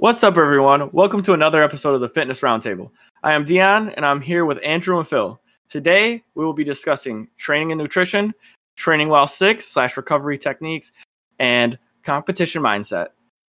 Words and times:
What's 0.00 0.24
up, 0.24 0.38
everyone? 0.38 0.88
Welcome 0.92 1.20
to 1.24 1.34
another 1.34 1.62
episode 1.62 1.92
of 1.92 2.00
the 2.00 2.08
Fitness 2.08 2.40
Roundtable. 2.40 2.90
I 3.22 3.34
am 3.34 3.44
Dion, 3.44 3.90
and 3.90 4.06
I'm 4.06 4.22
here 4.22 4.46
with 4.46 4.58
Andrew 4.64 4.96
and 4.96 5.06
Phil. 5.06 5.38
Today, 5.68 6.24
we 6.34 6.42
will 6.42 6.54
be 6.54 6.64
discussing 6.64 7.28
training 7.36 7.70
and 7.70 7.78
nutrition, 7.78 8.32
training 8.76 9.10
while 9.10 9.26
sick 9.26 9.60
slash 9.60 9.98
recovery 9.98 10.38
techniques, 10.38 10.92
and 11.38 11.78
competition 12.02 12.62
mindset. 12.62 13.08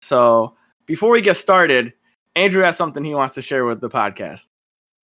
So, 0.03 0.53
before 0.85 1.09
we 1.11 1.19
get 1.19 1.35
started, 1.35 1.93
Andrew 2.35 2.61
has 2.61 2.77
something 2.77 3.03
he 3.03 3.15
wants 3.15 3.33
to 3.33 3.41
share 3.41 3.65
with 3.65 3.81
the 3.81 3.89
podcast. 3.89 4.49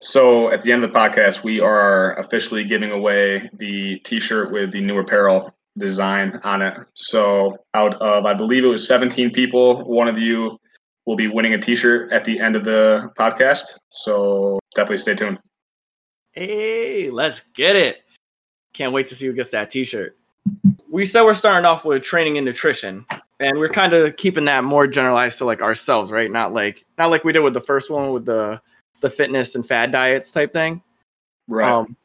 So, 0.01 0.51
at 0.51 0.61
the 0.61 0.73
end 0.73 0.83
of 0.83 0.91
the 0.91 0.99
podcast, 0.99 1.41
we 1.41 1.61
are 1.61 2.19
officially 2.19 2.65
giving 2.65 2.91
away 2.91 3.49
the 3.53 3.99
T-shirt 3.99 4.51
with 4.51 4.73
the 4.73 4.81
new 4.81 4.99
apparel 4.99 5.55
design 5.77 6.37
on 6.43 6.61
it. 6.61 6.77
So, 6.95 7.63
out 7.75 7.93
of 8.01 8.25
I 8.25 8.33
believe 8.33 8.65
it 8.65 8.67
was 8.67 8.85
17 8.85 9.31
people, 9.31 9.85
one 9.85 10.09
of 10.09 10.17
you 10.17 10.59
will 11.09 11.15
be 11.15 11.27
winning 11.27 11.55
a 11.55 11.57
T-shirt 11.57 12.11
at 12.11 12.23
the 12.23 12.39
end 12.39 12.55
of 12.55 12.63
the 12.63 13.11
podcast. 13.17 13.79
So 13.89 14.59
definitely 14.75 14.97
stay 14.97 15.15
tuned. 15.15 15.39
Hey, 16.33 17.09
let's 17.09 17.41
get 17.55 17.75
it! 17.75 18.03
Can't 18.73 18.93
wait 18.93 19.07
to 19.07 19.15
see 19.15 19.25
who 19.25 19.33
gets 19.33 19.49
that 19.49 19.71
T-shirt. 19.71 20.15
We 20.87 21.05
said 21.05 21.23
we're 21.23 21.33
starting 21.33 21.65
off 21.65 21.83
with 21.83 22.03
training 22.03 22.37
and 22.37 22.45
nutrition, 22.45 23.07
and 23.39 23.57
we're 23.57 23.69
kind 23.69 23.93
of 23.93 24.17
keeping 24.17 24.45
that 24.45 24.63
more 24.63 24.85
generalized 24.85 25.39
to 25.39 25.45
like 25.45 25.63
ourselves, 25.63 26.11
right? 26.11 26.29
Not 26.29 26.53
like 26.53 26.85
not 26.99 27.09
like 27.09 27.23
we 27.23 27.33
did 27.33 27.39
with 27.39 27.55
the 27.55 27.61
first 27.61 27.89
one 27.89 28.11
with 28.11 28.25
the 28.25 28.61
the 29.01 29.09
fitness 29.09 29.55
and 29.55 29.65
fad 29.65 29.91
diets 29.91 30.29
type 30.29 30.53
thing. 30.53 30.83
Right. 31.47 31.71
Um, 31.71 31.97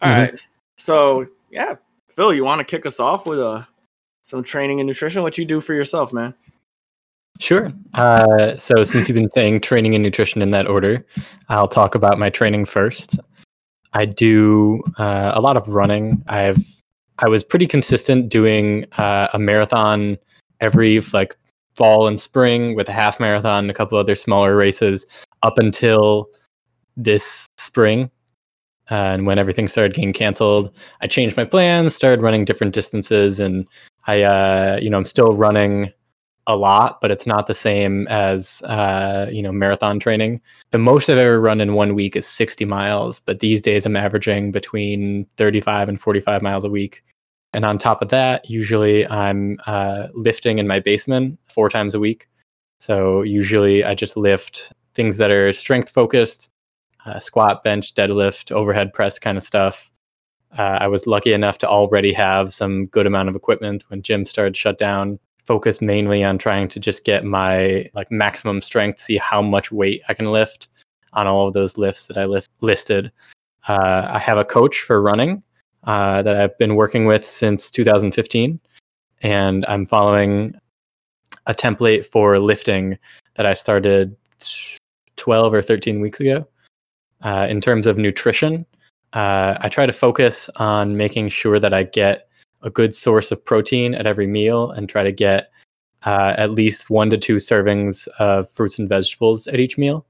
all 0.00 0.08
mm-hmm. 0.08 0.20
right. 0.20 0.48
So 0.76 1.26
yeah, 1.50 1.74
Phil, 2.10 2.32
you 2.32 2.44
want 2.44 2.60
to 2.60 2.64
kick 2.64 2.86
us 2.86 3.00
off 3.00 3.26
with 3.26 3.40
uh, 3.40 3.64
some 4.22 4.44
training 4.44 4.78
and 4.78 4.86
nutrition? 4.86 5.22
What 5.22 5.36
you 5.36 5.44
do 5.44 5.60
for 5.60 5.74
yourself, 5.74 6.12
man? 6.12 6.32
Sure. 7.42 7.72
Uh, 7.94 8.56
so, 8.56 8.84
since 8.84 9.08
you've 9.08 9.16
been 9.16 9.28
saying 9.28 9.62
training 9.62 9.96
and 9.96 10.04
nutrition 10.04 10.42
in 10.42 10.52
that 10.52 10.68
order, 10.68 11.04
I'll 11.48 11.66
talk 11.66 11.96
about 11.96 12.16
my 12.16 12.30
training 12.30 12.66
first. 12.66 13.18
I 13.94 14.04
do 14.04 14.80
uh, 14.96 15.32
a 15.34 15.40
lot 15.40 15.56
of 15.56 15.66
running. 15.66 16.22
I've 16.28 16.58
I 17.18 17.26
was 17.26 17.42
pretty 17.42 17.66
consistent 17.66 18.28
doing 18.28 18.86
uh, 18.96 19.26
a 19.34 19.40
marathon 19.40 20.18
every 20.60 21.00
like 21.12 21.36
fall 21.74 22.06
and 22.06 22.20
spring 22.20 22.76
with 22.76 22.88
a 22.88 22.92
half 22.92 23.18
marathon, 23.18 23.68
a 23.68 23.74
couple 23.74 23.98
other 23.98 24.14
smaller 24.14 24.56
races 24.56 25.04
up 25.42 25.58
until 25.58 26.28
this 26.96 27.48
spring. 27.58 28.08
Uh, 28.88 29.14
and 29.14 29.26
when 29.26 29.40
everything 29.40 29.66
started 29.66 29.96
getting 29.96 30.12
canceled, 30.12 30.70
I 31.00 31.08
changed 31.08 31.36
my 31.36 31.44
plans, 31.44 31.92
started 31.92 32.22
running 32.22 32.44
different 32.44 32.72
distances, 32.72 33.40
and 33.40 33.66
I, 34.06 34.22
uh, 34.22 34.78
you 34.80 34.90
know, 34.90 34.98
I'm 34.98 35.06
still 35.06 35.34
running 35.34 35.92
a 36.46 36.56
lot, 36.56 37.00
but 37.00 37.10
it's 37.10 37.26
not 37.26 37.46
the 37.46 37.54
same 37.54 38.06
as 38.08 38.62
uh, 38.62 39.26
you 39.30 39.42
know 39.42 39.52
marathon 39.52 40.00
training. 40.00 40.40
The 40.70 40.78
most 40.78 41.08
I've 41.08 41.18
ever 41.18 41.40
run 41.40 41.60
in 41.60 41.74
one 41.74 41.94
week 41.94 42.16
is 42.16 42.26
60 42.26 42.64
miles, 42.64 43.20
but 43.20 43.40
these 43.40 43.60
days 43.60 43.86
I'm 43.86 43.96
averaging 43.96 44.52
between 44.52 45.26
35 45.36 45.88
and 45.88 46.00
45 46.00 46.42
miles 46.42 46.64
a 46.64 46.70
week. 46.70 47.04
And 47.54 47.64
on 47.64 47.76
top 47.76 48.00
of 48.00 48.08
that, 48.08 48.48
usually 48.48 49.06
I'm 49.08 49.58
uh, 49.66 50.08
lifting 50.14 50.58
in 50.58 50.66
my 50.66 50.80
basement 50.80 51.38
four 51.46 51.68
times 51.68 51.94
a 51.94 52.00
week. 52.00 52.28
So 52.78 53.22
usually 53.22 53.84
I 53.84 53.94
just 53.94 54.16
lift 54.16 54.72
things 54.94 55.18
that 55.18 55.30
are 55.30 55.52
strength 55.52 55.90
focused, 55.90 56.50
uh, 57.04 57.20
squat, 57.20 57.62
bench, 57.62 57.94
deadlift, 57.94 58.52
overhead 58.52 58.92
press 58.92 59.18
kind 59.18 59.36
of 59.36 59.44
stuff. 59.44 59.90
Uh, 60.56 60.78
I 60.80 60.88
was 60.88 61.06
lucky 61.06 61.32
enough 61.32 61.58
to 61.58 61.68
already 61.68 62.12
have 62.12 62.52
some 62.52 62.86
good 62.86 63.06
amount 63.06 63.28
of 63.28 63.36
equipment 63.36 63.84
when 63.88 64.02
gym 64.02 64.24
started 64.24 64.56
shut 64.56 64.78
down 64.78 65.18
focused 65.46 65.82
mainly 65.82 66.22
on 66.24 66.38
trying 66.38 66.68
to 66.68 66.80
just 66.80 67.04
get 67.04 67.24
my 67.24 67.90
like 67.94 68.10
maximum 68.10 68.60
strength, 68.60 69.00
see 69.00 69.16
how 69.16 69.42
much 69.42 69.72
weight 69.72 70.02
I 70.08 70.14
can 70.14 70.26
lift 70.26 70.68
on 71.12 71.26
all 71.26 71.48
of 71.48 71.54
those 71.54 71.76
lifts 71.76 72.06
that 72.06 72.16
I 72.16 72.24
lift 72.24 72.50
listed. 72.60 73.12
Uh, 73.68 74.08
I 74.10 74.18
have 74.18 74.38
a 74.38 74.44
coach 74.44 74.80
for 74.80 75.02
running 75.02 75.42
uh, 75.84 76.22
that 76.22 76.36
I've 76.36 76.56
been 76.58 76.76
working 76.76 77.06
with 77.06 77.26
since 77.26 77.70
2015, 77.70 78.58
and 79.22 79.64
I'm 79.66 79.86
following 79.86 80.54
a 81.46 81.54
template 81.54 82.06
for 82.06 82.38
lifting 82.38 82.98
that 83.34 83.46
I 83.46 83.54
started 83.54 84.16
12 85.16 85.54
or 85.54 85.62
13 85.62 86.00
weeks 86.00 86.20
ago. 86.20 86.46
Uh, 87.22 87.46
in 87.48 87.60
terms 87.60 87.86
of 87.86 87.96
nutrition, 87.96 88.66
uh, 89.12 89.56
I 89.60 89.68
try 89.68 89.86
to 89.86 89.92
focus 89.92 90.50
on 90.56 90.96
making 90.96 91.28
sure 91.28 91.58
that 91.58 91.72
I 91.72 91.84
get 91.84 92.28
a 92.62 92.70
good 92.70 92.94
source 92.94 93.30
of 93.30 93.44
protein 93.44 93.94
at 93.94 94.06
every 94.06 94.26
meal 94.26 94.70
and 94.70 94.88
try 94.88 95.02
to 95.02 95.12
get 95.12 95.50
uh, 96.04 96.34
at 96.36 96.50
least 96.50 96.90
one 96.90 97.10
to 97.10 97.18
two 97.18 97.36
servings 97.36 98.08
of 98.18 98.50
fruits 98.50 98.78
and 98.78 98.88
vegetables 98.88 99.46
at 99.46 99.60
each 99.60 99.78
meal. 99.78 100.06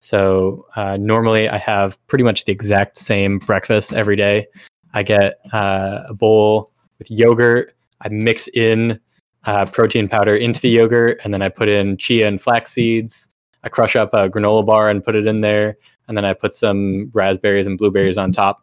So 0.00 0.66
uh, 0.76 0.96
normally 0.96 1.48
I 1.48 1.58
have 1.58 1.98
pretty 2.06 2.24
much 2.24 2.44
the 2.44 2.52
exact 2.52 2.98
same 2.98 3.38
breakfast 3.38 3.92
every 3.92 4.16
day. 4.16 4.46
I 4.94 5.02
get 5.02 5.38
uh, 5.52 6.04
a 6.08 6.14
bowl 6.14 6.72
with 6.98 7.10
yogurt. 7.10 7.74
I 8.00 8.08
mix 8.08 8.48
in 8.48 8.98
uh, 9.44 9.66
protein 9.66 10.08
powder 10.08 10.34
into 10.34 10.60
the 10.60 10.70
yogurt, 10.70 11.20
and 11.22 11.32
then 11.32 11.42
I 11.42 11.48
put 11.48 11.68
in 11.68 11.96
chia 11.96 12.26
and 12.26 12.40
flax 12.40 12.72
seeds. 12.72 13.28
I 13.62 13.68
crush 13.68 13.94
up 13.94 14.14
a 14.14 14.28
granola 14.28 14.64
bar 14.64 14.88
and 14.88 15.04
put 15.04 15.14
it 15.14 15.26
in 15.26 15.42
there, 15.42 15.76
and 16.08 16.16
then 16.16 16.24
I 16.24 16.32
put 16.32 16.54
some 16.54 17.10
raspberries 17.12 17.66
and 17.66 17.78
blueberries 17.78 18.18
on 18.18 18.32
top. 18.32 18.62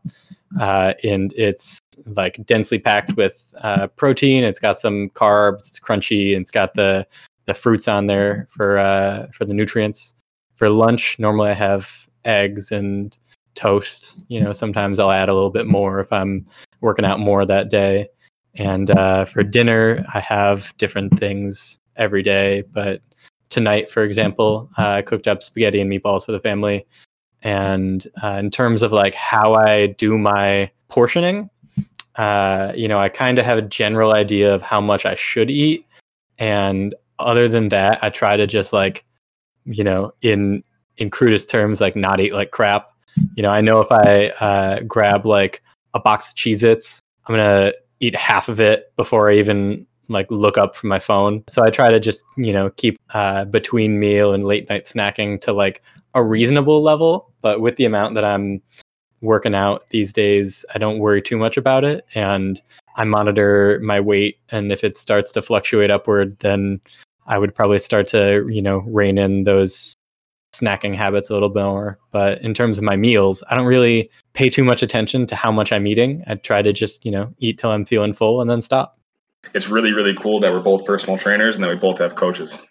Uh, 0.60 0.94
and 1.04 1.34
it's 1.34 1.80
like 2.06 2.46
densely 2.46 2.80
packed 2.80 3.18
with 3.18 3.54
uh, 3.62 3.88
protein. 3.88 4.44
It's 4.44 4.60
got 4.60 4.80
some 4.80 5.10
carbs. 5.10 5.68
It's 5.68 5.80
crunchy. 5.80 6.34
And 6.34 6.42
it's 6.42 6.52
got 6.52 6.74
the 6.74 7.06
the 7.46 7.54
fruits 7.54 7.88
on 7.88 8.08
there 8.08 8.48
for 8.52 8.78
uh, 8.78 9.28
for 9.34 9.46
the 9.46 9.54
nutrients. 9.54 10.14
For 10.56 10.70
lunch, 10.70 11.18
normally 11.20 11.50
I 11.50 11.54
have 11.54 12.08
eggs 12.26 12.72
and 12.72 13.18
toast. 13.56 14.20
You 14.28 14.42
know, 14.42 14.54
sometimes 14.54 15.00
I'll 15.00 15.12
add 15.12 15.30
a 15.30 15.34
little 15.34 15.50
bit 15.50 15.68
more 15.68 16.00
if 16.00 16.12
I'm 16.12 16.46
working 16.82 17.06
out 17.06 17.20
more 17.20 17.46
that 17.46 17.70
day. 17.70 18.10
And 18.56 18.90
uh, 18.92 19.26
for 19.26 19.44
dinner, 19.44 20.06
I 20.14 20.20
have 20.20 20.76
different 20.78 21.18
things 21.20 21.80
every 21.96 22.24
day. 22.24 22.64
But 22.72 23.02
tonight, 23.50 23.90
for 23.90 24.04
example, 24.04 24.70
I 24.78 25.02
cooked 25.02 25.28
up 25.28 25.44
spaghetti 25.44 25.80
and 25.80 25.92
meatballs 25.92 26.26
for 26.26 26.32
the 26.32 26.40
family. 26.40 26.86
And 27.48 28.06
uh, 28.22 28.34
in 28.34 28.52
terms 28.52 28.84
of 28.84 28.92
like 28.92 29.16
how 29.16 29.54
I 29.54 29.88
do 29.88 30.18
my 30.18 30.70
portioning, 30.90 31.50
uh, 32.18 32.74
you 32.76 32.90
know, 32.90 33.00
I 33.00 33.08
kind 33.08 33.40
of 33.40 33.46
have 33.46 33.58
a 33.58 33.62
general 33.62 34.12
idea 34.12 34.54
of 34.54 34.62
how 34.62 34.82
much 34.82 35.06
I 35.06 35.16
should 35.16 35.50
eat. 35.50 35.86
And 36.38 36.94
other 37.20 37.48
than 37.48 37.70
that, 37.70 38.00
I 38.02 38.10
try 38.10 38.36
to 38.36 38.48
just 38.48 38.74
like, 38.74 39.06
you 39.64 39.86
know, 39.86 40.12
in 40.22 40.62
in 40.98 41.10
crudest 41.10 41.50
terms, 41.50 41.80
like 41.80 41.96
not 41.96 42.20
eat 42.20 42.34
like 42.34 42.52
crap. 42.52 42.92
You 43.36 43.44
know, 43.44 43.52
I 43.52 43.62
know 43.62 43.80
if 43.80 43.94
I 43.94 44.28
uh, 44.42 44.82
grab 44.82 45.26
like 45.26 45.64
a 45.94 46.02
box 46.02 46.32
of 46.32 46.36
Cheez 46.36 46.64
Its, 46.64 47.02
I'm 47.28 47.36
gonna 47.36 47.72
eat 48.02 48.14
half 48.14 48.50
of 48.50 48.60
it 48.60 48.94
before 48.98 49.32
I 49.32 49.36
even 49.36 49.88
like 50.10 50.30
look 50.30 50.58
up 50.58 50.76
from 50.76 50.90
my 50.90 51.00
phone. 51.00 51.46
So 51.48 51.64
I 51.64 51.70
try 51.70 51.92
to 51.92 52.00
just, 52.02 52.26
you 52.36 52.52
know, 52.52 52.72
keep 52.72 53.00
uh, 53.14 53.46
between 53.46 54.02
meal 54.02 54.34
and 54.34 54.44
late 54.44 54.68
night 54.70 54.84
snacking 54.84 55.40
to 55.44 55.54
like 55.54 55.82
a 56.18 56.24
reasonable 56.24 56.82
level. 56.82 57.32
But 57.42 57.62
with 57.62 57.78
the 57.78 57.86
amount 57.86 58.16
that 58.16 58.26
I'm 58.26 58.62
working 59.22 59.56
out 59.56 59.88
these 59.90 60.12
days, 60.12 60.66
I 60.74 60.78
don't 60.78 61.00
worry 61.00 61.22
too 61.22 61.38
much 61.38 61.58
about 61.58 61.84
it. 61.84 62.06
And 62.16 62.62
I 62.96 63.04
monitor 63.04 63.80
my 63.84 64.00
weight. 64.00 64.40
And 64.50 64.72
if 64.72 64.84
it 64.84 64.98
starts 64.98 65.32
to 65.34 65.42
fluctuate 65.42 65.92
upward, 65.92 66.38
then 66.40 66.82
I 67.28 67.38
would 67.38 67.54
probably 67.54 67.80
start 67.80 68.08
to, 68.10 68.48
you 68.50 68.62
know, 68.62 68.80
rein 68.80 69.18
in 69.18 69.44
those 69.44 69.94
snacking 70.56 70.96
habits 70.96 71.30
a 71.30 71.34
little 71.34 71.50
bit 71.50 71.64
more. 71.64 72.00
But 72.12 72.42
in 72.42 72.54
terms 72.54 72.78
of 72.78 72.84
my 72.84 72.96
meals, 72.96 73.44
I 73.50 73.56
don't 73.56 73.68
really 73.68 74.10
pay 74.34 74.50
too 74.50 74.64
much 74.64 74.82
attention 74.82 75.28
to 75.28 75.36
how 75.36 75.52
much 75.52 75.72
I'm 75.72 75.86
eating. 75.86 76.24
I 76.26 76.36
try 76.36 76.62
to 76.62 76.74
just, 76.74 77.06
you 77.06 77.12
know, 77.12 77.34
eat 77.40 77.60
till 77.60 77.72
I'm 77.72 77.86
feeling 77.86 78.14
full 78.14 78.42
and 78.42 78.50
then 78.50 78.62
stop. 78.62 78.98
It's 79.54 79.70
really, 79.70 79.92
really 79.92 80.16
cool 80.16 80.40
that 80.40 80.52
we're 80.52 80.60
both 80.62 80.86
personal 80.86 81.18
trainers 81.18 81.56
and 81.56 81.64
that 81.64 81.70
we 81.70 81.76
both 81.76 82.00
have 82.00 82.16
coaches. 82.16 82.66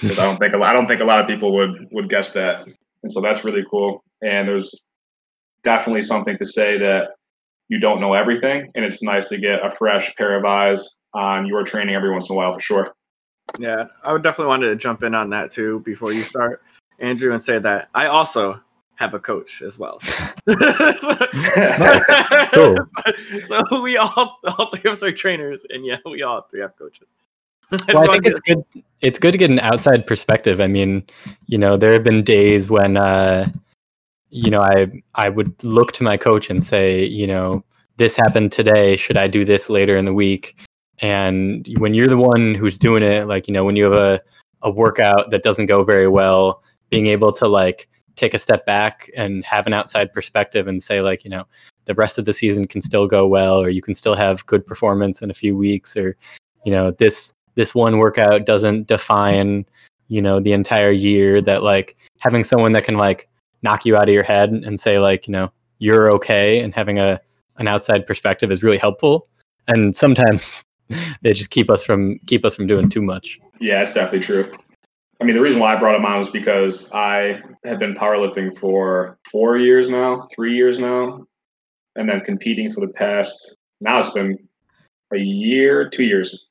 Because 0.00 0.18
I 0.18 0.24
don't 0.26 0.38
think 0.38 0.54
a 0.54 0.58
lot, 0.58 0.70
I 0.70 0.72
don't 0.72 0.86
think 0.86 1.00
a 1.00 1.04
lot 1.04 1.20
of 1.20 1.26
people 1.26 1.54
would 1.54 1.88
would 1.92 2.08
guess 2.08 2.32
that, 2.32 2.68
and 3.04 3.12
so 3.12 3.20
that's 3.20 3.44
really 3.44 3.64
cool. 3.70 4.02
And 4.22 4.48
there's 4.48 4.82
definitely 5.62 6.02
something 6.02 6.36
to 6.38 6.46
say 6.46 6.78
that 6.78 7.10
you 7.68 7.78
don't 7.78 8.00
know 8.00 8.14
everything, 8.14 8.70
and 8.74 8.84
it's 8.84 9.02
nice 9.02 9.28
to 9.28 9.38
get 9.38 9.64
a 9.64 9.70
fresh 9.70 10.14
pair 10.16 10.36
of 10.36 10.44
eyes 10.44 10.88
on 11.12 11.46
your 11.46 11.62
training 11.62 11.94
every 11.94 12.10
once 12.10 12.28
in 12.28 12.34
a 12.34 12.36
while 12.36 12.52
for 12.54 12.60
sure. 12.60 12.94
Yeah, 13.58 13.84
I 14.02 14.12
would 14.12 14.22
definitely 14.22 14.48
want 14.48 14.62
to 14.62 14.74
jump 14.74 15.02
in 15.02 15.14
on 15.14 15.30
that 15.30 15.50
too 15.50 15.80
before 15.80 16.12
you 16.12 16.22
start, 16.22 16.62
Andrew, 16.98 17.32
and 17.32 17.42
say 17.42 17.58
that 17.58 17.90
I 17.94 18.06
also 18.06 18.60
have 18.96 19.12
a 19.12 19.20
coach 19.20 19.60
as 19.60 19.78
well. 19.78 20.00
so, 20.00 20.54
cool. 22.54 22.78
so 23.44 23.82
we 23.82 23.98
all 23.98 24.38
all 24.46 24.70
three 24.70 24.90
of 24.90 24.92
us 24.92 25.02
are 25.02 25.12
trainers, 25.12 25.66
and 25.68 25.84
yeah, 25.84 25.98
we 26.06 26.22
all 26.22 26.40
three 26.42 26.60
have 26.60 26.76
coaches. 26.76 27.06
well, 27.88 28.10
I 28.10 28.12
think 28.12 28.26
it's 28.26 28.40
good. 28.40 28.64
It's 29.00 29.18
good 29.18 29.32
to 29.32 29.38
get 29.38 29.50
an 29.50 29.60
outside 29.60 30.06
perspective. 30.06 30.60
I 30.60 30.66
mean, 30.66 31.04
you 31.46 31.58
know, 31.58 31.76
there 31.76 31.92
have 31.92 32.04
been 32.04 32.22
days 32.22 32.70
when 32.70 32.96
uh, 32.96 33.48
you 34.30 34.50
know, 34.50 34.60
I 34.60 34.90
I 35.14 35.28
would 35.28 35.62
look 35.62 35.92
to 35.92 36.02
my 36.02 36.16
coach 36.16 36.50
and 36.50 36.62
say, 36.62 37.04
you 37.04 37.26
know, 37.26 37.64
this 37.96 38.16
happened 38.16 38.52
today. 38.52 38.96
Should 38.96 39.16
I 39.16 39.28
do 39.28 39.44
this 39.44 39.70
later 39.70 39.96
in 39.96 40.04
the 40.04 40.12
week? 40.12 40.56
And 41.00 41.66
when 41.78 41.94
you're 41.94 42.08
the 42.08 42.16
one 42.16 42.54
who's 42.54 42.78
doing 42.78 43.02
it, 43.02 43.26
like 43.28 43.48
you 43.48 43.54
know, 43.54 43.64
when 43.64 43.76
you 43.76 43.84
have 43.84 43.92
a 43.92 44.20
a 44.62 44.70
workout 44.70 45.30
that 45.30 45.42
doesn't 45.42 45.66
go 45.66 45.84
very 45.84 46.08
well, 46.08 46.62
being 46.90 47.06
able 47.06 47.32
to 47.32 47.46
like 47.46 47.88
take 48.16 48.34
a 48.34 48.38
step 48.38 48.64
back 48.66 49.10
and 49.16 49.44
have 49.44 49.66
an 49.66 49.72
outside 49.72 50.12
perspective 50.12 50.66
and 50.66 50.82
say 50.82 51.00
like, 51.00 51.24
you 51.24 51.30
know, 51.30 51.44
the 51.84 51.94
rest 51.94 52.18
of 52.18 52.24
the 52.24 52.32
season 52.32 52.66
can 52.66 52.80
still 52.80 53.06
go 53.06 53.26
well 53.26 53.60
or 53.60 53.68
you 53.68 53.82
can 53.82 53.94
still 53.94 54.14
have 54.14 54.46
good 54.46 54.66
performance 54.66 55.20
in 55.20 55.30
a 55.30 55.34
few 55.34 55.56
weeks 55.56 55.96
or 55.96 56.16
you 56.64 56.72
know, 56.72 56.90
this 56.92 57.34
this 57.54 57.74
one 57.74 57.98
workout 57.98 58.46
doesn't 58.46 58.86
define, 58.86 59.64
you 60.08 60.20
know, 60.20 60.40
the 60.40 60.52
entire 60.52 60.90
year 60.90 61.40
that 61.42 61.62
like 61.62 61.96
having 62.18 62.44
someone 62.44 62.72
that 62.72 62.84
can 62.84 62.96
like 62.96 63.28
knock 63.62 63.84
you 63.84 63.96
out 63.96 64.08
of 64.08 64.14
your 64.14 64.22
head 64.22 64.50
and 64.50 64.78
say 64.78 64.98
like, 64.98 65.26
you 65.26 65.32
know, 65.32 65.50
you're 65.78 66.10
okay 66.12 66.60
and 66.60 66.74
having 66.74 66.98
a 66.98 67.20
an 67.56 67.68
outside 67.68 68.06
perspective 68.06 68.50
is 68.50 68.62
really 68.62 68.78
helpful. 68.78 69.28
And 69.68 69.96
sometimes 69.96 70.64
they 71.22 71.32
just 71.32 71.50
keep 71.50 71.70
us 71.70 71.84
from 71.84 72.18
keep 72.26 72.44
us 72.44 72.54
from 72.54 72.66
doing 72.66 72.88
too 72.88 73.02
much. 73.02 73.38
Yeah, 73.60 73.82
it's 73.82 73.92
definitely 73.92 74.20
true. 74.20 74.50
I 75.20 75.24
mean, 75.24 75.36
the 75.36 75.40
reason 75.40 75.60
why 75.60 75.74
I 75.74 75.78
brought 75.78 75.94
him 75.94 76.04
on 76.04 76.18
was 76.18 76.28
because 76.28 76.92
I 76.92 77.40
have 77.64 77.78
been 77.78 77.94
powerlifting 77.94 78.58
for 78.58 79.18
four 79.30 79.56
years 79.56 79.88
now, 79.88 80.28
three 80.34 80.54
years 80.54 80.78
now, 80.78 81.24
and 81.94 82.08
then 82.08 82.20
competing 82.20 82.70
for 82.72 82.80
the 82.80 82.92
past. 82.92 83.56
Now 83.80 84.00
it's 84.00 84.10
been 84.10 84.36
a 85.12 85.18
year, 85.18 85.88
two 85.88 86.04
years. 86.04 86.48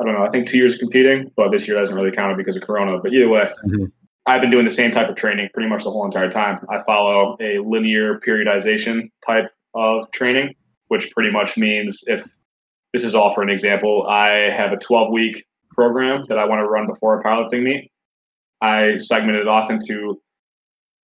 I 0.00 0.04
don't 0.04 0.14
know. 0.14 0.22
I 0.22 0.30
think 0.30 0.46
two 0.46 0.56
years 0.56 0.74
of 0.74 0.80
competing, 0.80 1.30
but 1.36 1.50
this 1.50 1.68
year 1.68 1.76
doesn't 1.76 1.94
really 1.94 2.10
count 2.10 2.36
because 2.36 2.56
of 2.56 2.62
Corona. 2.62 2.98
But 2.98 3.12
either 3.12 3.28
way, 3.28 3.50
mm-hmm. 3.66 3.84
I've 4.26 4.40
been 4.40 4.50
doing 4.50 4.64
the 4.64 4.70
same 4.70 4.90
type 4.90 5.08
of 5.08 5.16
training 5.16 5.50
pretty 5.52 5.68
much 5.68 5.84
the 5.84 5.90
whole 5.90 6.04
entire 6.04 6.30
time. 6.30 6.64
I 6.70 6.82
follow 6.84 7.36
a 7.40 7.58
linear 7.58 8.20
periodization 8.20 9.10
type 9.26 9.50
of 9.74 10.10
training, 10.12 10.54
which 10.88 11.10
pretty 11.10 11.30
much 11.30 11.56
means 11.56 12.04
if 12.06 12.26
this 12.92 13.04
is 13.04 13.14
all 13.14 13.34
for 13.34 13.42
an 13.42 13.50
example, 13.50 14.06
I 14.08 14.50
have 14.50 14.72
a 14.72 14.76
12 14.76 15.10
week 15.12 15.44
program 15.70 16.24
that 16.28 16.38
I 16.38 16.44
want 16.44 16.60
to 16.60 16.66
run 16.66 16.86
before 16.86 17.18
a 17.20 17.24
powerlifting 17.24 17.62
meet. 17.62 17.90
I 18.60 18.96
segment 18.98 19.38
it 19.38 19.48
off 19.48 19.70
into 19.70 20.20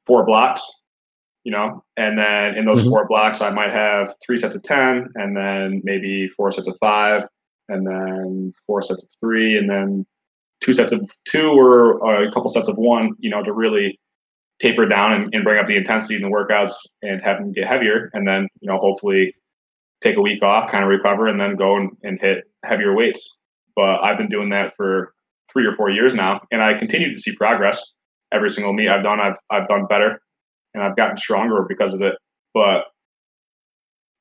four 0.06 0.24
blocks, 0.24 0.66
you 1.44 1.50
know, 1.50 1.84
and 1.96 2.18
then 2.18 2.56
in 2.56 2.64
those 2.64 2.80
mm-hmm. 2.80 2.90
four 2.90 3.08
blocks, 3.08 3.40
I 3.40 3.50
might 3.50 3.72
have 3.72 4.14
three 4.24 4.38
sets 4.38 4.54
of 4.54 4.62
10, 4.62 5.08
and 5.16 5.36
then 5.36 5.80
maybe 5.82 6.28
four 6.28 6.52
sets 6.52 6.68
of 6.68 6.76
five, 6.78 7.24
and 7.68 7.86
then 7.86 8.52
four 8.66 8.82
sets 8.82 9.04
of 9.04 9.10
three, 9.20 9.56
and 9.56 9.68
then 9.68 10.06
two 10.60 10.72
sets 10.72 10.92
of 10.92 11.10
two 11.24 11.48
or 11.48 12.04
uh, 12.06 12.26
a 12.26 12.32
couple 12.32 12.48
sets 12.48 12.68
of 12.68 12.76
one, 12.76 13.12
you 13.18 13.30
know, 13.30 13.42
to 13.42 13.52
really 13.52 13.98
taper 14.60 14.86
down 14.86 15.12
and, 15.12 15.34
and 15.34 15.44
bring 15.44 15.58
up 15.60 15.66
the 15.66 15.76
intensity 15.76 16.16
in 16.16 16.22
the 16.22 16.28
workouts 16.28 16.74
and 17.02 17.22
have 17.22 17.38
them 17.38 17.52
get 17.52 17.66
heavier. 17.66 18.10
And 18.12 18.26
then, 18.26 18.48
you 18.60 18.68
know, 18.68 18.76
hopefully 18.78 19.34
take 20.00 20.16
a 20.16 20.20
week 20.20 20.42
off, 20.42 20.70
kind 20.70 20.82
of 20.82 20.90
recover, 20.90 21.26
and 21.26 21.40
then 21.40 21.54
go 21.54 21.76
and, 21.76 21.90
and 22.02 22.20
hit 22.20 22.44
heavier 22.64 22.94
weights. 22.94 23.36
But 23.76 24.02
I've 24.02 24.18
been 24.18 24.28
doing 24.28 24.50
that 24.50 24.74
for 24.74 25.12
three 25.52 25.64
or 25.64 25.72
four 25.72 25.90
years 25.90 26.14
now, 26.14 26.40
and 26.50 26.62
I 26.62 26.74
continue 26.74 27.14
to 27.14 27.20
see 27.20 27.34
progress. 27.34 27.94
Every 28.32 28.50
single 28.50 28.72
meet 28.72 28.88
I've 28.88 29.02
done, 29.02 29.20
I've 29.20 29.38
I've 29.50 29.66
done 29.66 29.86
better, 29.86 30.20
and 30.74 30.82
I've 30.82 30.96
gotten 30.96 31.16
stronger 31.16 31.64
because 31.66 31.94
of 31.94 32.02
it. 32.02 32.14
But 32.52 32.86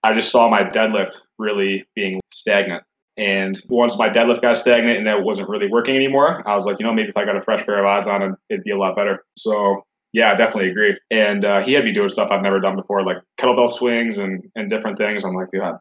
I 0.04 0.14
just 0.14 0.32
saw 0.32 0.50
my 0.50 0.64
deadlift 0.64 1.22
really 1.38 1.86
being 1.96 2.22
stagnant. 2.32 2.84
And 3.18 3.60
once 3.68 3.98
my 3.98 4.10
deadlift 4.10 4.42
got 4.42 4.58
stagnant 4.58 4.98
and 4.98 5.08
that 5.08 5.24
wasn't 5.24 5.50
really 5.50 5.68
working 5.68 5.96
anymore, 5.96 6.48
I 6.48 6.54
was 6.54 6.66
like, 6.66 6.78
you 6.80 6.86
know, 6.86 6.94
maybe 6.94 7.10
if 7.10 7.18
I 7.18 7.26
got 7.26 7.36
a 7.36 7.42
fresh 7.42 7.66
pair 7.66 7.80
of 7.80 7.86
odds 7.86 8.08
on, 8.08 8.22
it, 8.22 8.32
it'd 8.50 8.64
be 8.64 8.72
a 8.72 8.78
lot 8.78 8.96
better. 8.96 9.26
So 9.36 9.84
yeah, 10.14 10.32
I 10.32 10.36
definitely 10.36 10.70
agree. 10.70 10.98
And 11.10 11.44
uh, 11.44 11.64
he 11.64 11.74
had 11.74 11.84
me 11.84 11.92
doing 11.92 12.10
stuff 12.10 12.32
I've 12.32 12.44
never 12.44 12.60
done 12.60 12.76
before, 12.76 13.04
like 13.04 13.18
kettlebell 13.40 13.70
swings 13.70 14.20
and 14.20 14.44
and 14.56 14.70
different 14.70 14.98
things. 14.98 15.24
I'm 15.24 15.34
like, 15.34 15.50
dude, 15.50 15.62
I 15.62 15.74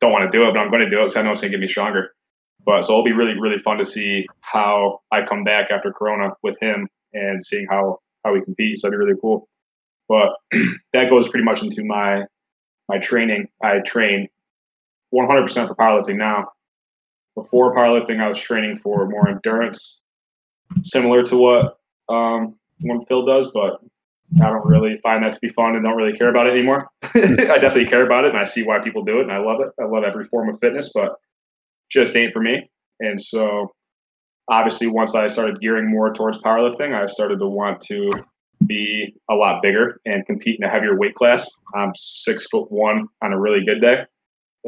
don't 0.00 0.12
want 0.12 0.30
to 0.30 0.36
do 0.36 0.48
it, 0.48 0.52
but 0.52 0.60
I'm 0.60 0.70
going 0.70 0.82
to 0.82 0.90
do 0.90 1.00
it 1.00 1.06
because 1.06 1.16
I 1.16 1.22
know 1.22 1.30
it's 1.30 1.40
going 1.40 1.52
to 1.52 1.58
get 1.58 1.60
me 1.60 1.68
stronger. 1.68 2.12
But 2.64 2.82
so 2.82 2.92
it'll 2.92 3.04
be 3.04 3.12
really 3.12 3.38
really 3.38 3.58
fun 3.58 3.78
to 3.78 3.84
see 3.84 4.26
how 4.40 5.00
I 5.12 5.22
come 5.22 5.44
back 5.44 5.70
after 5.70 5.92
Corona 5.92 6.34
with 6.42 6.60
him 6.60 6.88
and 7.14 7.42
seeing 7.42 7.66
how 7.68 8.00
how 8.24 8.32
we 8.32 8.42
compete. 8.42 8.78
So 8.78 8.88
it'll 8.88 8.98
be 8.98 9.04
really 9.04 9.20
cool. 9.20 9.48
But 10.08 10.34
that 10.92 11.08
goes 11.08 11.28
pretty 11.28 11.44
much 11.44 11.62
into 11.62 11.84
my 11.84 12.24
my 12.88 12.98
training. 12.98 13.48
I 13.62 13.78
train 13.78 14.28
100% 15.14 15.68
for 15.68 15.74
powerlifting 15.74 16.16
now. 16.16 16.48
Before 17.34 17.74
powerlifting, 17.74 18.20
I 18.20 18.28
was 18.28 18.38
training 18.38 18.78
for 18.78 19.08
more 19.08 19.28
endurance, 19.28 20.02
similar 20.82 21.22
to 21.24 21.36
what 21.36 21.78
um, 22.08 22.56
one 22.80 23.04
Phil 23.06 23.24
does, 23.24 23.50
but 23.52 23.80
I 24.42 24.50
don't 24.50 24.66
really 24.66 24.98
find 24.98 25.24
that 25.24 25.32
to 25.32 25.38
be 25.40 25.48
fun 25.48 25.74
and 25.74 25.84
don't 25.84 25.96
really 25.96 26.16
care 26.16 26.28
about 26.28 26.46
it 26.46 26.52
anymore. 26.52 26.88
I 27.02 27.58
definitely 27.58 27.86
care 27.86 28.04
about 28.04 28.24
it 28.24 28.30
and 28.30 28.38
I 28.38 28.44
see 28.44 28.62
why 28.62 28.78
people 28.80 29.02
do 29.02 29.20
it 29.20 29.22
and 29.22 29.32
I 29.32 29.38
love 29.38 29.60
it. 29.60 29.68
I 29.80 29.86
love 29.86 30.04
every 30.04 30.24
form 30.24 30.48
of 30.48 30.58
fitness, 30.60 30.90
but 30.94 31.16
just 31.90 32.14
ain't 32.14 32.32
for 32.32 32.40
me. 32.40 32.68
And 33.00 33.20
so 33.20 33.72
obviously 34.50 34.86
once 34.86 35.14
I 35.14 35.28
started 35.28 35.60
gearing 35.60 35.90
more 35.90 36.12
towards 36.12 36.38
powerlifting, 36.38 36.94
I 36.94 37.06
started 37.06 37.38
to 37.38 37.46
want 37.46 37.80
to 37.82 38.10
be 38.66 39.14
a 39.30 39.34
lot 39.34 39.62
bigger 39.62 40.00
and 40.04 40.26
compete 40.26 40.58
in 40.60 40.66
a 40.66 40.70
heavier 40.70 40.98
weight 40.98 41.14
class. 41.14 41.48
I'm 41.74 41.92
six 41.94 42.46
foot 42.48 42.70
one 42.70 43.08
on 43.22 43.32
a 43.32 43.40
really 43.40 43.64
good 43.64 43.80
day 43.80 44.04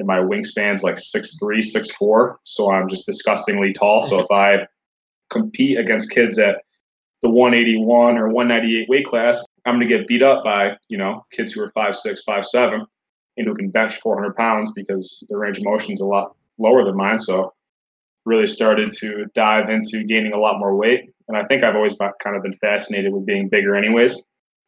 and 0.01 0.07
my 0.07 0.19
wingspan's 0.19 0.83
like 0.83 0.99
six 0.99 1.39
three, 1.39 1.61
six 1.61 1.91
four. 1.93 2.41
So 2.43 2.71
I'm 2.71 2.89
just 2.89 3.07
disgustingly 3.07 3.73
tall. 3.73 4.03
So 4.03 4.19
if 4.19 4.31
I 4.31 4.67
compete 5.29 5.79
against 5.79 6.11
kids 6.11 6.39
at 6.39 6.63
the 7.23 7.29
181 7.29 8.17
or 8.17 8.29
198 8.29 8.89
weight 8.89 9.07
class, 9.07 9.45
I'm 9.67 9.77
going 9.77 9.87
to 9.87 9.97
get 9.99 10.09
beat 10.09 10.23
up 10.23 10.43
by 10.43 10.73
you 10.89 10.99
know 10.99 11.25
kids 11.31 11.53
who 11.53 11.63
are 11.63 11.71
five 11.73 11.95
six, 11.95 12.23
five 12.23 12.45
seven, 12.45 12.87
and 13.37 13.47
who 13.47 13.55
can 13.55 13.71
bench 13.71 13.97
400 14.01 14.35
pounds 14.35 14.73
because 14.73 15.25
their 15.29 15.39
range 15.39 15.59
of 15.59 15.65
motion 15.65 15.93
is 15.93 16.01
a 16.01 16.07
lot 16.07 16.35
lower 16.59 16.85
than 16.85 16.97
mine. 16.97 17.19
So 17.19 17.53
really 18.25 18.47
started 18.47 18.93
to 18.93 19.27
dive 19.35 19.69
into 19.69 20.05
gaining 20.05 20.33
a 20.33 20.39
lot 20.39 20.59
more 20.59 20.75
weight. 20.77 21.11
And 21.29 21.37
I 21.37 21.45
think 21.45 21.63
I've 21.63 21.77
always 21.77 21.97
kind 22.23 22.37
of 22.37 22.43
been 22.43 22.53
fascinated 22.55 23.13
with 23.13 23.25
being 23.25 23.49
bigger, 23.49 23.75
anyways, 23.77 24.21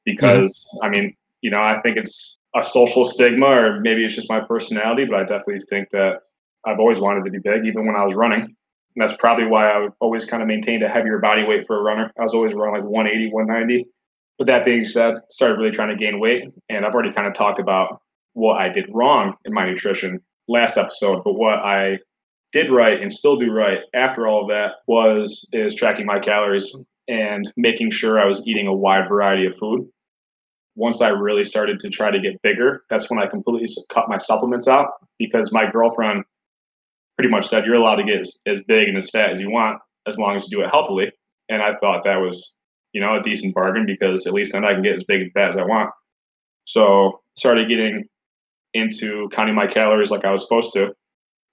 because 0.05 0.67
mm-hmm. 0.77 0.87
I 0.87 0.91
mean, 0.91 1.17
you 1.41 1.51
know, 1.51 1.61
I 1.61 1.81
think 1.81 1.97
it's 1.97 2.39
a 2.55 2.63
social 2.63 3.05
stigma, 3.05 3.47
or 3.47 3.81
maybe 3.81 4.05
it's 4.05 4.15
just 4.15 4.29
my 4.29 4.41
personality, 4.41 5.05
but 5.05 5.19
I 5.19 5.25
definitely 5.25 5.61
think 5.71 5.91
that 5.91 6.21
I've 6.67 6.79
always 6.79 7.01
wanted 7.01 7.25
to 7.25 7.31
be 7.31 7.39
big, 7.39 7.65
even 7.67 7.87
when 7.87 7.97
I 7.97 8.05
was 8.05 8.15
running. 8.15 8.43
And 8.43 8.57
that's 8.97 9.17
probably 9.17 9.47
why 9.47 9.71
I 9.71 9.89
always 10.01 10.27
kind 10.27 10.43
of 10.43 10.49
maintained 10.49 10.83
a 10.83 10.89
heavier 10.89 11.19
body 11.19 11.45
weight 11.45 11.67
for 11.67 11.79
a 11.79 11.83
runner. 11.83 12.13
I 12.19 12.23
was 12.23 12.35
always 12.35 12.53
running 12.53 12.83
like 12.83 12.91
180, 12.91 13.33
190. 13.33 13.87
But 14.39 14.47
that 14.47 14.65
being 14.65 14.85
said, 14.85 15.15
started 15.31 15.59
really 15.59 15.71
trying 15.71 15.89
to 15.89 15.97
gain 15.97 16.21
weight. 16.21 16.45
And 16.69 16.85
I've 16.85 16.95
already 16.95 17.13
kind 17.13 17.27
of 17.27 17.35
talked 17.35 17.59
about 17.59 18.03
what 18.35 18.61
I 18.61 18.69
did 18.69 18.89
wrong 18.93 19.35
in 19.45 19.53
my 19.53 19.65
nutrition 19.65 20.21
last 20.49 20.77
episode, 20.77 21.23
but 21.25 21.35
what 21.35 21.59
I 21.61 21.99
did 22.53 22.71
right 22.71 23.01
and 23.01 23.13
still 23.13 23.37
do 23.37 23.51
right 23.51 23.81
after 23.95 24.27
all 24.27 24.43
of 24.43 24.49
that 24.49 24.73
was 24.87 25.49
is 25.53 25.75
tracking 25.75 26.07
my 26.07 26.19
calories 26.19 26.75
and 27.09 27.51
making 27.57 27.91
sure 27.91 28.21
I 28.21 28.27
was 28.27 28.47
eating 28.47 28.67
a 28.67 28.75
wide 28.75 29.09
variety 29.09 29.47
of 29.47 29.57
food 29.57 29.89
once 30.75 31.01
I 31.01 31.09
really 31.11 31.45
started 31.45 31.79
to 31.81 31.91
try 31.91 32.11
to 32.11 32.19
get 32.19 32.41
bigger, 32.43 32.83
that's 32.89 33.11
when 33.11 33.21
I 33.21 33.27
completely 33.27 33.69
cut 33.91 34.09
my 34.09 34.19
supplements 34.19 34.69
out 34.69 34.89
because 35.19 35.53
my 35.53 35.71
girlfriend 35.71 36.25
pretty 37.17 37.31
much 37.31 37.47
said, 37.47 37.67
You're 37.67 37.75
allowed 37.75 37.97
to 37.97 38.05
get 38.05 38.21
as, 38.21 38.39
as 38.47 38.63
big 38.65 38.89
and 38.89 38.97
as 38.97 39.11
fat 39.11 39.31
as 39.31 39.41
you 39.41 39.51
want 39.51 39.79
as 40.07 40.19
long 40.19 40.37
as 40.37 40.49
you 40.49 40.59
do 40.59 40.65
it 40.65 40.71
healthily. 40.71 41.13
And 41.49 41.63
I 41.63 41.75
thought 41.77 42.03
that 42.05 42.17
was, 42.17 42.55
you 42.93 43.01
know, 43.01 43.17
a 43.17 43.23
decent 43.23 43.55
bargain 43.55 43.87
because 43.87 44.27
at 44.27 44.33
least 44.33 44.53
then 44.53 44.65
I 44.65 44.73
can 44.73 44.83
get 44.83 44.95
as 44.95 45.05
big 45.05 45.23
and 45.23 45.33
fat 45.33 45.51
as 45.51 45.57
I 45.57 45.65
want. 45.65 45.91
So 46.65 47.21
started 47.37 47.69
getting 47.69 48.05
into 48.75 49.29
counting 49.33 49.55
my 49.55 49.67
calories 49.67 50.11
like 50.11 50.25
I 50.25 50.33
was 50.33 50.43
supposed 50.43 50.73
to. 50.75 50.95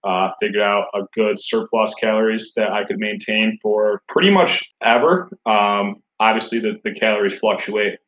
Uh, 0.06 0.32
figured 0.40 0.62
out 0.62 0.86
a 0.94 1.02
good 1.14 1.38
surplus 1.38 1.94
calories 1.96 2.54
that 2.56 2.72
I 2.72 2.86
could 2.86 3.00
maintain 3.00 3.58
for 3.62 4.02
pretty 4.08 4.30
much 4.30 4.64
ever. 4.82 5.30
Um, 5.46 5.98
obviously, 6.22 6.60
the, 6.60 6.78
the 6.86 6.94
calories 6.94 7.38
fluctuate 7.38 8.00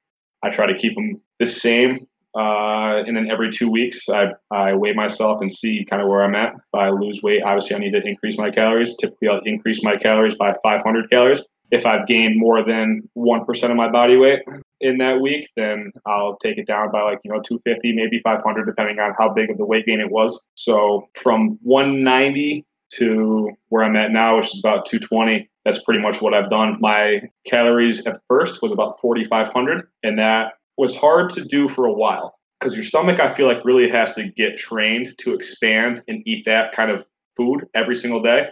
I 0.44 0.50
try 0.50 0.66
to 0.66 0.78
keep 0.78 0.96
them 0.96 1.22
the 1.40 1.46
same. 1.46 2.00
Uh, 2.34 3.04
and 3.06 3.18
then 3.18 3.30
every 3.30 3.52
two 3.52 3.70
weeks, 3.70 4.08
I, 4.10 4.32
I 4.52 4.74
weigh 4.74 4.94
myself 4.94 5.42
and 5.42 5.52
see 5.52 5.84
kind 5.84 6.02
of 6.02 6.08
where 6.08 6.24
I'm 6.24 6.36
at. 6.36 6.56
If 6.56 6.74
I 6.74 6.90
lose 6.90 7.22
weight, 7.22 7.44
obviously 7.44 7.76
I 7.76 7.80
need 7.80 7.92
to 7.92 8.08
increase 8.08 8.38
my 8.38 8.50
calories. 8.50 8.96
Typically, 8.96 9.28
I'll 9.28 9.42
increase 9.44 9.84
my 9.84 9.98
calories 9.98 10.36
by 10.36 10.54
500 10.64 11.10
calories. 11.10 11.44
If 11.72 11.86
I've 11.86 12.06
gained 12.08 12.38
more 12.38 12.64
than 12.64 13.10
1% 13.18 13.70
of 13.70 13.78
my 13.78 13.90
body 13.90 14.18
weight 14.18 14.42
in 14.82 14.98
that 14.98 15.22
week, 15.22 15.50
then 15.56 15.92
I'll 16.06 16.38
take 16.38 16.58
it 16.58 16.68
down 16.68 16.92
by 16.92 17.02
like, 17.02 17.20
you 17.24 17.32
know, 17.32 17.42
250, 17.42 17.94
maybe 17.94 18.20
500, 18.20 18.66
depending 18.66 19.00
on 19.00 19.14
how 19.18 19.30
big 19.30 19.50
of 19.50 19.58
the 19.58 19.66
weight 19.66 19.86
gain 19.86 20.02
it 20.02 20.12
was. 20.12 20.46
So 20.56 21.08
from 21.16 21.58
190 21.62 22.66
to 22.94 23.52
where 23.70 23.84
I'm 23.84 23.96
at 23.96 24.12
now, 24.12 24.38
which 24.38 24.54
is 24.54 24.60
about 24.60 24.86
220, 24.86 25.50
that's 25.66 25.84
pretty 25.84 26.02
much 26.02 26.22
what 26.22 26.34
I've 26.34 26.50
done. 26.50 26.78
My 26.80 27.22
calories 27.46 28.06
at 28.06 28.20
first 28.28 28.62
was 28.62 28.72
about 28.72 29.00
4,500, 29.00 29.88
and 30.04 30.18
that 30.20 30.54
was 30.78 30.96
hard 30.96 31.30
to 31.32 31.44
do 31.44 31.68
for 31.68 31.86
a 31.86 31.94
while 31.94 32.40
because 32.60 32.76
your 32.76 32.84
stomach, 32.84 33.20
I 33.20 33.34
feel 33.34 33.48
like, 33.48 33.64
really 33.66 33.90
has 33.90 34.16
to 34.16 34.30
get 34.30 34.58
trained 34.58 35.18
to 35.20 35.34
expand 35.34 36.04
and 36.08 36.22
eat 36.28 36.46
that 36.46 36.72
kind 36.74 36.92
of 36.92 37.06
food 37.36 37.68
every 37.74 37.96
single 37.96 38.22
day. 38.22 38.48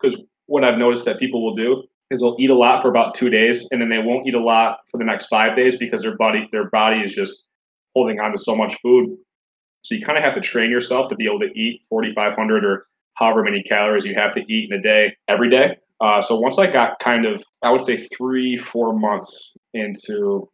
Because 0.00 0.20
what 0.46 0.64
I've 0.64 0.78
noticed 0.78 1.04
that 1.06 1.18
people 1.18 1.44
will 1.44 1.54
do 1.54 1.84
is 2.10 2.20
they'll 2.20 2.36
eat 2.38 2.50
a 2.50 2.54
lot 2.54 2.82
for 2.82 2.88
about 2.88 3.14
two 3.14 3.30
days, 3.30 3.66
and 3.70 3.80
then 3.80 3.88
they 3.88 3.98
won't 3.98 4.26
eat 4.26 4.34
a 4.34 4.40
lot 4.40 4.80
for 4.90 4.98
the 4.98 5.04
next 5.04 5.26
five 5.26 5.56
days 5.56 5.78
because 5.78 6.02
their 6.02 6.16
body 6.16 6.48
their 6.52 6.68
body 6.70 7.00
is 7.00 7.14
just 7.14 7.46
holding 7.94 8.20
on 8.20 8.32
to 8.32 8.38
so 8.38 8.56
much 8.56 8.74
food. 8.82 9.16
So 9.82 9.94
you 9.94 10.04
kind 10.04 10.18
of 10.18 10.24
have 10.24 10.34
to 10.34 10.40
train 10.40 10.70
yourself 10.70 11.08
to 11.08 11.16
be 11.16 11.26
able 11.26 11.40
to 11.40 11.50
eat 11.54 11.82
4,500 11.90 12.64
or 12.64 12.86
however 13.14 13.42
many 13.42 13.62
calories 13.62 14.04
you 14.04 14.14
have 14.14 14.32
to 14.32 14.40
eat 14.52 14.70
in 14.70 14.78
a 14.78 14.82
day 14.82 15.14
every 15.28 15.50
day 15.50 15.76
Uh, 16.00 16.20
so 16.20 16.38
once 16.38 16.58
I 16.58 16.66
got 16.70 16.98
kind 16.98 17.24
of, 17.24 17.42
I 17.62 17.70
would 17.70 17.80
say 17.80 17.96
three, 17.96 18.56
four 18.56 18.92
months 18.98 19.56
into 19.72 20.48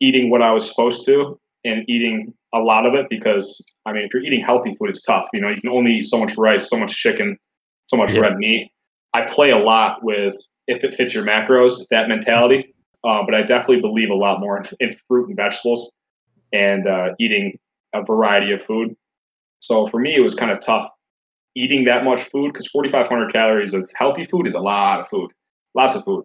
eating 0.00 0.30
what 0.30 0.42
I 0.42 0.52
was 0.52 0.68
supposed 0.68 1.04
to 1.06 1.40
and 1.64 1.84
eating 1.88 2.32
a 2.52 2.58
lot 2.58 2.86
of 2.86 2.94
it 2.94 3.06
because 3.10 3.64
I 3.86 3.92
mean, 3.92 4.04
if 4.04 4.14
you're 4.14 4.22
eating 4.22 4.42
healthy 4.42 4.74
food, 4.76 4.90
it's 4.90 5.02
tough. 5.02 5.26
You 5.32 5.40
know, 5.40 5.48
you 5.48 5.60
can 5.60 5.70
only 5.70 5.94
eat 5.98 6.04
so 6.04 6.18
much 6.18 6.36
rice, 6.36 6.68
so 6.68 6.76
much 6.76 6.94
chicken, 6.94 7.36
so 7.86 7.96
much 7.96 8.12
Yeah. 8.12 8.20
red 8.20 8.36
meat. 8.36 8.70
I 9.14 9.22
play 9.22 9.50
a 9.50 9.58
lot 9.58 10.04
with 10.04 10.36
if 10.66 10.84
it 10.84 10.94
fits 10.94 11.14
your 11.14 11.24
macros, 11.24 11.86
that 11.90 12.08
mentality. 12.08 12.74
Uh, 13.04 13.22
but 13.24 13.34
I 13.34 13.42
definitely 13.42 13.80
believe 13.80 14.10
a 14.10 14.14
lot 14.14 14.38
more 14.40 14.58
in, 14.58 14.64
in 14.80 14.96
fruit 15.08 15.28
and 15.28 15.36
vegetables 15.36 15.90
and 16.52 16.86
uh, 16.86 17.14
eating 17.18 17.58
a 17.94 18.02
variety 18.04 18.52
of 18.52 18.60
food. 18.62 18.94
So 19.60 19.86
for 19.86 19.98
me, 19.98 20.14
it 20.14 20.20
was 20.20 20.34
kind 20.34 20.52
of 20.52 20.60
tough 20.60 20.88
eating 21.54 21.84
that 21.84 22.04
much 22.04 22.22
food 22.24 22.52
because 22.52 22.68
4,500 22.68 23.32
calories 23.32 23.74
of 23.74 23.90
healthy 23.94 24.24
food 24.24 24.46
is 24.46 24.54
a 24.54 24.60
lot 24.60 25.00
of 25.00 25.08
food, 25.08 25.30
lots 25.74 25.94
of 25.94 26.04
food. 26.04 26.24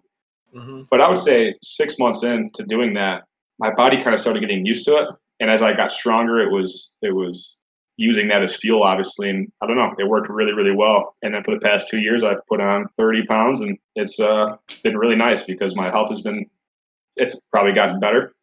hmm 0.52 0.82
But 0.90 1.00
I 1.00 1.08
would 1.08 1.18
say 1.18 1.54
six 1.62 1.98
months 1.98 2.22
into 2.22 2.64
doing 2.64 2.94
that, 2.94 3.24
my 3.58 3.72
body 3.74 3.96
kind 4.02 4.14
of 4.14 4.20
started 4.20 4.40
getting 4.40 4.64
used 4.66 4.84
to 4.86 4.96
it. 4.96 5.08
And 5.40 5.50
as 5.50 5.62
I 5.62 5.72
got 5.72 5.90
stronger, 5.90 6.40
it 6.40 6.50
was 6.50 6.96
it 7.02 7.14
was 7.14 7.60
using 7.96 8.28
that 8.28 8.42
as 8.42 8.56
fuel, 8.56 8.82
obviously. 8.82 9.30
And 9.30 9.50
I 9.60 9.66
don't 9.66 9.76
know, 9.76 9.94
it 9.98 10.08
worked 10.08 10.28
really, 10.28 10.52
really 10.52 10.74
well. 10.74 11.14
And 11.22 11.34
then 11.34 11.44
for 11.44 11.52
the 11.54 11.60
past 11.60 11.88
two 11.88 12.00
years, 12.00 12.24
I've 12.24 12.44
put 12.48 12.60
on 12.60 12.86
30 12.96 13.26
pounds, 13.26 13.60
and 13.60 13.78
it's 13.94 14.18
uh, 14.18 14.56
been 14.82 14.98
really 14.98 15.14
nice 15.16 15.44
because 15.44 15.76
my 15.76 15.90
health 15.90 16.08
has 16.08 16.20
been 16.20 16.46
it's 17.16 17.40
probably 17.52 17.72
gotten 17.72 18.00
better. 18.00 18.34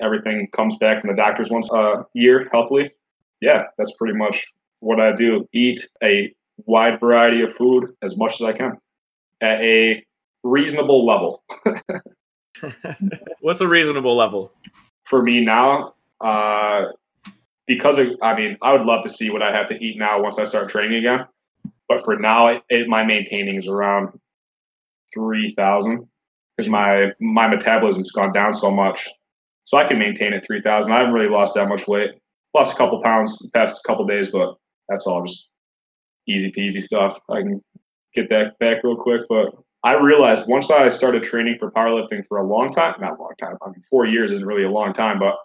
Everything 0.00 0.48
comes 0.52 0.76
back 0.76 1.00
from 1.00 1.10
the 1.10 1.16
doctors 1.16 1.50
once 1.50 1.68
a 1.72 2.06
year 2.14 2.48
healthily. 2.52 2.90
Yeah, 3.40 3.64
that's 3.76 3.92
pretty 3.94 4.16
much 4.16 4.46
what 4.80 5.00
I 5.00 5.12
do. 5.12 5.48
Eat 5.52 5.86
a 6.02 6.32
wide 6.66 7.00
variety 7.00 7.42
of 7.42 7.54
food 7.54 7.94
as 8.02 8.16
much 8.16 8.40
as 8.40 8.42
I 8.42 8.52
can 8.52 8.76
at 9.40 9.60
a 9.60 10.04
reasonable 10.42 11.06
level. 11.06 11.42
What's 13.40 13.60
a 13.60 13.68
reasonable 13.68 14.16
level? 14.16 14.52
for 15.10 15.22
me 15.22 15.44
now, 15.44 15.94
uh, 16.20 16.86
because 17.66 17.98
of, 17.98 18.12
I 18.22 18.36
mean, 18.36 18.56
I 18.62 18.72
would 18.72 18.82
love 18.82 19.02
to 19.02 19.10
see 19.10 19.28
what 19.28 19.42
I 19.42 19.52
have 19.52 19.68
to 19.68 19.84
eat 19.84 19.98
now 19.98 20.22
once 20.22 20.38
I 20.38 20.44
start 20.44 20.70
training 20.70 20.98
again. 20.98 21.26
But 21.88 22.04
for 22.04 22.16
now, 22.16 22.46
it, 22.46 22.62
it, 22.68 22.88
my 22.88 23.04
maintaining 23.04 23.56
is 23.56 23.66
around 23.66 24.18
three 25.12 25.52
thousand 25.54 26.06
because 26.56 26.70
my 26.70 27.08
my 27.20 27.48
metabolism's 27.48 28.12
gone 28.12 28.32
down 28.32 28.54
so 28.54 28.70
much, 28.70 29.08
so 29.64 29.76
I 29.76 29.84
can 29.84 29.98
maintain 29.98 30.32
at 30.32 30.46
three 30.46 30.62
thousand. 30.62 30.92
I 30.92 30.98
haven't 30.98 31.14
really 31.14 31.28
lost 31.28 31.54
that 31.56 31.68
much 31.68 31.88
weight, 31.88 32.12
lost 32.54 32.74
a 32.74 32.76
couple 32.76 33.02
pounds 33.02 33.38
the 33.38 33.50
past 33.50 33.82
couple 33.82 34.06
days, 34.06 34.30
but 34.30 34.54
that's 34.90 35.06
all 35.06 35.24
just 35.24 35.48
easy 36.28 36.52
peasy 36.52 36.82
stuff. 36.82 37.18
I 37.30 37.40
can 37.40 37.62
get 38.14 38.28
that 38.28 38.58
back 38.58 38.82
real 38.84 38.96
quick, 38.96 39.22
but 39.28 39.54
I 39.82 39.94
realized 39.94 40.48
once 40.48 40.70
I 40.70 40.88
started 40.88 41.22
training 41.22 41.56
for 41.58 41.70
powerlifting 41.70 42.24
for 42.28 42.38
a 42.38 42.44
long 42.44 42.70
time, 42.70 42.94
not 43.00 43.18
a 43.18 43.22
long 43.22 43.32
time, 43.40 43.56
I 43.62 43.68
mean, 43.68 43.80
four 43.88 44.04
years 44.04 44.30
isn't 44.32 44.46
really 44.46 44.64
a 44.64 44.70
long 44.70 44.92
time, 44.92 45.18
but 45.18 45.36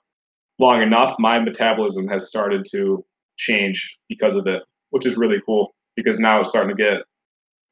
long 0.60 0.82
enough, 0.82 1.16
my 1.20 1.40
metabolism 1.40 2.08
has 2.10 2.28
started 2.28 2.66
to 2.72 3.06
change 3.38 3.98
because 4.10 4.36
of 4.36 4.48
it, 4.48 4.64
which 4.90 5.06
is 5.06 5.16
really 5.16 5.42
cool 5.46 5.74
because 5.96 6.20
now 6.20 6.42
it's 6.42 6.50
starting 6.50 6.76
to 6.76 6.84
get 6.84 7.02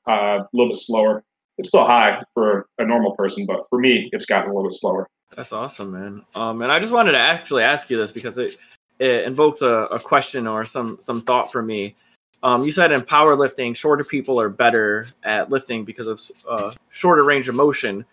uh, 0.08 0.40
a 0.40 0.48
little 0.54 0.72
bit 0.72 0.78
slower. 0.78 1.24
It's 1.58 1.70
still 1.70 1.86
high 1.86 2.22
for 2.34 2.68
a 2.80 2.86
normal 2.86 3.16
person, 3.16 3.46
but 3.46 3.66
for 3.70 3.80
me, 3.80 4.10
it's 4.12 4.26
gotten 4.26 4.52
a 4.52 4.54
little 4.54 4.70
bit 4.70 4.78
slower. 4.78 5.08
That's 5.36 5.52
awesome, 5.52 5.92
man. 5.92 6.24
Um, 6.36 6.62
and 6.62 6.72
I 6.72 6.80
just 6.80 6.94
wanted 6.94 7.14
to 7.14 7.18
actually 7.18 7.64
ask 7.64 7.90
you 7.90 7.98
this 7.98 8.12
because 8.12 8.38
it 8.38 8.58
it 9.00 9.26
invoked 9.26 9.62
a, 9.62 9.88
a 9.88 10.00
question 10.00 10.48
or 10.48 10.66
some 10.66 10.98
some 11.00 11.22
thought 11.22 11.52
for 11.52 11.62
me. 11.62 11.96
Um, 12.44 12.64
you 12.64 12.72
said 12.72 12.92
in 12.92 13.02
powerlifting, 13.02 13.76
shorter 13.76 14.04
people 14.04 14.40
are 14.40 14.50
better 14.50 15.08
at 15.24 15.50
lifting 15.50 15.86
because 15.86 16.08
of 16.08 16.22
uh, 16.50 16.74
shorter 16.90 17.24
range 17.24 17.48
of 17.48 17.56
motion, 17.56 18.06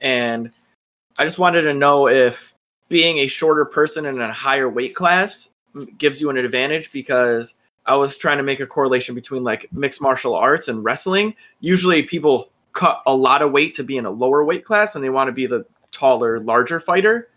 and 0.00 0.50
I 1.18 1.24
just 1.24 1.38
wanted 1.38 1.62
to 1.62 1.74
know 1.74 2.08
if 2.08 2.54
being 2.88 3.18
a 3.18 3.26
shorter 3.26 3.64
person 3.64 4.04
in 4.04 4.20
a 4.20 4.32
higher 4.32 4.68
weight 4.68 4.94
class 4.94 5.50
gives 5.96 6.20
you 6.20 6.28
an 6.28 6.36
advantage 6.36 6.92
because 6.92 7.54
I 7.86 7.96
was 7.96 8.16
trying 8.16 8.36
to 8.36 8.42
make 8.42 8.60
a 8.60 8.66
correlation 8.66 9.14
between 9.14 9.42
like 9.42 9.72
mixed 9.72 10.00
martial 10.00 10.34
arts 10.34 10.68
and 10.68 10.84
wrestling. 10.84 11.34
Usually, 11.60 12.02
people 12.02 12.50
cut 12.72 13.02
a 13.06 13.14
lot 13.14 13.42
of 13.42 13.52
weight 13.52 13.74
to 13.76 13.84
be 13.84 13.96
in 13.96 14.04
a 14.04 14.10
lower 14.10 14.44
weight 14.44 14.64
class, 14.64 14.94
and 14.94 15.04
they 15.04 15.10
want 15.10 15.28
to 15.28 15.32
be 15.32 15.46
the 15.46 15.64
taller, 15.90 16.40
larger 16.40 16.80
fighter 16.80 17.28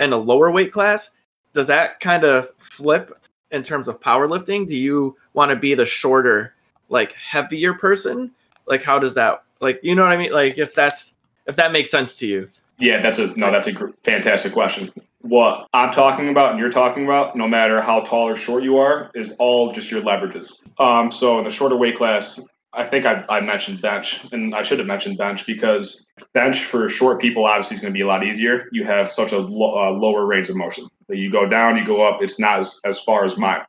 in 0.00 0.12
a 0.12 0.16
lower 0.16 0.50
weight 0.50 0.72
class. 0.72 1.10
Does 1.52 1.66
that 1.68 2.00
kind 2.00 2.24
of 2.24 2.50
flip 2.58 3.18
in 3.50 3.62
terms 3.62 3.88
of 3.88 4.00
powerlifting? 4.00 4.66
Do 4.66 4.76
you 4.76 5.16
want 5.34 5.50
to 5.50 5.56
be 5.56 5.74
the 5.74 5.86
shorter, 5.86 6.54
like 6.88 7.12
heavier 7.12 7.74
person? 7.74 8.32
Like 8.66 8.82
how 8.82 8.98
does 8.98 9.14
that 9.14 9.42
like 9.60 9.80
you 9.82 9.94
know 9.94 10.02
what 10.02 10.12
I 10.12 10.16
mean? 10.16 10.32
Like 10.32 10.58
if 10.58 10.74
that's 10.74 11.14
if 11.46 11.56
that 11.56 11.72
makes 11.72 11.90
sense 11.90 12.16
to 12.16 12.26
you. 12.26 12.48
Yeah, 12.78 13.00
that's 13.00 13.18
a 13.18 13.28
no, 13.38 13.52
that's 13.52 13.68
a 13.68 13.72
gr- 13.72 13.90
fantastic 14.02 14.52
question. 14.52 14.90
What 15.20 15.68
I'm 15.72 15.92
talking 15.92 16.30
about 16.30 16.50
and 16.50 16.58
you're 16.58 16.70
talking 16.70 17.04
about, 17.04 17.36
no 17.36 17.46
matter 17.46 17.80
how 17.80 18.00
tall 18.00 18.28
or 18.28 18.34
short 18.34 18.64
you 18.64 18.78
are, 18.78 19.10
is 19.14 19.36
all 19.38 19.70
just 19.70 19.90
your 19.90 20.02
leverages. 20.02 20.60
Um, 20.80 21.12
so 21.12 21.38
in 21.38 21.44
the 21.44 21.50
shorter 21.50 21.76
weight 21.76 21.96
class, 21.96 22.40
I 22.72 22.84
think 22.84 23.06
I, 23.06 23.24
I 23.28 23.40
mentioned 23.40 23.80
bench, 23.80 24.20
and 24.32 24.52
I 24.52 24.62
should 24.62 24.78
have 24.78 24.88
mentioned 24.88 25.18
bench 25.18 25.46
because 25.46 26.10
bench 26.32 26.64
for 26.64 26.88
short 26.88 27.20
people 27.20 27.44
obviously 27.44 27.76
is 27.76 27.80
going 27.80 27.92
to 27.92 27.96
be 27.96 28.02
a 28.02 28.06
lot 28.06 28.24
easier. 28.24 28.68
You 28.72 28.84
have 28.84 29.12
such 29.12 29.30
a 29.30 29.38
lo- 29.38 29.78
uh, 29.78 29.92
lower 29.92 30.26
range 30.26 30.48
of 30.48 30.56
motion 30.56 30.88
you 31.16 31.30
go 31.30 31.46
down, 31.46 31.76
you 31.76 31.86
go 31.86 32.02
up. 32.02 32.22
It's 32.22 32.38
not 32.38 32.60
as, 32.60 32.80
as 32.84 33.00
far 33.00 33.24
as 33.24 33.36
mine. 33.36 33.60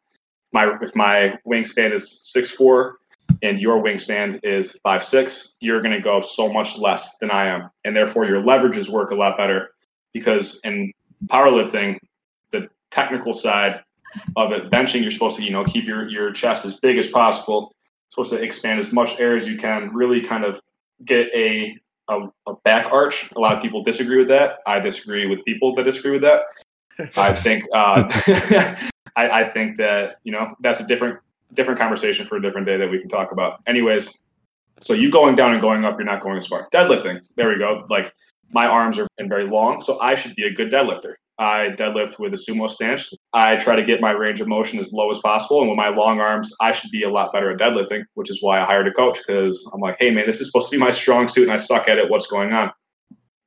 My 0.51 0.75
if 0.81 0.95
my 0.95 1.37
wingspan 1.47 1.93
is 1.93 2.19
six 2.21 2.51
four 2.51 2.97
and 3.41 3.59
your 3.59 3.81
wingspan 3.81 4.39
is 4.43 4.77
five 4.83 5.03
six, 5.03 5.57
you're 5.59 5.81
going 5.81 5.95
to 5.95 6.01
go 6.01 6.21
so 6.21 6.51
much 6.51 6.77
less 6.77 7.17
than 7.17 7.31
I 7.31 7.47
am, 7.47 7.69
and 7.83 7.95
therefore 7.95 8.25
your 8.25 8.41
leverages 8.41 8.89
work 8.89 9.11
a 9.11 9.15
lot 9.15 9.37
better 9.37 9.69
because 10.13 10.59
in 10.63 10.91
powerlifting, 11.25 11.97
the 12.51 12.67
technical 12.91 13.33
side 13.33 13.81
of 14.35 14.51
it, 14.51 14.69
benching, 14.69 15.01
you're 15.01 15.11
supposed 15.11 15.37
to 15.37 15.43
you 15.43 15.51
know 15.51 15.63
keep 15.63 15.85
your 15.85 16.07
your 16.07 16.31
chest 16.31 16.65
as 16.65 16.79
big 16.79 16.97
as 16.97 17.07
possible, 17.07 17.75
supposed 18.09 18.31
to 18.31 18.41
expand 18.41 18.79
as 18.79 18.91
much 18.91 19.19
air 19.19 19.35
as 19.35 19.47
you 19.47 19.57
can, 19.57 19.93
really 19.93 20.21
kind 20.21 20.45
of 20.45 20.59
get 21.05 21.27
a 21.35 21.75
a, 22.09 22.27
a 22.47 22.53
back 22.63 22.91
arch. 22.91 23.29
A 23.35 23.39
lot 23.39 23.55
of 23.55 23.61
people 23.61 23.83
disagree 23.83 24.17
with 24.17 24.27
that. 24.27 24.59
I 24.67 24.79
disagree 24.79 25.25
with 25.25 25.43
people 25.45 25.73
that 25.75 25.83
disagree 25.83 26.11
with 26.11 26.21
that. 26.21 26.41
I 27.17 27.33
think 27.33 27.65
uh, 27.73 28.03
I, 29.15 29.41
I 29.41 29.43
think 29.43 29.77
that 29.77 30.17
you 30.23 30.31
know 30.31 30.55
that's 30.61 30.79
a 30.79 30.87
different 30.87 31.19
different 31.53 31.79
conversation 31.79 32.25
for 32.25 32.37
a 32.37 32.41
different 32.41 32.65
day 32.65 32.77
that 32.77 32.89
we 32.89 32.99
can 32.99 33.09
talk 33.09 33.31
about. 33.31 33.61
Anyways, 33.67 34.17
so 34.79 34.93
you 34.93 35.11
going 35.11 35.35
down 35.35 35.53
and 35.53 35.61
going 35.61 35.85
up, 35.85 35.97
you're 35.97 36.05
not 36.05 36.21
going 36.21 36.37
as 36.37 36.47
far. 36.47 36.67
Deadlifting, 36.73 37.21
there 37.35 37.49
we 37.49 37.57
go. 37.57 37.85
Like 37.89 38.13
my 38.51 38.65
arms 38.65 38.99
are 38.99 39.07
and 39.17 39.29
very 39.29 39.45
long, 39.45 39.81
so 39.81 39.99
I 39.99 40.15
should 40.15 40.35
be 40.35 40.43
a 40.43 40.51
good 40.51 40.71
deadlifter. 40.71 41.15
I 41.39 41.69
deadlift 41.69 42.19
with 42.19 42.33
a 42.33 42.37
sumo 42.37 42.69
stance. 42.69 43.11
I 43.33 43.55
try 43.55 43.75
to 43.75 43.83
get 43.83 43.99
my 43.99 44.11
range 44.11 44.39
of 44.39 44.47
motion 44.47 44.79
as 44.79 44.93
low 44.93 45.09
as 45.09 45.17
possible, 45.19 45.61
and 45.61 45.69
with 45.69 45.77
my 45.77 45.89
long 45.89 46.19
arms, 46.19 46.53
I 46.61 46.71
should 46.71 46.91
be 46.91 47.03
a 47.03 47.09
lot 47.09 47.33
better 47.33 47.51
at 47.51 47.59
deadlifting, 47.59 48.03
which 48.13 48.29
is 48.29 48.41
why 48.41 48.61
I 48.61 48.65
hired 48.65 48.87
a 48.87 48.93
coach 48.93 49.19
because 49.25 49.69
I'm 49.73 49.81
like, 49.81 49.97
hey 49.99 50.11
man, 50.11 50.27
this 50.27 50.39
is 50.39 50.47
supposed 50.47 50.69
to 50.71 50.77
be 50.77 50.79
my 50.79 50.91
strong 50.91 51.27
suit, 51.27 51.43
and 51.43 51.51
I 51.51 51.57
suck 51.57 51.87
at 51.87 51.97
it. 51.97 52.09
What's 52.09 52.27
going 52.27 52.53
on? 52.53 52.71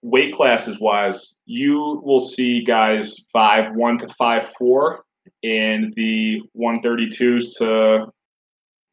Weight 0.06 0.32
classes 0.32 0.78
wise, 0.78 1.34
you 1.46 2.00
will 2.04 2.20
see 2.20 2.62
guys 2.62 3.16
five 3.32 3.74
one 3.74 3.98
to 3.98 4.08
five 4.10 4.46
four 4.50 5.04
in 5.42 5.92
the 5.96 6.42
132s 6.56 7.58
to 7.58 8.06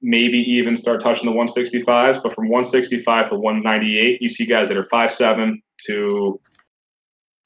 maybe 0.02 0.40
even 0.40 0.76
start 0.76 1.02
touching 1.02 1.30
the 1.30 1.36
165s. 1.36 2.22
But 2.24 2.34
from 2.34 2.46
165 2.50 3.30
to 3.30 3.36
198, 3.36 4.24
you 4.24 4.28
see 4.28 4.48
guys 4.48 4.70
that 4.70 4.78
are 4.78 4.90
five 4.90 5.12
seven 5.12 5.62
to 5.86 6.42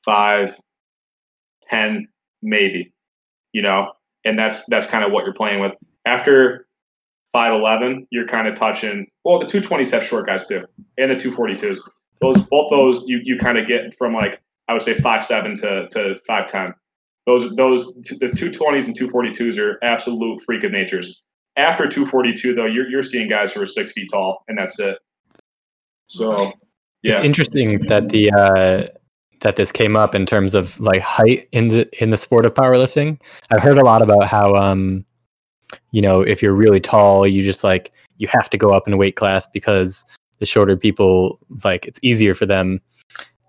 five 0.05 0.57
ten, 1.69 2.07
maybe. 2.41 2.93
You 3.51 3.63
know, 3.63 3.91
and 4.24 4.39
that's 4.39 4.63
that's 4.67 4.86
kind 4.86 5.03
of 5.03 5.12
what 5.12 5.25
you're 5.25 5.33
playing 5.33 5.59
with. 5.59 5.74
After 6.05 6.67
5'11, 7.36 8.07
you're 8.12 8.27
kind 8.27 8.47
of 8.47 8.55
touching. 8.55 9.07
Well, 9.25 9.39
the 9.39 9.45
220s 9.45 9.91
have 9.91 10.05
short 10.05 10.25
guys 10.25 10.47
too, 10.47 10.63
and 10.97 11.12
the 11.12 11.15
242s. 11.15 11.79
Those 12.21 12.41
both 12.43 12.69
those 12.69 13.07
you 13.07 13.19
you 13.24 13.38
kind 13.38 13.57
of 13.57 13.67
get 13.67 13.95
from 13.97 14.13
like 14.13 14.41
I 14.67 14.74
would 14.74 14.81
say 14.81 14.93
five 14.93 15.25
seven 15.25 15.57
to 15.57 15.88
to 15.89 16.17
five 16.27 16.47
ten. 16.47 16.74
Those 17.25 17.53
those 17.55 17.93
the 17.93 18.31
220s 18.33 18.88
and 18.88 18.97
242s 18.97 19.59
are 19.59 19.77
absolute 19.83 20.41
freak 20.45 20.63
of 20.63 20.71
natures. 20.71 21.24
After 21.57 21.88
242 21.88 22.55
though, 22.55 22.65
you're 22.65 22.89
you're 22.89 23.03
seeing 23.03 23.27
guys 23.27 23.51
who 23.53 23.62
are 23.62 23.65
six 23.65 23.91
feet 23.91 24.09
tall, 24.12 24.43
and 24.47 24.57
that's 24.57 24.79
it. 24.79 24.97
So 26.07 26.53
yeah. 27.03 27.12
It's 27.12 27.19
interesting 27.19 27.86
that 27.88 28.09
the 28.09 28.31
uh, 28.31 28.88
that 29.41 29.55
this 29.55 29.71
came 29.71 29.95
up 29.95 30.15
in 30.15 30.25
terms 30.25 30.55
of 30.55 30.79
like 30.79 31.01
height 31.01 31.47
in 31.51 31.67
the 31.67 31.88
in 32.01 32.09
the 32.09 32.17
sport 32.17 32.45
of 32.45 32.53
powerlifting. 32.53 33.19
I've 33.51 33.62
heard 33.62 33.77
a 33.77 33.86
lot 33.86 34.01
about 34.01 34.25
how 34.27 34.55
um, 34.55 35.05
you 35.91 36.01
know 36.01 36.21
if 36.21 36.41
you're 36.41 36.53
really 36.53 36.79
tall, 36.79 37.27
you 37.27 37.43
just 37.43 37.63
like 37.63 37.91
you 38.17 38.27
have 38.27 38.50
to 38.50 38.57
go 38.57 38.69
up 38.69 38.88
in 38.88 38.97
weight 38.97 39.15
class 39.15 39.47
because 39.47 40.05
the 40.39 40.46
shorter 40.46 40.75
people 40.75 41.39
like 41.63 41.86
it's 41.86 42.00
easier 42.03 42.34
for 42.34 42.46
them. 42.46 42.82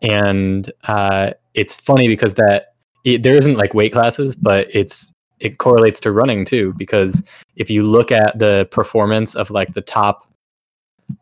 And 0.02 0.72
uh, 0.84 1.32
it's 1.54 1.76
funny 1.76 2.08
because 2.08 2.34
that 2.34 2.74
it, 3.04 3.22
there 3.22 3.34
isn't 3.34 3.56
like 3.56 3.74
weight 3.74 3.92
classes, 3.92 4.36
but 4.36 4.68
it's 4.74 5.12
it 5.40 5.58
correlates 5.58 6.00
to 6.00 6.12
running 6.12 6.44
too 6.44 6.74
because 6.76 7.22
if 7.56 7.70
you 7.70 7.82
look 7.82 8.10
at 8.10 8.38
the 8.38 8.66
performance 8.70 9.34
of 9.34 9.50
like 9.50 9.68
the 9.72 9.80
top 9.80 10.24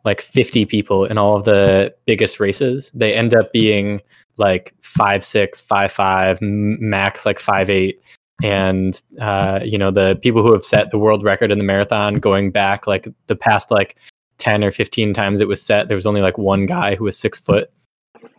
like 0.03 0.21
50 0.21 0.65
people 0.65 1.05
in 1.05 1.17
all 1.17 1.35
of 1.35 1.45
the 1.45 1.93
biggest 2.05 2.39
races, 2.39 2.91
they 2.93 3.13
end 3.13 3.33
up 3.33 3.53
being 3.53 4.01
like 4.37 4.73
five 4.81 5.23
six, 5.23 5.61
five 5.61 5.91
five, 5.91 6.39
max 6.41 7.25
like 7.25 7.39
five 7.39 7.69
eight. 7.69 8.01
And 8.43 9.01
uh, 9.19 9.61
you 9.63 9.77
know, 9.77 9.91
the 9.91 10.19
people 10.21 10.43
who 10.43 10.53
have 10.53 10.63
set 10.63 10.91
the 10.91 10.99
world 10.99 11.23
record 11.23 11.51
in 11.51 11.57
the 11.57 11.63
marathon 11.63 12.15
going 12.15 12.51
back 12.51 12.85
like 12.85 13.07
the 13.27 13.35
past 13.35 13.71
like 13.71 13.97
10 14.37 14.63
or 14.63 14.71
15 14.71 15.13
times 15.13 15.41
it 15.41 15.47
was 15.47 15.61
set, 15.61 15.87
there 15.87 15.95
was 15.95 16.05
only 16.05 16.21
like 16.21 16.37
one 16.37 16.65
guy 16.65 16.95
who 16.95 17.05
was 17.05 17.17
six 17.17 17.39
foot. 17.39 17.71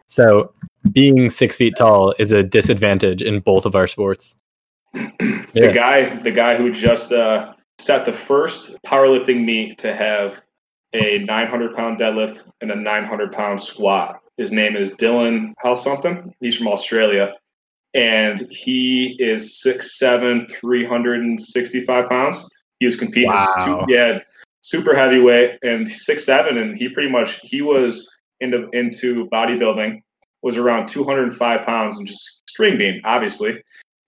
So 0.08 0.52
being 0.92 1.30
six 1.30 1.56
feet 1.56 1.74
tall 1.76 2.14
is 2.18 2.30
a 2.30 2.42
disadvantage 2.42 3.22
in 3.22 3.40
both 3.40 3.66
of 3.66 3.76
our 3.76 3.86
sports. 3.86 4.36
the 4.94 5.46
yeah. 5.54 5.72
guy, 5.72 6.16
the 6.22 6.30
guy 6.30 6.56
who 6.56 6.72
just 6.72 7.12
uh, 7.12 7.52
set 7.78 8.04
the 8.04 8.12
first 8.12 8.76
powerlifting 8.86 9.44
meet 9.44 9.78
to 9.78 9.94
have 9.94 10.40
a 10.94 11.18
900 11.18 11.74
pound 11.74 11.98
deadlift 11.98 12.44
and 12.60 12.70
a 12.70 12.76
900 12.76 13.32
pound 13.32 13.60
squat. 13.60 14.20
His 14.36 14.52
name 14.52 14.76
is 14.76 14.92
Dylan 14.92 15.52
Hell 15.58 15.76
something. 15.76 16.32
He's 16.40 16.56
from 16.56 16.68
Australia, 16.68 17.34
and 17.94 18.46
he 18.50 19.16
is 19.18 19.60
6'7", 19.64 20.50
365 20.50 22.08
pounds. 22.08 22.48
He 22.78 22.86
was 22.86 22.96
competing. 22.96 23.30
Wow. 23.30 23.84
Two, 23.86 23.92
yeah, 23.92 24.20
super 24.60 24.94
heavyweight 24.94 25.58
and 25.62 25.88
six 25.88 26.24
seven, 26.24 26.58
and 26.58 26.76
he 26.76 26.88
pretty 26.88 27.10
much 27.10 27.40
he 27.42 27.62
was 27.62 28.08
into 28.40 28.68
into 28.72 29.26
bodybuilding. 29.28 30.02
Was 30.40 30.56
around 30.56 30.86
205 30.86 31.62
pounds 31.62 31.98
and 31.98 32.06
just 32.06 32.48
string 32.48 32.78
bean, 32.78 33.00
obviously. 33.04 33.60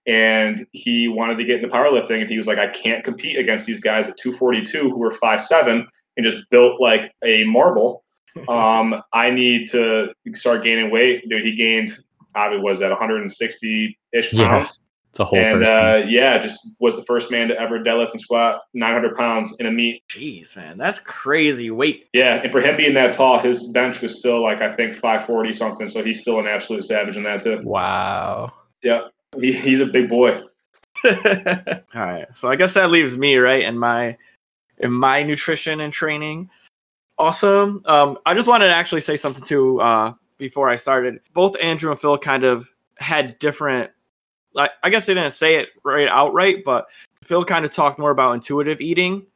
And 0.06 0.64
he 0.70 1.08
wanted 1.08 1.38
to 1.38 1.44
get 1.44 1.56
into 1.56 1.74
powerlifting 1.74 2.20
and 2.20 2.30
he 2.30 2.36
was 2.36 2.46
like 2.46 2.58
i 2.58 2.68
can't 2.68 3.02
compete 3.02 3.36
against 3.36 3.66
these 3.66 3.80
guys 3.80 4.08
at 4.08 4.16
242 4.16 4.90
who 4.90 5.02
are 5.02 5.10
five 5.10 5.42
seven 5.42 5.86
and 6.16 6.24
just 6.24 6.48
built 6.50 6.80
like 6.80 7.12
a 7.24 7.44
marble. 7.44 8.04
Um, 8.48 9.02
i 9.12 9.28
need 9.28 9.68
to 9.70 10.14
start 10.34 10.62
gaining 10.62 10.92
weight. 10.92 11.28
Dude 11.28 11.44
he 11.44 11.56
gained 11.56 11.98
probably 12.32 12.60
was 12.60 12.80
at 12.80 12.90
160 12.90 13.98
ish 14.12 14.30
pounds 14.30 14.78
yeah, 14.80 14.89
it's 15.10 15.20
a 15.20 15.24
whole 15.24 15.38
and 15.38 15.64
uh, 15.64 16.02
yeah 16.06 16.38
just 16.38 16.70
was 16.78 16.96
the 16.96 17.04
first 17.04 17.30
man 17.30 17.48
to 17.48 17.60
ever 17.60 17.78
deadlift 17.78 18.12
and 18.12 18.20
squat 18.20 18.62
900 18.74 19.14
pounds 19.16 19.54
in 19.58 19.66
a 19.66 19.70
meet 19.70 20.02
jeez 20.08 20.56
man 20.56 20.78
that's 20.78 20.98
crazy 20.98 21.70
weight 21.70 22.08
yeah 22.12 22.40
and 22.42 22.52
for 22.52 22.60
him 22.60 22.76
being 22.76 22.94
that 22.94 23.12
tall 23.12 23.38
his 23.38 23.68
bench 23.68 24.00
was 24.00 24.18
still 24.18 24.42
like 24.42 24.60
i 24.60 24.72
think 24.72 24.92
540 24.94 25.52
something 25.52 25.88
so 25.88 26.02
he's 26.02 26.20
still 26.20 26.38
an 26.38 26.46
absolute 26.46 26.84
savage 26.84 27.16
in 27.16 27.24
that 27.24 27.42
too 27.42 27.60
wow 27.64 28.52
yeah 28.82 29.02
he, 29.38 29.52
he's 29.52 29.80
a 29.80 29.86
big 29.86 30.08
boy. 30.08 30.32
All 31.04 31.12
right. 31.94 32.26
So 32.34 32.50
I 32.50 32.56
guess 32.56 32.74
that 32.74 32.90
leaves 32.90 33.16
me, 33.16 33.36
right, 33.36 33.62
in 33.62 33.78
my 33.78 34.16
in 34.78 34.92
my 34.92 35.22
nutrition 35.22 35.80
and 35.80 35.92
training. 35.92 36.50
Awesome. 37.18 37.82
Um, 37.84 38.18
I 38.24 38.34
just 38.34 38.48
wanted 38.48 38.68
to 38.68 38.74
actually 38.74 39.02
say 39.02 39.16
something 39.16 39.44
too 39.44 39.80
uh, 39.80 40.14
before 40.38 40.68
I 40.68 40.76
started. 40.76 41.20
Both 41.32 41.56
Andrew 41.60 41.90
and 41.90 42.00
Phil 42.00 42.16
kind 42.18 42.44
of 42.44 42.68
had 42.98 43.38
different 43.38 43.90
like 44.54 44.70
I 44.82 44.90
guess 44.90 45.06
they 45.06 45.14
didn't 45.14 45.32
say 45.32 45.56
it 45.56 45.68
right 45.84 46.08
outright, 46.08 46.64
but 46.64 46.86
Phil 47.24 47.44
kind 47.44 47.64
of 47.64 47.70
talked 47.70 47.98
more 47.98 48.10
about 48.10 48.32
intuitive 48.32 48.80
eating 48.80 49.26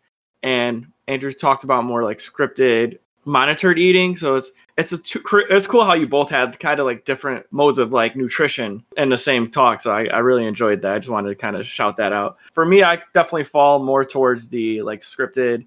and 0.43 0.87
Andrew 1.09 1.33
talked 1.33 1.65
about 1.65 1.85
more 1.85 2.03
like 2.03 2.19
scripted 2.19 2.99
monitored 3.25 3.79
eating. 3.79 4.17
So 4.17 4.37
it's 4.37 4.51
it's 4.77 4.93
a 4.93 4.99
two, 4.99 5.23
it's 5.51 5.67
cool 5.67 5.85
how 5.85 5.95
you 5.95 6.07
both 6.07 6.31
had 6.31 6.59
kind 6.59 6.81
of 6.81 6.87
like 6.87 7.05
different 7.05 7.47
modes 7.53 7.79
of 7.79 7.93
like 7.93 8.17
nutrition 8.17 8.85
in 8.97 9.09
the 9.09 9.19
same 9.19 9.51
talk. 9.51 9.81
So 9.81 9.93
I, 9.93 10.07
I 10.07 10.19
really 10.19 10.47
enjoyed 10.47 10.83
that. 10.83 10.95
I 10.95 10.99
just 10.99 11.11
wanted 11.11 11.29
to 11.29 11.35
kind 11.37 11.57
of 11.57 11.67
shout 11.67 11.97
that 11.99 12.13
out. 12.13 12.39
For 12.53 12.67
me, 12.67 12.83
I 12.83 12.97
definitely 13.13 13.45
fall 13.45 13.79
more 13.79 14.05
towards 14.05 14.49
the 14.49 14.83
like 14.83 15.01
scripted, 15.01 15.67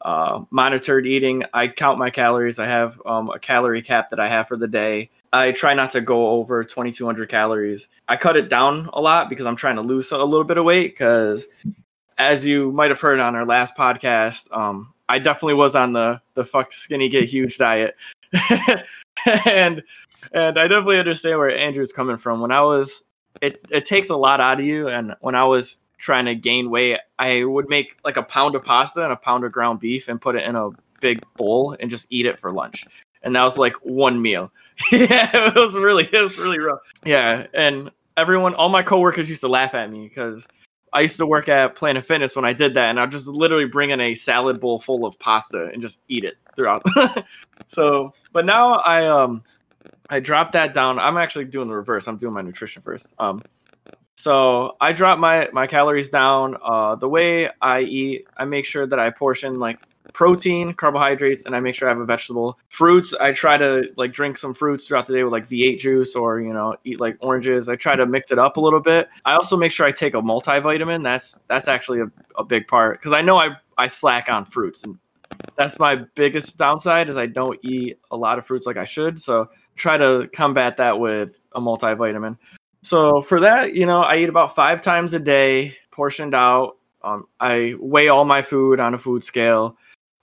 uh, 0.00 0.44
monitored 0.50 1.06
eating. 1.06 1.42
I 1.52 1.68
count 1.68 1.98
my 1.98 2.10
calories. 2.10 2.58
I 2.58 2.66
have 2.66 3.02
um, 3.04 3.30
a 3.30 3.38
calorie 3.38 3.82
cap 3.82 4.10
that 4.10 4.20
I 4.20 4.28
have 4.28 4.46
for 4.46 4.56
the 4.56 4.68
day. 4.68 5.10
I 5.36 5.52
try 5.52 5.74
not 5.74 5.90
to 5.90 6.00
go 6.00 6.28
over 6.30 6.64
2200 6.64 7.28
calories. 7.28 7.88
I 8.08 8.16
cut 8.16 8.36
it 8.36 8.48
down 8.48 8.88
a 8.92 9.00
lot 9.00 9.28
because 9.28 9.46
I'm 9.46 9.56
trying 9.56 9.76
to 9.76 9.82
lose 9.82 10.10
a 10.10 10.18
little 10.18 10.44
bit 10.44 10.58
of 10.58 10.64
weight 10.64 10.94
because 10.94 11.46
as 12.18 12.46
you 12.46 12.72
might 12.72 12.90
have 12.90 13.00
heard 13.00 13.20
on 13.20 13.36
our 13.36 13.44
last 13.44 13.76
podcast, 13.76 14.50
um, 14.56 14.94
I 15.08 15.18
definitely 15.18 15.54
was 15.54 15.74
on 15.76 15.92
the 15.92 16.20
the 16.34 16.44
fuck 16.44 16.72
skinny 16.72 17.08
get 17.08 17.24
huge 17.24 17.58
diet. 17.58 17.96
and 19.44 19.82
and 20.32 20.58
I 20.58 20.68
definitely 20.68 20.98
understand 20.98 21.38
where 21.38 21.56
Andrew's 21.56 21.92
coming 21.92 22.16
from. 22.16 22.40
When 22.40 22.52
I 22.52 22.62
was 22.62 23.02
it 23.42 23.64
it 23.70 23.84
takes 23.84 24.08
a 24.08 24.16
lot 24.16 24.40
out 24.40 24.58
of 24.58 24.66
you 24.66 24.88
and 24.88 25.14
when 25.20 25.34
I 25.34 25.44
was 25.44 25.78
trying 25.98 26.24
to 26.26 26.34
gain 26.34 26.70
weight, 26.70 26.98
I 27.18 27.44
would 27.44 27.68
make 27.68 27.98
like 28.04 28.16
a 28.16 28.22
pound 28.22 28.54
of 28.54 28.64
pasta 28.64 29.04
and 29.04 29.12
a 29.12 29.16
pound 29.16 29.44
of 29.44 29.52
ground 29.52 29.80
beef 29.80 30.08
and 30.08 30.20
put 30.20 30.36
it 30.36 30.44
in 30.44 30.56
a 30.56 30.70
big 31.00 31.20
bowl 31.36 31.76
and 31.78 31.90
just 31.90 32.06
eat 32.10 32.26
it 32.26 32.38
for 32.38 32.52
lunch. 32.52 32.84
And 33.26 33.34
that 33.34 33.42
was 33.42 33.58
like 33.58 33.74
one 33.82 34.22
meal. 34.22 34.52
yeah, 34.92 35.30
it 35.34 35.54
was 35.56 35.74
really 35.74 36.08
it 36.12 36.22
was 36.22 36.38
really 36.38 36.60
rough. 36.60 36.78
Yeah, 37.04 37.46
and 37.52 37.90
everyone 38.16 38.54
all 38.54 38.68
my 38.68 38.84
coworkers 38.84 39.28
used 39.28 39.40
to 39.40 39.48
laugh 39.48 39.74
at 39.74 39.90
me 39.90 40.06
because 40.06 40.46
I 40.92 41.00
used 41.00 41.16
to 41.16 41.26
work 41.26 41.48
at 41.48 41.74
Planet 41.74 42.04
Fitness 42.04 42.36
when 42.36 42.44
I 42.44 42.52
did 42.52 42.74
that, 42.74 42.90
and 42.90 43.00
I'd 43.00 43.10
just 43.10 43.26
literally 43.26 43.64
bring 43.64 43.90
in 43.90 44.00
a 44.00 44.14
salad 44.14 44.60
bowl 44.60 44.78
full 44.78 45.04
of 45.04 45.18
pasta 45.18 45.70
and 45.72 45.82
just 45.82 46.00
eat 46.08 46.24
it 46.24 46.36
throughout. 46.54 46.84
so, 47.68 48.14
but 48.32 48.46
now 48.46 48.74
I 48.74 49.06
um 49.06 49.42
I 50.08 50.20
dropped 50.20 50.52
that 50.52 50.72
down. 50.72 50.98
I'm 51.00 51.16
actually 51.16 51.46
doing 51.46 51.68
the 51.68 51.74
reverse. 51.74 52.06
I'm 52.06 52.16
doing 52.16 52.32
my 52.32 52.42
nutrition 52.42 52.80
first. 52.80 53.12
Um, 53.18 53.42
so 54.14 54.76
I 54.80 54.92
drop 54.92 55.18
my 55.18 55.48
my 55.52 55.66
calories 55.66 56.10
down. 56.10 56.56
Uh, 56.62 56.94
the 56.94 57.08
way 57.08 57.50
I 57.60 57.80
eat, 57.80 58.26
I 58.36 58.44
make 58.44 58.64
sure 58.64 58.86
that 58.86 58.98
I 58.98 59.10
portion 59.10 59.58
like 59.58 59.80
protein, 60.12 60.72
carbohydrates, 60.72 61.44
and 61.44 61.54
I 61.54 61.60
make 61.60 61.74
sure 61.74 61.88
I 61.88 61.92
have 61.92 62.00
a 62.00 62.04
vegetable. 62.04 62.58
Fruits, 62.68 63.14
I 63.14 63.32
try 63.32 63.56
to 63.56 63.90
like 63.96 64.12
drink 64.12 64.38
some 64.38 64.54
fruits 64.54 64.86
throughout 64.86 65.06
the 65.06 65.14
day 65.14 65.24
with 65.24 65.32
like 65.32 65.48
V8 65.48 65.78
juice 65.78 66.14
or, 66.14 66.40
you 66.40 66.52
know, 66.52 66.76
eat 66.84 67.00
like 67.00 67.16
oranges. 67.20 67.68
I 67.68 67.76
try 67.76 67.96
to 67.96 68.06
mix 68.06 68.30
it 68.30 68.38
up 68.38 68.56
a 68.56 68.60
little 68.60 68.80
bit. 68.80 69.08
I 69.24 69.34
also 69.34 69.56
make 69.56 69.72
sure 69.72 69.86
I 69.86 69.92
take 69.92 70.14
a 70.14 70.22
multivitamin. 70.22 71.02
That's 71.02 71.40
that's 71.48 71.68
actually 71.68 72.00
a, 72.00 72.10
a 72.36 72.44
big 72.44 72.68
part 72.68 72.98
because 72.98 73.12
I 73.12 73.22
know 73.22 73.38
I, 73.38 73.56
I 73.78 73.86
slack 73.86 74.28
on 74.28 74.44
fruits 74.44 74.84
and 74.84 74.98
that's 75.56 75.78
my 75.78 75.96
biggest 76.14 76.58
downside 76.58 77.08
is 77.08 77.16
I 77.16 77.26
don't 77.26 77.58
eat 77.62 77.98
a 78.10 78.16
lot 78.16 78.38
of 78.38 78.46
fruits 78.46 78.66
like 78.66 78.76
I 78.76 78.84
should. 78.84 79.18
So 79.18 79.48
try 79.74 79.96
to 79.96 80.28
combat 80.32 80.76
that 80.78 80.98
with 80.98 81.38
a 81.54 81.60
multivitamin. 81.60 82.38
So 82.82 83.20
for 83.20 83.40
that, 83.40 83.74
you 83.74 83.86
know, 83.86 84.02
I 84.02 84.18
eat 84.18 84.28
about 84.28 84.54
five 84.54 84.80
times 84.80 85.12
a 85.12 85.18
day, 85.18 85.76
portioned 85.90 86.34
out. 86.34 86.76
Um, 87.02 87.26
I 87.40 87.74
weigh 87.78 88.08
all 88.08 88.24
my 88.24 88.42
food 88.42 88.80
on 88.80 88.94
a 88.94 88.98
food 88.98 89.24
scale. 89.24 89.76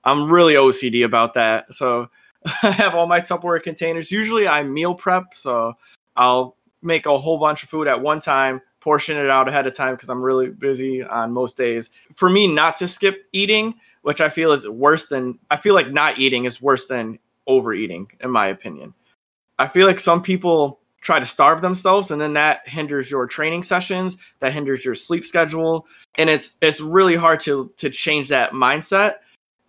I'm 0.03 0.31
really 0.31 0.53
OCD 0.53 1.05
about 1.05 1.33
that. 1.35 1.73
So 1.73 2.09
I 2.63 2.71
have 2.71 2.95
all 2.95 3.07
my 3.07 3.21
Tupperware 3.21 3.61
containers. 3.61 4.11
Usually 4.11 4.47
I 4.47 4.63
meal 4.63 4.95
prep, 4.95 5.33
so 5.33 5.73
I'll 6.15 6.57
make 6.81 7.05
a 7.05 7.17
whole 7.17 7.37
bunch 7.37 7.63
of 7.63 7.69
food 7.69 7.87
at 7.87 8.01
one 8.01 8.19
time, 8.19 8.61
portion 8.81 9.17
it 9.17 9.29
out 9.29 9.47
ahead 9.47 9.65
of 9.65 9.75
time 9.75 9.95
because 9.95 10.09
I'm 10.09 10.21
really 10.21 10.49
busy 10.49 11.01
on 11.01 11.31
most 11.31 11.57
days. 11.57 11.91
For 12.15 12.29
me, 12.29 12.47
not 12.47 12.77
to 12.77 12.87
skip 12.87 13.25
eating, 13.31 13.75
which 14.01 14.19
I 14.19 14.29
feel 14.29 14.51
is 14.51 14.67
worse 14.67 15.07
than 15.07 15.39
I 15.49 15.57
feel 15.57 15.73
like 15.73 15.91
not 15.91 16.19
eating 16.19 16.45
is 16.45 16.61
worse 16.61 16.87
than 16.87 17.19
overeating, 17.47 18.07
in 18.19 18.29
my 18.29 18.47
opinion. 18.47 18.93
I 19.57 19.67
feel 19.67 19.87
like 19.87 19.99
some 19.99 20.21
people 20.21 20.79
try 21.01 21.19
to 21.19 21.25
starve 21.25 21.61
themselves 21.61 22.11
and 22.11 22.19
then 22.19 22.33
that 22.33 22.67
hinders 22.67 23.11
your 23.11 23.27
training 23.27 23.61
sessions 23.61 24.17
that 24.39 24.53
hinders 24.53 24.85
your 24.85 24.95
sleep 24.95 25.25
schedule 25.25 25.85
and 26.15 26.29
it's 26.29 26.55
it's 26.61 26.79
really 26.79 27.15
hard 27.15 27.41
to 27.41 27.69
to 27.75 27.89
change 27.89 28.29
that 28.29 28.53
mindset 28.53 29.15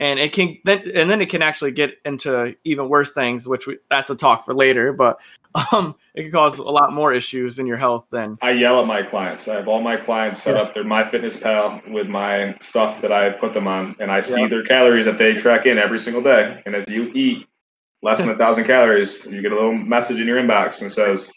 and 0.00 0.18
it 0.18 0.32
can 0.32 0.58
then 0.64 0.82
and 0.94 1.08
then 1.08 1.20
it 1.20 1.28
can 1.28 1.42
actually 1.42 1.70
get 1.70 1.98
into 2.04 2.54
even 2.64 2.88
worse 2.88 3.12
things 3.12 3.46
which 3.46 3.66
we, 3.66 3.78
that's 3.90 4.10
a 4.10 4.16
talk 4.16 4.44
for 4.44 4.54
later 4.54 4.92
but 4.92 5.18
um 5.72 5.94
it 6.14 6.22
can 6.22 6.32
cause 6.32 6.58
a 6.58 6.62
lot 6.62 6.92
more 6.92 7.12
issues 7.12 7.58
in 7.58 7.66
your 7.66 7.76
health 7.76 8.06
than 8.10 8.36
i 8.42 8.50
yell 8.50 8.80
at 8.80 8.86
my 8.86 9.02
clients. 9.02 9.46
I 9.46 9.54
have 9.54 9.68
all 9.68 9.80
my 9.80 9.96
clients 9.96 10.42
set 10.42 10.56
yeah. 10.56 10.62
up 10.62 10.74
their 10.74 10.84
MyFitnessPal 10.84 11.92
with 11.92 12.08
my 12.08 12.56
stuff 12.60 13.00
that 13.02 13.12
i 13.12 13.30
put 13.30 13.52
them 13.52 13.68
on 13.68 13.94
and 14.00 14.10
i 14.10 14.20
see 14.20 14.42
yeah. 14.42 14.48
their 14.48 14.64
calories 14.64 15.04
that 15.04 15.18
they 15.18 15.34
track 15.34 15.66
in 15.66 15.78
every 15.78 15.98
single 15.98 16.22
day. 16.22 16.62
And 16.66 16.74
if 16.74 16.88
you 16.88 17.04
eat 17.14 17.46
less 18.02 18.18
than 18.18 18.28
a 18.30 18.36
thousand 18.38 18.64
calories 18.64 19.26
you 19.26 19.42
get 19.42 19.52
a 19.52 19.54
little 19.54 19.74
message 19.74 20.20
in 20.20 20.26
your 20.26 20.40
inbox 20.40 20.80
and 20.80 20.90
says 20.90 21.30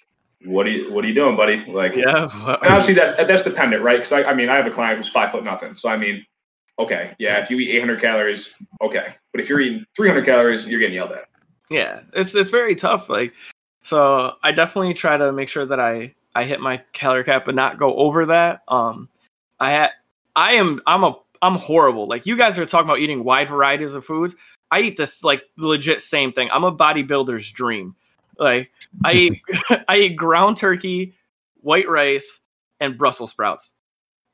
what 0.46 0.66
are 0.68 0.70
you 0.70 0.92
what 0.94 1.04
are 1.04 1.08
you 1.08 1.16
doing 1.16 1.36
buddy? 1.36 1.64
Like 1.66 1.96
yeah 1.96 2.28
And 2.62 2.74
obviously 2.74 2.96
that's 2.96 3.16
that's 3.18 3.44
dependent 3.44 3.84
right? 3.84 3.98
Because 3.98 4.14
I, 4.14 4.24
I 4.24 4.34
mean 4.34 4.50
i 4.50 4.56
have 4.56 4.66
a 4.66 4.72
client 4.72 4.98
who's 4.98 5.10
five 5.10 5.32
foot 5.32 5.44
nothing. 5.44 5.76
So 5.76 5.90
i 5.90 5.98
mean 5.98 6.26
okay, 6.80 7.16
yeah, 7.20 7.42
if 7.42 7.50
you 7.50 7.60
eat 7.60 7.76
800 7.76 8.02
calories, 8.02 8.54
okay. 8.82 9.16
But 9.32 9.42
if 9.42 9.50
you're 9.50 9.60
eating 9.60 9.86
300 9.96 10.26
calories, 10.26 10.68
you're 10.68 10.80
getting 10.80 10.96
yelled 10.96 11.12
at. 11.12 11.26
Yeah, 11.70 12.02
it's 12.14 12.34
it's 12.34 12.50
very 12.50 12.76
tough. 12.76 13.10
Like, 13.10 13.34
so 13.84 14.36
I 14.44 14.52
definitely 14.52 14.94
try 14.94 15.18
to 15.18 15.32
make 15.32 15.50
sure 15.50 15.66
that 15.66 15.80
I 15.80 16.16
I 16.34 16.44
hit 16.44 16.62
my 16.62 16.82
calorie 16.94 17.24
cap, 17.24 17.46
but 17.46 17.56
not 17.56 17.78
go 17.78 17.96
over 17.96 18.28
that. 18.28 18.62
Um, 18.68 19.10
I 19.60 19.72
had 19.72 19.92
I 20.36 20.54
am 20.54 20.82
I'm 20.88 21.04
a 21.04 21.18
I'm 21.42 21.56
horrible. 21.56 22.08
Like 22.08 22.26
you 22.26 22.38
guys 22.38 22.58
are 22.58 22.66
talking 22.66 22.88
about 22.88 23.00
eating 23.00 23.24
wide 23.24 23.50
varieties 23.50 23.96
of 23.96 24.06
foods. 24.06 24.36
I 24.72 24.82
eat 24.82 24.98
this 24.98 25.24
like 25.24 25.44
legit 25.58 26.02
same 26.02 26.32
thing. 26.32 26.50
I'm 26.52 26.64
a 26.64 26.76
bodybuilder's 26.76 27.52
dream. 27.52 27.96
Like 28.40 28.72
I 29.04 29.14
eat 29.14 29.42
I 29.88 29.98
eat 29.98 30.16
ground 30.16 30.58
turkey, 30.58 31.16
white 31.62 31.90
rice, 31.90 32.40
and 32.80 32.98
Brussels 32.98 33.32
sprouts 33.32 33.74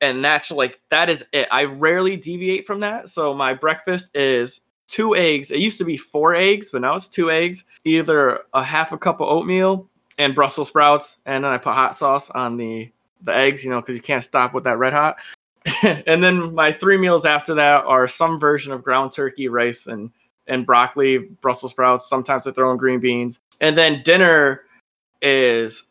and 0.04 0.24
that's 0.24 0.50
like 0.50 0.80
that 0.90 1.08
is 1.08 1.24
it. 1.32 1.48
I 1.50 1.64
rarely 1.64 2.16
deviate 2.16 2.66
from 2.66 2.80
that. 2.80 3.08
So 3.10 3.34
my 3.34 3.54
breakfast 3.54 4.14
is 4.14 4.60
two 4.86 5.16
eggs. 5.16 5.50
It 5.50 5.58
used 5.58 5.78
to 5.78 5.84
be 5.84 5.96
four 5.96 6.34
eggs, 6.34 6.70
but 6.70 6.82
now 6.82 6.94
it's 6.94 7.08
two 7.08 7.30
eggs. 7.30 7.64
Either 7.84 8.40
a 8.52 8.62
half 8.62 8.92
a 8.92 8.98
cup 8.98 9.20
of 9.20 9.28
oatmeal 9.28 9.88
and 10.18 10.34
Brussels 10.34 10.68
sprouts, 10.68 11.16
and 11.26 11.44
then 11.44 11.52
I 11.52 11.58
put 11.58 11.74
hot 11.74 11.96
sauce 11.96 12.30
on 12.30 12.56
the 12.56 12.90
the 13.22 13.34
eggs, 13.34 13.64
you 13.64 13.70
know, 13.70 13.80
because 13.80 13.96
you 13.96 14.02
can't 14.02 14.22
stop 14.22 14.52
with 14.52 14.64
that 14.64 14.78
red 14.78 14.92
hot. 14.92 15.16
and 15.82 16.22
then 16.22 16.54
my 16.54 16.70
three 16.72 16.98
meals 16.98 17.24
after 17.24 17.54
that 17.54 17.84
are 17.86 18.06
some 18.06 18.38
version 18.38 18.72
of 18.72 18.84
ground 18.84 19.12
turkey, 19.12 19.48
rice, 19.48 19.86
and 19.86 20.10
and 20.46 20.66
broccoli, 20.66 21.18
Brussels 21.18 21.72
sprouts. 21.72 22.06
Sometimes 22.06 22.46
I 22.46 22.52
throw 22.52 22.70
in 22.70 22.76
green 22.76 23.00
beans, 23.00 23.40
and 23.60 23.78
then 23.78 24.02
dinner 24.02 24.64
is 25.22 25.84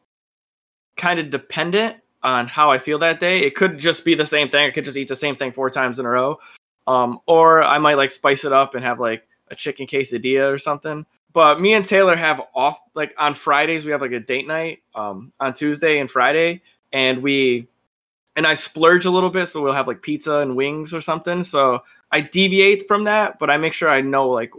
kind 0.96 1.20
of 1.20 1.32
dependent 1.32 1.98
on 2.24 2.48
how 2.48 2.72
I 2.72 2.78
feel 2.78 3.00
that 3.00 3.20
day. 3.20 3.40
It 3.42 3.56
could 3.56 3.78
just 3.78 4.06
be 4.06 4.16
the 4.16 4.26
same 4.26 4.50
thing. 4.50 4.68
I 4.68 4.72
could 4.72 4.86
just 4.86 4.98
eat 4.98 5.10
the 5.10 5.16
same 5.16 5.36
thing 5.36 5.52
four 5.52 5.70
times 5.70 6.00
in 6.00 6.06
a 6.06 6.10
row. 6.10 6.40
Um, 6.88 7.20
or 7.28 7.64
I 7.64 7.78
might 7.78 7.96
like 7.96 8.12
spice 8.12 8.46
it 8.46 8.54
up 8.54 8.76
and 8.76 8.84
have 8.84 9.00
like 9.00 9.28
a 9.50 9.56
chicken 9.56 9.88
quesadilla 9.88 10.52
or 10.52 10.58
something. 10.58 11.06
But 11.32 11.60
me 11.60 11.74
and 11.74 11.84
Taylor 11.84 12.16
have 12.16 12.42
off 12.54 12.80
like 12.94 13.14
on 13.18 13.34
Fridays 13.34 13.86
we 13.86 13.92
have 13.92 14.02
like 14.02 14.12
a 14.12 14.20
date 14.20 14.48
night 14.48 14.84
um, 14.94 15.34
on 15.40 15.54
Tuesday 15.54 16.00
and 16.00 16.10
Friday, 16.10 16.62
and 16.92 17.24
we 17.24 17.68
and 18.36 18.46
I 18.46 18.54
splurge 18.54 19.06
a 19.06 19.12
little 19.12 19.30
bit, 19.30 19.48
so 19.48 19.62
we'll 19.62 19.74
have 19.74 19.88
like 19.88 20.02
pizza 20.02 20.40
and 20.40 20.56
wings 20.56 20.94
or 20.94 21.02
something. 21.02 21.44
So 21.44 21.84
I 22.12 22.22
deviate 22.22 22.88
from 22.88 23.06
that, 23.06 23.40
but 23.40 23.50
I 23.50 23.58
make 23.58 23.74
sure 23.74 23.90
I 23.90 24.02
know 24.02 24.30
like 24.30 24.52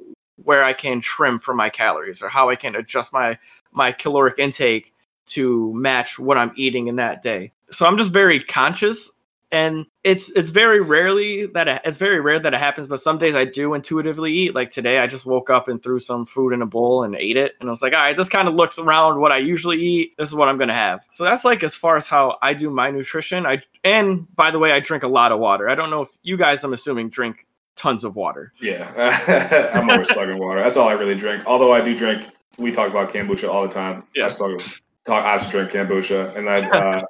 where 0.42 0.64
I 0.64 0.72
can 0.72 1.00
trim 1.00 1.38
for 1.38 1.54
my 1.54 1.70
calories 1.70 2.22
or 2.22 2.28
how 2.28 2.50
I 2.50 2.56
can 2.56 2.74
adjust 2.74 3.12
my 3.12 3.38
my 3.72 3.92
caloric 3.92 4.38
intake 4.38 4.93
to 5.26 5.72
match 5.74 6.18
what 6.18 6.38
I'm 6.38 6.52
eating 6.56 6.88
in 6.88 6.96
that 6.96 7.22
day. 7.22 7.52
So 7.70 7.86
I'm 7.86 7.98
just 7.98 8.12
very 8.12 8.42
conscious 8.42 9.10
and 9.54 9.86
it's 10.02 10.30
it's 10.32 10.50
very 10.50 10.80
rarely 10.80 11.46
that 11.46 11.68
it, 11.68 11.80
it's 11.84 11.96
very 11.96 12.20
rare 12.20 12.40
that 12.40 12.52
it 12.52 12.58
happens 12.58 12.88
but 12.88 13.00
some 13.00 13.18
days 13.18 13.36
i 13.36 13.44
do 13.44 13.72
intuitively 13.74 14.32
eat. 14.32 14.54
Like 14.54 14.70
today 14.70 14.98
i 14.98 15.06
just 15.06 15.24
woke 15.24 15.48
up 15.48 15.68
and 15.68 15.80
threw 15.82 16.00
some 16.00 16.26
food 16.26 16.52
in 16.52 16.60
a 16.60 16.66
bowl 16.66 17.04
and 17.04 17.14
ate 17.14 17.36
it 17.36 17.54
and 17.60 17.68
i 17.68 17.72
was 17.72 17.80
like 17.80 17.92
all 17.92 18.00
right 18.00 18.16
this 18.16 18.28
kind 18.28 18.48
of 18.48 18.54
looks 18.54 18.78
around 18.78 19.20
what 19.20 19.30
i 19.32 19.38
usually 19.38 19.80
eat. 19.80 20.16
This 20.18 20.28
is 20.28 20.34
what 20.34 20.48
i'm 20.48 20.58
gonna 20.58 20.74
have. 20.74 21.06
So 21.12 21.22
that's 21.24 21.44
like 21.44 21.62
as 21.62 21.74
far 21.74 21.96
as 21.96 22.06
how 22.06 22.36
i 22.42 22.52
do 22.52 22.68
my 22.68 22.90
nutrition. 22.90 23.46
I 23.46 23.62
and 23.84 24.26
by 24.34 24.50
the 24.50 24.58
way 24.58 24.72
i 24.72 24.80
drink 24.80 25.04
a 25.04 25.08
lot 25.08 25.30
of 25.30 25.38
water. 25.38 25.68
I 25.68 25.76
don't 25.76 25.90
know 25.90 26.02
if 26.02 26.10
you 26.22 26.36
guys 26.36 26.64
i'm 26.64 26.72
assuming 26.72 27.08
drink 27.08 27.46
tons 27.76 28.02
of 28.02 28.16
water. 28.16 28.52
Yeah. 28.60 29.70
I'm 29.74 29.88
always 29.88 30.08
slugging 30.08 30.38
water. 30.38 30.62
That's 30.62 30.76
all 30.76 30.88
i 30.88 30.92
really 30.92 31.14
drink. 31.14 31.44
Although 31.46 31.72
i 31.72 31.80
do 31.80 31.96
drink 31.96 32.26
we 32.58 32.70
talk 32.70 32.90
about 32.90 33.10
kombucha 33.10 33.48
all 33.48 33.62
the 33.62 33.72
time. 33.72 34.04
Yeah. 34.14 34.26
i 34.26 34.28
talk, 34.28 34.60
talk 35.04 35.24
i 35.24 35.36
just 35.38 35.50
drink 35.50 35.70
kombucha 35.70 36.36
and 36.36 36.48
i 36.48 36.60
uh, 36.70 37.04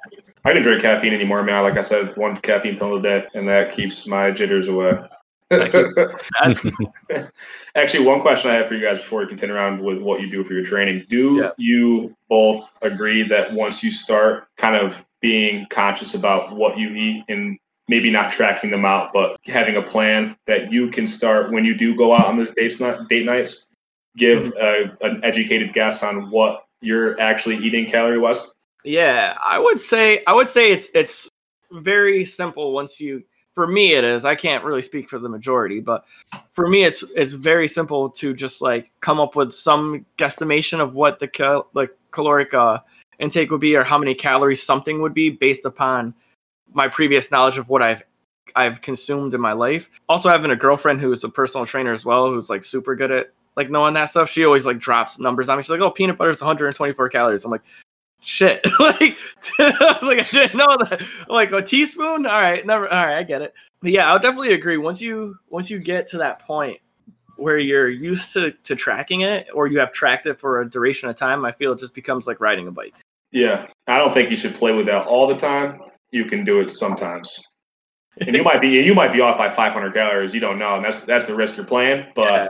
I 0.45 0.49
didn't 0.49 0.63
drink 0.63 0.83
caffeine 0.83 1.13
anymore, 1.13 1.41
man. 1.41 1.63
Like 1.63 1.75
I 1.75 1.81
said, 1.81 2.15
one 2.17 2.37
caffeine 2.37 2.77
pill 2.77 2.95
a 2.95 3.01
day, 3.01 3.25
and 3.33 3.49
that 3.49 3.71
keeps 3.71 4.05
my 4.05 4.29
jitters 4.29 4.67
away. 4.67 4.93
Actually, 7.75 8.05
one 8.05 8.21
question 8.21 8.51
I 8.51 8.55
have 8.55 8.67
for 8.67 8.75
you 8.75 8.85
guys 8.85 8.99
before 8.99 9.21
we 9.21 9.27
continue 9.27 9.55
around 9.55 9.81
with 9.83 9.99
what 9.99 10.21
you 10.21 10.29
do 10.29 10.43
for 10.43 10.53
your 10.53 10.63
training. 10.63 11.05
Do 11.09 11.37
yeah. 11.41 11.49
you 11.57 12.15
both 12.29 12.71
agree 12.83 13.27
that 13.27 13.53
once 13.53 13.83
you 13.83 13.89
start 13.89 14.47
kind 14.57 14.75
of 14.75 15.03
being 15.19 15.65
conscious 15.69 16.13
about 16.13 16.55
what 16.55 16.77
you 16.77 16.89
eat 16.89 17.23
and 17.27 17.57
maybe 17.87 18.11
not 18.11 18.31
tracking 18.31 18.69
them 18.69 18.85
out, 18.85 19.13
but 19.13 19.39
having 19.45 19.77
a 19.77 19.81
plan 19.81 20.35
that 20.45 20.71
you 20.71 20.89
can 20.89 21.07
start 21.07 21.51
when 21.51 21.65
you 21.65 21.75
do 21.75 21.95
go 21.95 22.13
out 22.13 22.25
on 22.25 22.37
those 22.37 22.53
dates, 22.53 22.79
not 22.79 23.07
date 23.07 23.25
nights, 23.25 23.67
give 24.17 24.53
mm-hmm. 24.53 25.03
a, 25.03 25.07
an 25.07 25.23
educated 25.23 25.73
guess 25.73 26.03
on 26.03 26.29
what 26.29 26.64
you're 26.85 27.19
actually 27.19 27.57
eating 27.57 27.85
calorie 27.85 28.19
wise? 28.19 28.41
Yeah, 28.83 29.37
I 29.43 29.59
would 29.59 29.81
say 29.81 30.23
I 30.25 30.33
would 30.33 30.47
say 30.47 30.71
it's 30.71 30.89
it's 30.93 31.29
very 31.71 32.23
simple 32.23 32.71
once 32.71 33.01
you 33.01 33.23
for 33.55 33.67
me 33.67 33.93
it 33.93 34.03
is. 34.03 34.25
I 34.25 34.35
can't 34.35 34.63
really 34.63 34.81
speak 34.81 35.09
for 35.09 35.17
the 35.17 35.29
majority, 35.29 35.79
but 35.79 36.05
for 36.53 36.67
me 36.67 36.83
it's 36.83 37.03
it's 37.15 37.33
very 37.33 37.67
simple 37.67 38.09
to 38.11 38.33
just 38.33 38.61
like 38.61 38.91
come 39.01 39.19
up 39.19 39.35
with 39.35 39.53
some 39.53 40.05
guesstimation 40.17 40.79
of 40.79 40.93
what 40.93 41.19
the 41.19 41.27
cal- 41.27 41.67
like 41.73 41.89
caloric 42.11 42.53
uh, 42.53 42.79
intake 43.19 43.49
would 43.49 43.61
be 43.61 43.75
or 43.75 43.83
how 43.83 43.97
many 43.97 44.13
calories 44.13 44.61
something 44.61 45.01
would 45.01 45.13
be 45.13 45.29
based 45.29 45.65
upon 45.65 46.13
my 46.73 46.87
previous 46.87 47.31
knowledge 47.31 47.57
of 47.57 47.69
what 47.69 47.81
I've 47.81 48.03
I've 48.55 48.81
consumed 48.81 49.33
in 49.33 49.41
my 49.41 49.53
life. 49.53 49.89
Also 50.07 50.29
having 50.29 50.51
a 50.51 50.55
girlfriend 50.55 51.01
who's 51.01 51.23
a 51.23 51.29
personal 51.29 51.65
trainer 51.65 51.91
as 51.91 52.05
well 52.05 52.27
who's 52.27 52.49
like 52.49 52.63
super 52.63 52.95
good 52.95 53.11
at 53.11 53.31
like 53.55 53.69
knowing 53.69 53.93
that 53.93 54.05
stuff. 54.05 54.29
She 54.29 54.45
always 54.45 54.65
like 54.65 54.79
drops 54.79 55.19
numbers 55.19 55.49
on 55.49 55.57
me. 55.57 55.63
She's 55.63 55.69
like, 55.69 55.81
"Oh, 55.81 55.91
peanut 55.91 56.17
butter 56.17 56.29
is 56.31 56.41
124 56.41 57.09
calories." 57.09 57.45
I'm 57.45 57.51
like, 57.51 57.63
shit. 58.21 58.65
like 58.79 59.15
I 59.59 59.97
was 60.01 60.03
like, 60.03 60.19
I 60.19 60.37
didn't 60.37 60.57
know 60.57 60.77
that. 60.89 61.01
like 61.29 61.51
a 61.51 61.61
teaspoon. 61.61 62.25
All 62.25 62.41
right, 62.41 62.65
never. 62.65 62.87
All 62.91 63.05
right, 63.05 63.17
I 63.17 63.23
get 63.23 63.41
it. 63.41 63.53
But 63.81 63.91
yeah, 63.91 64.11
I'll 64.11 64.19
definitely 64.19 64.53
agree. 64.53 64.77
Once 64.77 65.01
you 65.01 65.37
once 65.49 65.69
you 65.69 65.79
get 65.79 66.07
to 66.07 66.17
that 66.19 66.39
point 66.39 66.79
where 67.37 67.57
you're 67.57 67.89
used 67.89 68.33
to 68.33 68.51
to 68.51 68.75
tracking 68.75 69.21
it, 69.21 69.47
or 69.53 69.67
you 69.67 69.79
have 69.79 69.91
tracked 69.91 70.25
it 70.25 70.39
for 70.39 70.61
a 70.61 70.69
duration 70.69 71.09
of 71.09 71.15
time, 71.15 71.45
I 71.45 71.51
feel 71.51 71.73
it 71.73 71.79
just 71.79 71.93
becomes 71.95 72.27
like 72.27 72.39
riding 72.39 72.67
a 72.67 72.71
bike. 72.71 72.95
Yeah, 73.31 73.67
I 73.87 73.97
don't 73.97 74.13
think 74.13 74.29
you 74.29 74.37
should 74.37 74.55
play 74.55 74.71
with 74.71 74.85
that 74.85 75.07
all 75.07 75.27
the 75.27 75.35
time. 75.35 75.81
You 76.11 76.25
can 76.25 76.45
do 76.45 76.61
it 76.61 76.71
sometimes. 76.71 77.43
and 78.21 78.33
you 78.33 78.43
might 78.43 78.61
be 78.61 78.69
you 78.69 78.95
might 78.95 79.11
be 79.11 79.19
off 79.19 79.37
by 79.37 79.49
500 79.49 79.93
calories. 79.93 80.33
You 80.33 80.39
don't 80.39 80.57
know, 80.57 80.75
and 80.75 80.85
that's 80.85 80.99
that's 80.99 81.27
the 81.27 81.35
risk 81.35 81.57
you're 81.57 81.65
playing. 81.65 82.05
But 82.15 82.23
yeah. 82.31 82.47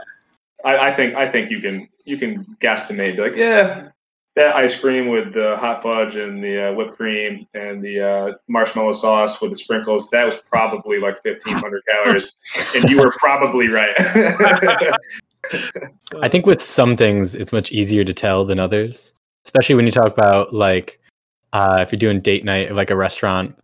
I, 0.64 0.88
I, 0.88 0.92
think 0.92 1.14
I 1.14 1.30
think 1.30 1.50
you 1.50 1.60
can 1.60 1.88
you 2.04 2.16
can 2.16 2.44
guesstimate. 2.60 3.16
Be 3.16 3.22
like, 3.22 3.36
yeah, 3.36 3.88
that 4.36 4.54
ice 4.54 4.78
cream 4.78 5.08
with 5.08 5.32
the 5.32 5.56
hot 5.56 5.82
fudge 5.82 6.16
and 6.16 6.44
the 6.44 6.68
uh, 6.68 6.74
whipped 6.74 6.96
cream 6.96 7.46
and 7.54 7.82
the 7.82 8.00
uh, 8.00 8.32
marshmallow 8.48 8.92
sauce 8.92 9.40
with 9.40 9.50
the 9.50 9.56
sprinkles, 9.56 10.10
that 10.10 10.26
was 10.26 10.36
probably 10.36 10.98
like 10.98 11.24
1,500 11.24 11.82
calories. 11.88 12.38
And 12.74 12.88
you 12.90 12.98
were 12.98 13.12
probably 13.12 13.68
right. 13.68 13.94
I 16.22 16.28
think 16.28 16.44
with 16.44 16.60
some 16.60 16.96
things, 16.98 17.34
it's 17.34 17.52
much 17.52 17.72
easier 17.72 18.04
to 18.04 18.12
tell 18.12 18.44
than 18.44 18.60
others, 18.60 19.14
especially 19.46 19.74
when 19.74 19.86
you 19.86 19.92
talk 19.92 20.12
about 20.12 20.52
like 20.52 21.00
uh, 21.54 21.78
if 21.80 21.90
you're 21.90 21.98
doing 21.98 22.20
date 22.20 22.44
night 22.44 22.68
at 22.68 22.74
like 22.74 22.90
a 22.90 22.96
restaurant 22.96 23.56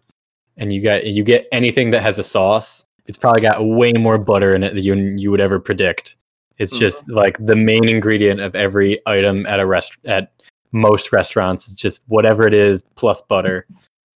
and 0.57 0.73
you 0.73 0.81
get 0.81 1.05
you 1.05 1.23
get 1.23 1.47
anything 1.53 1.91
that 1.91 2.03
has 2.03 2.19
a 2.19 2.25
sauce, 2.25 2.87
it's 3.05 3.19
probably 3.19 3.43
got 3.43 3.63
way 3.63 3.93
more 3.93 4.17
butter 4.17 4.55
in 4.55 4.63
it 4.63 4.75
than 4.75 4.83
you, 4.83 4.95
you 4.95 5.31
would 5.31 5.41
ever 5.41 5.61
predict. 5.61 6.17
It's 6.59 6.75
mm-hmm. 6.75 6.81
just 6.81 7.09
like 7.09 7.37
the 7.39 7.57
main 7.57 7.89
ingredient 7.89 8.41
of 8.41 8.55
every 8.55 9.01
item 9.07 9.47
at 9.47 9.61
a 9.61 9.67
rest 9.67 9.97
at 10.05 10.33
most 10.73 11.13
restaurants 11.13 11.69
is 11.69 11.75
just 11.75 12.03
whatever 12.07 12.47
it 12.47 12.55
is 12.55 12.83
plus 12.95 13.21
butter. 13.23 13.67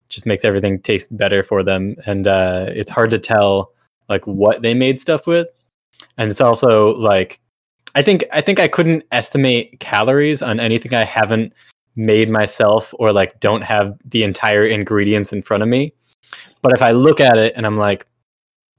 Just 0.09 0.27
makes 0.27 0.45
everything 0.45 0.81
taste 0.81 1.17
better 1.17 1.43
for 1.43 1.63
them. 1.63 1.97
And 2.07 2.27
uh, 2.27 2.67
it's 2.69 2.91
hard 2.91 3.11
to 3.11 3.19
tell 3.19 3.73
like 4.09 4.27
what 4.27 4.63
they 4.63 4.75
made 4.75 5.01
stuff 5.01 5.27
with. 5.27 5.49
And 6.19 6.31
it's 6.31 6.41
also 6.41 6.95
like 6.95 7.41
i 7.97 8.03
think 8.03 8.25
i 8.33 8.41
think 8.41 8.59
i 8.59 8.69
couldn't 8.69 9.05
estimate 9.13 9.79
calories 9.81 10.43
on 10.43 10.59
anything 10.59 10.95
i 10.95 11.05
haven't 11.05 11.53
made 11.97 12.29
myself 12.29 12.93
or 12.99 13.13
like 13.13 13.39
don't 13.41 13.63
have 13.63 13.97
the 14.05 14.25
entire 14.25 14.67
ingredients 14.67 15.33
in 15.33 15.41
front 15.41 15.63
of 15.63 15.69
me. 15.69 15.93
But 16.63 16.73
if 16.73 16.83
i 16.83 16.91
look 16.91 17.21
at 17.21 17.37
it 17.37 17.53
and 17.57 17.67
i'm 17.67 17.77
like 17.77 18.07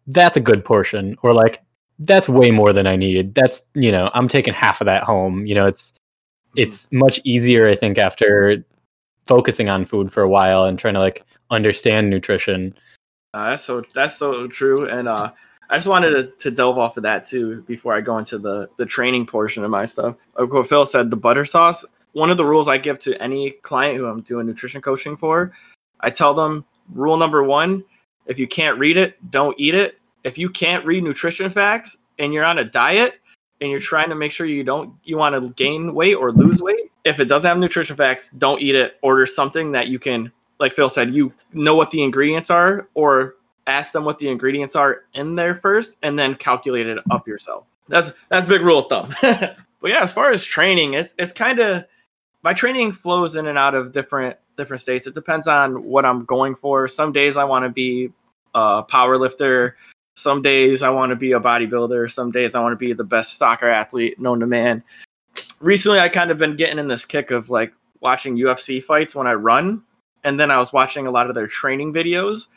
that's 0.08 0.38
a 0.38 0.42
good 0.42 0.64
portion 0.64 1.18
or 1.24 1.34
like 1.34 1.64
that's 2.00 2.28
way 2.28 2.52
more 2.52 2.74
than 2.74 2.88
i 2.88 2.96
need 2.96 3.34
that's 3.34 3.62
you 3.74 3.92
know 3.92 4.10
i'm 4.14 4.28
taking 4.28 4.54
half 4.54 4.82
of 4.82 4.86
that 4.86 5.04
home 5.04 5.46
you 5.46 5.56
know 5.56 5.66
it's 5.66 5.94
it's 6.56 6.92
much 6.92 7.20
easier, 7.24 7.68
I 7.68 7.76
think, 7.76 7.98
after 7.98 8.64
focusing 9.26 9.70
on 9.70 9.86
food 9.86 10.12
for 10.12 10.22
a 10.22 10.30
while 10.30 10.66
and 10.66 10.78
trying 10.78 10.94
to 10.94 11.00
like 11.00 11.26
understand 11.50 12.10
nutrition. 12.10 12.76
Uh, 13.34 13.52
that's 13.52 13.64
so 13.64 13.84
that's 13.94 14.16
so 14.16 14.48
true, 14.48 14.88
and 14.88 15.08
uh, 15.08 15.32
I 15.70 15.76
just 15.76 15.88
wanted 15.88 16.12
to, 16.12 16.24
to 16.50 16.52
delve 16.52 16.78
off 16.78 16.98
of 16.98 17.04
that 17.04 17.26
too 17.26 17.64
before 17.64 17.94
I 17.94 18.02
go 18.02 18.18
into 18.18 18.38
the 18.38 18.70
the 18.78 18.86
training 18.86 19.26
portion 19.26 19.64
of 19.64 19.72
my 19.72 19.86
stuff. 19.86 20.16
Like 20.38 20.52
what 20.52 20.68
Phil 20.68 20.86
said, 20.86 21.10
the 21.10 21.18
butter 21.18 21.46
sauce. 21.46 21.84
One 22.14 22.30
of 22.30 22.38
the 22.38 22.46
rules 22.46 22.70
I 22.70 22.78
give 22.78 22.98
to 23.00 23.22
any 23.22 23.52
client 23.52 23.98
who 23.98 24.08
I'm 24.08 24.22
doing 24.22 24.48
nutrition 24.48 24.82
coaching 24.82 25.18
for, 25.18 25.52
I 26.00 26.10
tell 26.10 26.34
them 26.34 26.64
rule 26.94 27.18
number 27.18 27.44
one: 27.44 27.84
if 28.26 28.40
you 28.40 28.48
can't 28.48 28.80
read 28.80 28.96
it, 28.96 29.32
don't 29.32 29.60
eat 29.60 29.76
it. 29.76 30.00
If 30.26 30.38
you 30.38 30.50
can't 30.50 30.86
read 30.86 31.06
nutrition 31.06 31.50
facts 31.50 32.00
and 32.20 32.34
you're 32.34 32.44
on 32.44 32.58
a 32.58 32.66
diet, 32.66 33.22
and 33.62 33.72
you're 33.72 33.80
trying 33.80 34.10
to 34.10 34.16
make 34.16 34.32
sure 34.32 34.46
you 34.46 34.64
don't 34.64 34.94
you 35.04 35.18
want 35.18 35.36
to 35.36 35.54
gain 35.54 35.94
weight 35.94 36.16
or 36.16 36.32
lose 36.32 36.62
weight, 36.62 36.92
if 37.04 37.20
it 37.20 37.26
doesn't 37.26 37.48
have 37.48 37.58
nutrition 37.58 37.96
facts, 37.96 38.30
don't 38.32 38.62
eat 38.62 38.76
it. 38.76 38.98
Order 39.02 39.26
something 39.26 39.72
that 39.74 39.88
you 39.88 40.00
can, 40.00 40.32
like 40.60 40.74
Phil 40.74 40.90
said, 40.90 41.14
you 41.14 41.32
know 41.54 41.76
what 41.76 41.92
the 41.92 42.04
ingredients 42.04 42.50
are, 42.50 42.88
or 42.94 43.36
ask 43.68 43.94
them 43.94 44.04
what 44.04 44.20
the 44.20 44.30
ingredients 44.30 44.76
are 44.76 45.04
in 45.14 45.36
there 45.36 45.56
first, 45.56 45.98
and 46.04 46.18
then 46.20 46.36
calculate 46.36 46.88
it 46.88 47.00
up 47.12 47.28
yourself. 47.28 47.66
That's 47.88 48.14
that's 48.30 48.46
big 48.46 48.62
rule 48.62 48.80
of 48.80 48.90
thumb. 48.90 49.16
but 49.22 49.58
yeah, 49.84 50.02
as 50.02 50.12
far 50.12 50.32
as 50.32 50.44
training, 50.44 50.94
it's 50.94 51.14
it's 51.18 51.32
kind 51.32 51.60
of 51.60 51.86
my 52.44 52.54
training 52.54 52.92
flows 52.92 53.36
in 53.36 53.48
and 53.48 53.58
out 53.58 53.76
of 53.76 53.92
different 53.92 54.38
different 54.58 54.82
states. 54.82 55.08
It 55.08 55.14
depends 55.14 55.48
on 55.48 55.84
what 55.84 56.06
I'm 56.06 56.26
going 56.26 56.56
for. 56.56 56.88
Some 56.88 57.12
days 57.12 57.38
I 57.38 57.44
want 57.44 57.66
to 57.66 57.70
be 57.70 58.12
a 58.54 58.84
power 58.84 59.18
lifter 59.18 59.76
some 60.16 60.42
days 60.42 60.82
I 60.82 60.90
want 60.90 61.12
to 61.12 61.16
be 61.16 61.34
a 61.34 61.40
bodybuilder. 61.40 62.12
Some 62.12 62.32
days 62.32 62.56
I 62.56 62.62
want 62.62 62.74
to 62.74 62.78
be 62.78 62.94
the 62.94 63.04
best 63.04 63.38
soccer 63.38 63.70
athlete 63.70 64.20
known 64.20 64.40
to 64.40 64.48
man. 64.48 64.84
Recently, 65.60 66.00
I 66.00 66.10
kind 66.10 66.32
of 66.32 66.38
been 66.38 66.56
getting 66.56 66.80
in 66.80 66.88
this 66.88 67.06
kick 67.06 67.32
of 67.32 67.50
like 67.50 67.74
watching 68.00 68.38
UFC 68.38 68.82
fights 68.82 69.16
when 69.16 69.28
I 69.28 69.34
run, 69.34 69.84
and 70.24 70.40
then 70.40 70.52
I 70.52 70.58
was 70.58 70.72
watching 70.72 71.08
a 71.08 71.12
lot 71.12 71.30
of 71.30 71.36
their 71.36 71.48
training 71.48 71.94
videos, 71.94 72.48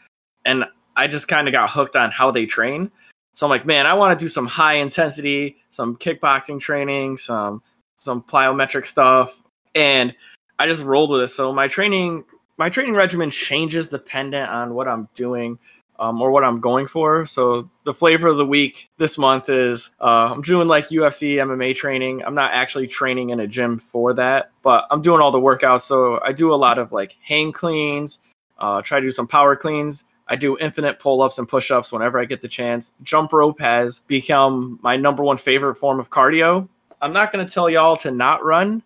and 0.44 0.64
I 0.96 1.06
just 1.06 1.28
kind 1.28 1.48
of 1.48 1.52
got 1.52 1.70
hooked 1.70 1.96
on 1.96 2.10
how 2.10 2.30
they 2.30 2.46
train. 2.46 2.90
So 3.34 3.46
I'm 3.46 3.50
like, 3.50 3.66
man, 3.66 3.86
I 3.86 3.94
want 3.94 4.18
to 4.18 4.24
do 4.24 4.28
some 4.28 4.46
high 4.46 4.74
intensity, 4.74 5.56
some 5.70 5.96
kickboxing 5.96 6.60
training, 6.60 7.18
some 7.18 7.62
some 7.96 8.22
plyometric 8.22 8.86
stuff, 8.86 9.42
and 9.74 10.14
I 10.58 10.66
just 10.66 10.82
rolled 10.82 11.10
with 11.10 11.22
it. 11.22 11.28
So 11.28 11.52
my 11.52 11.68
training 11.68 12.24
my 12.56 12.68
training 12.68 12.94
regimen 12.94 13.30
changes 13.30 13.88
dependent 13.88 14.50
on 14.50 14.74
what 14.74 14.88
I'm 14.88 15.08
doing. 15.14 15.58
Um, 16.00 16.22
or 16.22 16.30
what 16.30 16.44
I'm 16.44 16.61
going 16.61 16.87
for. 16.87 17.26
So 17.26 17.68
the 17.84 17.92
flavor 17.92 18.28
of 18.28 18.37
the 18.37 18.46
week 18.46 18.88
this 18.98 19.18
month 19.18 19.48
is 19.48 19.90
uh, 20.00 20.30
I'm 20.32 20.42
doing 20.42 20.68
like 20.68 20.90
UFC 20.90 21.34
MMA 21.34 21.74
training. 21.74 22.22
I'm 22.24 22.37
not 22.37 22.52
actually 22.52 22.87
training 22.87 23.30
in 23.30 23.40
a 23.40 23.48
gym 23.48 23.78
for 23.80 24.14
that, 24.14 24.52
but 24.62 24.87
I'm 24.92 25.02
doing 25.02 25.20
all 25.20 25.32
the 25.32 25.40
workouts. 25.40 25.80
So 25.80 26.20
I 26.22 26.30
do 26.30 26.54
a 26.54 26.56
lot 26.56 26.78
of 26.78 26.92
like 26.92 27.16
hang 27.20 27.50
cleans, 27.50 28.20
uh, 28.58 28.80
try 28.82 29.00
to 29.00 29.06
do 29.06 29.11
some 29.11 29.26
power 29.26 29.56
cleans. 29.56 30.04
I 30.28 30.37
do 30.37 30.58
infinite 30.58 30.98
pull 30.98 31.22
ups 31.22 31.38
and 31.38 31.48
push 31.48 31.70
ups 31.70 31.90
whenever 31.90 32.20
I 32.20 32.26
get 32.26 32.42
the 32.42 32.48
chance. 32.48 32.94
Jump 33.02 33.32
rope 33.32 33.61
has 33.61 34.00
become 34.00 34.78
my 34.82 34.96
number 34.96 35.24
one 35.24 35.38
favorite 35.38 35.76
form 35.76 35.98
of 35.98 36.11
cardio. 36.11 36.68
I'm 37.00 37.12
not 37.12 37.32
going 37.32 37.46
to 37.46 37.52
tell 37.52 37.70
y'all 37.70 37.96
to 37.96 38.11
not 38.11 38.44
run. 38.44 38.82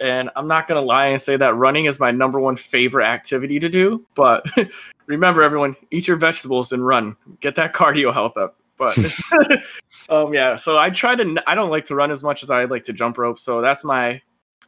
And 0.00 0.30
I'm 0.34 0.46
not 0.46 0.66
going 0.66 0.80
to 0.80 0.86
lie 0.86 1.06
and 1.06 1.20
say 1.20 1.36
that 1.36 1.54
running 1.54 1.84
is 1.84 2.00
my 2.00 2.10
number 2.10 2.40
one 2.40 2.56
favorite 2.56 3.06
activity 3.06 3.60
to 3.60 3.68
do. 3.68 4.04
But 4.14 4.44
remember, 5.06 5.42
everyone, 5.42 5.76
eat 5.90 6.08
your 6.08 6.16
vegetables 6.16 6.72
and 6.72 6.84
run. 6.84 7.16
Get 7.40 7.56
that 7.56 7.72
cardio 7.72 8.12
health 8.12 8.36
up. 8.36 8.56
But 8.76 8.98
um, 10.08 10.34
yeah, 10.34 10.56
so 10.56 10.78
I 10.78 10.90
try 10.90 11.14
to, 11.14 11.42
I 11.46 11.54
don't 11.54 11.70
like 11.70 11.84
to 11.86 11.94
run 11.94 12.10
as 12.10 12.22
much 12.22 12.42
as 12.42 12.50
I 12.50 12.64
like 12.64 12.84
to 12.84 12.92
jump 12.92 13.18
rope. 13.18 13.38
So 13.38 13.60
that's 13.60 13.84
my 13.84 14.20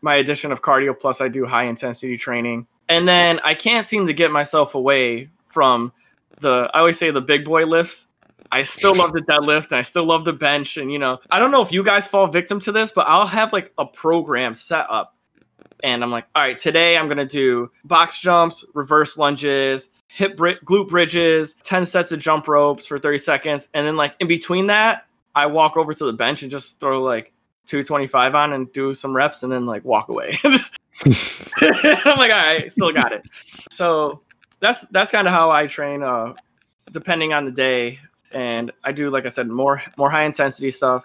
my 0.02 0.16
addition 0.16 0.52
of 0.52 0.60
cardio 0.60 0.98
plus 0.98 1.20
I 1.20 1.28
do 1.28 1.46
high 1.46 1.64
intensity 1.64 2.18
training. 2.18 2.66
And 2.88 3.08
then 3.08 3.40
I 3.42 3.54
can't 3.54 3.86
seem 3.86 4.06
to 4.06 4.12
get 4.12 4.30
myself 4.30 4.74
away 4.74 5.30
from 5.46 5.92
the 6.40 6.70
I 6.74 6.80
always 6.80 6.98
say 6.98 7.10
the 7.10 7.22
big 7.22 7.44
boy 7.44 7.64
lifts. 7.64 8.06
I 8.52 8.62
still 8.62 8.94
love 8.94 9.12
the 9.12 9.22
deadlift 9.22 9.70
and 9.70 9.78
I 9.78 9.82
still 9.82 10.04
love 10.04 10.24
the 10.24 10.32
bench. 10.32 10.76
And 10.76 10.92
you 10.92 10.98
know, 10.98 11.18
I 11.30 11.38
don't 11.38 11.50
know 11.50 11.62
if 11.62 11.72
you 11.72 11.82
guys 11.82 12.06
fall 12.06 12.26
victim 12.26 12.60
to 12.60 12.72
this, 12.72 12.92
but 12.92 13.06
I'll 13.08 13.26
have 13.26 13.52
like 13.52 13.72
a 13.78 13.86
program 13.86 14.54
set 14.54 14.86
up. 14.90 15.13
And 15.84 16.02
I'm 16.02 16.10
like, 16.10 16.24
all 16.34 16.42
right, 16.42 16.58
today 16.58 16.96
I'm 16.96 17.08
gonna 17.08 17.26
do 17.26 17.70
box 17.84 18.18
jumps, 18.18 18.64
reverse 18.72 19.18
lunges, 19.18 19.90
hip 20.08 20.34
bri- 20.34 20.56
glute 20.64 20.88
bridges, 20.88 21.56
10 21.62 21.84
sets 21.84 22.10
of 22.10 22.18
jump 22.20 22.48
ropes 22.48 22.86
for 22.86 22.98
30 22.98 23.18
seconds. 23.18 23.68
And 23.74 23.86
then 23.86 23.94
like 23.94 24.16
in 24.18 24.26
between 24.26 24.68
that, 24.68 25.04
I 25.34 25.44
walk 25.44 25.76
over 25.76 25.92
to 25.92 26.04
the 26.06 26.14
bench 26.14 26.40
and 26.40 26.50
just 26.50 26.80
throw 26.80 27.02
like 27.02 27.34
225 27.66 28.34
on 28.34 28.54
and 28.54 28.72
do 28.72 28.94
some 28.94 29.14
reps 29.14 29.42
and 29.42 29.52
then 29.52 29.66
like 29.66 29.84
walk 29.84 30.08
away. 30.08 30.38
I'm 30.44 32.18
like, 32.18 32.30
all 32.30 32.42
right, 32.42 32.72
still 32.72 32.90
got 32.90 33.12
it. 33.12 33.22
So 33.70 34.22
that's 34.60 34.86
that's 34.88 35.10
kind 35.10 35.28
of 35.28 35.34
how 35.34 35.50
I 35.50 35.66
train, 35.66 36.02
uh, 36.02 36.32
depending 36.92 37.34
on 37.34 37.44
the 37.44 37.50
day. 37.50 37.98
And 38.32 38.72
I 38.82 38.92
do, 38.92 39.10
like 39.10 39.26
I 39.26 39.28
said, 39.28 39.48
more 39.48 39.82
more 39.98 40.10
high 40.10 40.24
intensity 40.24 40.70
stuff. 40.70 41.04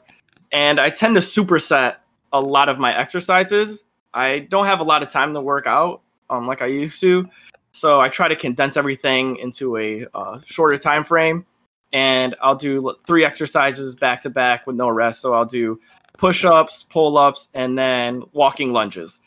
And 0.53 0.79
I 0.79 0.89
tend 0.89 1.15
to 1.15 1.21
superset 1.21 1.97
a 2.31 2.39
lot 2.39 2.69
of 2.69 2.79
my 2.79 2.95
exercises. 2.97 3.83
I 4.13 4.39
don't 4.39 4.65
have 4.65 4.79
a 4.79 4.83
lot 4.83 5.03
of 5.03 5.09
time 5.09 5.33
to 5.33 5.41
work 5.41 5.67
out, 5.67 6.01
um, 6.29 6.47
like 6.47 6.61
I 6.61 6.67
used 6.67 6.99
to. 7.01 7.27
So 7.71 8.01
I 8.01 8.09
try 8.09 8.27
to 8.27 8.35
condense 8.35 8.77
everything 8.77 9.37
into 9.37 9.77
a 9.77 10.07
uh, 10.13 10.39
shorter 10.45 10.77
time 10.77 11.03
frame. 11.03 11.45
And 11.91 12.35
I'll 12.41 12.55
do 12.55 12.95
three 13.07 13.25
exercises 13.25 13.95
back 13.95 14.21
to 14.23 14.29
back 14.29 14.67
with 14.67 14.75
no 14.75 14.89
rest. 14.89 15.21
So 15.21 15.33
I'll 15.33 15.45
do 15.45 15.79
push 16.17 16.45
ups, 16.45 16.83
pull 16.83 17.17
ups, 17.17 17.49
and 17.53 17.77
then 17.77 18.23
walking 18.33 18.73
lunges 18.73 19.19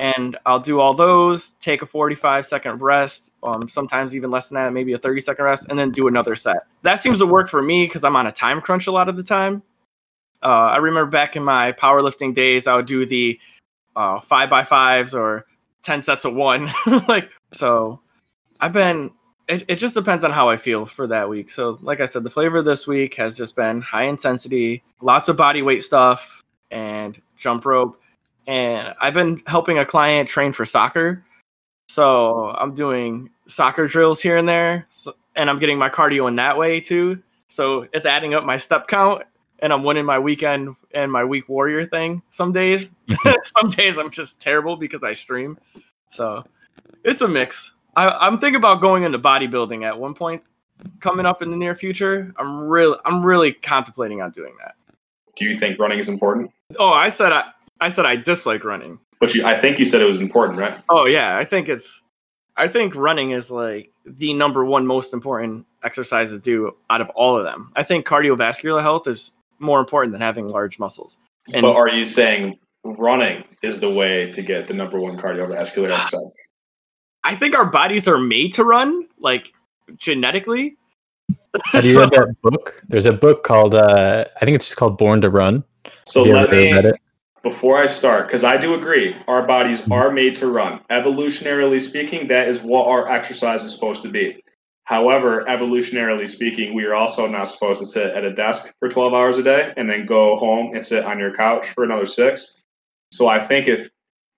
and 0.00 0.38
I'll 0.46 0.60
do 0.60 0.80
all 0.80 0.94
those, 0.94 1.50
take 1.60 1.82
a 1.82 1.86
45 1.86 2.46
second 2.46 2.80
rest, 2.80 3.34
um, 3.42 3.68
sometimes 3.68 4.16
even 4.16 4.30
less 4.30 4.48
than 4.48 4.56
that, 4.56 4.72
maybe 4.72 4.94
a 4.94 4.98
30 4.98 5.20
second 5.20 5.44
rest, 5.44 5.66
and 5.68 5.78
then 5.78 5.90
do 5.90 6.08
another 6.08 6.34
set. 6.34 6.66
That 6.82 7.00
seems 7.00 7.18
to 7.18 7.26
work 7.26 7.48
for 7.48 7.62
me 7.62 7.84
because 7.84 8.02
I'm 8.02 8.16
on 8.16 8.26
a 8.26 8.32
time 8.32 8.62
crunch 8.62 8.86
a 8.86 8.92
lot 8.92 9.08
of 9.08 9.16
the 9.16 9.22
time. 9.22 9.62
Uh, 10.42 10.46
I 10.72 10.78
remember 10.78 11.10
back 11.10 11.36
in 11.36 11.44
my 11.44 11.72
powerlifting 11.72 12.34
days, 12.34 12.66
I 12.66 12.76
would 12.76 12.86
do 12.86 13.04
the 13.04 13.38
uh, 14.00 14.20
five 14.20 14.50
by 14.50 14.64
fives 14.64 15.14
or 15.14 15.46
10 15.82 16.02
sets 16.02 16.24
of 16.24 16.34
one. 16.34 16.70
like, 17.08 17.30
so 17.52 18.00
I've 18.60 18.72
been, 18.72 19.10
it, 19.48 19.64
it 19.68 19.76
just 19.76 19.94
depends 19.94 20.24
on 20.24 20.30
how 20.30 20.48
I 20.48 20.56
feel 20.56 20.86
for 20.86 21.06
that 21.08 21.28
week. 21.28 21.50
So, 21.50 21.78
like 21.82 22.00
I 22.00 22.06
said, 22.06 22.22
the 22.22 22.30
flavor 22.30 22.62
this 22.62 22.86
week 22.86 23.14
has 23.16 23.36
just 23.36 23.56
been 23.56 23.80
high 23.80 24.04
intensity, 24.04 24.82
lots 25.00 25.28
of 25.28 25.36
body 25.36 25.62
weight 25.62 25.82
stuff, 25.82 26.42
and 26.70 27.20
jump 27.36 27.64
rope 27.64 28.00
and 28.50 28.94
I've 29.00 29.14
been 29.14 29.42
helping 29.46 29.78
a 29.78 29.86
client 29.86 30.28
train 30.28 30.52
for 30.52 30.64
soccer. 30.64 31.24
So 31.88 32.50
I'm 32.50 32.74
doing 32.74 33.30
soccer 33.46 33.86
drills 33.86 34.20
here 34.20 34.36
and 34.36 34.48
there, 34.48 34.86
so, 34.90 35.14
and 35.36 35.48
I'm 35.48 35.60
getting 35.60 35.78
my 35.78 35.88
cardio 35.88 36.26
in 36.26 36.34
that 36.36 36.58
way 36.58 36.80
too. 36.80 37.22
So 37.46 37.86
it's 37.92 38.06
adding 38.06 38.34
up 38.34 38.44
my 38.44 38.56
step 38.56 38.88
count, 38.88 39.22
and 39.60 39.72
I'm 39.72 39.84
winning 39.84 40.04
my 40.04 40.18
weekend 40.18 40.74
and 40.92 41.10
my 41.10 41.24
week 41.24 41.48
warrior 41.48 41.86
thing. 41.86 42.22
Some 42.30 42.52
days, 42.52 42.92
some 43.44 43.70
days 43.70 43.98
I'm 43.98 44.10
just 44.10 44.40
terrible 44.40 44.76
because 44.76 45.04
I 45.04 45.14
stream. 45.14 45.58
So 46.10 46.44
it's 47.04 47.20
a 47.20 47.28
mix. 47.28 47.74
I, 47.96 48.26
am 48.26 48.38
thinking 48.38 48.56
about 48.56 48.80
going 48.80 49.02
into 49.02 49.18
bodybuilding 49.18 49.84
at 49.84 49.98
one 49.98 50.14
point 50.14 50.42
coming 51.00 51.26
up 51.26 51.42
in 51.42 51.50
the 51.50 51.56
near 51.56 51.74
future. 51.74 52.32
I'm 52.36 52.60
really, 52.60 52.96
I'm 53.04 53.24
really 53.24 53.52
contemplating 53.52 54.22
on 54.22 54.30
doing 54.30 54.54
that. 54.58 54.74
Do 55.36 55.44
you 55.44 55.54
think 55.54 55.78
running 55.78 55.98
is 55.98 56.08
important? 56.08 56.50
Oh, 56.78 56.90
I 56.90 57.08
said 57.08 57.32
I, 57.32 57.44
I 57.80 57.90
said 57.90 58.06
I 58.06 58.16
dislike 58.16 58.64
running. 58.64 58.98
But 59.20 59.34
you, 59.34 59.44
I 59.44 59.56
think 59.56 59.78
you 59.78 59.84
said 59.84 60.00
it 60.00 60.06
was 60.06 60.20
important, 60.20 60.58
right? 60.58 60.78
Oh 60.88 61.06
yeah, 61.06 61.36
I 61.36 61.44
think 61.44 61.68
it's. 61.68 62.02
I 62.56 62.68
think 62.68 62.94
running 62.94 63.30
is 63.30 63.50
like 63.50 63.92
the 64.04 64.34
number 64.34 64.64
one 64.64 64.86
most 64.86 65.14
important 65.14 65.66
exercise 65.82 66.30
to 66.30 66.38
do 66.38 66.76
out 66.88 67.00
of 67.00 67.08
all 67.10 67.36
of 67.36 67.44
them. 67.44 67.70
I 67.76 67.82
think 67.82 68.06
cardiovascular 68.06 68.82
health 68.82 69.06
is 69.06 69.32
more 69.60 69.80
important 69.80 70.12
than 70.12 70.20
having 70.20 70.48
large 70.48 70.78
muscles. 70.78 71.18
And 71.52 71.62
but 71.62 71.74
are 71.74 71.88
you 71.88 72.04
saying 72.04 72.58
running 72.84 73.44
is 73.62 73.80
the 73.80 73.90
way 73.90 74.30
to 74.32 74.42
get 74.42 74.66
the 74.66 74.74
number 74.74 74.98
one 74.98 75.18
cardiovascular 75.18 75.90
exercise? 75.96 76.32
I 77.22 77.36
think 77.36 77.54
our 77.54 77.66
bodies 77.66 78.08
are 78.08 78.18
made 78.18 78.52
to 78.54 78.64
run, 78.64 79.06
like 79.18 79.52
genetically. 79.96 80.76
Have 81.66 81.84
you 81.84 81.92
so, 81.94 82.00
read 82.00 82.10
that 82.10 82.36
book? 82.42 82.82
There's 82.88 83.06
a 83.06 83.12
book 83.12 83.44
called 83.44 83.74
uh, 83.74 84.24
I 84.40 84.44
think 84.44 84.54
it's 84.54 84.64
just 84.64 84.76
called 84.76 84.98
Born 84.98 85.20
to 85.20 85.30
Run. 85.30 85.64
So 86.06 86.22
let 86.22 86.50
me 86.50 86.92
before 87.42 87.82
I 87.82 87.86
start, 87.86 88.26
because 88.26 88.44
I 88.44 88.56
do 88.56 88.74
agree, 88.74 89.16
our 89.26 89.46
bodies 89.46 89.88
are 89.90 90.10
made 90.10 90.34
to 90.36 90.48
run. 90.48 90.80
Evolutionarily 90.90 91.80
speaking, 91.80 92.26
that 92.28 92.48
is 92.48 92.60
what 92.60 92.86
our 92.86 93.08
exercise 93.08 93.64
is 93.64 93.72
supposed 93.72 94.02
to 94.02 94.08
be. 94.08 94.42
However, 94.84 95.44
evolutionarily 95.48 96.28
speaking, 96.28 96.74
we 96.74 96.84
are 96.84 96.94
also 96.94 97.26
not 97.26 97.44
supposed 97.44 97.80
to 97.80 97.86
sit 97.86 98.14
at 98.14 98.24
a 98.24 98.32
desk 98.32 98.72
for 98.80 98.88
12 98.88 99.14
hours 99.14 99.38
a 99.38 99.42
day 99.42 99.72
and 99.76 99.88
then 99.88 100.06
go 100.06 100.36
home 100.36 100.74
and 100.74 100.84
sit 100.84 101.04
on 101.04 101.18
your 101.18 101.34
couch 101.34 101.68
for 101.68 101.84
another 101.84 102.06
six. 102.06 102.64
So 103.12 103.28
I 103.28 103.38
think 103.38 103.68
if 103.68 103.88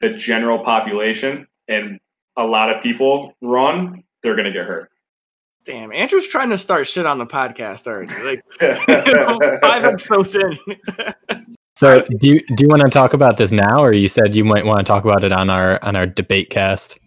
the 0.01 0.11
general 0.11 0.59
population 0.59 1.47
and 1.69 1.99
a 2.37 2.45
lot 2.45 2.75
of 2.75 2.83
people 2.83 3.35
run, 3.41 4.03
they're 4.23 4.35
going 4.35 4.47
to 4.47 4.53
get 4.53 4.67
hurt. 4.67 4.91
Damn, 5.65 5.93
Andrew's 5.93 6.27
trying 6.27 6.51
to 6.51 6.59
start 6.59 6.89
shit 6.89 7.07
on 7.07 7.19
the 7.19 7.27
podcast 7.27 7.87
already. 7.87 8.13
Like 8.25 8.43
five 9.61 9.85
episodes 9.85 10.35
in. 10.35 10.59
So 11.75 12.03
do 12.03 12.29
you 12.29 12.41
do 12.41 12.63
you 12.63 12.69
want 12.69 12.83
to 12.83 12.91
talk 12.91 13.13
about 13.13 13.39
this 13.39 13.51
now, 13.51 13.83
or 13.83 13.93
you 13.93 14.07
said 14.07 14.37
you 14.37 14.45
might 14.45 14.65
want 14.65 14.79
to 14.79 14.85
talk 14.85 15.05
about 15.05 15.25
it 15.25 15.33
on 15.33 15.51
our 15.51 15.83
on 15.83 15.97
our 15.97 16.07
debate 16.07 16.51
cast? 16.51 16.99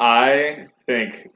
I 0.00 0.68
think 0.86 1.28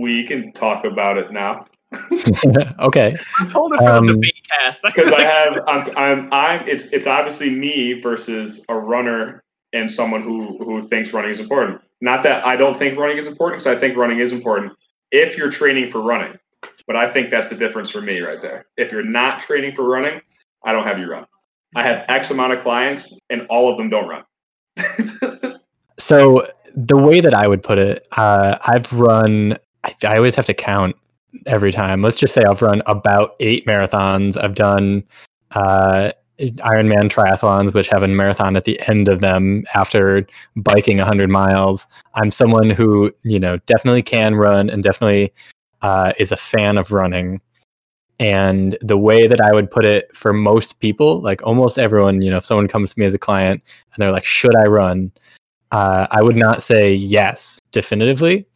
we 0.00 0.24
can 0.24 0.52
talk 0.52 0.84
about 0.84 1.18
it 1.18 1.32
now. 1.32 1.66
okay. 2.80 3.16
Let's 3.40 3.52
hold 3.52 3.72
it 3.72 3.78
for 3.78 3.88
um, 3.88 4.06
the 4.06 4.12
debate 4.14 4.46
cast 4.50 4.82
because 4.94 5.12
I 5.12 5.22
have 5.22 5.60
I'm 5.66 5.96
I'm 5.96 6.28
I'm 6.32 6.68
it's 6.68 6.86
it's 6.86 7.06
obviously 7.06 7.50
me 7.50 8.00
versus 8.00 8.64
a 8.68 8.74
runner 8.74 9.42
and 9.72 9.90
someone 9.90 10.22
who 10.22 10.58
who 10.58 10.82
thinks 10.82 11.12
running 11.12 11.30
is 11.30 11.40
important. 11.40 11.80
Not 12.00 12.22
that 12.24 12.46
I 12.46 12.56
don't 12.56 12.76
think 12.76 12.98
running 12.98 13.16
is 13.16 13.26
important 13.26 13.60
because 13.60 13.76
I 13.76 13.80
think 13.80 13.96
running 13.96 14.20
is 14.20 14.32
important 14.32 14.72
if 15.10 15.36
you're 15.36 15.50
training 15.50 15.90
for 15.90 16.00
running. 16.00 16.38
But 16.86 16.96
I 16.96 17.10
think 17.10 17.30
that's 17.30 17.48
the 17.48 17.54
difference 17.54 17.90
for 17.90 18.00
me 18.00 18.20
right 18.20 18.40
there. 18.40 18.66
If 18.76 18.92
you're 18.92 19.02
not 19.02 19.40
training 19.40 19.74
for 19.74 19.84
running, 19.84 20.20
I 20.64 20.72
don't 20.72 20.84
have 20.84 20.98
you 20.98 21.10
run. 21.10 21.26
I 21.76 21.82
have 21.82 22.04
X 22.08 22.30
amount 22.30 22.54
of 22.54 22.60
clients, 22.60 23.16
and 23.28 23.46
all 23.48 23.70
of 23.70 23.76
them 23.76 23.90
don't 23.90 24.08
run. 24.08 25.60
so 25.98 26.44
the 26.74 26.96
way 26.96 27.20
that 27.20 27.34
I 27.34 27.46
would 27.46 27.62
put 27.62 27.78
it, 27.78 28.06
uh, 28.16 28.58
I've 28.66 28.90
run. 28.92 29.58
I, 29.84 29.94
I 30.04 30.16
always 30.16 30.34
have 30.34 30.46
to 30.46 30.54
count 30.54 30.96
every 31.46 31.72
time. 31.72 32.02
Let's 32.02 32.16
just 32.16 32.34
say 32.34 32.42
I've 32.44 32.62
run 32.62 32.82
about 32.86 33.34
eight 33.40 33.66
marathons. 33.66 34.42
I've 34.42 34.54
done 34.54 35.04
uh, 35.52 36.12
Ironman 36.38 37.10
triathlons, 37.10 37.74
which 37.74 37.88
have 37.88 38.02
a 38.02 38.08
marathon 38.08 38.56
at 38.56 38.64
the 38.64 38.80
end 38.88 39.08
of 39.08 39.20
them 39.20 39.64
after 39.74 40.26
biking 40.56 40.98
100 40.98 41.28
miles. 41.28 41.86
I'm 42.14 42.30
someone 42.30 42.70
who, 42.70 43.12
you 43.24 43.40
know, 43.40 43.56
definitely 43.66 44.02
can 44.02 44.36
run 44.36 44.70
and 44.70 44.82
definitely 44.82 45.32
uh, 45.82 46.12
is 46.18 46.32
a 46.32 46.36
fan 46.36 46.78
of 46.78 46.92
running. 46.92 47.40
And 48.20 48.76
the 48.80 48.98
way 48.98 49.26
that 49.26 49.40
I 49.40 49.52
would 49.52 49.70
put 49.70 49.84
it 49.84 50.14
for 50.14 50.32
most 50.32 50.80
people, 50.80 51.20
like 51.20 51.42
almost 51.44 51.78
everyone, 51.78 52.20
you 52.22 52.30
know, 52.30 52.38
if 52.38 52.44
someone 52.44 52.68
comes 52.68 52.94
to 52.94 53.00
me 53.00 53.06
as 53.06 53.14
a 53.14 53.18
client 53.18 53.62
and 53.94 54.02
they're 54.02 54.12
like, 54.12 54.24
should 54.24 54.56
I 54.56 54.64
run? 54.64 55.12
Uh, 55.70 56.06
I 56.10 56.22
would 56.22 56.36
not 56.36 56.62
say 56.62 56.94
yes 56.94 57.60
definitively. 57.72 58.46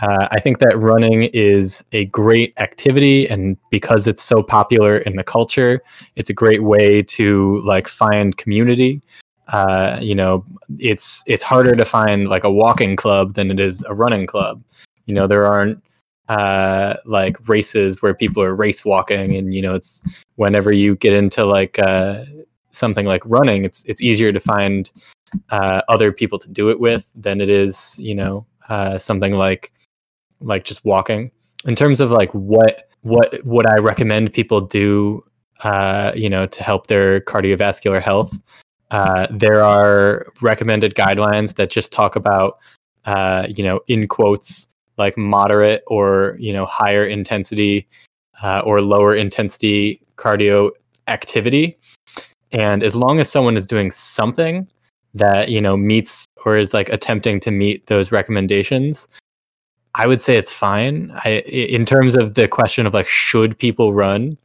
Uh, 0.00 0.28
I 0.30 0.40
think 0.40 0.58
that 0.58 0.78
running 0.78 1.24
is 1.32 1.84
a 1.92 2.06
great 2.06 2.52
activity, 2.58 3.28
and 3.28 3.56
because 3.70 4.06
it's 4.06 4.22
so 4.22 4.42
popular 4.42 4.98
in 4.98 5.16
the 5.16 5.24
culture, 5.24 5.80
it's 6.16 6.30
a 6.30 6.34
great 6.34 6.62
way 6.62 7.02
to 7.02 7.60
like 7.64 7.88
find 7.88 8.36
community. 8.36 9.02
Uh, 9.48 9.98
you 10.00 10.14
know, 10.14 10.44
it's 10.78 11.22
it's 11.26 11.42
harder 11.42 11.74
to 11.74 11.84
find 11.84 12.28
like 12.28 12.44
a 12.44 12.50
walking 12.50 12.96
club 12.96 13.34
than 13.34 13.50
it 13.50 13.58
is 13.58 13.82
a 13.88 13.94
running 13.94 14.26
club. 14.26 14.62
You 15.06 15.14
know, 15.14 15.26
there 15.26 15.46
aren't 15.46 15.82
uh, 16.28 16.96
like 17.06 17.36
races 17.48 18.02
where 18.02 18.14
people 18.14 18.42
are 18.42 18.54
race 18.54 18.84
walking, 18.84 19.36
and 19.36 19.54
you 19.54 19.62
know, 19.62 19.74
it's 19.74 20.02
whenever 20.36 20.72
you 20.72 20.96
get 20.96 21.14
into 21.14 21.44
like 21.44 21.78
uh, 21.78 22.24
something 22.72 23.06
like 23.06 23.22
running, 23.24 23.64
it's 23.64 23.82
it's 23.86 24.02
easier 24.02 24.32
to 24.32 24.40
find 24.40 24.90
uh, 25.50 25.82
other 25.88 26.12
people 26.12 26.38
to 26.38 26.48
do 26.48 26.70
it 26.70 26.80
with 26.80 27.10
than 27.14 27.40
it 27.40 27.48
is, 27.48 27.96
you 27.98 28.14
know, 28.14 28.46
uh, 28.68 28.98
something 28.98 29.32
like 29.32 29.72
like 30.40 30.64
just 30.64 30.84
walking. 30.84 31.30
In 31.64 31.74
terms 31.74 32.00
of 32.00 32.10
like 32.10 32.32
what 32.32 32.88
what 33.02 33.44
would 33.44 33.66
I 33.66 33.76
recommend 33.76 34.32
people 34.32 34.60
do, 34.60 35.24
uh, 35.62 36.12
you 36.14 36.28
know, 36.28 36.46
to 36.46 36.62
help 36.62 36.86
their 36.86 37.20
cardiovascular 37.20 38.00
health? 38.00 38.36
Uh, 38.90 39.26
there 39.30 39.62
are 39.62 40.26
recommended 40.40 40.94
guidelines 40.94 41.56
that 41.56 41.70
just 41.70 41.92
talk 41.92 42.16
about, 42.16 42.58
uh, 43.04 43.46
you 43.48 43.62
know, 43.62 43.80
in 43.88 44.08
quotes 44.08 44.68
like 44.96 45.16
moderate 45.16 45.82
or 45.86 46.36
you 46.38 46.52
know 46.52 46.66
higher 46.66 47.06
intensity 47.06 47.88
uh, 48.42 48.60
or 48.64 48.80
lower 48.80 49.14
intensity 49.14 50.00
cardio 50.16 50.70
activity. 51.06 51.78
And 52.50 52.82
as 52.82 52.94
long 52.94 53.20
as 53.20 53.30
someone 53.30 53.56
is 53.56 53.66
doing 53.66 53.90
something 53.90 54.68
that 55.18 55.50
you 55.50 55.60
know 55.60 55.76
meets 55.76 56.26
or 56.44 56.56
is 56.56 56.74
like 56.74 56.88
attempting 56.88 57.40
to 57.40 57.50
meet 57.50 57.86
those 57.86 58.12
recommendations, 58.12 59.08
I 59.94 60.06
would 60.06 60.20
say 60.20 60.36
it's 60.36 60.52
fine. 60.52 61.12
I, 61.24 61.40
in 61.46 61.84
terms 61.84 62.14
of 62.14 62.34
the 62.34 62.48
question 62.48 62.86
of 62.86 62.94
like, 62.94 63.08
should 63.08 63.58
people 63.58 63.92
run? 63.92 64.38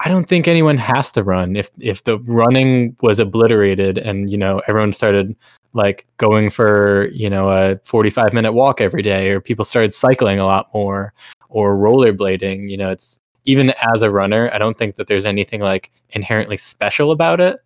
I 0.00 0.08
don't 0.08 0.28
think 0.28 0.48
anyone 0.48 0.78
has 0.78 1.12
to 1.12 1.22
run. 1.22 1.56
If 1.56 1.70
if 1.78 2.04
the 2.04 2.18
running 2.20 2.96
was 3.02 3.18
obliterated 3.18 3.98
and 3.98 4.30
you 4.30 4.38
know 4.38 4.62
everyone 4.66 4.92
started 4.92 5.36
like 5.74 6.06
going 6.16 6.50
for 6.50 7.08
you 7.12 7.30
know 7.30 7.50
a 7.50 7.78
45 7.84 8.32
minute 8.32 8.52
walk 8.52 8.80
every 8.80 9.02
day, 9.02 9.30
or 9.30 9.40
people 9.40 9.64
started 9.64 9.92
cycling 9.94 10.38
a 10.38 10.46
lot 10.46 10.68
more, 10.74 11.12
or 11.48 11.76
rollerblading, 11.76 12.68
you 12.70 12.76
know, 12.76 12.90
it's 12.90 13.20
even 13.44 13.72
as 13.94 14.02
a 14.02 14.10
runner, 14.10 14.50
I 14.52 14.58
don't 14.58 14.78
think 14.78 14.96
that 14.96 15.06
there's 15.06 15.26
anything 15.26 15.60
like 15.60 15.90
inherently 16.10 16.56
special 16.56 17.10
about 17.10 17.40
it 17.40 17.60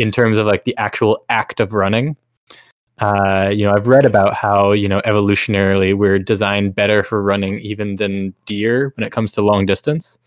in 0.00 0.10
terms 0.10 0.38
of 0.38 0.46
like 0.46 0.64
the 0.64 0.76
actual 0.76 1.24
act 1.28 1.60
of 1.60 1.74
running 1.74 2.16
uh, 3.00 3.50
you 3.54 3.64
know, 3.64 3.72
I've 3.72 3.86
read 3.86 4.04
about 4.04 4.34
how 4.34 4.72
you 4.72 4.88
know 4.88 5.00
evolutionarily 5.02 5.96
we're 5.96 6.18
designed 6.18 6.74
better 6.74 7.02
for 7.02 7.22
running 7.22 7.58
even 7.60 7.96
than 7.96 8.34
deer 8.44 8.92
when 8.96 9.06
it 9.06 9.12
comes 9.12 9.32
to 9.32 9.42
long 9.42 9.66
distance. 9.66 10.18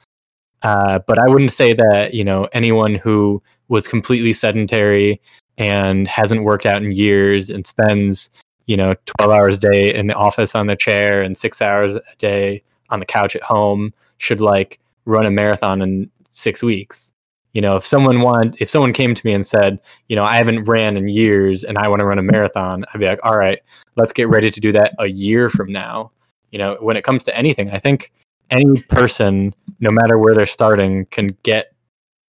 Uh, 0.63 0.99
but 1.05 1.19
I 1.19 1.27
wouldn't 1.27 1.51
say 1.51 1.73
that 1.73 2.13
you 2.13 2.23
know 2.23 2.49
anyone 2.51 2.95
who 2.95 3.41
was 3.67 3.87
completely 3.87 4.33
sedentary 4.33 5.21
and 5.57 6.07
hasn't 6.07 6.43
worked 6.43 6.65
out 6.65 6.81
in 6.81 6.91
years 6.91 7.51
and 7.51 7.67
spends 7.67 8.29
you 8.65 8.75
know 8.75 8.95
12 9.19 9.31
hours 9.31 9.55
a 9.55 9.59
day 9.59 9.93
in 9.93 10.07
the 10.07 10.15
office 10.15 10.55
on 10.55 10.65
the 10.65 10.75
chair 10.75 11.21
and 11.21 11.37
six 11.37 11.61
hours 11.61 11.95
a 11.95 12.01
day 12.17 12.63
on 12.89 12.99
the 12.99 13.05
couch 13.05 13.35
at 13.35 13.43
home 13.43 13.93
should 14.17 14.39
like 14.39 14.79
run 15.05 15.25
a 15.25 15.31
marathon 15.31 15.81
in 15.81 16.09
six 16.29 16.63
weeks 16.63 17.13
you 17.53 17.61
know 17.61 17.75
if 17.75 17.85
someone 17.85 18.21
want 18.21 18.59
if 18.59 18.69
someone 18.69 18.93
came 18.93 19.15
to 19.15 19.25
me 19.25 19.33
and 19.33 19.45
said 19.45 19.79
you 20.09 20.15
know 20.15 20.25
i 20.25 20.35
haven't 20.35 20.63
ran 20.65 20.97
in 20.97 21.07
years 21.07 21.63
and 21.63 21.77
i 21.77 21.87
want 21.87 21.99
to 21.99 22.05
run 22.05 22.19
a 22.19 22.23
marathon 22.23 22.83
i'd 22.93 22.99
be 22.99 23.05
like 23.05 23.19
all 23.23 23.37
right 23.37 23.59
let's 23.95 24.13
get 24.13 24.27
ready 24.27 24.51
to 24.51 24.59
do 24.59 24.71
that 24.71 24.93
a 24.99 25.07
year 25.07 25.49
from 25.49 25.71
now. 25.71 26.11
You 26.51 26.59
know 26.59 26.77
when 26.81 26.97
it 26.97 27.03
comes 27.03 27.23
to 27.23 27.35
anything 27.35 27.71
i 27.71 27.79
think 27.79 28.11
any 28.51 28.81
person 28.83 29.55
no 29.79 29.89
matter 29.89 30.17
where 30.17 30.35
they're 30.35 30.45
starting 30.45 31.05
can 31.07 31.35
get 31.43 31.73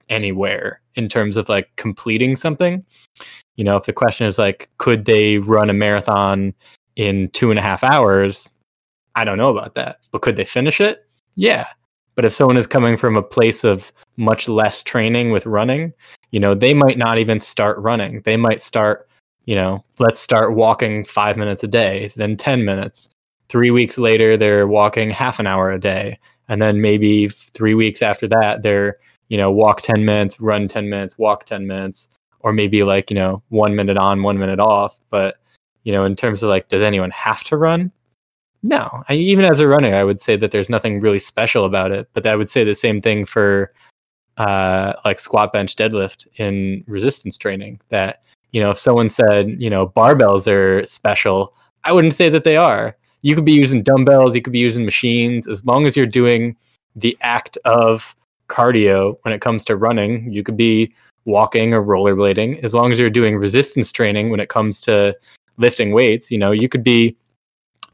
anywhere 0.08 0.80
in 0.94 1.08
terms 1.08 1.36
of 1.36 1.48
like 1.48 1.74
completing 1.76 2.36
something. 2.36 2.84
You 3.56 3.64
know 3.64 3.76
if 3.76 3.84
the 3.84 3.92
question 3.92 4.26
is 4.26 4.38
like 4.38 4.70
could 4.78 5.04
they 5.04 5.38
run 5.38 5.70
a 5.70 5.74
marathon 5.74 6.54
in 6.96 7.28
two 7.30 7.50
and 7.50 7.58
a 7.58 7.62
half 7.62 7.84
hours? 7.84 8.48
I 9.14 9.24
don't 9.24 9.38
know 9.38 9.50
about 9.50 9.74
that 9.74 10.06
but 10.10 10.22
could 10.22 10.36
they 10.36 10.44
finish 10.44 10.80
it? 10.80 11.06
Yeah 11.36 11.66
but 12.14 12.24
if 12.24 12.34
someone 12.34 12.56
is 12.56 12.66
coming 12.66 12.96
from 12.96 13.16
a 13.16 13.22
place 13.22 13.64
of 13.64 13.92
much 14.16 14.48
less 14.48 14.82
training 14.82 15.30
with 15.30 15.46
running, 15.46 15.92
you 16.30 16.40
know, 16.40 16.54
they 16.54 16.74
might 16.74 16.98
not 16.98 17.18
even 17.18 17.40
start 17.40 17.78
running. 17.78 18.20
They 18.22 18.36
might 18.36 18.60
start, 18.60 19.08
you 19.44 19.54
know, 19.54 19.84
let's 19.98 20.20
start 20.20 20.54
walking 20.54 21.04
five 21.04 21.36
minutes 21.36 21.62
a 21.62 21.68
day, 21.68 22.12
then 22.16 22.36
10 22.36 22.64
minutes. 22.64 23.08
Three 23.48 23.70
weeks 23.70 23.98
later, 23.98 24.36
they're 24.36 24.66
walking 24.66 25.10
half 25.10 25.38
an 25.38 25.46
hour 25.46 25.70
a 25.70 25.80
day. 25.80 26.18
And 26.48 26.60
then 26.60 26.80
maybe 26.80 27.28
three 27.28 27.74
weeks 27.74 28.02
after 28.02 28.28
that, 28.28 28.62
they're, 28.62 28.98
you 29.28 29.36
know, 29.36 29.50
walk 29.50 29.82
10 29.82 30.04
minutes, 30.04 30.40
run 30.40 30.68
10 30.68 30.88
minutes, 30.88 31.18
walk 31.18 31.46
10 31.46 31.66
minutes, 31.66 32.08
or 32.40 32.52
maybe 32.52 32.82
like, 32.82 33.10
you 33.10 33.16
know, 33.16 33.42
one 33.48 33.74
minute 33.74 33.96
on, 33.96 34.22
one 34.22 34.38
minute 34.38 34.60
off. 34.60 34.96
But, 35.10 35.36
you 35.84 35.92
know, 35.92 36.04
in 36.04 36.16
terms 36.16 36.42
of 36.42 36.48
like, 36.48 36.68
does 36.68 36.82
anyone 36.82 37.10
have 37.10 37.44
to 37.44 37.56
run? 37.56 37.90
No, 38.66 39.04
I, 39.10 39.14
even 39.14 39.44
as 39.44 39.60
a 39.60 39.68
runner, 39.68 39.94
I 39.94 40.04
would 40.04 40.22
say 40.22 40.36
that 40.36 40.50
there's 40.50 40.70
nothing 40.70 40.98
really 40.98 41.18
special 41.18 41.66
about 41.66 41.92
it. 41.92 42.08
But 42.14 42.26
I 42.26 42.34
would 42.34 42.48
say 42.48 42.64
the 42.64 42.74
same 42.74 43.02
thing 43.02 43.26
for 43.26 43.74
uh, 44.38 44.94
like 45.04 45.20
squat, 45.20 45.52
bench, 45.52 45.76
deadlift 45.76 46.26
in 46.38 46.82
resistance 46.86 47.36
training. 47.36 47.78
That 47.90 48.22
you 48.52 48.62
know, 48.62 48.70
if 48.70 48.78
someone 48.78 49.10
said 49.10 49.60
you 49.60 49.68
know 49.68 49.88
barbells 49.88 50.50
are 50.50 50.82
special, 50.86 51.54
I 51.84 51.92
wouldn't 51.92 52.14
say 52.14 52.30
that 52.30 52.44
they 52.44 52.56
are. 52.56 52.96
You 53.20 53.34
could 53.34 53.44
be 53.44 53.52
using 53.52 53.82
dumbbells, 53.82 54.34
you 54.34 54.40
could 54.40 54.54
be 54.54 54.60
using 54.60 54.86
machines, 54.86 55.46
as 55.46 55.62
long 55.66 55.84
as 55.84 55.94
you're 55.94 56.06
doing 56.06 56.56
the 56.96 57.18
act 57.20 57.58
of 57.66 58.16
cardio 58.48 59.18
when 59.22 59.34
it 59.34 59.42
comes 59.42 59.62
to 59.66 59.76
running. 59.76 60.32
You 60.32 60.42
could 60.42 60.56
be 60.56 60.90
walking 61.26 61.74
or 61.74 61.82
rollerblading, 61.82 62.64
as 62.64 62.72
long 62.72 62.92
as 62.92 62.98
you're 62.98 63.10
doing 63.10 63.36
resistance 63.36 63.92
training 63.92 64.30
when 64.30 64.40
it 64.40 64.48
comes 64.48 64.80
to 64.82 65.14
lifting 65.58 65.92
weights. 65.92 66.30
You 66.30 66.38
know, 66.38 66.50
you 66.50 66.70
could 66.70 66.82
be 66.82 67.14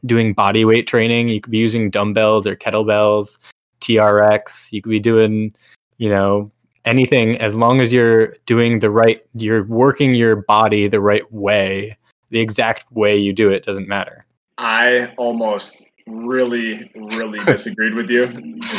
doing 0.05 0.33
body 0.33 0.65
weight 0.65 0.87
training. 0.87 1.29
You 1.29 1.41
could 1.41 1.51
be 1.51 1.57
using 1.57 1.89
dumbbells 1.89 2.47
or 2.47 2.55
kettlebells, 2.55 3.37
TRX. 3.81 4.71
You 4.71 4.81
could 4.81 4.89
be 4.89 4.99
doing, 4.99 5.53
you 5.97 6.09
know, 6.09 6.51
anything 6.85 7.37
as 7.37 7.55
long 7.55 7.79
as 7.79 7.91
you're 7.91 8.35
doing 8.45 8.79
the 8.79 8.89
right, 8.89 9.23
you're 9.33 9.63
working 9.63 10.15
your 10.15 10.37
body 10.37 10.87
the 10.87 11.01
right 11.01 11.31
way. 11.31 11.97
The 12.29 12.39
exact 12.39 12.91
way 12.91 13.17
you 13.17 13.33
do 13.33 13.49
it 13.49 13.65
doesn't 13.65 13.87
matter. 13.87 14.25
I 14.57 15.13
almost 15.17 15.83
really, 16.07 16.89
really 16.95 17.39
disagreed 17.45 17.93
with 17.93 18.09
you, 18.09 18.27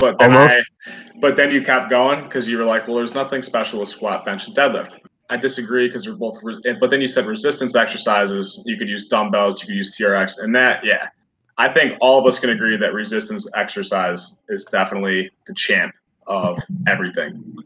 but 0.01 0.19
then 0.19 0.33
almost? 0.33 0.51
I, 0.87 0.93
but 1.21 1.37
then 1.37 1.51
you 1.51 1.63
kept 1.63 1.91
going 1.91 2.25
because 2.25 2.49
you 2.49 2.59
were 2.59 2.65
like, 2.65 2.87
well, 2.87 2.97
there's 2.97 3.15
nothing 3.15 3.43
special 3.43 3.81
with 3.81 3.89
squat, 3.89 4.25
bench, 4.25 4.47
and 4.47 4.57
deadlift. 4.57 4.99
I 5.33 5.39
disagree 5.39 5.89
because 5.89 6.05
they're 6.05 6.15
both. 6.15 6.39
But 6.43 6.91
then 6.91 7.01
you 7.01 7.09
said 7.09 7.25
resistance 7.25 7.75
exercises. 7.75 8.63
You 8.67 8.77
could 8.77 8.89
use 8.89 9.09
dumbbells. 9.09 9.63
You 9.63 9.67
could 9.69 9.77
use 9.77 9.97
TRX, 9.97 10.43
and 10.43 10.55
that, 10.55 10.85
yeah, 10.85 11.09
I 11.57 11.69
think 11.69 11.97
all 12.03 12.19
of 12.19 12.27
us 12.27 12.39
can 12.39 12.51
agree 12.51 12.77
that 12.77 12.93
resistance 12.93 13.49
exercise 13.55 14.37
is 14.51 14.67
definitely 14.67 15.31
the 15.47 15.55
champ 15.55 15.95
of 16.27 16.59
everything. 16.87 17.57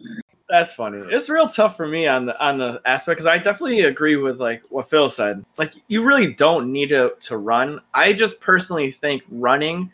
That's 0.48 0.74
funny. 0.74 0.98
It's 1.10 1.28
real 1.28 1.48
tough 1.48 1.76
for 1.76 1.88
me 1.88 2.06
on 2.06 2.26
the 2.26 2.40
on 2.40 2.58
the 2.58 2.80
aspect 2.84 3.16
because 3.16 3.26
I 3.26 3.38
definitely 3.38 3.80
agree 3.80 4.16
with 4.16 4.38
like 4.38 4.62
what 4.68 4.88
Phil 4.88 5.08
said. 5.08 5.44
Like 5.58 5.72
you 5.88 6.04
really 6.04 6.34
don't 6.34 6.70
need 6.70 6.90
to 6.90 7.14
to 7.22 7.36
run. 7.36 7.80
I 7.92 8.12
just 8.12 8.40
personally 8.40 8.92
think 8.92 9.24
running 9.28 9.90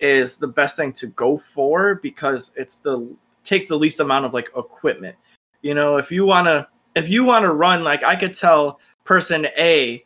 is 0.00 0.38
the 0.38 0.48
best 0.48 0.76
thing 0.76 0.94
to 0.94 1.08
go 1.08 1.36
for 1.36 1.96
because 1.96 2.52
it's 2.56 2.76
the 2.76 3.06
takes 3.44 3.68
the 3.68 3.76
least 3.76 4.00
amount 4.00 4.24
of 4.24 4.32
like 4.32 4.48
equipment. 4.56 5.16
You 5.60 5.74
know, 5.74 5.98
if 5.98 6.10
you 6.10 6.24
want 6.24 6.46
to 6.46 6.66
if 6.94 7.08
you 7.08 7.24
want 7.24 7.42
to 7.42 7.52
run, 7.52 7.84
like 7.84 8.02
I 8.02 8.16
could 8.16 8.34
tell 8.34 8.80
person 9.04 9.46
A 9.58 10.04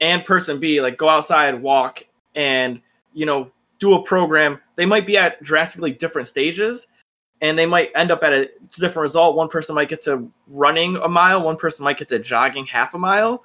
and 0.00 0.24
person 0.24 0.60
B, 0.60 0.80
like 0.80 0.96
go 0.96 1.08
outside, 1.08 1.60
walk, 1.60 2.02
and 2.34 2.80
you 3.12 3.26
know 3.26 3.50
do 3.78 3.94
a 3.94 4.02
program. 4.02 4.60
They 4.76 4.86
might 4.86 5.06
be 5.06 5.16
at 5.16 5.42
drastically 5.42 5.92
different 5.92 6.28
stages, 6.28 6.86
and 7.40 7.58
they 7.58 7.66
might 7.66 7.90
end 7.94 8.10
up 8.10 8.22
at 8.22 8.32
a 8.32 8.50
different 8.74 9.02
result. 9.02 9.36
One 9.36 9.48
person 9.48 9.74
might 9.74 9.88
get 9.88 10.02
to 10.02 10.30
running 10.48 10.96
a 10.96 11.08
mile, 11.08 11.42
one 11.42 11.56
person 11.56 11.84
might 11.84 11.98
get 11.98 12.08
to 12.10 12.18
jogging 12.18 12.66
half 12.66 12.94
a 12.94 12.98
mile. 12.98 13.44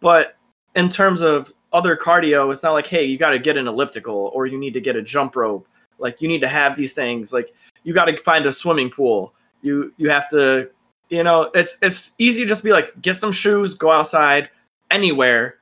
But 0.00 0.36
in 0.74 0.88
terms 0.88 1.20
of 1.20 1.52
other 1.72 1.96
cardio, 1.96 2.52
it's 2.52 2.62
not 2.62 2.72
like, 2.72 2.86
hey, 2.86 3.04
you 3.04 3.16
got 3.16 3.30
to 3.30 3.38
get 3.38 3.56
an 3.56 3.68
elliptical 3.68 4.30
or 4.34 4.46
you 4.46 4.58
need 4.58 4.74
to 4.74 4.80
get 4.80 4.96
a 4.96 5.02
jump 5.02 5.36
rope. 5.36 5.66
Like 5.98 6.20
you 6.20 6.28
need 6.28 6.40
to 6.40 6.48
have 6.48 6.76
these 6.76 6.94
things. 6.94 7.32
Like 7.32 7.54
you 7.84 7.94
got 7.94 8.06
to 8.06 8.16
find 8.18 8.46
a 8.46 8.52
swimming 8.52 8.90
pool. 8.90 9.32
You 9.62 9.92
you 9.96 10.10
have 10.10 10.28
to 10.30 10.70
you 11.08 11.22
know, 11.22 11.50
it's 11.54 11.78
it's 11.82 12.12
easy 12.18 12.42
to 12.42 12.48
just 12.48 12.64
be 12.64 12.72
like, 12.72 13.00
get 13.00 13.16
some 13.16 13.32
shoes, 13.32 13.74
go 13.74 13.90
outside, 13.90 14.50
anywhere, 14.90 15.56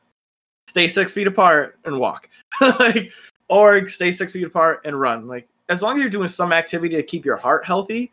stay 0.68 0.88
six 0.88 1.12
feet 1.12 1.26
apart, 1.26 1.76
and 1.84 1.98
walk. 1.98 2.28
like, 2.60 3.12
or 3.48 3.88
stay 3.88 4.12
six 4.12 4.32
feet 4.32 4.44
apart 4.44 4.82
and 4.84 4.98
run. 4.98 5.26
Like, 5.26 5.48
as 5.68 5.82
long 5.82 5.94
as 5.94 6.00
you're 6.00 6.10
doing 6.10 6.28
some 6.28 6.52
activity 6.52 6.96
to 6.96 7.02
keep 7.02 7.24
your 7.24 7.36
heart 7.36 7.64
healthy, 7.64 8.12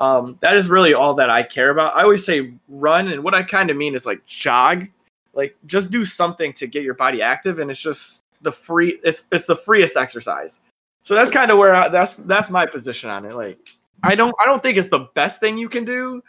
um, 0.00 0.38
that 0.40 0.56
is 0.56 0.68
really 0.68 0.94
all 0.94 1.14
that 1.14 1.30
I 1.30 1.42
care 1.42 1.70
about. 1.70 1.96
I 1.96 2.02
always 2.02 2.24
say 2.24 2.52
run, 2.68 3.08
and 3.08 3.22
what 3.22 3.34
I 3.34 3.42
kind 3.42 3.70
of 3.70 3.76
mean 3.76 3.94
is 3.94 4.06
like 4.06 4.24
jog. 4.26 4.88
Like, 5.32 5.56
just 5.66 5.90
do 5.90 6.04
something 6.04 6.52
to 6.54 6.66
get 6.66 6.84
your 6.84 6.94
body 6.94 7.20
active, 7.20 7.58
and 7.58 7.70
it's 7.70 7.80
just 7.80 8.24
the 8.44 8.52
free 8.52 9.00
it's 9.02 9.26
it's 9.32 9.46
the 9.46 9.56
freest 9.56 9.96
exercise. 9.96 10.60
So 11.02 11.14
that's 11.14 11.30
kind 11.30 11.50
of 11.50 11.58
where 11.58 11.74
I, 11.74 11.88
that's 11.88 12.16
that's 12.16 12.50
my 12.50 12.66
position 12.66 13.10
on 13.10 13.24
it. 13.24 13.34
Like 13.34 13.58
I 14.02 14.14
don't 14.14 14.34
I 14.40 14.46
don't 14.46 14.62
think 14.62 14.78
it's 14.78 14.88
the 14.88 15.08
best 15.14 15.40
thing 15.40 15.58
you 15.58 15.68
can 15.68 15.84
do. 15.84 16.22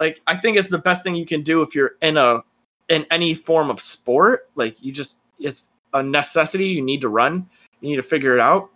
Like 0.00 0.20
I 0.26 0.36
think 0.36 0.56
it's 0.56 0.70
the 0.70 0.78
best 0.78 1.04
thing 1.04 1.14
you 1.14 1.26
can 1.26 1.42
do 1.42 1.62
if 1.62 1.74
you're 1.74 1.92
in 2.00 2.16
a 2.16 2.42
in 2.88 3.06
any 3.10 3.34
form 3.34 3.70
of 3.70 3.80
sport. 3.80 4.48
Like 4.56 4.82
you 4.82 4.92
just 4.92 5.20
it's 5.38 5.70
a 5.92 6.02
necessity. 6.02 6.68
You 6.68 6.82
need 6.82 7.02
to 7.02 7.08
run. 7.08 7.48
You 7.80 7.90
need 7.90 7.96
to 7.96 8.02
figure 8.02 8.34
it 8.34 8.40
out. 8.40 8.70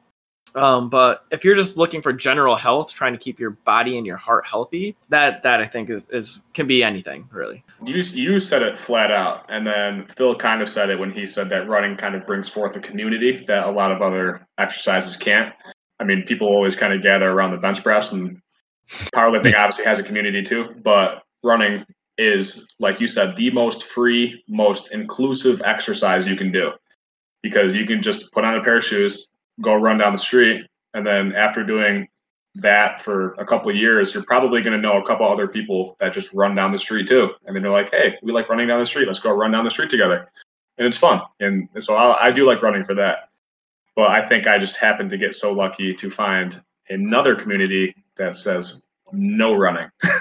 Um, 0.55 0.89
but 0.89 1.25
if 1.33 1.45
you're 1.45 1.57
just 1.57 1.77
looking 1.77 2.01
for 2.01 2.13
general 2.13 2.55
health, 2.55 2.93
trying 2.93 3.13
to 3.13 3.19
keep 3.19 3.41
your 3.41 3.51
body 3.51 3.99
and 3.99 4.07
your 4.07 4.17
heart 4.17 4.47
healthy, 4.47 4.97
that 5.09 5.43
that 5.43 5.61
I 5.61 5.67
think 5.67 5.91
is 5.91 6.09
is 6.11 6.41
can 6.53 6.67
be 6.67 6.85
anything 6.85 7.29
really. 7.33 7.65
You 7.85 7.97
you 7.97 8.39
said 8.39 8.63
it 8.63 8.79
flat 8.79 9.11
out, 9.11 9.47
and 9.49 9.67
then 9.67 10.07
Phil 10.17 10.37
kind 10.37 10.63
of 10.63 10.69
said 10.69 10.91
it 10.91 10.99
when 10.99 11.11
he 11.11 11.27
said 11.27 11.49
that 11.49 11.69
running 11.69 11.97
kind 11.97 12.15
of 12.15 12.25
brings 12.27 12.49
forth 12.49 12.77
a 12.77 12.81
community 12.81 13.45
that 13.49 13.67
a 13.67 13.71
lot 13.71 13.91
of 13.91 14.01
other 14.01 14.47
exercises 14.59 15.17
can't. 15.17 15.53
I 15.99 16.05
mean, 16.05 16.23
people 16.23 16.47
always 16.49 16.77
kind 16.77 16.93
of 16.93 17.03
gather 17.03 17.31
around 17.31 17.51
the 17.51 17.59
bench 17.59 17.83
press, 17.83 18.13
and 18.13 18.41
powerlifting 18.89 19.57
obviously 19.57 19.85
has 19.85 19.99
a 19.99 20.03
community 20.03 20.43
too, 20.43 20.75
but 20.83 21.23
running 21.43 21.85
is, 22.19 22.67
like 22.79 23.01
you 23.01 23.09
said, 23.09 23.37
the 23.37 23.51
most 23.51 23.85
free, 23.85 24.43
most 24.49 24.93
inclusive 24.93 25.63
exercise 25.65 26.27
you 26.27 26.37
can 26.37 26.53
do 26.53 26.73
because 27.43 27.75
you 27.75 27.87
can 27.87 28.01
just 28.01 28.33
put 28.33 28.45
on 28.45 28.55
a 28.55 28.63
pair 28.63 28.77
of 28.77 28.85
shoes, 28.85 29.29
go 29.61 29.75
run 29.75 29.99
down 29.99 30.13
the 30.13 30.19
street, 30.19 30.67
and 30.95 31.07
then 31.07 31.35
after 31.35 31.65
doing 31.65 32.09
that 32.55 33.03
for 33.03 33.35
a 33.35 33.45
couple 33.45 33.75
years, 33.75 34.15
you're 34.15 34.23
probably 34.25 34.63
going 34.63 34.77
to 34.77 34.81
know 34.81 35.03
a 35.03 35.07
couple 35.07 35.29
other 35.29 35.49
people 35.49 35.97
that 35.99 36.13
just 36.13 36.33
run 36.33 36.55
down 36.55 36.73
the 36.73 36.79
street 36.79 37.07
too. 37.07 37.31
And 37.47 37.55
then 37.55 37.63
they're 37.63 37.73
like, 37.73 37.91
hey, 37.91 38.17
we 38.23 38.33
like 38.33 38.49
running 38.49 38.69
down 38.69 38.79
the 38.79 38.87
street. 38.87 39.07
Let's 39.07 39.19
go 39.19 39.33
run 39.33 39.51
down 39.51 39.65
the 39.65 39.71
street 39.71 39.91
together. 39.91 40.31
And 40.79 40.87
it's 40.87 40.97
fun. 40.97 41.21
And 41.41 41.69
so 41.79 41.97
I, 41.97 42.27
I 42.27 42.31
do 42.31 42.47
like 42.47 42.63
running 42.63 42.85
for 42.85 42.95
that. 42.95 43.31
But 43.97 44.11
I 44.11 44.27
think 44.27 44.47
I 44.47 44.59
just 44.59 44.77
happened 44.77 45.11
to 45.11 45.19
get 45.19 45.35
so 45.35 45.53
lucky 45.53 45.95
to 45.95 46.11
find 46.11 46.61
another 46.89 47.35
community 47.35 47.95
that 48.17 48.35
says 48.35 48.83
no 49.13 49.55
running. 49.55 49.91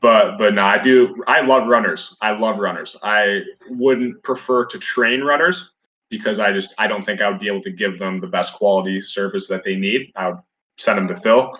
but 0.00 0.38
but 0.38 0.54
no, 0.54 0.62
I 0.62 0.78
do. 0.82 1.22
I 1.26 1.40
love 1.40 1.68
runners. 1.68 2.16
I 2.20 2.32
love 2.32 2.58
runners. 2.58 2.96
I 3.02 3.42
wouldn't 3.70 4.22
prefer 4.22 4.64
to 4.66 4.78
train 4.78 5.22
runners 5.22 5.72
because 6.08 6.38
I 6.38 6.52
just 6.52 6.74
I 6.78 6.86
don't 6.86 7.02
think 7.02 7.20
I 7.20 7.28
would 7.30 7.40
be 7.40 7.48
able 7.48 7.62
to 7.62 7.70
give 7.70 7.98
them 7.98 8.18
the 8.18 8.26
best 8.26 8.54
quality 8.54 9.00
service 9.00 9.46
that 9.48 9.64
they 9.64 9.76
need. 9.76 10.12
I 10.16 10.28
would 10.28 10.38
send 10.78 10.98
them 10.98 11.08
to 11.08 11.16
Phil. 11.16 11.52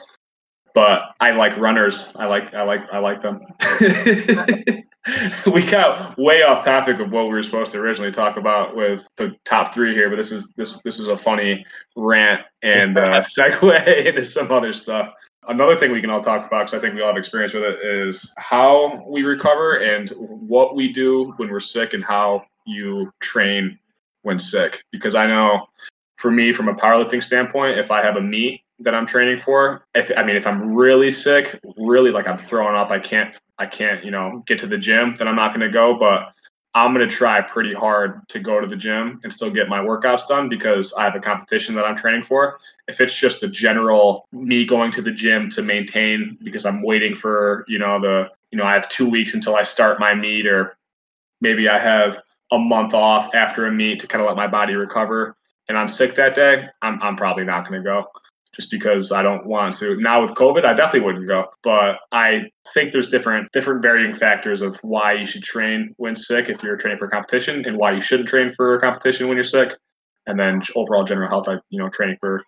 But 0.74 1.14
I 1.20 1.32
like 1.32 1.57
runners. 1.59 2.12
I 2.16 2.26
like 2.26 2.55
I 2.55 2.62
like 2.62 2.92
I 2.92 2.98
like 2.98 3.20
them. 3.20 3.40
we 5.53 5.66
got 5.66 6.16
way 6.16 6.42
off 6.42 6.64
topic 6.64 7.00
of 7.00 7.11
what 7.11 7.24
we 7.24 7.30
were 7.30 7.42
supposed 7.42 7.72
to 7.72 7.80
originally 7.80 8.12
talk 8.12 8.36
about 8.36 8.76
with 8.76 9.07
the 9.16 9.34
top 9.44 9.74
three 9.74 9.94
here, 9.94 10.09
but 10.09 10.16
this 10.16 10.30
is 10.30 10.53
this 10.57 10.78
this 10.84 10.98
was 10.98 11.09
a 11.09 11.18
funny 11.18 11.64
rant 11.96 12.42
and 12.62 12.96
uh, 12.96 13.20
segue 13.20 14.07
into 14.07 14.24
some 14.24 14.50
other 14.50 14.72
stuff. 14.72 15.12
Another 15.48 15.76
thing 15.76 15.90
we 15.90 16.00
can 16.00 16.11
all 16.11 16.22
talk 16.22 16.46
about, 16.46 16.66
because 16.66 16.74
I 16.74 16.78
think 16.78 16.94
we 16.94 17.00
all 17.00 17.09
have 17.09 17.16
experience 17.16 17.53
with 17.53 17.64
it, 17.64 17.80
is 17.82 18.32
how 18.38 19.05
we 19.09 19.24
recover 19.24 19.78
and 19.78 20.09
what 20.11 20.76
we 20.76 20.92
do 20.92 21.34
when 21.36 21.50
we're 21.50 21.59
sick 21.59 21.94
and 21.94 22.05
how 22.05 22.44
you 22.64 23.12
train 23.18 23.76
when 24.22 24.38
sick. 24.38 24.84
Because 24.92 25.16
I 25.16 25.26
know 25.26 25.66
for 26.16 26.30
me, 26.30 26.53
from 26.53 26.68
a 26.68 26.74
powerlifting 26.74 27.20
standpoint, 27.20 27.76
if 27.76 27.90
I 27.90 28.00
have 28.03 28.16
a 28.16 28.20
meet 28.20 28.61
that 28.82 28.94
I'm 28.94 29.06
training 29.06 29.38
for, 29.38 29.84
if 29.94 30.10
I 30.16 30.22
mean 30.22 30.36
if 30.36 30.46
I'm 30.46 30.74
really 30.74 31.10
sick, 31.10 31.58
really 31.76 32.10
like 32.10 32.26
I'm 32.26 32.38
throwing 32.38 32.76
up, 32.76 32.90
I 32.90 32.98
can't 32.98 33.38
I 33.58 33.66
can't, 33.66 34.04
you 34.04 34.10
know, 34.10 34.42
get 34.46 34.58
to 34.60 34.66
the 34.66 34.78
gym, 34.78 35.14
then 35.16 35.28
I'm 35.28 35.36
not 35.36 35.52
gonna 35.52 35.70
go. 35.70 35.96
But 35.96 36.32
I'm 36.74 36.94
going 36.94 37.06
to 37.06 37.14
try 37.14 37.42
pretty 37.42 37.74
hard 37.74 38.26
to 38.28 38.38
go 38.38 38.58
to 38.58 38.66
the 38.66 38.76
gym 38.76 39.20
and 39.24 39.32
still 39.32 39.50
get 39.50 39.68
my 39.68 39.78
workouts 39.78 40.26
done 40.26 40.48
because 40.48 40.94
I 40.94 41.04
have 41.04 41.14
a 41.14 41.20
competition 41.20 41.74
that 41.74 41.84
I'm 41.84 41.96
training 41.96 42.22
for. 42.22 42.58
If 42.88 42.98
it's 42.98 43.14
just 43.14 43.42
the 43.42 43.48
general 43.48 44.26
me 44.32 44.64
going 44.64 44.90
to 44.92 45.02
the 45.02 45.10
gym 45.10 45.50
to 45.50 45.60
maintain 45.60 46.38
because 46.42 46.64
I'm 46.64 46.80
waiting 46.80 47.14
for, 47.14 47.66
you 47.68 47.78
know, 47.78 48.00
the, 48.00 48.30
you 48.50 48.56
know, 48.56 48.64
I 48.64 48.72
have 48.72 48.88
two 48.88 49.06
weeks 49.06 49.34
until 49.34 49.54
I 49.54 49.64
start 49.64 50.00
my 50.00 50.14
meet, 50.14 50.46
or 50.46 50.78
maybe 51.42 51.68
I 51.68 51.78
have 51.78 52.22
a 52.50 52.58
month 52.58 52.94
off 52.94 53.34
after 53.34 53.66
a 53.66 53.70
meet 53.70 54.00
to 54.00 54.06
kind 54.06 54.22
of 54.22 54.28
let 54.28 54.36
my 54.36 54.46
body 54.46 54.72
recover 54.72 55.36
and 55.68 55.78
I'm 55.78 55.88
sick 55.88 56.14
that 56.16 56.34
day, 56.34 56.68
I'm, 56.82 57.02
I'm 57.02 57.16
probably 57.16 57.44
not 57.44 57.68
going 57.68 57.80
to 57.80 57.84
go 57.84 58.08
just 58.55 58.70
because 58.70 59.12
I 59.12 59.22
don't 59.22 59.46
want 59.46 59.76
to. 59.76 59.96
Now 59.96 60.20
with 60.20 60.32
COVID, 60.32 60.64
I 60.64 60.74
definitely 60.74 61.07
wouldn't 61.07 61.26
go. 61.26 61.46
But 61.62 61.98
I 62.12 62.50
think 62.74 62.92
there's 62.92 63.09
different 63.09 63.50
different 63.53 63.82
varying 63.82 64.14
factors 64.14 64.61
of 64.61 64.76
why 64.82 65.14
you 65.14 65.26
should 65.26 65.42
train 65.42 65.94
when 65.96 66.16
sick 66.16 66.48
if 66.48 66.62
you're 66.62 66.76
training 66.76 66.98
for 66.98 67.07
a 67.07 67.11
competition, 67.11 67.64
and 67.64 67.76
why 67.78 67.92
you 67.92 68.00
shouldn't 68.00 68.28
train 68.28 68.53
for 68.55 68.74
a 68.74 68.80
competition 68.80 69.28
when 69.28 69.36
you're 69.36 69.44
sick. 69.44 69.76
And 70.26 70.38
then 70.38 70.61
overall 70.76 71.05
general 71.05 71.28
health, 71.28 71.48
I 71.48 71.57
you 71.70 71.78
know 71.78 71.88
training 71.88 72.18
for 72.20 72.44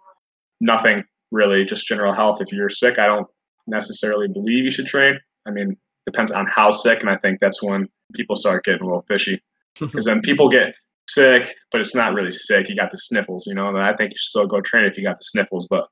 nothing 0.61 1.05
really, 1.31 1.65
just 1.65 1.87
general 1.87 2.13
health. 2.13 2.41
If 2.41 2.53
you're 2.53 2.69
sick, 2.69 2.99
I 2.99 3.07
don't 3.07 3.27
necessarily 3.67 4.29
believe 4.29 4.65
you 4.65 4.71
should 4.71 4.87
train. 4.87 5.19
I 5.47 5.51
mean, 5.51 5.77
depends 6.07 6.33
on 6.33 6.47
how 6.47 6.71
sick, 6.71 7.01
and 7.01 7.11
I 7.11 7.17
think 7.17 7.41
that's 7.41 7.63
when 7.63 7.89
people 8.13 8.37
start 8.37 8.65
getting 8.65 8.83
a 8.83 8.87
little 8.87 9.05
fishy 9.09 9.43
because 9.81 10.05
then 10.05 10.21
people 10.21 10.49
get 10.49 10.75
sick, 11.15 11.55
but 11.71 11.81
it's 11.81 11.95
not 11.95 12.15
really 12.15 12.33
sick. 12.33 12.69
You 12.69 12.77
got 12.77 12.91
the 12.91 12.97
sniffles, 12.97 13.47
you 13.47 13.55
know. 13.55 13.69
And 13.69 13.79
I 13.79 13.95
think 13.95 14.11
you 14.11 14.17
still 14.17 14.47
go 14.47 14.61
train 14.61 14.85
if 14.85 14.97
you 14.97 15.05
got 15.05 15.17
the 15.17 15.25
sniffles. 15.25 15.67
But 15.69 15.87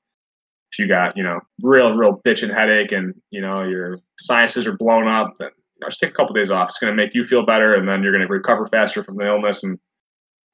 if 0.73 0.79
you 0.79 0.89
got, 0.89 1.17
you 1.17 1.23
know, 1.23 1.41
real, 1.63 1.97
real 1.97 2.21
bitching 2.27 2.53
headache 2.53 2.93
and 2.93 3.15
you 3.31 3.41
know 3.41 3.63
your 3.63 3.99
sinuses 4.19 4.67
are 4.67 4.77
blown 4.77 5.09
up, 5.09 5.35
then 5.39 5.51
you 5.77 5.81
know, 5.81 5.89
just 5.89 6.01
take 6.01 6.11
a 6.11 6.15
couple 6.15 6.35
days 6.35 6.51
off. 6.51 6.71
It's 6.71 6.79
going 6.79 6.93
to 6.93 6.97
make 6.97 7.15
you 7.15 7.25
feel 7.25 7.45
better, 7.45 7.75
and 7.75 7.89
then 7.89 8.03
you're 8.03 8.13
going 8.13 8.27
to 8.27 8.33
recover 8.33 8.67
faster 8.67 9.03
from 9.05 9.17
the 9.17 9.27
illness. 9.27 9.63
And 9.63 9.79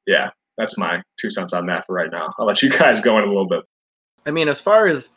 yeah, 0.06 0.30
that's 0.56 0.76
my 0.76 1.02
two 1.20 1.30
cents 1.30 1.52
on 1.52 1.66
that 1.66 1.86
for 1.86 1.94
right 1.94 2.10
now. 2.10 2.32
I'll 2.38 2.46
let 2.46 2.62
you 2.62 2.70
guys 2.70 3.00
go 3.00 3.18
in 3.18 3.24
a 3.24 3.28
little 3.28 3.48
bit. 3.48 3.64
I 4.26 4.30
mean, 4.30 4.48
as 4.48 4.60
far 4.60 4.86
as 4.86 5.10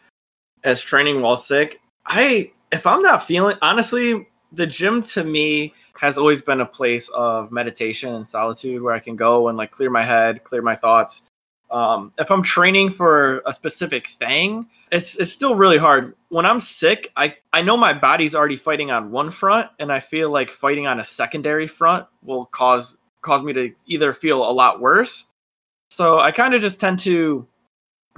as 0.63 0.81
training 0.81 1.21
while 1.21 1.37
sick, 1.37 1.81
I 2.05 2.51
if 2.71 2.87
I'm 2.87 3.01
not 3.01 3.23
feeling 3.23 3.57
honestly, 3.61 4.27
the 4.51 4.67
gym 4.67 5.01
to 5.03 5.23
me 5.23 5.73
has 5.99 6.17
always 6.17 6.41
been 6.41 6.61
a 6.61 6.65
place 6.65 7.09
of 7.09 7.51
meditation 7.51 8.13
and 8.13 8.27
solitude 8.27 8.81
where 8.81 8.93
I 8.93 8.99
can 8.99 9.15
go 9.15 9.47
and 9.47 9.57
like 9.57 9.71
clear 9.71 9.89
my 9.89 10.03
head, 10.03 10.43
clear 10.43 10.61
my 10.61 10.75
thoughts. 10.75 11.23
Um, 11.69 12.11
if 12.19 12.29
I'm 12.31 12.43
training 12.43 12.89
for 12.89 13.41
a 13.45 13.53
specific 13.53 14.07
thing, 14.07 14.67
it's 14.91 15.15
it's 15.15 15.31
still 15.31 15.55
really 15.55 15.77
hard. 15.77 16.15
When 16.27 16.45
I'm 16.45 16.59
sick, 16.59 17.11
I 17.15 17.35
I 17.53 17.61
know 17.61 17.77
my 17.77 17.93
body's 17.93 18.35
already 18.35 18.57
fighting 18.57 18.91
on 18.91 19.11
one 19.11 19.31
front, 19.31 19.69
and 19.79 19.91
I 19.91 20.01
feel 20.01 20.29
like 20.29 20.51
fighting 20.51 20.85
on 20.85 20.99
a 20.99 21.03
secondary 21.03 21.67
front 21.67 22.07
will 22.23 22.45
cause 22.45 22.97
cause 23.21 23.41
me 23.41 23.53
to 23.53 23.73
either 23.85 24.11
feel 24.11 24.47
a 24.47 24.51
lot 24.51 24.81
worse. 24.81 25.27
So 25.91 26.19
I 26.19 26.31
kind 26.31 26.53
of 26.53 26.61
just 26.61 26.79
tend 26.79 26.99
to 26.99 27.47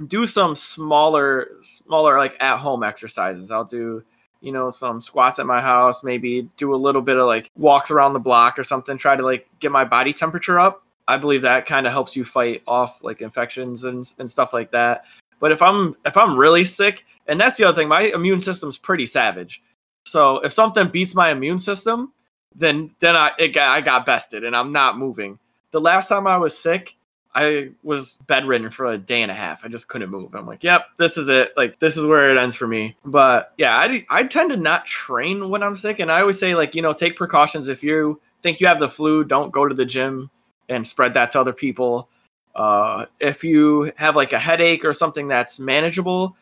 do 0.04 0.26
some 0.26 0.56
smaller 0.56 1.48
smaller 1.62 2.18
like 2.18 2.36
at 2.40 2.58
home 2.58 2.82
exercises. 2.82 3.52
I'll 3.52 3.64
do 3.64 4.02
you 4.44 4.52
know, 4.52 4.70
some 4.70 5.00
squats 5.00 5.38
at 5.38 5.46
my 5.46 5.60
house, 5.60 6.04
maybe 6.04 6.42
do 6.58 6.74
a 6.74 6.76
little 6.76 7.00
bit 7.00 7.16
of 7.16 7.26
like 7.26 7.50
walks 7.56 7.90
around 7.90 8.12
the 8.12 8.18
block 8.18 8.58
or 8.58 8.64
something, 8.64 8.98
try 8.98 9.16
to 9.16 9.22
like 9.22 9.48
get 9.58 9.72
my 9.72 9.84
body 9.84 10.12
temperature 10.12 10.60
up. 10.60 10.82
I 11.08 11.16
believe 11.16 11.42
that 11.42 11.64
kind 11.64 11.86
of 11.86 11.92
helps 11.92 12.14
you 12.14 12.26
fight 12.26 12.62
off 12.66 13.02
like 13.02 13.22
infections 13.22 13.84
and, 13.84 14.04
and 14.18 14.30
stuff 14.30 14.52
like 14.52 14.70
that. 14.72 15.04
But 15.40 15.50
if 15.50 15.62
I'm 15.62 15.96
if 16.04 16.16
I'm 16.16 16.36
really 16.36 16.64
sick, 16.64 17.06
and 17.26 17.40
that's 17.40 17.56
the 17.56 17.64
other 17.64 17.76
thing, 17.76 17.88
my 17.88 18.02
immune 18.02 18.40
system's 18.40 18.76
pretty 18.76 19.06
savage. 19.06 19.62
So 20.06 20.40
if 20.40 20.52
something 20.52 20.88
beats 20.88 21.14
my 21.14 21.30
immune 21.30 21.58
system, 21.58 22.12
then 22.54 22.94
then 23.00 23.16
I 23.16 23.32
it 23.38 23.56
I 23.56 23.80
got 23.80 24.04
bested 24.04 24.44
and 24.44 24.54
I'm 24.54 24.72
not 24.72 24.98
moving. 24.98 25.38
The 25.70 25.80
last 25.80 26.08
time 26.08 26.26
I 26.26 26.36
was 26.36 26.56
sick, 26.56 26.96
I 27.34 27.70
was 27.82 28.16
bedridden 28.28 28.70
for 28.70 28.86
a 28.86 28.96
day 28.96 29.22
and 29.22 29.30
a 29.30 29.34
half. 29.34 29.64
I 29.64 29.68
just 29.68 29.88
couldn't 29.88 30.10
move. 30.10 30.34
I'm 30.34 30.46
like, 30.46 30.62
yep, 30.62 30.86
this 30.98 31.18
is 31.18 31.28
it. 31.28 31.52
Like, 31.56 31.80
this 31.80 31.96
is 31.96 32.06
where 32.06 32.30
it 32.30 32.38
ends 32.38 32.54
for 32.54 32.68
me. 32.68 32.96
But 33.04 33.52
yeah, 33.58 33.76
I, 33.76 34.06
I 34.08 34.24
tend 34.24 34.52
to 34.52 34.56
not 34.56 34.86
train 34.86 35.50
when 35.50 35.62
I'm 35.62 35.74
sick. 35.74 35.98
And 35.98 36.12
I 36.12 36.20
always 36.20 36.38
say, 36.38 36.54
like, 36.54 36.76
you 36.76 36.82
know, 36.82 36.92
take 36.92 37.16
precautions. 37.16 37.66
If 37.66 37.82
you 37.82 38.20
think 38.42 38.60
you 38.60 38.68
have 38.68 38.78
the 38.78 38.88
flu, 38.88 39.24
don't 39.24 39.50
go 39.50 39.66
to 39.66 39.74
the 39.74 39.84
gym 39.84 40.30
and 40.68 40.86
spread 40.86 41.14
that 41.14 41.32
to 41.32 41.40
other 41.40 41.52
people. 41.52 42.08
Uh, 42.54 43.06
if 43.18 43.42
you 43.42 43.92
have 43.96 44.14
like 44.14 44.32
a 44.32 44.38
headache 44.38 44.84
or 44.84 44.92
something 44.92 45.26
that's 45.26 45.58
manageable, 45.58 46.36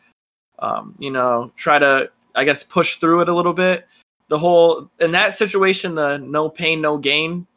um, 0.59 0.95
you 0.99 1.09
know, 1.09 1.51
try 1.55 1.79
to, 1.79 2.11
I 2.35 2.43
guess, 2.43 2.61
push 2.61 2.97
through 2.97 3.21
it 3.21 3.29
a 3.29 3.33
little 3.33 3.53
bit. 3.53 3.87
The 4.27 4.37
whole, 4.37 4.91
in 4.99 5.11
that 5.13 5.33
situation, 5.33 5.95
the 5.95 6.17
no 6.17 6.49
pain, 6.49 6.81
no 6.81 6.99
gain 6.99 7.47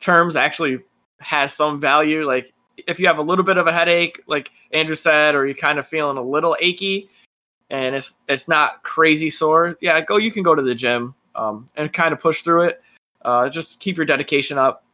terms 0.00 0.34
actually 0.34 0.80
has 1.20 1.52
some 1.52 1.80
value. 1.80 2.26
Like, 2.26 2.52
if 2.76 2.98
you 3.00 3.06
have 3.06 3.18
a 3.18 3.22
little 3.22 3.44
bit 3.44 3.58
of 3.58 3.66
a 3.66 3.72
headache, 3.72 4.22
like 4.26 4.50
Andrew 4.72 4.94
said, 4.94 5.34
or 5.34 5.46
you're 5.46 5.54
kind 5.54 5.78
of 5.78 5.86
feeling 5.86 6.16
a 6.16 6.22
little 6.22 6.56
achy, 6.60 7.08
and 7.68 7.94
it's 7.94 8.18
it's 8.28 8.48
not 8.48 8.82
crazy 8.82 9.30
sore, 9.30 9.76
yeah, 9.80 10.00
go. 10.00 10.16
You 10.16 10.30
can 10.30 10.42
go 10.42 10.54
to 10.54 10.62
the 10.62 10.74
gym 10.74 11.14
um, 11.34 11.68
and 11.76 11.92
kind 11.92 12.12
of 12.12 12.20
push 12.20 12.42
through 12.42 12.62
it. 12.64 12.82
Uh, 13.22 13.48
just 13.48 13.80
keep 13.80 13.96
your 13.96 14.06
dedication 14.06 14.58
up. 14.58 14.84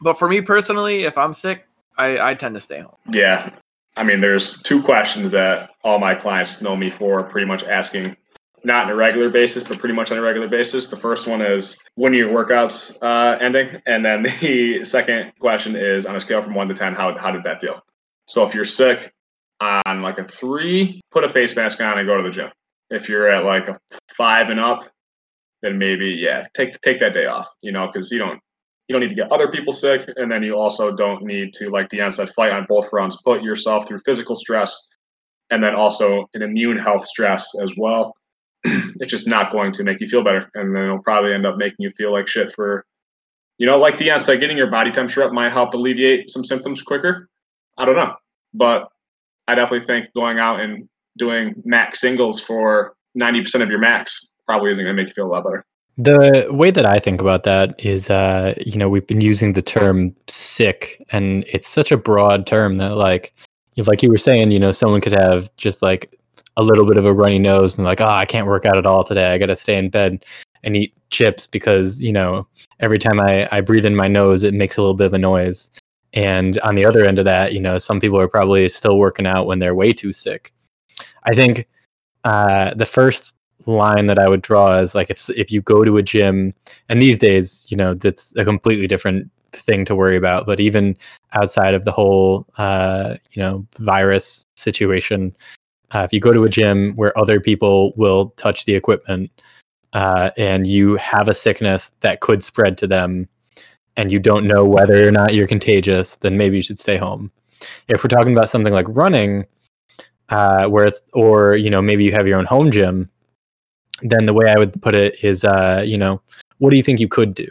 But 0.00 0.18
for 0.18 0.28
me 0.28 0.40
personally, 0.40 1.04
if 1.04 1.16
I'm 1.16 1.32
sick, 1.32 1.66
I, 1.96 2.30
I 2.30 2.34
tend 2.34 2.54
to 2.54 2.60
stay 2.60 2.80
home. 2.80 2.96
Yeah, 3.10 3.50
I 3.96 4.04
mean, 4.04 4.20
there's 4.20 4.62
two 4.62 4.82
questions 4.82 5.30
that 5.30 5.70
all 5.84 5.98
my 5.98 6.14
clients 6.14 6.62
know 6.62 6.76
me 6.76 6.90
for, 6.90 7.22
pretty 7.22 7.46
much 7.46 7.64
asking 7.64 8.16
not 8.64 8.86
on 8.86 8.90
a 8.90 8.94
regular 8.94 9.28
basis, 9.28 9.62
but 9.62 9.78
pretty 9.78 9.94
much 9.94 10.10
on 10.10 10.18
a 10.18 10.22
regular 10.22 10.48
basis. 10.48 10.86
The 10.86 10.96
first 10.96 11.26
one 11.26 11.42
is 11.42 11.78
when 11.94 12.12
are 12.12 12.16
your 12.16 12.30
workouts 12.30 12.96
uh, 13.02 13.38
ending, 13.38 13.80
and 13.86 14.04
then 14.04 14.22
the 14.40 14.84
second 14.84 15.32
question 15.38 15.76
is 15.76 16.06
on 16.06 16.16
a 16.16 16.20
scale 16.20 16.42
from 16.42 16.54
one 16.54 16.68
to 16.68 16.74
ten, 16.74 16.94
how 16.94 17.16
how 17.16 17.30
did 17.30 17.44
that 17.44 17.60
feel? 17.60 17.82
So 18.26 18.46
if 18.46 18.54
you're 18.54 18.64
sick 18.64 19.12
on 19.60 20.02
like 20.02 20.18
a 20.18 20.24
three, 20.24 21.00
put 21.10 21.24
a 21.24 21.28
face 21.28 21.54
mask 21.54 21.80
on 21.80 21.98
and 21.98 22.06
go 22.06 22.16
to 22.16 22.22
the 22.22 22.30
gym. 22.30 22.50
If 22.90 23.08
you're 23.08 23.28
at 23.28 23.44
like 23.44 23.68
a 23.68 23.78
five 24.16 24.48
and 24.50 24.60
up, 24.60 24.88
then 25.62 25.78
maybe 25.78 26.10
yeah, 26.10 26.46
take 26.54 26.80
take 26.80 26.98
that 27.00 27.14
day 27.14 27.26
off. 27.26 27.48
You 27.62 27.72
know, 27.72 27.86
because 27.86 28.10
you 28.10 28.18
don't 28.18 28.40
you 28.88 28.92
don't 28.92 29.00
need 29.00 29.10
to 29.10 29.14
get 29.14 29.32
other 29.32 29.50
people 29.50 29.72
sick, 29.72 30.08
and 30.16 30.30
then 30.30 30.42
you 30.42 30.58
also 30.58 30.94
don't 30.94 31.22
need 31.22 31.54
to 31.54 31.70
like 31.70 31.88
the 31.88 32.10
said 32.10 32.30
fight 32.30 32.52
on 32.52 32.66
both 32.68 32.90
fronts. 32.90 33.16
Put 33.22 33.42
yourself 33.42 33.88
through 33.88 34.00
physical 34.04 34.36
stress, 34.36 34.88
and 35.50 35.62
then 35.62 35.74
also 35.74 36.26
an 36.34 36.42
immune 36.42 36.76
health 36.76 37.06
stress 37.06 37.48
as 37.60 37.74
well. 37.76 38.14
it's 39.00 39.10
just 39.10 39.26
not 39.26 39.52
going 39.52 39.72
to 39.72 39.84
make 39.84 40.00
you 40.00 40.08
feel 40.08 40.22
better, 40.22 40.50
and 40.54 40.74
then 40.74 40.84
it'll 40.84 41.02
probably 41.02 41.32
end 41.32 41.46
up 41.46 41.56
making 41.56 41.76
you 41.78 41.90
feel 41.90 42.12
like 42.12 42.28
shit 42.28 42.52
for, 42.54 42.84
you 43.58 43.66
know, 43.66 43.78
like 43.78 43.98
Dion 43.98 44.20
said, 44.20 44.40
getting 44.40 44.56
your 44.56 44.70
body 44.70 44.90
temperature 44.90 45.24
up 45.24 45.32
might 45.32 45.52
help 45.52 45.74
alleviate 45.74 46.30
some 46.30 46.44
symptoms 46.44 46.82
quicker. 46.82 47.28
I 47.78 47.84
don't 47.84 47.96
know, 47.96 48.14
but 48.54 48.88
I 49.48 49.54
definitely 49.54 49.86
think 49.86 50.06
going 50.14 50.38
out 50.38 50.60
and 50.60 50.88
doing 51.18 51.54
max 51.64 52.00
singles 52.00 52.40
for 52.40 52.94
90% 53.20 53.62
of 53.62 53.68
your 53.68 53.78
max 53.78 54.28
probably 54.46 54.70
isn't 54.70 54.84
going 54.84 54.96
to 54.96 55.02
make 55.02 55.08
you 55.08 55.14
feel 55.14 55.26
a 55.26 55.32
lot 55.32 55.44
better. 55.44 55.64
The 55.98 56.46
way 56.50 56.70
that 56.70 56.86
I 56.86 56.98
think 56.98 57.20
about 57.20 57.42
that 57.44 57.74
is, 57.84 58.08
uh, 58.08 58.54
you 58.64 58.78
know, 58.78 58.88
we've 58.88 59.06
been 59.06 59.20
using 59.20 59.52
the 59.52 59.60
term 59.60 60.16
sick, 60.26 61.04
and 61.10 61.44
it's 61.52 61.68
such 61.68 61.92
a 61.92 61.98
broad 61.98 62.46
term 62.46 62.78
that, 62.78 62.96
like, 62.96 63.34
like 63.76 64.02
you 64.02 64.10
were 64.10 64.18
saying, 64.18 64.52
you 64.52 64.58
know, 64.58 64.72
someone 64.72 65.02
could 65.02 65.12
have 65.12 65.54
just 65.56 65.82
like 65.82 66.18
a 66.56 66.62
little 66.62 66.86
bit 66.86 66.96
of 66.96 67.04
a 67.04 67.12
runny 67.12 67.38
nose 67.38 67.76
and 67.76 67.84
like, 67.84 68.00
oh, 68.00 68.06
I 68.06 68.26
can't 68.26 68.46
work 68.46 68.66
out 68.66 68.76
at 68.76 68.86
all 68.86 69.02
today. 69.02 69.32
I 69.32 69.38
got 69.38 69.46
to 69.46 69.56
stay 69.56 69.76
in 69.78 69.90
bed 69.90 70.24
and 70.64 70.76
eat 70.76 70.94
chips 71.10 71.46
because, 71.46 72.02
you 72.02 72.12
know, 72.12 72.46
every 72.80 72.98
time 72.98 73.20
I, 73.20 73.48
I 73.50 73.60
breathe 73.60 73.86
in 73.86 73.96
my 73.96 74.08
nose, 74.08 74.42
it 74.42 74.54
makes 74.54 74.76
a 74.76 74.80
little 74.80 74.94
bit 74.94 75.06
of 75.06 75.14
a 75.14 75.18
noise. 75.18 75.70
And 76.14 76.58
on 76.60 76.74
the 76.74 76.84
other 76.84 77.04
end 77.04 77.18
of 77.18 77.24
that, 77.24 77.52
you 77.52 77.60
know, 77.60 77.78
some 77.78 78.00
people 78.00 78.20
are 78.20 78.28
probably 78.28 78.68
still 78.68 78.98
working 78.98 79.26
out 79.26 79.46
when 79.46 79.58
they're 79.58 79.74
way 79.74 79.90
too 79.90 80.12
sick. 80.12 80.52
I 81.24 81.34
think 81.34 81.66
uh, 82.24 82.74
the 82.74 82.84
first 82.84 83.34
line 83.66 84.06
that 84.06 84.18
I 84.18 84.28
would 84.28 84.42
draw 84.42 84.78
is 84.78 84.94
like 84.94 85.08
if 85.08 85.30
if 85.30 85.50
you 85.52 85.62
go 85.62 85.84
to 85.84 85.96
a 85.96 86.02
gym, 86.02 86.52
and 86.88 87.00
these 87.00 87.18
days, 87.18 87.66
you 87.70 87.76
know, 87.76 87.94
that's 87.94 88.34
a 88.36 88.44
completely 88.44 88.86
different 88.86 89.30
thing 89.52 89.84
to 89.86 89.94
worry 89.94 90.16
about. 90.16 90.46
But 90.46 90.60
even 90.60 90.96
outside 91.32 91.74
of 91.74 91.84
the 91.84 91.92
whole, 91.92 92.46
uh, 92.58 93.16
you 93.32 93.42
know, 93.42 93.66
virus 93.78 94.44
situation, 94.56 95.34
uh, 95.92 96.00
if 96.00 96.12
you 96.12 96.20
go 96.20 96.32
to 96.32 96.44
a 96.44 96.48
gym 96.48 96.92
where 96.94 97.16
other 97.18 97.40
people 97.40 97.92
will 97.96 98.30
touch 98.30 98.64
the 98.64 98.74
equipment, 98.74 99.30
uh, 99.92 100.30
and 100.36 100.66
you 100.66 100.96
have 100.96 101.28
a 101.28 101.34
sickness 101.34 101.90
that 102.00 102.20
could 102.20 102.42
spread 102.42 102.78
to 102.78 102.86
them, 102.86 103.28
and 103.96 104.10
you 104.10 104.18
don't 104.18 104.46
know 104.46 104.64
whether 104.64 105.06
or 105.06 105.10
not 105.10 105.34
you're 105.34 105.46
contagious, 105.46 106.16
then 106.16 106.36
maybe 106.38 106.56
you 106.56 106.62
should 106.62 106.80
stay 106.80 106.96
home. 106.96 107.30
If 107.88 108.02
we're 108.02 108.08
talking 108.08 108.32
about 108.32 108.48
something 108.48 108.72
like 108.72 108.86
running, 108.88 109.44
uh, 110.30 110.66
where 110.66 110.86
it's 110.86 111.02
or 111.12 111.56
you 111.56 111.68
know 111.68 111.82
maybe 111.82 112.04
you 112.04 112.12
have 112.12 112.26
your 112.26 112.38
own 112.38 112.46
home 112.46 112.70
gym, 112.70 113.10
then 114.00 114.26
the 114.26 114.34
way 114.34 114.48
I 114.48 114.58
would 114.58 114.80
put 114.80 114.94
it 114.94 115.22
is, 115.22 115.44
uh, 115.44 115.82
you 115.84 115.98
know, 115.98 116.22
what 116.58 116.70
do 116.70 116.76
you 116.76 116.82
think 116.82 117.00
you 117.00 117.08
could 117.08 117.34
do? 117.34 117.48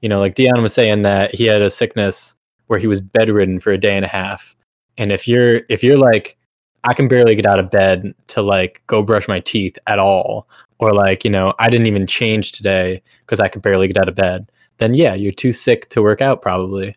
You 0.00 0.08
know, 0.08 0.20
like 0.20 0.36
Dion 0.36 0.62
was 0.62 0.72
saying 0.72 1.02
that 1.02 1.34
he 1.34 1.44
had 1.44 1.60
a 1.60 1.70
sickness 1.70 2.36
where 2.68 2.78
he 2.78 2.86
was 2.86 3.00
bedridden 3.00 3.58
for 3.58 3.72
a 3.72 3.78
day 3.78 3.96
and 3.96 4.04
a 4.04 4.08
half, 4.08 4.54
and 4.96 5.10
if 5.10 5.26
you're 5.26 5.62
if 5.68 5.82
you're 5.82 5.98
like 5.98 6.38
I 6.84 6.94
can 6.94 7.08
barely 7.08 7.34
get 7.34 7.46
out 7.46 7.58
of 7.58 7.70
bed 7.70 8.14
to 8.28 8.42
like 8.42 8.82
go 8.86 9.02
brush 9.02 9.28
my 9.28 9.40
teeth 9.40 9.78
at 9.86 9.98
all, 9.98 10.48
or 10.78 10.92
like 10.92 11.24
you 11.24 11.30
know 11.30 11.54
I 11.58 11.68
didn't 11.70 11.86
even 11.86 12.06
change 12.06 12.52
today 12.52 13.02
because 13.20 13.40
I 13.40 13.48
could 13.48 13.62
barely 13.62 13.86
get 13.86 13.98
out 13.98 14.08
of 14.08 14.14
bed, 14.14 14.50
then 14.78 14.94
yeah, 14.94 15.14
you're 15.14 15.32
too 15.32 15.52
sick 15.52 15.88
to 15.90 16.02
work 16.02 16.20
out 16.20 16.42
probably. 16.42 16.96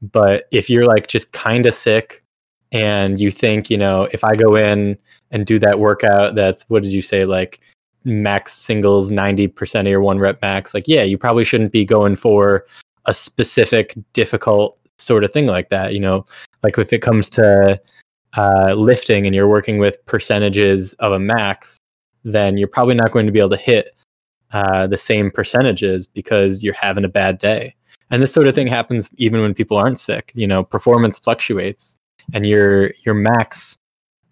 But 0.00 0.44
if 0.50 0.70
you're 0.70 0.86
like 0.86 1.08
just 1.08 1.32
kind 1.32 1.66
of 1.66 1.74
sick 1.74 2.24
and 2.72 3.20
you 3.20 3.30
think, 3.30 3.70
you 3.70 3.78
know, 3.78 4.08
if 4.12 4.24
I 4.24 4.36
go 4.36 4.56
in 4.56 4.98
and 5.30 5.46
do 5.46 5.58
that 5.58 5.78
workout, 5.78 6.34
that's 6.34 6.62
what 6.68 6.82
did 6.82 6.92
you 6.92 7.02
say, 7.02 7.24
like 7.24 7.60
max 8.04 8.54
singles 8.54 9.10
90% 9.10 9.80
of 9.80 9.86
your 9.86 10.00
one 10.00 10.18
rep 10.18 10.40
max, 10.42 10.74
like, 10.74 10.86
yeah, 10.86 11.02
you 11.02 11.16
probably 11.16 11.44
shouldn't 11.44 11.72
be 11.72 11.84
going 11.84 12.16
for 12.16 12.66
a 13.06 13.14
specific 13.14 13.94
difficult 14.12 14.78
sort 14.98 15.24
of 15.24 15.32
thing 15.32 15.46
like 15.46 15.70
that. 15.70 15.94
You 15.94 16.00
know, 16.00 16.24
like 16.62 16.78
if 16.78 16.92
it 16.92 17.02
comes 17.02 17.30
to 17.30 17.80
uh, 18.36 18.74
lifting 18.74 19.26
and 19.26 19.34
you're 19.34 19.48
working 19.48 19.78
with 19.78 20.04
percentages 20.06 20.94
of 20.94 21.12
a 21.12 21.18
max, 21.18 21.78
then 22.24 22.56
you're 22.56 22.68
probably 22.68 22.94
not 22.94 23.12
going 23.12 23.26
to 23.26 23.32
be 23.32 23.38
able 23.38 23.50
to 23.50 23.56
hit 23.56 23.96
uh, 24.52 24.86
the 24.86 24.96
same 24.96 25.30
percentages 25.30 26.06
because 26.06 26.62
you're 26.62 26.74
having 26.74 27.04
a 27.04 27.08
bad 27.08 27.38
day. 27.38 27.74
And 28.10 28.22
this 28.22 28.32
sort 28.32 28.46
of 28.46 28.54
thing 28.54 28.66
happens 28.66 29.08
even 29.16 29.40
when 29.40 29.54
people 29.54 29.76
aren't 29.76 29.98
sick. 29.98 30.32
You 30.34 30.46
know, 30.46 30.62
performance 30.62 31.18
fluctuates 31.18 31.96
and 32.32 32.46
your 32.46 32.92
your 33.04 33.14
max 33.14 33.76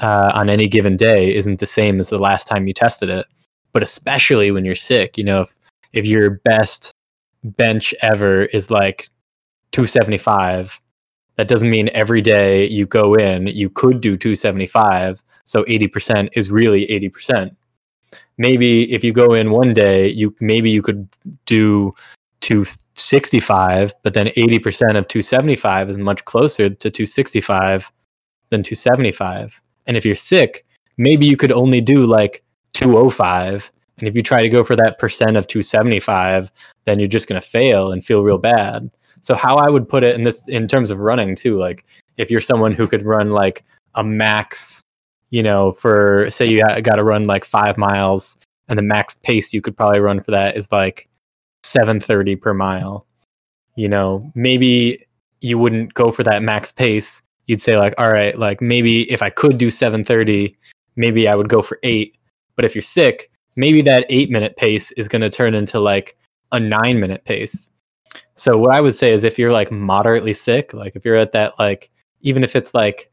uh, 0.00 0.30
on 0.34 0.48
any 0.48 0.68
given 0.68 0.96
day 0.96 1.34
isn't 1.34 1.60
the 1.60 1.66
same 1.66 2.00
as 2.00 2.08
the 2.08 2.18
last 2.18 2.46
time 2.46 2.66
you 2.66 2.74
tested 2.74 3.08
it. 3.08 3.26
But 3.72 3.82
especially 3.82 4.50
when 4.50 4.64
you're 4.64 4.76
sick, 4.76 5.16
you 5.16 5.24
know, 5.24 5.42
if 5.42 5.58
if 5.92 6.06
your 6.06 6.30
best 6.44 6.92
bench 7.44 7.94
ever 8.02 8.44
is 8.46 8.70
like 8.70 9.08
275, 9.72 10.80
that 11.36 11.48
doesn't 11.48 11.70
mean 11.70 11.90
every 11.94 12.20
day 12.20 12.66
you 12.68 12.86
go 12.86 13.14
in 13.14 13.46
you 13.46 13.70
could 13.70 14.00
do 14.00 14.16
275. 14.16 15.22
So 15.44 15.64
80% 15.64 16.28
is 16.34 16.50
really 16.50 16.86
80%. 16.86 17.54
Maybe 18.38 18.92
if 18.92 19.04
you 19.04 19.12
go 19.12 19.34
in 19.34 19.50
one 19.50 19.72
day, 19.72 20.08
you 20.08 20.34
maybe 20.40 20.70
you 20.70 20.82
could 20.82 21.08
do 21.46 21.94
265, 22.40 23.94
but 24.02 24.14
then 24.14 24.26
80% 24.28 24.96
of 24.96 25.08
275 25.08 25.90
is 25.90 25.96
much 25.96 26.24
closer 26.24 26.68
to 26.68 26.90
265 26.90 27.90
than 28.50 28.62
275. 28.62 29.60
And 29.86 29.96
if 29.96 30.04
you're 30.04 30.14
sick, 30.14 30.64
maybe 30.96 31.26
you 31.26 31.36
could 31.36 31.52
only 31.52 31.80
do 31.80 32.06
like 32.06 32.42
205. 32.74 33.70
And 33.98 34.08
if 34.08 34.16
you 34.16 34.22
try 34.22 34.42
to 34.42 34.48
go 34.48 34.64
for 34.64 34.76
that 34.76 34.98
percent 34.98 35.36
of 35.36 35.46
275, 35.46 36.50
then 36.84 36.98
you're 36.98 37.06
just 37.06 37.28
going 37.28 37.40
to 37.40 37.46
fail 37.46 37.92
and 37.92 38.04
feel 38.04 38.22
real 38.22 38.38
bad. 38.38 38.90
So 39.22 39.34
how 39.34 39.56
I 39.56 39.70
would 39.70 39.88
put 39.88 40.04
it 40.04 40.14
in 40.14 40.24
this 40.24 40.46
in 40.48 40.68
terms 40.68 40.90
of 40.90 40.98
running 40.98 41.34
too, 41.34 41.58
like 41.58 41.84
if 42.18 42.30
you're 42.30 42.40
someone 42.40 42.72
who 42.72 42.86
could 42.86 43.02
run 43.02 43.30
like 43.30 43.64
a 43.94 44.04
max, 44.04 44.82
you 45.30 45.42
know, 45.42 45.72
for 45.72 46.28
say 46.30 46.44
you 46.44 46.60
got 46.82 46.96
to 46.96 47.04
run 47.04 47.24
like 47.24 47.44
5 47.44 47.78
miles 47.78 48.36
and 48.68 48.78
the 48.78 48.82
max 48.82 49.14
pace 49.14 49.54
you 49.54 49.62
could 49.62 49.76
probably 49.76 50.00
run 50.00 50.22
for 50.22 50.32
that 50.32 50.56
is 50.56 50.70
like 50.70 51.08
730 51.62 52.36
per 52.36 52.52
mile. 52.52 53.06
You 53.76 53.88
know, 53.88 54.30
maybe 54.34 55.06
you 55.40 55.56
wouldn't 55.56 55.94
go 55.94 56.10
for 56.12 56.22
that 56.24 56.42
max 56.42 56.72
pace. 56.72 57.22
You'd 57.46 57.62
say 57.62 57.76
like, 57.76 57.94
all 57.98 58.12
right, 58.12 58.38
like 58.38 58.60
maybe 58.60 59.10
if 59.10 59.22
I 59.22 59.30
could 59.30 59.56
do 59.56 59.70
730, 59.70 60.56
maybe 60.96 61.28
I 61.28 61.34
would 61.34 61.48
go 61.48 61.62
for 61.62 61.78
8. 61.82 62.16
But 62.56 62.64
if 62.64 62.74
you're 62.74 62.82
sick, 62.82 63.30
maybe 63.56 63.82
that 63.82 64.04
8 64.08 64.30
minute 64.30 64.56
pace 64.56 64.92
is 64.92 65.08
going 65.08 65.22
to 65.22 65.30
turn 65.30 65.54
into 65.54 65.78
like 65.80 66.16
a 66.50 66.60
9 66.60 67.00
minute 67.00 67.24
pace. 67.24 67.70
So 68.34 68.58
what 68.58 68.74
I 68.74 68.80
would 68.80 68.94
say 68.94 69.12
is 69.12 69.24
if 69.24 69.38
you're 69.38 69.52
like 69.52 69.70
moderately 69.70 70.34
sick, 70.34 70.72
like 70.72 70.96
if 70.96 71.04
you're 71.04 71.16
at 71.16 71.32
that 71.32 71.58
like 71.58 71.90
even 72.20 72.44
if 72.44 72.56
it's 72.56 72.74
like 72.74 73.10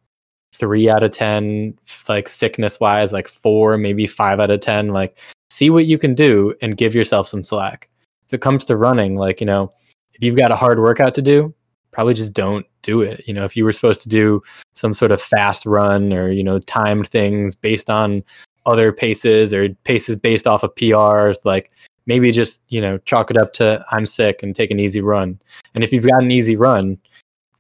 3 0.54 0.90
out 0.90 1.04
of 1.04 1.12
10 1.12 1.78
like 2.08 2.28
sickness 2.28 2.80
wise, 2.80 3.14
like 3.14 3.28
4, 3.28 3.78
maybe 3.78 4.08
5 4.08 4.40
out 4.40 4.52
of 4.52 4.60
10, 4.60 4.90
like 4.90 5.18
see 5.50 5.70
what 5.70 5.86
you 5.86 5.98
can 5.98 6.14
do 6.14 6.54
and 6.62 6.78
give 6.78 6.96
yourself 6.96 7.28
some 7.28 7.44
slack 7.44 7.90
if 8.30 8.34
it 8.36 8.42
comes 8.42 8.64
to 8.66 8.78
running, 8.78 9.16
like, 9.16 9.40
you 9.40 9.48
know, 9.48 9.74
if 10.14 10.22
you've 10.22 10.38
got 10.38 10.52
a 10.52 10.56
hard 10.56 10.80
workout 10.80 11.16
to 11.16 11.22
do, 11.22 11.52
probably 11.92 12.14
just 12.14 12.34
don't 12.34 12.64
do 12.84 13.02
it. 13.02 13.24
You 13.28 13.34
know, 13.34 13.44
if 13.44 13.58
you 13.58 13.66
were 13.66 13.72
supposed 13.72 14.04
to 14.04 14.10
do 14.10 14.44
some 14.76 14.94
sort 14.94 15.12
of 15.12 15.20
fast 15.20 15.66
run 15.66 16.14
or, 16.14 16.32
you 16.32 16.44
know, 16.44 16.60
timed 16.60 17.08
things 17.08 17.56
based 17.56 17.90
on 17.90 18.24
other 18.68 18.92
paces 18.92 19.52
or 19.52 19.70
paces 19.84 20.16
based 20.16 20.46
off 20.46 20.62
of 20.62 20.76
PRs, 20.76 21.38
like 21.44 21.72
maybe 22.06 22.32
just, 22.32 22.62
you 22.70 22.82
know, 22.82 22.98
chalk 23.00 23.32
it 23.32 23.38
up 23.38 23.54
to 23.54 23.86
I'm 23.92 24.06
sick 24.06 24.44
and 24.44 24.56
take 24.56 24.72
an 24.72 24.80
easy 24.80 25.02
run. 25.02 25.40
And 25.76 25.84
if 25.84 25.94
you've 25.94 26.06
got 26.06 26.24
an 26.24 26.32
easy 26.32 26.56
run, 26.56 26.98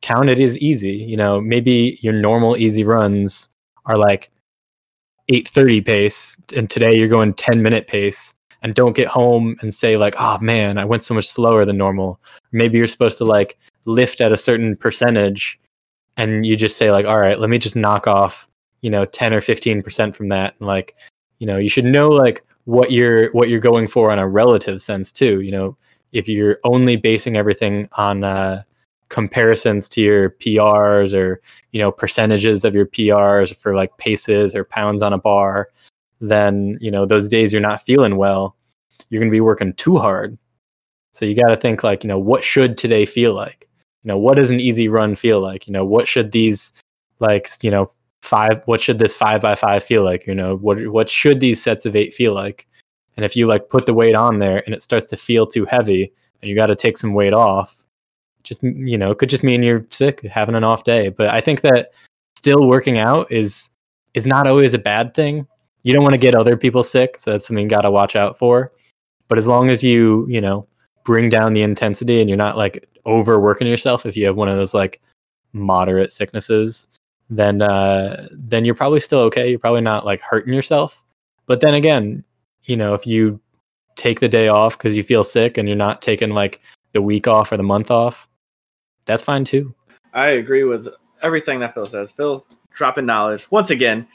count 0.01 0.29
it 0.29 0.39
as 0.39 0.57
easy. 0.59 0.93
You 0.93 1.17
know, 1.17 1.41
maybe 1.41 1.99
your 2.01 2.13
normal 2.13 2.57
easy 2.57 2.83
runs 2.83 3.49
are 3.85 3.97
like 3.97 4.31
830 5.29 5.81
pace 5.81 6.37
and 6.55 6.69
today 6.69 6.97
you're 6.97 7.07
going 7.07 7.33
10 7.33 7.61
minute 7.61 7.87
pace 7.87 8.33
and 8.61 8.73
don't 8.73 8.95
get 8.95 9.07
home 9.07 9.55
and 9.61 9.73
say 9.73 9.95
like 9.95 10.15
oh 10.17 10.39
man 10.39 10.77
i 10.77 10.83
went 10.83 11.03
so 11.03 11.13
much 11.13 11.29
slower 11.29 11.65
than 11.65 11.77
normal 11.77 12.19
maybe 12.51 12.77
you're 12.77 12.87
supposed 12.87 13.17
to 13.19 13.25
like 13.25 13.57
lift 13.85 14.21
at 14.21 14.31
a 14.31 14.37
certain 14.37 14.75
percentage 14.75 15.59
and 16.17 16.45
you 16.45 16.55
just 16.55 16.77
say 16.77 16.91
like 16.91 17.05
all 17.05 17.19
right 17.19 17.39
let 17.39 17.49
me 17.49 17.59
just 17.59 17.75
knock 17.75 18.07
off 18.07 18.47
you 18.81 18.89
know 18.89 19.05
10 19.05 19.33
or 19.33 19.41
15% 19.41 20.15
from 20.15 20.29
that 20.29 20.55
and 20.59 20.67
like 20.67 20.95
you 21.37 21.45
know 21.45 21.57
you 21.57 21.69
should 21.69 21.85
know 21.85 22.09
like 22.09 22.43
what 22.69 22.91
you're 22.91 23.31
what 23.31 23.49
you're 23.49 23.59
going 23.59 23.87
for 23.87 24.11
on 24.11 24.19
a 24.19 24.27
relative 24.27 24.81
sense 24.81 25.11
too 25.11 25.41
you 25.41 25.51
know 25.51 25.75
if 26.11 26.27
you're 26.27 26.57
only 26.63 26.95
basing 26.95 27.37
everything 27.37 27.87
on 27.93 28.23
uh, 28.23 28.61
comparisons 29.09 29.87
to 29.87 30.01
your 30.01 30.29
PRs 30.31 31.13
or 31.13 31.41
you 31.71 31.79
know 31.79 31.91
percentages 31.91 32.65
of 32.65 32.75
your 32.75 32.85
PRs 32.85 33.55
for 33.55 33.75
like 33.75 33.97
paces 33.97 34.55
or 34.55 34.63
pounds 34.63 35.01
on 35.01 35.13
a 35.13 35.17
bar 35.17 35.69
then 36.21 36.77
you 36.81 36.91
know 36.91 37.05
those 37.05 37.29
days 37.29 37.51
you're 37.51 37.61
not 37.61 37.81
feeling 37.81 38.17
well, 38.17 38.55
you're 39.09 39.19
going 39.19 39.31
to 39.31 39.35
be 39.35 39.41
working 39.41 39.73
too 39.73 39.97
hard. 39.97 40.37
So 41.11 41.25
you 41.25 41.35
got 41.35 41.49
to 41.49 41.57
think 41.57 41.83
like, 41.83 42.03
you 42.03 42.07
know, 42.07 42.19
what 42.19 42.43
should 42.43 42.77
today 42.77 43.05
feel 43.05 43.33
like? 43.33 43.67
You 44.03 44.09
know, 44.09 44.17
what 44.17 44.35
does 44.35 44.49
an 44.49 44.59
easy 44.59 44.87
run 44.87 45.15
feel 45.15 45.41
like? 45.41 45.67
You 45.67 45.73
know, 45.73 45.85
what 45.85 46.07
should 46.07 46.31
these 46.31 46.71
like, 47.19 47.49
you 47.61 47.71
know, 47.71 47.91
five 48.21 48.61
what 48.65 48.81
should 48.81 48.99
this 48.99 49.15
5 49.15 49.41
by 49.41 49.55
5 49.55 49.83
feel 49.83 50.03
like? 50.03 50.27
You 50.27 50.35
know, 50.35 50.57
what 50.57 50.85
what 50.87 51.09
should 51.09 51.39
these 51.39 51.61
sets 51.61 51.85
of 51.85 51.95
8 51.95 52.13
feel 52.13 52.33
like? 52.33 52.67
And 53.15 53.25
if 53.25 53.35
you 53.35 53.47
like 53.47 53.69
put 53.69 53.85
the 53.85 53.93
weight 53.93 54.15
on 54.15 54.39
there 54.39 54.63
and 54.65 54.73
it 54.73 54.81
starts 54.81 55.07
to 55.07 55.17
feel 55.17 55.45
too 55.45 55.65
heavy 55.65 56.13
and 56.41 56.49
you 56.49 56.55
got 56.55 56.67
to 56.67 56.75
take 56.75 56.97
some 56.97 57.13
weight 57.13 57.33
off, 57.33 57.83
just 58.43 58.63
you 58.63 58.97
know, 58.97 59.11
it 59.11 59.17
could 59.17 59.29
just 59.29 59.43
mean 59.43 59.63
you're 59.63 59.85
sick, 59.89 60.21
having 60.21 60.55
an 60.55 60.63
off 60.63 60.83
day. 60.83 61.09
But 61.09 61.29
I 61.29 61.41
think 61.41 61.61
that 61.61 61.91
still 62.35 62.67
working 62.67 62.97
out 62.97 63.31
is 63.31 63.69
is 64.13 64.25
not 64.25 64.47
always 64.47 64.73
a 64.73 64.79
bad 64.79 65.13
thing. 65.13 65.45
You 65.83 65.93
don't 65.93 66.03
want 66.03 66.13
to 66.13 66.19
get 66.19 66.35
other 66.35 66.57
people 66.57 66.83
sick, 66.83 67.19
so 67.19 67.31
that's 67.31 67.47
something 67.47 67.63
you 67.63 67.69
got 67.69 67.81
to 67.81 67.91
watch 67.91 68.15
out 68.15 68.37
for. 68.37 68.71
But 69.27 69.37
as 69.37 69.47
long 69.47 69.69
as 69.69 69.83
you, 69.83 70.25
you 70.29 70.41
know, 70.41 70.67
bring 71.03 71.29
down 71.29 71.53
the 71.53 71.61
intensity 71.61 72.19
and 72.19 72.29
you're 72.29 72.37
not 72.37 72.57
like 72.57 72.87
overworking 73.05 73.67
yourself 73.67 74.05
if 74.05 74.17
you 74.17 74.25
have 74.25 74.35
one 74.35 74.49
of 74.49 74.57
those 74.57 74.73
like 74.73 75.01
moderate 75.53 76.11
sicknesses, 76.11 76.87
then 77.29 77.61
uh 77.61 78.27
then 78.31 78.65
you're 78.65 78.75
probably 78.75 78.99
still 78.99 79.19
okay. 79.19 79.49
You're 79.49 79.59
probably 79.59 79.81
not 79.81 80.05
like 80.05 80.21
hurting 80.21 80.53
yourself. 80.53 81.01
But 81.45 81.61
then 81.61 81.73
again, 81.73 82.23
you 82.63 82.75
know, 82.75 82.93
if 82.93 83.05
you 83.05 83.39
take 83.95 84.19
the 84.19 84.29
day 84.29 84.47
off 84.47 84.77
because 84.77 84.95
you 84.95 85.03
feel 85.03 85.23
sick 85.23 85.57
and 85.57 85.67
you're 85.67 85.77
not 85.77 86.01
taking 86.01 86.29
like 86.29 86.61
the 86.93 87.01
week 87.01 87.27
off 87.27 87.51
or 87.51 87.57
the 87.57 87.63
month 87.63 87.91
off, 87.91 88.27
that's 89.05 89.23
fine 89.23 89.45
too. 89.45 89.73
I 90.13 90.27
agree 90.27 90.63
with 90.63 90.87
everything 91.21 91.59
that 91.59 91.73
Phil 91.73 91.85
says. 91.85 92.11
Phil 92.11 92.45
dropping 92.71 93.05
knowledge 93.05 93.49
once 93.51 93.69
again 93.69 94.07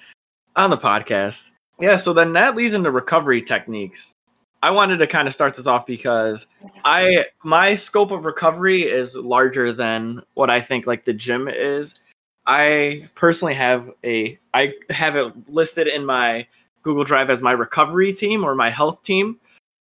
on 0.56 0.70
the 0.70 0.76
podcast. 0.76 1.50
Yeah, 1.80 1.96
so 1.96 2.12
then 2.12 2.32
that 2.34 2.56
leads 2.56 2.74
into 2.74 2.90
recovery 2.90 3.42
techniques. 3.42 4.14
I 4.62 4.70
wanted 4.70 4.98
to 4.98 5.06
kind 5.06 5.28
of 5.28 5.34
start 5.34 5.54
this 5.54 5.66
off 5.66 5.84
because 5.84 6.46
I 6.84 7.26
my 7.42 7.74
scope 7.74 8.10
of 8.10 8.24
recovery 8.24 8.82
is 8.82 9.14
larger 9.14 9.72
than 9.72 10.22
what 10.32 10.48
I 10.48 10.60
think 10.60 10.86
like 10.86 11.04
the 11.04 11.12
gym 11.12 11.48
is. 11.48 12.00
I 12.46 13.08
personally 13.14 13.54
have 13.54 13.90
a 14.04 14.38
I 14.52 14.74
have 14.90 15.16
it 15.16 15.32
listed 15.48 15.86
in 15.86 16.04
my 16.04 16.46
Google 16.82 17.04
Drive 17.04 17.30
as 17.30 17.40
my 17.40 17.52
recovery 17.52 18.12
team 18.12 18.44
or 18.44 18.54
my 18.54 18.70
health 18.70 19.02
team. 19.02 19.40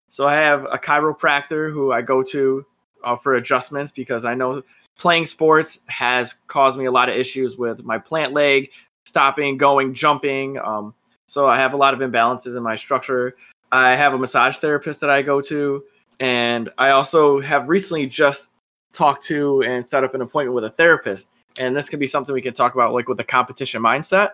So 0.08 0.28
I 0.28 0.34
have 0.36 0.64
a 0.64 0.78
chiropractor 0.78 1.72
who 1.72 1.92
I 1.92 2.02
go 2.02 2.22
to 2.24 2.64
uh, 3.02 3.16
for 3.16 3.34
adjustments 3.34 3.92
because 3.92 4.24
I 4.24 4.34
know 4.34 4.62
playing 4.96 5.24
sports 5.24 5.80
has 5.86 6.34
caused 6.46 6.78
me 6.78 6.84
a 6.84 6.92
lot 6.92 7.08
of 7.08 7.16
issues 7.16 7.56
with 7.56 7.82
my 7.82 7.98
plant 7.98 8.32
leg, 8.32 8.70
stopping, 9.06 9.56
going, 9.56 9.94
jumping. 9.94 10.58
Um, 10.58 10.94
so 11.26 11.48
I 11.48 11.58
have 11.58 11.72
a 11.72 11.76
lot 11.76 11.94
of 11.94 12.00
imbalances 12.00 12.56
in 12.56 12.62
my 12.62 12.76
structure. 12.76 13.34
I 13.72 13.94
have 13.96 14.12
a 14.12 14.18
massage 14.18 14.58
therapist 14.58 15.00
that 15.00 15.10
I 15.10 15.22
go 15.22 15.40
to, 15.40 15.82
and 16.20 16.68
I 16.76 16.90
also 16.90 17.40
have 17.40 17.70
recently 17.70 18.06
just 18.06 18.50
talked 18.92 19.24
to 19.24 19.62
and 19.62 19.84
set 19.84 20.04
up 20.04 20.14
an 20.14 20.20
appointment 20.20 20.54
with 20.54 20.64
a 20.64 20.70
therapist. 20.70 21.32
And 21.58 21.76
this 21.76 21.88
could 21.88 22.00
be 22.00 22.06
something 22.06 22.34
we 22.34 22.42
can 22.42 22.54
talk 22.54 22.74
about, 22.74 22.92
like 22.92 23.08
with 23.08 23.18
the 23.18 23.24
competition 23.24 23.82
mindset. 23.82 24.32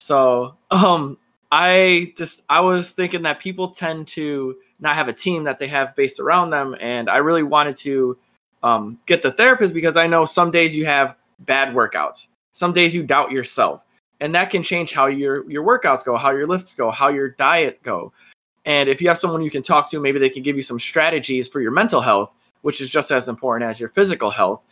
So, 0.00 0.56
um, 0.70 1.18
I 1.50 2.12
just 2.16 2.44
I 2.48 2.60
was 2.60 2.92
thinking 2.92 3.22
that 3.22 3.38
people 3.38 3.68
tend 3.68 4.08
to 4.08 4.56
not 4.80 4.96
have 4.96 5.06
a 5.06 5.12
team 5.12 5.44
that 5.44 5.60
they 5.60 5.68
have 5.68 5.94
based 5.94 6.18
around 6.18 6.50
them, 6.50 6.74
and 6.80 7.08
I 7.08 7.18
really 7.18 7.44
wanted 7.44 7.76
to 7.76 8.18
um, 8.64 8.98
get 9.06 9.22
the 9.22 9.30
therapist 9.30 9.72
because 9.72 9.96
I 9.96 10.08
know 10.08 10.24
some 10.24 10.50
days 10.50 10.74
you 10.74 10.84
have 10.86 11.14
bad 11.38 11.72
workouts, 11.72 12.28
some 12.54 12.72
days 12.72 12.92
you 12.92 13.04
doubt 13.04 13.30
yourself, 13.30 13.84
and 14.20 14.34
that 14.34 14.50
can 14.50 14.64
change 14.64 14.92
how 14.92 15.06
your 15.06 15.48
your 15.48 15.62
workouts 15.62 16.04
go, 16.04 16.16
how 16.16 16.32
your 16.32 16.48
lifts 16.48 16.74
go, 16.74 16.90
how 16.90 17.08
your 17.08 17.28
diet 17.28 17.78
go. 17.84 18.12
And 18.64 18.88
if 18.88 19.00
you 19.00 19.06
have 19.06 19.18
someone 19.18 19.42
you 19.42 19.50
can 19.50 19.62
talk 19.62 19.88
to, 19.90 20.00
maybe 20.00 20.18
they 20.18 20.30
can 20.30 20.42
give 20.42 20.56
you 20.56 20.62
some 20.62 20.80
strategies 20.80 21.46
for 21.46 21.60
your 21.60 21.70
mental 21.70 22.00
health, 22.00 22.34
which 22.62 22.80
is 22.80 22.90
just 22.90 23.12
as 23.12 23.28
important 23.28 23.70
as 23.70 23.78
your 23.78 23.90
physical 23.90 24.30
health. 24.30 24.64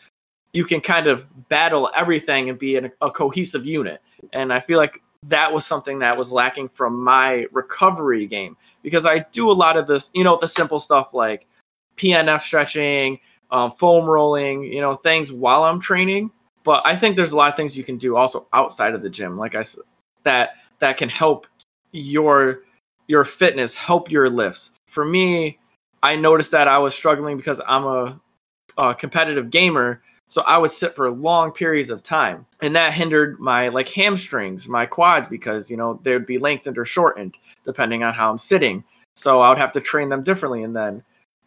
You 0.53 0.64
can 0.64 0.80
kind 0.80 1.07
of 1.07 1.48
battle 1.48 1.90
everything 1.94 2.50
and 2.50 2.59
be 2.59 2.76
a 2.76 3.11
cohesive 3.11 3.64
unit. 3.66 4.03
And 4.32 4.53
I 4.53 4.61
feel 4.61 4.78
like 4.78 5.03
that 5.24 5.53
was 5.53 5.64
something 5.64 6.00
that 6.00 6.16
was 6.16 6.32
lacking 6.32 6.68
from 6.68 7.03
my 7.03 7.46
recovery 7.53 8.26
game 8.26 8.57
because 8.82 9.07
I 9.07 9.20
do 9.32 9.50
a 9.50 9.53
lot 9.53 9.76
of 9.76 9.86
this, 9.86 10.11
you 10.14 10.24
know, 10.24 10.36
the 10.36 10.48
simple 10.48 10.78
stuff 10.78 11.14
like 11.14 11.46
PNF 11.96 12.42
stretching, 12.42 13.20
um, 13.50 13.70
foam 13.70 14.07
rolling, 14.07 14.64
you 14.64 14.80
know, 14.80 14.94
things 14.94 15.32
while 15.32 15.64
I'm 15.64 15.80
training. 15.80 16.30
But 16.64 16.82
I 16.84 16.96
think 16.96 17.16
there's 17.16 17.32
a 17.32 17.36
lot 17.36 17.50
of 17.50 17.57
things 17.57 17.76
you 17.76 17.84
can 17.84 17.98
do 17.98 18.16
also 18.16 18.46
outside 18.53 18.94
of 18.94 19.03
the 19.03 19.11
gym, 19.11 19.36
like 19.36 19.55
I 19.55 19.62
said, 19.62 19.84
that 20.24 20.50
that 20.78 20.96
can 20.96 21.09
help 21.09 21.46
your 21.92 22.61
your 23.07 23.24
fitness, 23.24 23.74
help 23.74 24.11
your 24.11 24.30
lifts. 24.30 24.70
For 24.86 25.05
me, 25.05 25.59
I 26.03 26.16
noticed 26.16 26.53
that 26.53 26.68
I 26.68 26.78
was 26.78 26.94
struggling 26.94 27.36
because 27.36 27.61
I'm 27.66 27.84
a, 27.84 28.20
a 28.78 28.94
competitive 28.94 29.50
gamer, 29.50 30.03
so 30.32 30.40
I 30.46 30.56
would 30.56 30.70
sit 30.70 30.96
for 30.96 31.10
long 31.10 31.52
periods 31.52 31.90
of 31.90 32.02
time, 32.02 32.46
and 32.62 32.74
that 32.74 32.94
hindered 32.94 33.38
my 33.38 33.68
like 33.68 33.90
hamstrings, 33.90 34.66
my 34.66 34.86
quads, 34.86 35.28
because 35.28 35.70
you 35.70 35.76
know 35.76 36.00
they 36.04 36.14
would 36.14 36.24
be 36.24 36.38
lengthened 36.38 36.78
or 36.78 36.86
shortened 36.86 37.36
depending 37.66 38.02
on 38.02 38.14
how 38.14 38.30
I'm 38.30 38.38
sitting. 38.38 38.82
So 39.12 39.42
I 39.42 39.50
would 39.50 39.58
have 39.58 39.72
to 39.72 39.80
train 39.82 40.08
them 40.08 40.22
differently, 40.22 40.62
and 40.62 40.74
then 40.74 41.02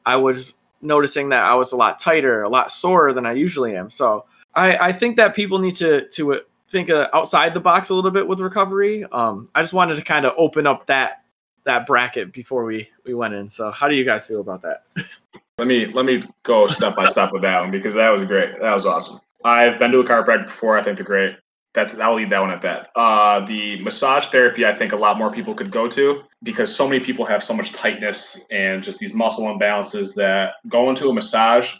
I 0.06 0.18
was 0.18 0.54
noticing 0.84 1.30
that 1.30 1.46
I 1.46 1.56
was 1.56 1.72
a 1.72 1.76
lot 1.76 1.98
tighter, 1.98 2.44
a 2.44 2.50
lot 2.50 2.72
sorer 2.72 3.12
than 3.12 3.26
I 3.26 3.32
usually 3.32 3.76
am. 3.76 3.90
So 3.90 4.26
I, 4.54 4.78
I 4.78 4.92
think 4.92 5.18
that 5.18 5.34
people 5.34 5.58
need 5.58 5.74
to 5.78 6.08
to 6.10 6.42
think 6.70 6.92
uh, 6.92 7.08
outside 7.12 7.56
the 7.56 7.60
box 7.60 7.90
a 7.90 7.96
little 7.96 8.12
bit 8.12 8.28
with 8.28 8.40
recovery. 8.40 9.04
Um, 9.12 9.50
I 9.56 9.64
just 9.64 9.74
wanted 9.74 9.96
to 9.96 10.04
kind 10.04 10.28
of 10.28 10.34
open 10.38 10.68
up 10.68 10.86
that 10.86 11.24
that 11.64 11.88
bracket 11.88 12.32
before 12.32 12.66
we 12.66 12.88
we 13.04 13.16
went 13.16 13.34
in. 13.34 13.50
So 13.50 13.72
how 13.72 13.88
do 13.88 13.96
you 13.96 14.06
guys 14.06 14.28
feel 14.28 14.42
about 14.42 14.62
that? 14.62 14.84
let 15.58 15.68
me 15.68 15.86
let 15.88 16.06
me 16.06 16.22
go 16.44 16.68
step 16.68 16.96
by 16.96 17.06
step 17.06 17.32
with 17.32 17.42
that 17.44 17.62
one 17.62 17.72
because 17.72 17.94
that 17.94 18.10
was 18.10 18.26
great. 18.26 18.60
That 18.60 18.74
was 18.74 18.86
awesome. 18.86 19.20
I've 19.44 19.80
been 19.80 19.92
to 19.92 20.00
a 20.00 20.04
chiropractor 20.04 20.46
before. 20.46 20.78
I 20.78 20.84
think 20.84 20.98
they're 20.98 21.06
great. 21.06 21.38
That's 21.74 21.94
I'll 21.96 22.16
leave 22.16 22.30
that 22.30 22.42
one 22.42 22.52
at 22.52 22.62
that. 22.62 22.90
Uh, 22.96 23.46
the 23.46 23.82
massage 23.82 24.28
therapy, 24.28 24.66
I 24.66 24.74
think 24.74 24.92
a 24.92 24.98
lot 24.98 25.18
more 25.18 25.32
people 25.32 25.54
could 25.54 25.72
go 25.72 25.90
to 25.90 26.24
because 26.44 26.74
so 26.74 26.88
many 26.88 27.04
people 27.04 27.26
have 27.26 27.44
so 27.44 27.54
much 27.54 27.74
tightness 27.74 28.40
and 28.52 28.84
just 28.84 29.00
these 29.00 29.14
muscle 29.14 29.46
imbalances 29.46 30.14
that 30.16 30.56
going 30.68 30.96
to 30.98 31.10
a 31.10 31.14
massage 31.14 31.74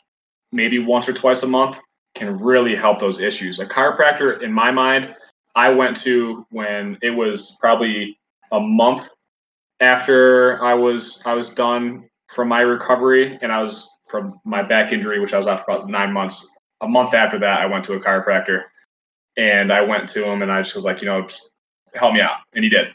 maybe 0.52 0.80
once 0.80 1.08
or 1.08 1.14
twice 1.14 1.44
a 1.44 1.48
month 1.48 1.80
can 2.14 2.34
really 2.40 2.76
help 2.76 3.00
those 3.00 3.20
issues. 3.20 3.60
A 3.60 3.66
chiropractor, 3.66 4.42
in 4.42 4.52
my 4.52 4.72
mind, 4.72 5.14
I 5.56 5.70
went 5.70 5.98
to 5.98 6.46
when 6.50 6.98
it 7.02 7.12
was 7.12 7.58
probably 7.60 8.18
a 8.52 8.60
month 8.60 9.10
after 9.82 10.64
I 10.64 10.74
was 10.74 11.22
I 11.26 11.34
was 11.34 11.50
done 11.50 12.10
from 12.36 12.50
my 12.50 12.60
recovery 12.60 13.40
and 13.42 13.52
I 13.52 13.62
was 13.62 13.90
from 14.10 14.40
my 14.44 14.62
back 14.62 14.92
injury, 14.92 15.20
which 15.20 15.34
I 15.34 15.38
was 15.38 15.48
after 15.48 15.72
about 15.72 15.90
nine 15.90 16.12
months. 16.12 16.46
A 16.82 16.88
month 16.88 17.14
after 17.14 17.40
that, 17.40 17.62
I 17.62 17.66
went 17.66 17.86
to 17.86 17.94
a 17.94 18.00
chiropractor 18.00 18.64
and 19.38 19.72
I 19.72 19.82
went 19.82 20.10
to 20.10 20.30
him 20.30 20.42
and 20.42 20.52
I 20.52 20.62
just 20.62 20.76
was 20.76 20.84
like, 20.84 21.02
you 21.02 21.08
know, 21.08 21.26
help 21.94 22.14
me 22.14 22.20
out. 22.20 22.38
And 22.54 22.66
he 22.66 22.70
did. 22.70 22.88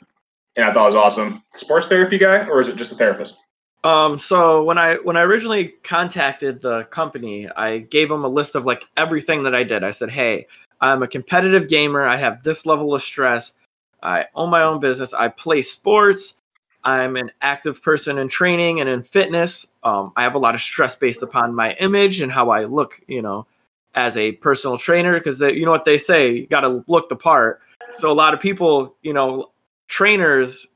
And 0.56 0.64
I 0.66 0.72
thought 0.72 0.84
it 0.84 0.94
was 0.94 0.94
awesome. 0.94 1.42
Sports 1.54 1.86
therapy 1.86 2.18
guy, 2.18 2.46
or 2.46 2.60
is 2.60 2.68
it 2.68 2.76
just 2.76 2.92
a 2.92 2.96
therapist? 2.96 3.40
Um, 3.82 4.18
so 4.18 4.62
when 4.62 4.76
I 4.76 4.96
when 4.96 5.16
I 5.16 5.22
originally 5.22 5.68
contacted 5.82 6.60
the 6.60 6.84
company, 6.84 7.48
I 7.48 7.78
gave 7.78 8.10
them 8.10 8.24
a 8.24 8.28
list 8.28 8.54
of 8.54 8.66
like 8.66 8.84
everything 8.96 9.44
that 9.44 9.54
I 9.54 9.62
did. 9.62 9.84
I 9.84 9.92
said, 9.92 10.10
"Hey, 10.10 10.48
I'm 10.80 11.02
a 11.02 11.08
competitive 11.08 11.68
gamer. 11.68 12.04
I 12.04 12.16
have 12.16 12.42
this 12.42 12.66
level 12.66 12.94
of 12.94 13.00
stress. 13.00 13.56
I 14.02 14.26
own 14.34 14.50
my 14.50 14.62
own 14.62 14.80
business. 14.80 15.14
I 15.14 15.28
play 15.28 15.62
sports. 15.62 16.34
I'm 16.82 17.16
an 17.16 17.30
active 17.42 17.82
person 17.82 18.18
in 18.18 18.28
training 18.28 18.80
and 18.80 18.88
in 18.88 19.02
fitness. 19.02 19.66
Um, 19.82 20.12
I 20.16 20.22
have 20.22 20.34
a 20.34 20.38
lot 20.38 20.54
of 20.54 20.60
stress 20.60 20.96
based 20.96 21.22
upon 21.22 21.54
my 21.54 21.74
image 21.74 22.20
and 22.20 22.32
how 22.32 22.50
I 22.50 22.64
look, 22.64 23.00
you 23.06 23.22
know, 23.22 23.46
as 23.94 24.16
a 24.16 24.32
personal 24.32 24.78
trainer. 24.78 25.18
Because 25.18 25.40
you 25.40 25.64
know 25.64 25.70
what 25.70 25.84
they 25.84 25.98
say, 25.98 26.32
you 26.32 26.46
got 26.46 26.60
to 26.60 26.84
look 26.86 27.08
the 27.08 27.16
part. 27.16 27.60
So 27.92 28.10
a 28.10 28.14
lot 28.14 28.34
of 28.34 28.40
people, 28.40 28.96
you 29.02 29.12
know, 29.12 29.50
trainers 29.88 30.66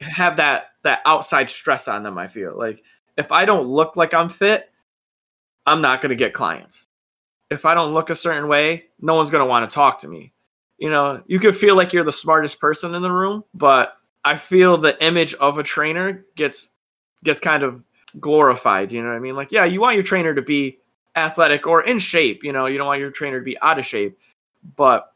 have 0.00 0.36
that 0.36 0.70
that 0.82 1.00
outside 1.06 1.50
stress 1.50 1.88
on 1.88 2.02
them. 2.02 2.18
I 2.18 2.26
feel 2.26 2.56
like 2.56 2.82
if 3.16 3.32
I 3.32 3.44
don't 3.44 3.66
look 3.66 3.96
like 3.96 4.14
I'm 4.14 4.28
fit, 4.28 4.70
I'm 5.66 5.80
not 5.80 6.00
going 6.00 6.10
to 6.10 6.16
get 6.16 6.34
clients. 6.34 6.88
If 7.50 7.64
I 7.64 7.74
don't 7.74 7.94
look 7.94 8.10
a 8.10 8.14
certain 8.14 8.48
way, 8.48 8.86
no 9.00 9.14
one's 9.14 9.30
going 9.30 9.42
to 9.42 9.48
want 9.48 9.68
to 9.68 9.74
talk 9.74 10.00
to 10.00 10.08
me. 10.08 10.32
You 10.76 10.90
know, 10.90 11.22
you 11.26 11.40
could 11.40 11.56
feel 11.56 11.74
like 11.74 11.92
you're 11.92 12.04
the 12.04 12.12
smartest 12.12 12.60
person 12.60 12.94
in 12.94 13.02
the 13.02 13.10
room, 13.10 13.44
but 13.54 13.96
I 14.28 14.36
feel 14.36 14.76
the 14.76 15.02
image 15.02 15.32
of 15.32 15.56
a 15.56 15.62
trainer 15.62 16.26
gets 16.36 16.68
gets 17.24 17.40
kind 17.40 17.62
of 17.62 17.82
glorified. 18.20 18.92
You 18.92 19.00
know 19.00 19.08
what 19.08 19.16
I 19.16 19.20
mean? 19.20 19.34
Like, 19.34 19.52
yeah, 19.52 19.64
you 19.64 19.80
want 19.80 19.94
your 19.94 20.04
trainer 20.04 20.34
to 20.34 20.42
be 20.42 20.80
athletic 21.16 21.66
or 21.66 21.82
in 21.82 21.98
shape. 21.98 22.44
You 22.44 22.52
know, 22.52 22.66
you 22.66 22.76
don't 22.76 22.86
want 22.86 23.00
your 23.00 23.10
trainer 23.10 23.38
to 23.38 23.44
be 23.44 23.58
out 23.60 23.78
of 23.78 23.86
shape, 23.86 24.18
but 24.76 25.10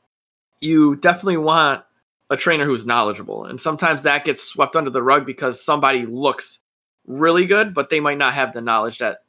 you 0.60 0.96
definitely 0.96 1.36
want 1.36 1.84
a 2.30 2.38
trainer 2.38 2.64
who's 2.64 2.86
knowledgeable. 2.86 3.44
And 3.44 3.60
sometimes 3.60 4.04
that 4.04 4.24
gets 4.24 4.42
swept 4.42 4.76
under 4.76 4.88
the 4.88 5.02
rug 5.02 5.26
because 5.26 5.62
somebody 5.62 6.06
looks 6.06 6.60
really 7.06 7.44
good, 7.44 7.74
but 7.74 7.90
they 7.90 8.00
might 8.00 8.16
not 8.16 8.32
have 8.32 8.54
the 8.54 8.62
knowledge 8.62 8.96
that 9.00 9.24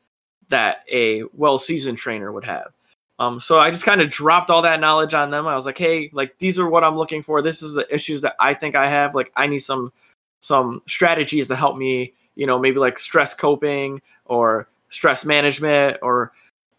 that 0.47 0.77
a 0.89 1.23
well 1.34 1.57
seasoned 1.57 1.97
trainer 1.97 2.31
would 2.31 2.45
have. 2.45 2.71
Um, 3.20 3.39
so 3.39 3.59
I 3.59 3.70
just 3.70 3.86
kind 3.86 4.01
of 4.01 4.09
dropped 4.09 4.49
all 4.49 4.64
that 4.64 4.80
knowledge 4.80 5.14
on 5.14 5.30
them. 5.30 5.47
I 5.47 5.55
was 5.55 5.66
like, 5.66 5.78
hey, 5.78 6.09
like 6.14 6.38
these 6.39 6.59
are 6.59 6.68
what 6.68 6.84
I'm 6.84 6.97
looking 6.97 7.22
for. 7.22 7.41
This 7.41 7.61
is 7.61 7.74
the 7.74 7.93
issues 7.93 8.22
that 8.22 8.36
I 8.39 8.53
think 8.53 8.76
I 8.76 8.88
have. 8.88 9.14
Like 9.14 9.32
I 9.36 9.47
need 9.47 9.59
some 9.59 9.93
some 10.39 10.82
strategies 10.88 11.47
to 11.47 11.55
help 11.55 11.78
me, 11.78 12.14
you 12.36 12.45
know, 12.45 12.59
maybe 12.59 12.80
like 12.80 12.99
stress 12.99 13.34
coping 13.34 14.01
or 14.26 14.68
stress 14.89 15.26
management 15.26 15.97
or 16.01 16.32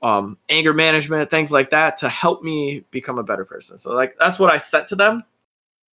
um, 0.03 0.37
anger 0.51 0.75
management, 0.75 1.31
things 1.31 1.51
like 1.51 1.71
that 1.71 1.97
to 1.99 2.09
help 2.09 2.43
me 2.43 2.85
become 2.91 3.19
a 3.19 3.23
better 3.23 3.45
person. 3.45 3.79
So 3.79 3.93
like 3.93 4.17
that's 4.19 4.39
what 4.39 4.53
I 4.53 4.59
sent 4.59 4.89
to 4.89 4.97
them. 4.97 5.25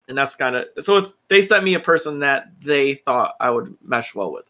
And 0.10 0.18
that's 0.18 0.36
kind 0.36 0.56
of 0.56 0.66
so 0.80 0.98
it's 0.98 1.14
they 1.30 1.42
sent 1.42 1.64
me 1.64 1.76
a 1.76 1.80
person 1.80 2.20
that 2.20 2.52
they 2.62 2.96
thought 2.96 3.36
I 3.40 3.52
would 3.52 3.78
mesh 3.82 4.14
well 4.14 4.34
with. 4.34 4.46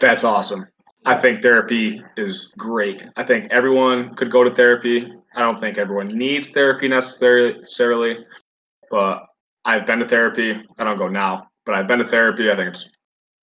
That's 0.00 0.24
awesome. 0.24 0.66
I 1.04 1.14
think 1.14 1.42
therapy 1.42 2.02
is 2.16 2.52
great. 2.58 3.02
I 3.16 3.24
think 3.24 3.50
everyone 3.50 4.14
could 4.14 4.30
go 4.30 4.44
to 4.44 4.54
therapy. 4.54 5.12
I 5.34 5.40
don't 5.40 5.58
think 5.58 5.78
everyone 5.78 6.06
needs 6.06 6.48
therapy 6.48 6.88
necessarily, 6.88 8.24
but 8.90 9.24
I've 9.64 9.86
been 9.86 10.00
to 10.00 10.08
therapy. 10.08 10.60
I 10.78 10.84
don't 10.84 10.98
go 10.98 11.08
now, 11.08 11.48
but 11.64 11.74
I've 11.74 11.86
been 11.86 12.00
to 12.00 12.08
therapy. 12.08 12.50
I 12.50 12.56
think 12.56 12.68
it's 12.74 12.90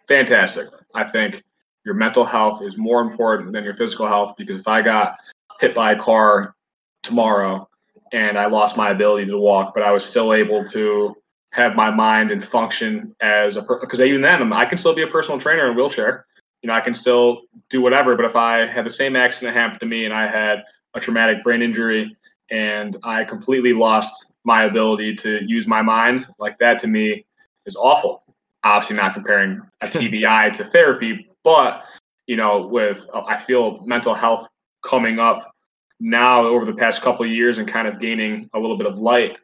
fantastic. 0.07 0.67
I 0.93 1.03
think 1.03 1.43
your 1.85 1.95
mental 1.95 2.25
health 2.25 2.61
is 2.61 2.77
more 2.77 3.01
important 3.01 3.53
than 3.53 3.63
your 3.63 3.75
physical 3.75 4.07
health 4.07 4.35
because 4.37 4.59
if 4.59 4.67
I 4.67 4.81
got 4.81 5.17
hit 5.59 5.73
by 5.75 5.93
a 5.93 5.99
car 5.99 6.55
tomorrow 7.03 7.69
and 8.11 8.37
I 8.37 8.47
lost 8.47 8.77
my 8.77 8.89
ability 8.89 9.27
to 9.27 9.37
walk, 9.37 9.73
but 9.73 9.83
I 9.83 9.91
was 9.91 10.03
still 10.03 10.33
able 10.33 10.63
to 10.65 11.15
have 11.51 11.75
my 11.75 11.89
mind 11.89 12.31
and 12.31 12.43
function 12.43 13.15
as 13.21 13.55
a 13.55 13.61
because 13.61 14.01
even 14.01 14.21
then 14.21 14.51
I 14.51 14.65
can 14.65 14.77
still 14.77 14.93
be 14.93 15.03
a 15.03 15.07
personal 15.07 15.39
trainer 15.39 15.67
in 15.67 15.73
a 15.73 15.75
wheelchair. 15.75 16.25
You 16.65 16.69
know, 16.69 16.73
I 16.73 16.81
can 16.81 16.95
still 16.95 17.43
do 17.69 17.79
whatever. 17.79 18.15
But 18.15 18.25
if 18.25 18.35
I 18.35 18.65
had 18.65 18.87
the 18.87 18.89
same 18.89 19.15
accident 19.15 19.55
happen 19.55 19.77
to 19.77 19.85
me 19.85 20.05
and 20.05 20.11
I 20.11 20.25
had 20.25 20.63
a 20.95 20.99
traumatic 20.99 21.43
brain 21.43 21.61
injury 21.61 22.17
and 22.49 22.97
I 23.03 23.23
completely 23.23 23.71
lost 23.71 24.33
my 24.45 24.63
ability 24.63 25.13
to 25.17 25.45
use 25.45 25.67
my 25.67 25.83
mind, 25.83 26.25
like 26.39 26.57
that 26.57 26.79
to 26.79 26.87
me 26.87 27.23
is 27.67 27.75
awful. 27.75 28.23
Obviously, 28.63 28.95
not 28.95 29.13
comparing 29.13 29.61
a 29.81 29.85
TBI 29.85 30.53
to 30.53 30.63
therapy, 30.65 31.29
but 31.43 31.85
you 32.25 32.35
know, 32.35 32.65
with 32.65 33.07
uh, 33.13 33.21
I 33.27 33.37
feel 33.37 33.81
mental 33.85 34.15
health 34.15 34.47
coming 34.83 35.19
up 35.19 35.53
now 35.99 36.47
over 36.47 36.65
the 36.65 36.73
past 36.73 37.03
couple 37.03 37.25
of 37.25 37.31
years 37.31 37.59
and 37.59 37.67
kind 37.67 37.87
of 37.87 37.99
gaining 37.99 38.49
a 38.55 38.59
little 38.59 38.75
bit 38.75 38.87
of 38.87 38.97
light. 38.97 39.37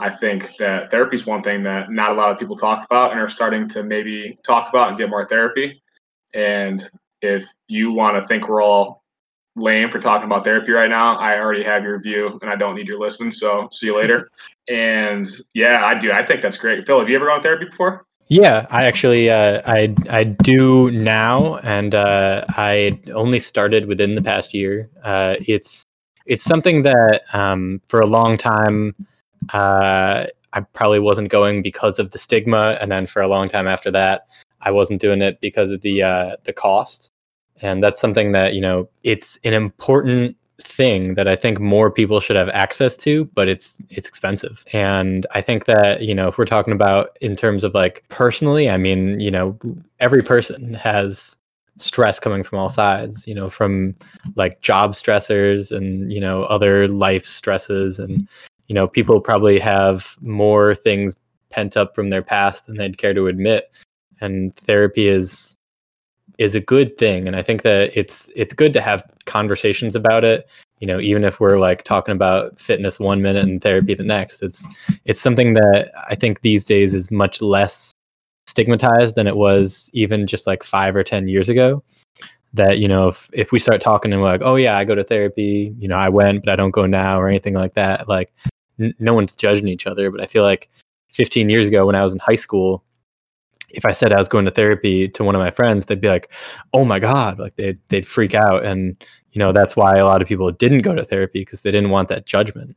I 0.00 0.08
think 0.08 0.56
that 0.56 0.90
therapy 0.90 1.16
is 1.16 1.26
one 1.26 1.42
thing 1.42 1.62
that 1.64 1.90
not 1.90 2.12
a 2.12 2.14
lot 2.14 2.30
of 2.30 2.38
people 2.38 2.56
talk 2.56 2.86
about 2.86 3.10
and 3.10 3.20
are 3.20 3.28
starting 3.28 3.68
to 3.68 3.82
maybe 3.82 4.38
talk 4.46 4.70
about 4.70 4.88
and 4.88 4.96
get 4.96 5.10
more 5.10 5.26
therapy. 5.26 5.82
And 6.34 6.88
if 7.22 7.44
you 7.68 7.92
want 7.92 8.16
to 8.16 8.26
think 8.26 8.48
we're 8.48 8.62
all 8.62 9.04
lame 9.56 9.90
for 9.90 10.00
talking 10.00 10.26
about 10.26 10.44
therapy 10.44 10.72
right 10.72 10.90
now, 10.90 11.16
I 11.16 11.38
already 11.38 11.62
have 11.62 11.84
your 11.84 12.00
view 12.00 12.38
and 12.42 12.50
I 12.50 12.56
don't 12.56 12.74
need 12.74 12.88
your 12.88 12.98
listen. 12.98 13.30
So 13.30 13.68
see 13.70 13.86
you 13.86 13.96
later. 13.96 14.30
and 14.68 15.28
yeah, 15.54 15.84
I 15.84 15.98
do. 15.98 16.12
I 16.12 16.24
think 16.24 16.42
that's 16.42 16.58
great. 16.58 16.86
Phil, 16.86 16.98
have 16.98 17.08
you 17.08 17.16
ever 17.16 17.26
gone 17.26 17.38
to 17.38 17.42
therapy 17.42 17.66
before? 17.66 18.06
Yeah, 18.28 18.66
I 18.70 18.84
actually 18.84 19.28
uh, 19.28 19.60
I 19.66 19.94
I 20.08 20.24
do 20.24 20.90
now, 20.90 21.56
and 21.56 21.94
uh, 21.94 22.44
I 22.48 22.98
only 23.14 23.38
started 23.38 23.86
within 23.86 24.14
the 24.14 24.22
past 24.22 24.54
year. 24.54 24.88
Uh, 25.02 25.36
it's 25.46 25.84
it's 26.24 26.42
something 26.42 26.84
that 26.84 27.22
um, 27.34 27.82
for 27.86 28.00
a 28.00 28.06
long 28.06 28.38
time 28.38 28.94
uh, 29.52 30.24
I 30.54 30.60
probably 30.72 31.00
wasn't 31.00 31.28
going 31.28 31.60
because 31.60 31.98
of 31.98 32.12
the 32.12 32.18
stigma, 32.18 32.78
and 32.80 32.90
then 32.90 33.04
for 33.04 33.20
a 33.20 33.28
long 33.28 33.48
time 33.50 33.66
after 33.66 33.90
that, 33.90 34.26
I 34.64 34.72
wasn't 34.72 35.00
doing 35.00 35.22
it 35.22 35.40
because 35.40 35.70
of 35.70 35.82
the 35.82 36.02
uh, 36.02 36.36
the 36.44 36.52
cost. 36.52 37.10
And 37.62 37.82
that's 37.82 38.00
something 38.00 38.32
that 38.32 38.54
you 38.54 38.60
know 38.60 38.88
it's 39.02 39.38
an 39.44 39.54
important 39.54 40.36
thing 40.60 41.14
that 41.14 41.26
I 41.28 41.36
think 41.36 41.60
more 41.60 41.90
people 41.90 42.20
should 42.20 42.36
have 42.36 42.48
access 42.50 42.96
to, 42.98 43.24
but 43.34 43.48
it's 43.48 43.78
it's 43.90 44.08
expensive. 44.08 44.64
And 44.72 45.26
I 45.32 45.40
think 45.40 45.64
that, 45.66 46.02
you 46.02 46.14
know, 46.14 46.28
if 46.28 46.38
we're 46.38 46.44
talking 46.44 46.72
about 46.72 47.16
in 47.20 47.36
terms 47.36 47.64
of 47.64 47.74
like 47.74 48.04
personally, 48.08 48.70
I 48.70 48.76
mean, 48.76 49.20
you 49.20 49.30
know, 49.30 49.58
every 50.00 50.22
person 50.22 50.74
has 50.74 51.36
stress 51.76 52.20
coming 52.20 52.44
from 52.44 52.58
all 52.58 52.68
sides, 52.68 53.26
you 53.26 53.34
know, 53.34 53.50
from 53.50 53.96
like 54.36 54.60
job 54.60 54.92
stressors 54.92 55.72
and, 55.72 56.12
you 56.12 56.20
know, 56.20 56.44
other 56.44 56.88
life 56.88 57.24
stresses 57.24 57.98
and 57.98 58.28
you 58.68 58.74
know, 58.74 58.86
people 58.88 59.20
probably 59.20 59.58
have 59.58 60.16
more 60.20 60.74
things 60.74 61.16
pent 61.50 61.76
up 61.76 61.94
from 61.94 62.08
their 62.10 62.22
past 62.22 62.66
than 62.66 62.76
they'd 62.76 62.98
care 62.98 63.14
to 63.14 63.26
admit. 63.26 63.70
And 64.20 64.54
therapy 64.56 65.08
is 65.08 65.56
is 66.38 66.54
a 66.54 66.60
good 66.60 66.98
thing. 66.98 67.26
And 67.26 67.36
i 67.36 67.42
think 67.42 67.62
that 67.62 67.96
it's 67.96 68.30
it's 68.34 68.54
good 68.54 68.72
to 68.72 68.80
have 68.80 69.04
conversations 69.26 69.94
about 69.96 70.24
it. 70.24 70.48
You 70.80 70.86
know 70.88 71.00
even 71.00 71.24
if 71.24 71.40
we're 71.40 71.58
like 71.58 71.84
talking 71.84 72.14
about 72.14 72.58
fitness 72.60 73.00
one 73.00 73.22
minute 73.22 73.44
and 73.44 73.62
therapy 73.62 73.94
the 73.94 74.02
next 74.02 74.42
it's 74.42 74.66
it's 75.06 75.20
something 75.20 75.54
that 75.54 75.92
i 76.10 76.14
think 76.14 76.40
these 76.40 76.64
days 76.64 76.92
is 76.92 77.10
much 77.10 77.40
less 77.40 77.92
stigmatized 78.46 79.14
than 79.14 79.26
it 79.26 79.36
was 79.36 79.90
even 79.94 80.26
just 80.26 80.46
like 80.46 80.62
five 80.62 80.94
or 80.94 81.02
ten 81.02 81.28
years 81.28 81.48
ago. 81.48 81.82
That 82.52 82.78
you 82.78 82.86
know 82.86 83.08
if, 83.08 83.30
if 83.32 83.50
we 83.50 83.58
start 83.58 83.80
talking 83.80 84.12
and 84.12 84.20
we're 84.20 84.28
like 84.28 84.42
oh 84.42 84.56
yeah 84.56 84.76
i 84.76 84.84
go 84.84 84.94
to 84.94 85.02
therapy 85.02 85.74
you 85.78 85.88
know 85.88 85.96
i 85.96 86.08
went 86.08 86.44
but 86.44 86.52
i 86.52 86.56
don't 86.56 86.70
go 86.70 86.86
now 86.86 87.20
or 87.20 87.28
anything 87.28 87.54
like 87.54 87.74
that 87.74 88.08
like 88.08 88.32
n- 88.78 88.94
no 89.00 89.12
one's 89.14 89.34
judging 89.34 89.66
each 89.68 89.86
other. 89.86 90.10
But 90.10 90.20
i 90.20 90.26
feel 90.26 90.44
like 90.44 90.70
15 91.10 91.50
years 91.50 91.68
ago 91.68 91.86
when 91.86 91.96
i 91.96 92.02
was 92.02 92.12
in 92.12 92.20
high 92.20 92.36
school 92.36 92.84
if 93.76 93.84
I 93.84 93.92
said 93.92 94.12
I 94.12 94.18
was 94.18 94.28
going 94.28 94.44
to 94.44 94.50
therapy 94.50 95.08
to 95.08 95.24
one 95.24 95.34
of 95.34 95.40
my 95.40 95.50
friends, 95.50 95.86
they'd 95.86 96.00
be 96.00 96.08
like, 96.08 96.30
"Oh 96.72 96.84
my 96.84 96.98
god!" 96.98 97.38
Like 97.38 97.56
they'd 97.56 97.78
they'd 97.88 98.06
freak 98.06 98.34
out, 98.34 98.64
and 98.64 98.96
you 99.32 99.38
know 99.38 99.52
that's 99.52 99.76
why 99.76 99.96
a 99.96 100.04
lot 100.04 100.22
of 100.22 100.28
people 100.28 100.50
didn't 100.50 100.82
go 100.82 100.94
to 100.94 101.04
therapy 101.04 101.40
because 101.40 101.62
they 101.62 101.70
didn't 101.70 101.90
want 101.90 102.08
that 102.08 102.26
judgment. 102.26 102.76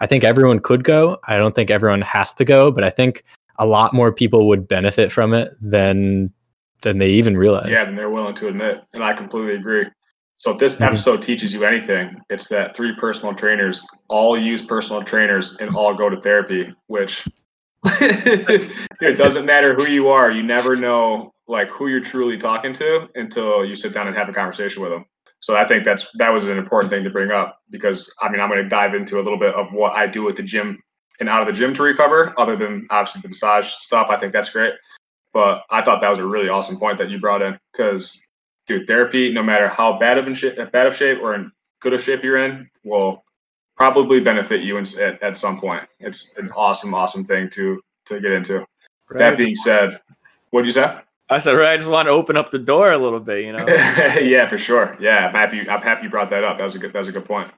I 0.00 0.06
think 0.06 0.24
everyone 0.24 0.60
could 0.60 0.84
go. 0.84 1.18
I 1.24 1.36
don't 1.36 1.54
think 1.54 1.70
everyone 1.70 2.02
has 2.02 2.34
to 2.34 2.44
go, 2.44 2.70
but 2.70 2.84
I 2.84 2.90
think 2.90 3.24
a 3.58 3.66
lot 3.66 3.92
more 3.92 4.12
people 4.12 4.48
would 4.48 4.66
benefit 4.66 5.12
from 5.12 5.32
it 5.32 5.56
than 5.60 6.32
than 6.82 6.98
they 6.98 7.10
even 7.10 7.36
realize. 7.36 7.70
Yeah, 7.70 7.84
than 7.84 7.96
they're 7.96 8.10
willing 8.10 8.34
to 8.36 8.48
admit, 8.48 8.82
and 8.92 9.02
I 9.02 9.14
completely 9.14 9.54
agree. 9.54 9.86
So 10.38 10.50
if 10.50 10.58
this 10.58 10.74
mm-hmm. 10.74 10.84
episode 10.84 11.22
teaches 11.22 11.54
you 11.54 11.64
anything, 11.64 12.20
it's 12.28 12.48
that 12.48 12.76
three 12.76 12.94
personal 12.96 13.34
trainers 13.34 13.86
all 14.08 14.38
use 14.38 14.62
personal 14.62 15.02
trainers 15.02 15.56
and 15.56 15.74
all 15.74 15.94
go 15.94 16.10
to 16.10 16.20
therapy, 16.20 16.74
which 16.88 17.26
it 18.00 19.18
doesn't 19.18 19.44
matter 19.44 19.74
who 19.74 19.90
you 19.90 20.08
are. 20.08 20.30
You 20.30 20.42
never 20.42 20.74
know 20.74 21.32
like 21.46 21.68
who 21.68 21.88
you're 21.88 22.00
truly 22.00 22.38
talking 22.38 22.72
to 22.74 23.08
until 23.14 23.64
you 23.64 23.74
sit 23.74 23.92
down 23.92 24.08
and 24.08 24.16
have 24.16 24.28
a 24.28 24.32
conversation 24.32 24.82
with 24.82 24.90
them. 24.90 25.04
So 25.40 25.54
I 25.54 25.66
think 25.66 25.84
that's 25.84 26.06
that 26.14 26.30
was 26.30 26.44
an 26.44 26.56
important 26.56 26.90
thing 26.90 27.04
to 27.04 27.10
bring 27.10 27.30
up 27.30 27.58
because 27.70 28.12
I 28.22 28.30
mean 28.30 28.40
I'm 28.40 28.48
going 28.48 28.62
to 28.62 28.68
dive 28.68 28.94
into 28.94 29.16
a 29.16 29.22
little 29.22 29.38
bit 29.38 29.54
of 29.54 29.72
what 29.72 29.94
I 29.94 30.06
do 30.06 30.22
with 30.22 30.36
the 30.36 30.42
gym 30.42 30.82
and 31.20 31.28
out 31.28 31.40
of 31.40 31.46
the 31.46 31.52
gym 31.52 31.74
to 31.74 31.82
recover, 31.82 32.32
other 32.38 32.56
than 32.56 32.86
obviously 32.90 33.20
the 33.20 33.28
massage 33.28 33.68
stuff. 33.68 34.08
I 34.08 34.18
think 34.18 34.32
that's 34.32 34.50
great, 34.50 34.72
but 35.32 35.62
I 35.70 35.82
thought 35.82 36.00
that 36.00 36.08
was 36.08 36.18
a 36.18 36.26
really 36.26 36.48
awesome 36.48 36.78
point 36.78 36.98
that 36.98 37.10
you 37.10 37.20
brought 37.20 37.42
in 37.42 37.58
because, 37.72 38.18
dude, 38.66 38.86
therapy, 38.86 39.32
no 39.32 39.42
matter 39.42 39.68
how 39.68 39.98
bad 39.98 40.16
of 40.16 40.26
in 40.26 40.34
shape, 40.34 40.56
bad 40.72 40.86
of 40.86 40.96
shape 40.96 41.18
or 41.20 41.34
in 41.34 41.50
good 41.80 41.92
of 41.92 42.02
shape 42.02 42.22
you're 42.22 42.38
in, 42.38 42.68
will 42.84 43.23
probably 43.76 44.20
benefit 44.20 44.62
you 44.62 44.76
in, 44.78 44.86
at, 45.00 45.22
at 45.22 45.36
some 45.36 45.60
point. 45.60 45.84
It's 46.00 46.36
an 46.36 46.50
awesome, 46.52 46.94
awesome 46.94 47.24
thing 47.24 47.50
to 47.50 47.80
to 48.06 48.20
get 48.20 48.32
into. 48.32 48.58
Right. 49.08 49.18
That 49.18 49.38
being 49.38 49.54
said, 49.54 50.00
what 50.50 50.62
did 50.62 50.66
you 50.66 50.72
say? 50.72 50.98
I 51.30 51.38
said, 51.38 51.52
right. 51.52 51.72
I 51.72 51.76
just 51.76 51.90
want 51.90 52.06
to 52.06 52.10
open 52.10 52.36
up 52.36 52.50
the 52.50 52.58
door 52.58 52.92
a 52.92 52.98
little 52.98 53.20
bit, 53.20 53.44
you 53.44 53.52
know. 53.52 53.66
yeah, 53.68 54.46
for 54.46 54.58
sure. 54.58 54.96
Yeah, 55.00 55.26
I'm 55.26 55.34
happy. 55.34 55.68
I'm 55.68 55.80
happy 55.80 56.04
you 56.04 56.10
brought 56.10 56.30
that 56.30 56.44
up. 56.44 56.58
That 56.58 56.64
was 56.64 56.74
a 56.74 56.78
good. 56.78 56.92
That 56.92 56.98
was 56.98 57.08
a 57.08 57.12
good 57.12 57.24
point. 57.24 57.50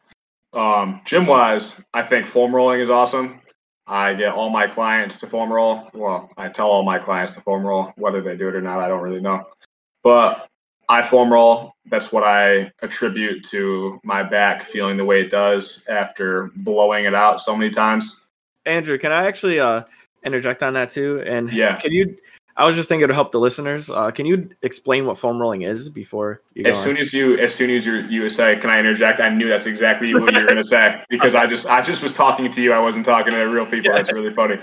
Um, 0.53 1.01
gym 1.05 1.27
wise, 1.27 1.75
I 1.93 2.03
think 2.03 2.27
foam 2.27 2.55
rolling 2.55 2.81
is 2.81 2.91
awesome. 2.91 3.41
I 3.89 4.14
get 4.14 4.33
all 4.33 4.51
my 4.51 4.67
clients 4.67 5.19
to 5.19 5.27
foam 5.27 5.53
roll. 5.53 5.89
Well, 5.95 6.31
I 6.37 6.49
tell 6.49 6.69
all 6.69 6.83
my 6.83 6.99
clients 6.99 7.33
to 7.33 7.41
foam 7.41 7.64
roll. 7.64 7.93
Whether 7.97 8.21
they 8.21 8.37
do 8.37 8.49
it 8.49 8.55
or 8.55 8.61
not, 8.61 8.79
I 8.79 8.89
don't 8.89 9.03
really 9.03 9.21
know. 9.21 9.45
But 10.03 10.49
I 10.89 11.03
foam 11.03 11.32
roll. 11.32 11.74
That's 11.87 12.12
what 12.12 12.24
I 12.24 12.70
attribute 12.82 13.45
to 13.49 14.01
my 14.05 14.22
back 14.22 14.62
feeling 14.62 14.97
the 14.97 15.05
way 15.05 15.20
it 15.20 15.30
does 15.30 15.84
after 15.89 16.51
blowing 16.57 17.05
it 17.05 17.14
out 17.14 17.41
so 17.41 17.57
many 17.57 17.70
times. 17.70 18.26
Andrew, 18.64 18.99
can 18.99 19.12
I 19.12 19.26
actually 19.26 19.61
uh, 19.61 19.82
interject 20.24 20.62
on 20.62 20.74
that 20.74 20.91
too? 20.91 21.22
And 21.26 21.53
yeah, 21.53 21.76
can 21.76 21.93
you? 21.93 22.16
I 22.59 22.64
was 22.64 22.74
just 22.74 22.89
thinking 22.89 23.07
to 23.07 23.14
help 23.14 23.32
the 23.32 23.41
listeners. 23.41 23.91
Uh, 23.91 24.11
can 24.11 24.24
you 24.24 24.49
explain 24.62 25.05
what 25.05 25.18
foam 25.18 25.39
rolling 25.39 25.62
is 25.62 25.91
before 25.91 26.41
you? 26.55 26.64
as 26.64 26.80
soon 26.80 26.97
on? 26.97 27.03
as 27.03 27.12
you, 27.12 27.39
as 27.39 27.55
soon 27.55 27.70
as 27.70 27.84
you 27.84 27.97
you 28.09 28.28
say, 28.30 28.57
"Can 28.57 28.70
I 28.70 28.78
interject?" 28.78 29.20
I 29.20 29.28
knew 29.28 29.49
that's 29.49 29.66
exactly 29.66 30.12
what 30.14 30.32
you 30.32 30.41
were 30.41 30.47
going 30.47 30.57
to 30.57 30.64
say 30.64 31.03
because 31.11 31.34
I 31.34 31.47
just 31.47 31.66
I 31.66 31.82
just 31.82 32.03
was 32.03 32.12
talking 32.12 32.51
to 32.51 32.62
you. 32.62 32.72
I 32.72 32.78
wasn't 32.78 33.05
talking 33.05 33.32
to 33.32 33.43
real 33.45 33.66
people. 33.66 33.91
Yeah. 33.91 33.97
That's 33.97 34.12
really 34.12 34.32
funny. 34.32 34.59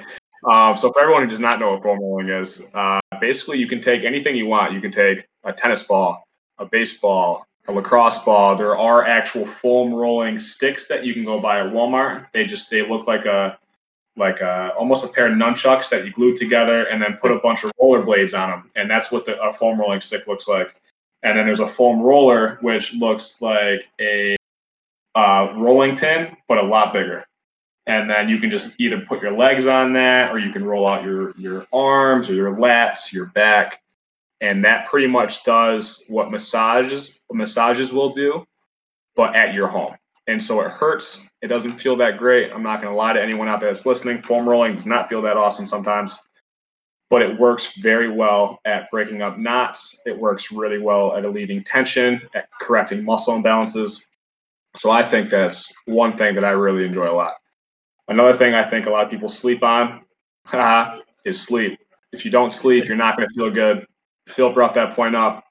Um, 0.49 0.75
so 0.75 0.91
for 0.91 1.01
everyone 1.01 1.23
who 1.23 1.29
does 1.29 1.39
not 1.39 1.59
know 1.59 1.71
what 1.71 1.83
foam 1.83 1.99
rolling 1.99 2.29
is, 2.29 2.63
uh, 2.73 2.99
basically 3.21 3.59
you 3.59 3.67
can 3.67 3.79
take 3.79 4.03
anything 4.03 4.35
you 4.35 4.47
want. 4.47 4.73
You 4.73 4.81
can 4.81 4.91
take 4.91 5.25
a 5.43 5.53
tennis 5.53 5.83
ball, 5.83 6.23
a 6.57 6.65
baseball, 6.65 7.45
a 7.67 7.71
lacrosse 7.71 8.19
ball. 8.19 8.55
There 8.55 8.77
are 8.77 9.05
actual 9.05 9.45
foam 9.45 9.93
rolling 9.93 10.37
sticks 10.37 10.87
that 10.87 11.05
you 11.05 11.13
can 11.13 11.25
go 11.25 11.39
buy 11.39 11.59
at 11.61 11.67
Walmart. 11.67 12.27
They 12.33 12.45
just 12.45 12.69
they 12.69 12.87
look 12.87 13.07
like 13.07 13.25
a 13.25 13.57
like 14.15 14.41
a, 14.41 14.71
almost 14.77 15.03
a 15.03 15.07
pair 15.07 15.25
of 15.25 15.33
nunchucks 15.33 15.89
that 15.89 16.05
you 16.05 16.11
glue 16.11 16.35
together 16.35 16.83
and 16.85 17.01
then 17.01 17.17
put 17.19 17.31
a 17.31 17.39
bunch 17.39 17.63
of 17.63 17.71
roller 17.81 18.03
blades 18.03 18.35
on 18.35 18.49
them. 18.51 18.69
And 18.75 18.89
that's 18.89 19.11
what 19.11 19.25
the, 19.25 19.41
a 19.41 19.51
foam 19.51 19.79
rolling 19.79 20.01
stick 20.01 20.27
looks 20.27 20.47
like. 20.47 20.75
And 21.23 21.35
then 21.37 21.45
there's 21.45 21.61
a 21.61 21.67
foam 21.67 21.99
roller, 21.99 22.59
which 22.61 22.93
looks 22.93 23.41
like 23.41 23.87
a 23.99 24.35
uh, 25.15 25.53
rolling 25.57 25.97
pin, 25.97 26.37
but 26.47 26.59
a 26.59 26.61
lot 26.61 26.93
bigger. 26.93 27.25
and 27.85 28.09
then 28.09 28.29
you 28.29 28.39
can 28.39 28.49
just 28.49 28.79
either 28.79 29.01
put 29.01 29.21
your 29.21 29.31
legs 29.31 29.67
on 29.67 29.93
that 29.93 30.31
or 30.31 30.39
you 30.39 30.51
can 30.51 30.63
roll 30.63 30.87
out 30.87 31.03
your 31.03 31.33
your 31.37 31.67
arms 31.73 32.29
or 32.29 32.33
your 32.33 32.55
lats 32.55 33.11
your 33.11 33.27
back 33.27 33.81
and 34.43 34.63
that 34.63 34.85
pretty 34.85 35.07
much 35.07 35.43
does 35.43 36.03
what 36.07 36.29
massages 36.31 37.19
massages 37.31 37.91
will 37.91 38.13
do 38.13 38.45
but 39.15 39.35
at 39.35 39.53
your 39.53 39.67
home. 39.67 39.95
And 40.27 40.41
so 40.41 40.61
it 40.61 40.71
hurts. 40.71 41.19
It 41.41 41.47
doesn't 41.47 41.73
feel 41.73 41.95
that 41.97 42.17
great. 42.17 42.51
I'm 42.51 42.63
not 42.63 42.81
going 42.81 42.91
to 42.91 42.97
lie 42.97 43.13
to 43.13 43.21
anyone 43.21 43.47
out 43.47 43.59
there 43.59 43.71
that's 43.71 43.85
listening. 43.85 44.21
Foam 44.21 44.47
rolling 44.47 44.73
does 44.73 44.85
not 44.85 45.09
feel 45.09 45.21
that 45.23 45.37
awesome 45.37 45.67
sometimes 45.67 46.17
but 47.13 47.21
it 47.21 47.39
works 47.39 47.75
very 47.77 48.09
well 48.09 48.57
at 48.65 48.89
breaking 48.89 49.21
up 49.21 49.37
knots. 49.37 50.01
It 50.07 50.17
works 50.17 50.51
really 50.51 50.79
well 50.79 51.15
at 51.15 51.25
alleviating 51.25 51.63
tension 51.63 52.19
at 52.33 52.49
correcting 52.59 53.05
muscle 53.05 53.39
imbalances. 53.39 54.03
So 54.77 54.89
i 54.89 55.03
think 55.03 55.29
that's 55.29 55.71
one 55.85 56.17
thing 56.17 56.33
that 56.33 56.43
i 56.43 56.49
really 56.49 56.85
enjoy 56.85 57.05
a 57.05 57.13
lot. 57.13 57.35
Another 58.07 58.33
thing 58.33 58.55
I 58.55 58.63
think 58.63 58.87
a 58.87 58.89
lot 58.89 59.05
of 59.05 59.11
people 59.11 59.29
sleep 59.29 59.61
on 59.61 60.01
is 61.25 61.39
sleep. 61.39 61.77
If 62.11 62.25
you 62.25 62.31
don't 62.31 62.51
sleep, 62.51 62.85
you're 62.85 62.97
not 62.97 63.15
going 63.15 63.29
to 63.29 63.35
feel 63.35 63.51
good. 63.51 63.85
Phil 64.27 64.51
brought 64.51 64.73
that 64.75 64.95
point 64.95 65.15
up 65.15 65.45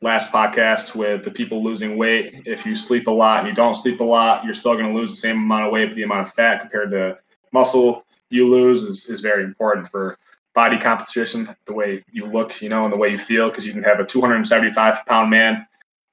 last 0.00 0.30
podcast 0.30 0.94
with 0.94 1.24
the 1.24 1.30
people 1.30 1.62
losing 1.62 1.96
weight. 1.96 2.42
If 2.46 2.66
you 2.66 2.76
sleep 2.76 3.06
a 3.06 3.10
lot 3.10 3.40
and 3.40 3.48
you 3.48 3.54
don't 3.54 3.74
sleep 3.74 4.00
a 4.00 4.04
lot, 4.04 4.44
you're 4.44 4.54
still 4.54 4.74
going 4.74 4.92
to 4.92 4.98
lose 4.98 5.10
the 5.10 5.16
same 5.16 5.38
amount 5.38 5.66
of 5.66 5.72
weight, 5.72 5.86
but 5.86 5.96
the 5.96 6.02
amount 6.02 6.28
of 6.28 6.34
fat 6.34 6.60
compared 6.60 6.90
to 6.90 7.18
muscle 7.52 8.04
you 8.30 8.48
lose 8.48 8.82
is, 8.82 9.08
is 9.08 9.20
very 9.20 9.44
important 9.44 9.88
for 9.88 10.18
body 10.54 10.78
composition, 10.78 11.54
the 11.66 11.72
way 11.72 12.04
you 12.12 12.26
look, 12.26 12.60
you 12.60 12.68
know, 12.68 12.84
and 12.84 12.92
the 12.92 12.96
way 12.96 13.08
you 13.08 13.18
feel, 13.18 13.48
because 13.48 13.66
you 13.66 13.72
can 13.72 13.82
have 13.82 14.00
a 14.00 14.04
275 14.04 15.06
pound 15.06 15.30
man 15.30 15.66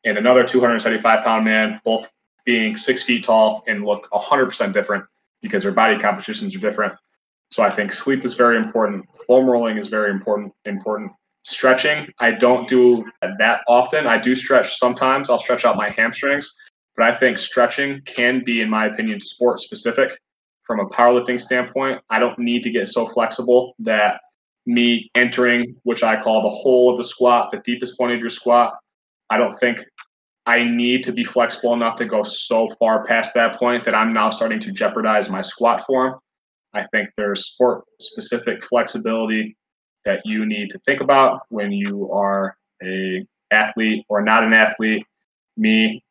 and 0.05 0.17
another 0.17 0.43
275 0.43 1.23
pound 1.23 1.45
man, 1.45 1.79
both 1.83 2.09
being 2.45 2.75
six 2.75 3.03
feet 3.03 3.23
tall 3.23 3.63
and 3.67 3.85
look 3.85 4.09
100% 4.11 4.73
different 4.73 5.05
because 5.41 5.63
their 5.63 5.71
body 5.71 5.97
compositions 5.97 6.55
are 6.55 6.59
different. 6.59 6.93
So 7.51 7.63
I 7.63 7.69
think 7.69 7.91
sleep 7.91 8.23
is 8.25 8.33
very 8.33 8.57
important. 8.57 9.05
Foam 9.27 9.45
rolling 9.45 9.77
is 9.77 9.87
very 9.87 10.11
important. 10.11 10.53
Important. 10.65 11.11
Stretching, 11.43 12.07
I 12.19 12.31
don't 12.31 12.67
do 12.67 13.03
that 13.21 13.61
often. 13.67 14.05
I 14.05 14.17
do 14.19 14.35
stretch 14.35 14.77
sometimes. 14.77 15.29
I'll 15.29 15.39
stretch 15.39 15.65
out 15.65 15.75
my 15.75 15.89
hamstrings, 15.89 16.53
but 16.95 17.05
I 17.05 17.15
think 17.15 17.37
stretching 17.37 18.01
can 18.05 18.43
be, 18.43 18.61
in 18.61 18.69
my 18.69 18.85
opinion, 18.85 19.19
sport 19.19 19.59
specific. 19.59 20.17
From 20.63 20.79
a 20.79 20.85
powerlifting 20.89 21.41
standpoint, 21.41 22.01
I 22.09 22.19
don't 22.19 22.37
need 22.37 22.63
to 22.63 22.69
get 22.69 22.87
so 22.87 23.07
flexible 23.07 23.73
that 23.79 24.21
me 24.65 25.09
entering, 25.15 25.75
which 25.83 26.03
I 26.03 26.21
call 26.21 26.41
the 26.41 26.49
hole 26.49 26.91
of 26.91 26.97
the 26.97 27.03
squat, 27.03 27.49
the 27.49 27.61
deepest 27.65 27.97
point 27.97 28.13
of 28.13 28.19
your 28.19 28.29
squat, 28.29 28.75
I 29.31 29.37
don't 29.37 29.57
think 29.59 29.83
I 30.45 30.63
need 30.63 31.03
to 31.05 31.11
be 31.11 31.23
flexible 31.23 31.73
enough 31.73 31.95
to 31.97 32.05
go 32.05 32.23
so 32.23 32.69
far 32.79 33.03
past 33.05 33.33
that 33.33 33.57
point 33.57 33.83
that 33.85 33.95
I'm 33.95 34.13
now 34.13 34.29
starting 34.29 34.59
to 34.59 34.71
jeopardize 34.71 35.29
my 35.29 35.41
squat 35.41 35.85
form. 35.85 36.19
I 36.73 36.85
think 36.87 37.09
there's 37.17 37.47
sport 37.47 37.83
specific 37.99 38.63
flexibility 38.63 39.55
that 40.05 40.21
you 40.25 40.45
need 40.45 40.69
to 40.71 40.79
think 40.79 41.01
about 41.01 41.41
when 41.49 41.71
you 41.71 42.11
are 42.11 42.57
a 42.83 43.25
athlete 43.51 44.05
or 44.09 44.21
not 44.21 44.43
an 44.43 44.53
athlete. 44.53 45.05
Me, 45.57 46.03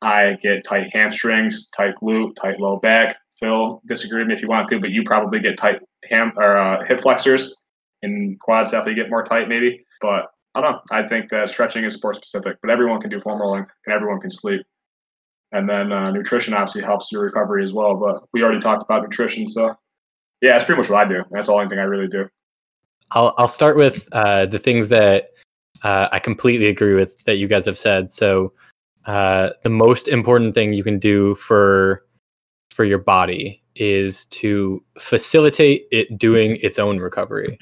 I 0.00 0.38
get 0.42 0.64
tight 0.64 0.86
hamstrings, 0.92 1.68
tight 1.70 1.94
glute, 2.02 2.36
tight 2.36 2.60
low 2.60 2.78
back. 2.78 3.16
Phil, 3.38 3.82
disagree 3.86 4.20
with 4.20 4.28
me 4.28 4.34
if 4.34 4.42
you 4.42 4.48
want 4.48 4.68
to, 4.68 4.78
but 4.78 4.90
you 4.90 5.02
probably 5.04 5.40
get 5.40 5.58
tight 5.58 5.80
ham 6.04 6.32
or 6.36 6.56
uh, 6.56 6.84
hip 6.84 7.00
flexors, 7.00 7.56
and 8.02 8.38
quads 8.40 8.70
definitely 8.70 9.02
get 9.02 9.10
more 9.10 9.24
tight, 9.24 9.48
maybe. 9.48 9.84
But 10.00 10.26
I 10.54 10.60
don't 10.60 10.72
know. 10.72 10.80
I 10.90 11.06
think 11.08 11.30
that 11.30 11.50
stretching 11.50 11.84
is 11.84 11.94
sport 11.94 12.16
specific, 12.16 12.58
but 12.62 12.70
everyone 12.70 13.00
can 13.00 13.10
do 13.10 13.20
foam 13.20 13.40
rolling 13.40 13.66
and 13.86 13.94
everyone 13.94 14.20
can 14.20 14.30
sleep. 14.30 14.64
And 15.50 15.68
then 15.68 15.92
uh, 15.92 16.10
nutrition 16.10 16.54
obviously 16.54 16.82
helps 16.82 17.10
your 17.10 17.22
recovery 17.22 17.62
as 17.62 17.72
well. 17.72 17.96
But 17.96 18.24
we 18.32 18.42
already 18.42 18.60
talked 18.60 18.84
about 18.84 19.02
nutrition, 19.02 19.46
so 19.46 19.74
yeah, 20.40 20.52
that's 20.52 20.64
pretty 20.64 20.80
much 20.80 20.90
what 20.90 21.06
I 21.06 21.08
do. 21.08 21.24
That's 21.30 21.46
the 21.46 21.54
only 21.54 21.68
thing 21.68 21.78
I 21.78 21.84
really 21.84 22.08
do. 22.08 22.28
I'll 23.10 23.34
I'll 23.38 23.48
start 23.48 23.76
with 23.76 24.08
uh, 24.12 24.46
the 24.46 24.58
things 24.58 24.88
that 24.88 25.30
uh, 25.82 26.08
I 26.12 26.18
completely 26.18 26.66
agree 26.66 26.94
with 26.94 27.24
that 27.24 27.36
you 27.36 27.46
guys 27.46 27.66
have 27.66 27.78
said. 27.78 28.12
So 28.12 28.52
uh, 29.06 29.50
the 29.62 29.70
most 29.70 30.08
important 30.08 30.54
thing 30.54 30.72
you 30.72 30.84
can 30.84 30.98
do 30.98 31.34
for 31.36 32.04
for 32.70 32.84
your 32.84 32.98
body 32.98 33.62
is 33.76 34.26
to 34.26 34.82
facilitate 34.98 35.86
it 35.90 36.18
doing 36.18 36.56
its 36.62 36.78
own 36.78 36.98
recovery. 36.98 37.58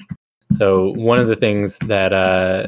So 0.51 0.91
one 0.93 1.19
of 1.19 1.27
the 1.27 1.35
things 1.35 1.79
that 1.79 2.13
uh, 2.13 2.67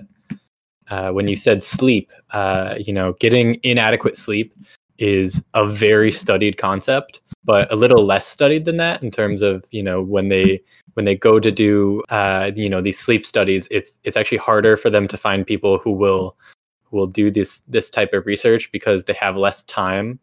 uh, 0.90 1.12
when 1.12 1.28
you 1.28 1.36
said 1.36 1.64
sleep, 1.64 2.12
uh, 2.32 2.76
you 2.80 2.94
know, 2.94 3.14
getting 3.14 3.60
inadequate 3.64 4.18
sleep 4.18 4.54
is 4.98 5.44
a 5.54 5.66
very 5.66 6.12
studied 6.12 6.58
concept, 6.58 7.22
but 7.46 7.72
a 7.72 7.76
little 7.76 8.04
less 8.04 8.28
studied 8.28 8.66
than 8.66 8.78
that 8.78 9.02
in 9.04 9.12
terms 9.12 9.42
of 9.42 9.64
you 9.72 9.84
know 9.84 10.02
when 10.02 10.30
they 10.30 10.62
when 10.96 11.06
they 11.06 11.16
go 11.16 11.40
to 11.40 11.52
do 11.52 12.02
uh, 12.10 12.52
you 12.56 12.70
know 12.70 12.82
these 12.82 13.00
sleep 13.00 13.26
studies, 13.26 13.68
it's 13.72 14.00
it's 14.04 14.18
actually 14.18 14.40
harder 14.40 14.76
for 14.76 14.90
them 14.90 15.08
to 15.08 15.18
find 15.18 15.46
people 15.46 15.78
who 15.78 15.92
will 15.92 16.36
who 16.84 16.98
will 16.98 17.08
do 17.08 17.30
this 17.30 17.62
this 17.68 17.90
type 17.90 18.14
of 18.14 18.26
research 18.26 18.72
because 18.72 19.06
they 19.06 19.14
have 19.14 19.38
less 19.38 19.64
time. 19.64 20.20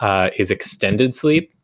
Uh, 0.00 0.28
is 0.36 0.50
extended 0.50 1.14
sleep. 1.14 1.54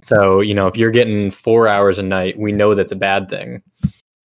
So 0.00 0.40
you 0.40 0.54
know 0.54 0.66
if 0.66 0.76
you're 0.76 0.90
getting 0.90 1.30
four 1.30 1.66
hours 1.66 1.98
a 1.98 2.02
night, 2.02 2.38
we 2.38 2.52
know 2.52 2.74
that's 2.74 2.92
a 2.92 2.96
bad 2.96 3.28
thing. 3.28 3.62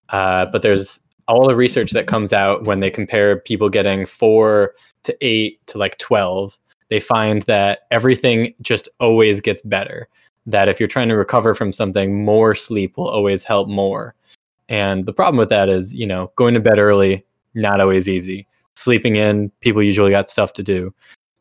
Uh, 0.09 0.45
but 0.47 0.61
there's 0.61 0.99
all 1.27 1.47
the 1.47 1.55
research 1.55 1.91
that 1.91 2.07
comes 2.07 2.33
out 2.33 2.65
when 2.65 2.79
they 2.79 2.89
compare 2.89 3.37
people 3.37 3.69
getting 3.69 4.05
four 4.05 4.73
to 5.03 5.15
eight 5.21 5.65
to 5.67 5.77
like 5.77 5.97
12 5.99 6.57
they 6.89 6.99
find 6.99 7.43
that 7.43 7.81
everything 7.91 8.53
just 8.61 8.89
always 8.99 9.41
gets 9.41 9.61
better 9.61 10.07
that 10.45 10.67
if 10.67 10.79
you're 10.79 10.87
trying 10.87 11.09
to 11.09 11.15
recover 11.15 11.53
from 11.53 11.71
something 11.71 12.23
more 12.23 12.55
sleep 12.55 12.97
will 12.97 13.07
always 13.07 13.43
help 13.43 13.67
more. 13.67 14.15
And 14.67 15.05
the 15.05 15.13
problem 15.13 15.37
with 15.37 15.49
that 15.49 15.69
is 15.69 15.93
you 15.93 16.07
know 16.07 16.31
going 16.35 16.53
to 16.53 16.59
bed 16.59 16.79
early 16.79 17.25
not 17.53 17.81
always 17.81 18.07
easy. 18.07 18.47
Sleeping 18.75 19.15
in 19.15 19.49
people 19.61 19.83
usually 19.83 20.11
got 20.11 20.29
stuff 20.29 20.53
to 20.53 20.63
do. 20.63 20.93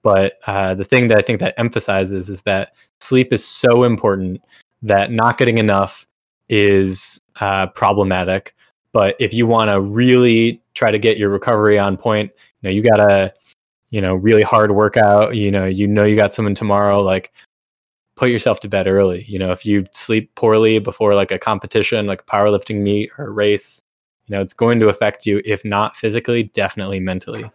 But 0.02 0.34
uh, 0.46 0.74
the 0.74 0.84
thing 0.84 1.08
that 1.08 1.18
i 1.18 1.22
think 1.22 1.40
that 1.40 1.54
emphasizes 1.58 2.28
is 2.28 2.42
that 2.42 2.72
sleep 3.00 3.32
is 3.32 3.44
so 3.44 3.84
important 3.84 4.40
that 4.82 5.10
not 5.10 5.38
getting 5.38 5.58
enough 5.58 6.06
is 6.48 7.20
uh, 7.40 7.66
problematic. 7.68 8.54
But 8.92 9.16
if 9.18 9.34
you 9.34 9.46
want 9.46 9.70
to 9.70 9.80
really 9.80 10.62
try 10.74 10.90
to 10.90 10.98
get 10.98 11.18
your 11.18 11.28
recovery 11.28 11.78
on 11.78 11.96
point, 11.96 12.30
you 12.60 12.68
know, 12.68 12.74
you 12.74 12.82
got 12.82 13.00
a, 13.00 13.34
you 13.90 14.00
know, 14.00 14.14
really 14.14 14.42
hard 14.42 14.72
workout, 14.72 15.36
you 15.36 15.50
know, 15.50 15.64
you 15.64 15.86
know 15.86 16.04
you 16.04 16.16
got 16.16 16.34
someone 16.34 16.54
tomorrow, 16.54 17.02
like 17.02 17.32
put 18.16 18.30
yourself 18.30 18.60
to 18.60 18.68
bed 18.68 18.86
early. 18.86 19.24
You 19.24 19.38
know, 19.38 19.52
if 19.52 19.64
you 19.64 19.86
sleep 19.92 20.34
poorly 20.34 20.78
before 20.78 21.14
like 21.14 21.30
a 21.30 21.38
competition, 21.38 22.06
like 22.06 22.26
powerlifting 22.26 22.80
meet 22.80 23.10
or 23.16 23.32
race, 23.32 23.80
you 24.26 24.36
know, 24.36 24.42
it's 24.42 24.54
going 24.54 24.80
to 24.80 24.88
affect 24.88 25.24
you, 25.24 25.40
if 25.44 25.64
not 25.64 25.96
physically, 25.96 26.44
definitely 26.44 27.00
mentally. 27.00 27.50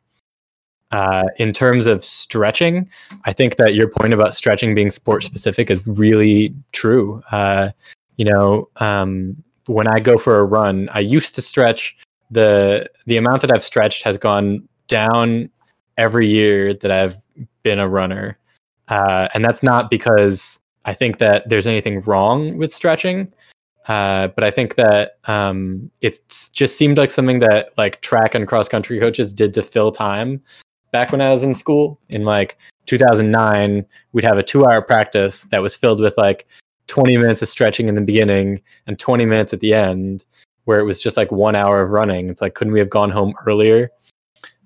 Uh, 0.92 1.24
in 1.38 1.54
terms 1.54 1.88
of 1.88 2.04
stretching, 2.04 2.88
I 3.26 3.34
think 3.34 3.56
that 3.56 3.74
your 3.74 3.88
point 3.88 4.14
about 4.14 4.36
stretching 4.36 4.76
being 4.76 4.92
sport 4.92 5.24
specific 5.24 5.72
is 5.72 5.86
really 5.88 6.54
true. 6.72 7.22
Uh, 7.32 7.72
you 8.18 8.26
know, 8.26 8.70
um, 8.78 9.36
when 9.66 9.88
I 9.88 10.00
go 10.00 10.18
for 10.18 10.38
a 10.38 10.46
run, 10.46 10.90
I 10.94 11.00
used 11.00 11.36
to 11.36 11.42
stretch 11.42 11.98
the 12.30 12.88
the 13.06 13.18
amount 13.18 13.42
that 13.42 13.52
I've 13.52 13.64
stretched 13.64 14.04
has 14.04 14.18
gone 14.18 14.68
down 14.88 15.50
every 15.98 16.28
year 16.28 16.74
that 16.74 16.92
I've 16.92 17.18
been 17.64 17.80
a 17.80 17.88
runner, 17.88 18.38
uh, 18.88 19.30
and 19.34 19.44
that's 19.44 19.64
not 19.64 19.90
because 19.90 20.60
I 20.86 20.94
think 20.94 21.18
that 21.20 21.48
there's 21.50 21.68
anything 21.68 22.02
wrong 22.02 22.58
with 22.58 22.74
stretching, 22.74 23.32
uh, 23.88 24.28
but 24.30 24.44
I 24.44 24.52
think 24.52 24.76
that 24.76 25.18
um, 25.26 25.90
it 26.02 26.20
just 26.54 26.78
seemed 26.78 26.98
like 26.98 27.12
something 27.12 27.40
that 27.40 27.74
like 27.78 28.02
track 28.02 28.36
and 28.36 28.48
cross 28.48 28.68
country 28.68 29.00
coaches 29.00 29.34
did 29.34 29.54
to 29.56 29.64
fill 29.64 29.92
time 29.92 30.42
back 30.92 31.12
when 31.12 31.22
I 31.22 31.32
was 31.32 31.44
in 31.44 31.56
school. 31.56 32.00
In 32.10 32.24
like 32.24 32.58
2009. 32.86 33.86
We'd 34.12 34.26
have 34.26 34.38
a 34.38 34.44
two 34.44 34.66
hour 34.66 34.82
practice 34.82 35.44
that 35.46 35.62
was 35.62 35.76
filled 35.76 36.00
with 36.00 36.18
like 36.18 36.48
20 36.88 37.18
minutes 37.18 37.42
of 37.42 37.48
stretching 37.48 37.88
in 37.88 37.96
the 37.96 38.02
beginning 38.02 38.62
and 38.88 39.00
20 39.00 39.26
minutes 39.26 39.54
at 39.54 39.60
the 39.60 39.74
end 39.74 40.26
where 40.66 40.80
it 40.80 40.86
was 40.86 41.02
just 41.02 41.18
like 41.18 41.32
one 41.32 41.56
hour 41.56 41.82
of 41.82 41.90
running. 41.90 42.30
It's 42.30 42.42
like 42.42 42.56
couldn't 42.56 42.74
we 42.74 42.80
have 42.80 42.90
gone 42.90 43.10
home 43.10 43.34
earlier 43.46 43.90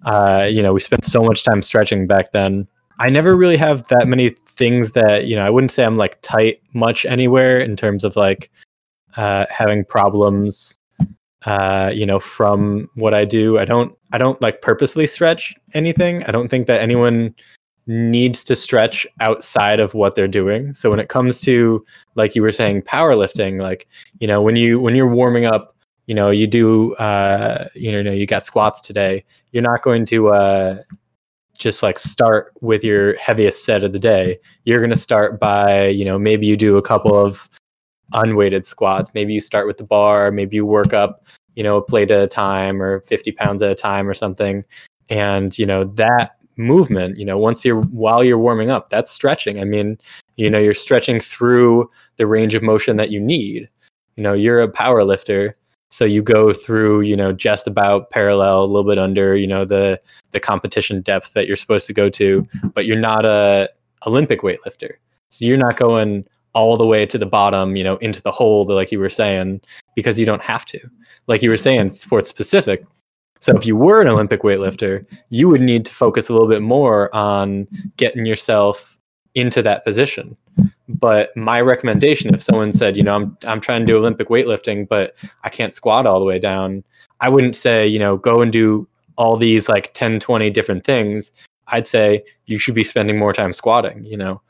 uh, 0.07 0.47
you 0.49 0.63
know 0.63 0.73
we 0.73 0.79
spent 0.79 1.03
so 1.05 1.23
much 1.23 1.43
time 1.43 1.61
stretching 1.61 2.07
back 2.07 2.31
then. 2.31 2.67
I 2.99 3.09
never 3.09 3.35
really 3.35 3.57
have 3.57 3.87
that 3.89 4.07
many 4.07 4.35
things 4.57 4.93
that 4.93 5.25
you 5.25 5.35
know 5.35 5.43
i 5.43 5.49
wouldn't 5.51 5.71
say 5.71 5.83
i'm 5.83 5.97
like 5.97 6.17
tight 6.21 6.59
much 6.73 7.05
anywhere 7.05 7.59
in 7.59 7.75
terms 7.75 8.03
of 8.03 8.15
like 8.15 8.49
uh, 9.15 9.45
having 9.51 9.85
problems 9.85 10.77
uh, 11.45 11.91
you 11.93 12.05
know 12.05 12.19
from 12.19 12.89
what 12.95 13.13
i 13.13 13.23
do. 13.23 13.59
I 13.59 13.65
don't 13.65 13.95
i 14.11 14.17
don't 14.17 14.41
like 14.41 14.61
purposely 14.61 15.07
stretch 15.07 15.55
anything. 15.73 16.23
I 16.23 16.31
don't 16.31 16.49
think 16.49 16.67
that 16.67 16.81
anyone 16.81 17.35
needs 17.85 18.43
to 18.43 18.55
stretch 18.55 19.07
outside 19.21 19.79
of 19.79 19.93
what 19.93 20.15
they're 20.15 20.27
doing. 20.27 20.73
So 20.73 20.89
when 20.89 20.99
it 20.99 21.07
comes 21.07 21.39
to 21.41 21.85
like 22.15 22.35
you 22.35 22.41
were 22.41 22.51
saying 22.51 22.81
powerlifting, 22.81 23.61
like 23.61 23.87
you 24.19 24.27
know 24.27 24.41
when 24.41 24.55
you 24.55 24.79
when 24.79 24.95
you're 24.95 25.13
warming 25.13 25.45
up, 25.45 25.75
you 26.07 26.15
know 26.15 26.29
you 26.29 26.47
do 26.47 26.93
uh, 26.95 27.67
you 27.75 28.03
know 28.03 28.11
you 28.11 28.25
got 28.25 28.43
squats 28.43 28.81
today. 28.81 29.23
You're 29.51 29.63
not 29.63 29.83
going 29.83 30.05
to 30.07 30.29
uh, 30.29 30.81
just 31.57 31.83
like 31.83 31.99
start 31.99 32.53
with 32.61 32.83
your 32.83 33.15
heaviest 33.17 33.63
set 33.65 33.83
of 33.83 33.93
the 33.93 33.99
day. 33.99 34.39
You're 34.63 34.79
going 34.79 34.89
to 34.89 34.97
start 34.97 35.39
by 35.39 35.87
you 35.87 36.05
know 36.05 36.17
maybe 36.17 36.47
you 36.47 36.57
do 36.57 36.77
a 36.77 36.81
couple 36.81 37.15
of 37.15 37.49
unweighted 38.13 38.65
squats. 38.65 39.11
Maybe 39.13 39.33
you 39.33 39.41
start 39.41 39.67
with 39.67 39.77
the 39.77 39.83
bar, 39.83 40.31
maybe 40.31 40.55
you 40.55 40.65
work 40.65 40.93
up, 40.93 41.25
you 41.55 41.63
know, 41.63 41.77
a 41.77 41.81
plate 41.81 42.11
at 42.11 42.23
a 42.23 42.27
time 42.27 42.81
or 42.81 43.01
50 43.01 43.31
pounds 43.33 43.61
at 43.61 43.71
a 43.71 43.75
time 43.75 44.07
or 44.07 44.13
something. 44.13 44.63
And, 45.09 45.57
you 45.57 45.65
know, 45.65 45.83
that 45.83 46.37
movement, 46.57 47.17
you 47.17 47.25
know, 47.25 47.37
once 47.37 47.63
you're 47.63 47.81
while 47.81 48.23
you're 48.23 48.39
warming 48.39 48.69
up, 48.69 48.89
that's 48.89 49.11
stretching. 49.11 49.59
I 49.59 49.63
mean, 49.63 49.97
you 50.35 50.49
know, 50.49 50.59
you're 50.59 50.73
stretching 50.73 51.19
through 51.19 51.89
the 52.17 52.27
range 52.27 52.55
of 52.55 52.63
motion 52.63 52.97
that 52.97 53.11
you 53.11 53.19
need. 53.19 53.69
You 54.15 54.23
know, 54.23 54.33
you're 54.33 54.61
a 54.61 54.69
power 54.69 55.03
lifter 55.03 55.55
so 55.89 56.05
you 56.05 56.21
go 56.21 56.53
through 56.53 57.01
you 57.01 57.15
know 57.15 57.31
just 57.31 57.67
about 57.67 58.09
parallel 58.09 58.63
a 58.63 58.65
little 58.65 58.89
bit 58.89 58.97
under 58.97 59.35
you 59.35 59.47
know 59.47 59.65
the 59.65 59.99
the 60.31 60.39
competition 60.39 61.01
depth 61.01 61.33
that 61.33 61.47
you're 61.47 61.55
supposed 61.55 61.87
to 61.87 61.93
go 61.93 62.09
to 62.09 62.47
but 62.73 62.85
you're 62.85 62.99
not 62.99 63.25
a 63.25 63.69
olympic 64.05 64.41
weightlifter. 64.41 64.93
So 65.29 65.45
you're 65.45 65.57
not 65.57 65.77
going 65.77 66.25
all 66.53 66.77
the 66.77 66.85
way 66.85 67.05
to 67.05 67.17
the 67.17 67.25
bottom 67.25 67.75
you 67.75 67.83
know 67.83 67.97
into 67.97 68.21
the 68.21 68.31
hole 68.31 68.65
like 68.65 68.91
you 68.91 68.99
were 68.99 69.09
saying 69.09 69.61
because 69.95 70.19
you 70.19 70.25
don't 70.25 70.41
have 70.41 70.65
to. 70.65 70.79
Like 71.27 71.41
you 71.41 71.49
were 71.49 71.57
saying 71.57 71.89
sports 71.89 72.29
specific. 72.29 72.85
So 73.39 73.55
if 73.55 73.65
you 73.65 73.75
were 73.75 74.01
an 74.01 74.07
olympic 74.07 74.41
weightlifter 74.41 75.05
you 75.29 75.47
would 75.47 75.61
need 75.61 75.85
to 75.85 75.93
focus 75.93 76.27
a 76.27 76.33
little 76.33 76.47
bit 76.47 76.61
more 76.61 77.13
on 77.15 77.67
getting 77.97 78.25
yourself 78.25 78.96
into 79.37 79.61
that 79.61 79.85
position 79.85 80.35
but 80.87 81.35
my 81.35 81.61
recommendation, 81.61 82.33
if 82.33 82.41
someone 82.41 82.71
said, 82.73 82.95
you 82.95 83.03
know, 83.03 83.15
I'm 83.15 83.37
I'm 83.45 83.59
trying 83.59 83.81
to 83.81 83.85
do 83.85 83.97
Olympic 83.97 84.29
weightlifting, 84.29 84.87
but 84.87 85.15
I 85.43 85.49
can't 85.49 85.75
squat 85.75 86.05
all 86.05 86.19
the 86.19 86.25
way 86.25 86.39
down, 86.39 86.83
I 87.19 87.29
wouldn't 87.29 87.55
say, 87.55 87.85
you 87.85 87.99
know, 87.99 88.17
go 88.17 88.41
and 88.41 88.51
do 88.51 88.87
all 89.17 89.35
these 89.35 89.67
like 89.67 89.93
10, 89.93 90.19
20 90.19 90.49
different 90.49 90.85
things. 90.85 91.31
I'd 91.67 91.87
say 91.87 92.23
you 92.45 92.57
should 92.57 92.75
be 92.75 92.83
spending 92.83 93.17
more 93.17 93.33
time 93.33 93.51
squatting, 93.51 94.05
you 94.05 94.15
know, 94.15 94.41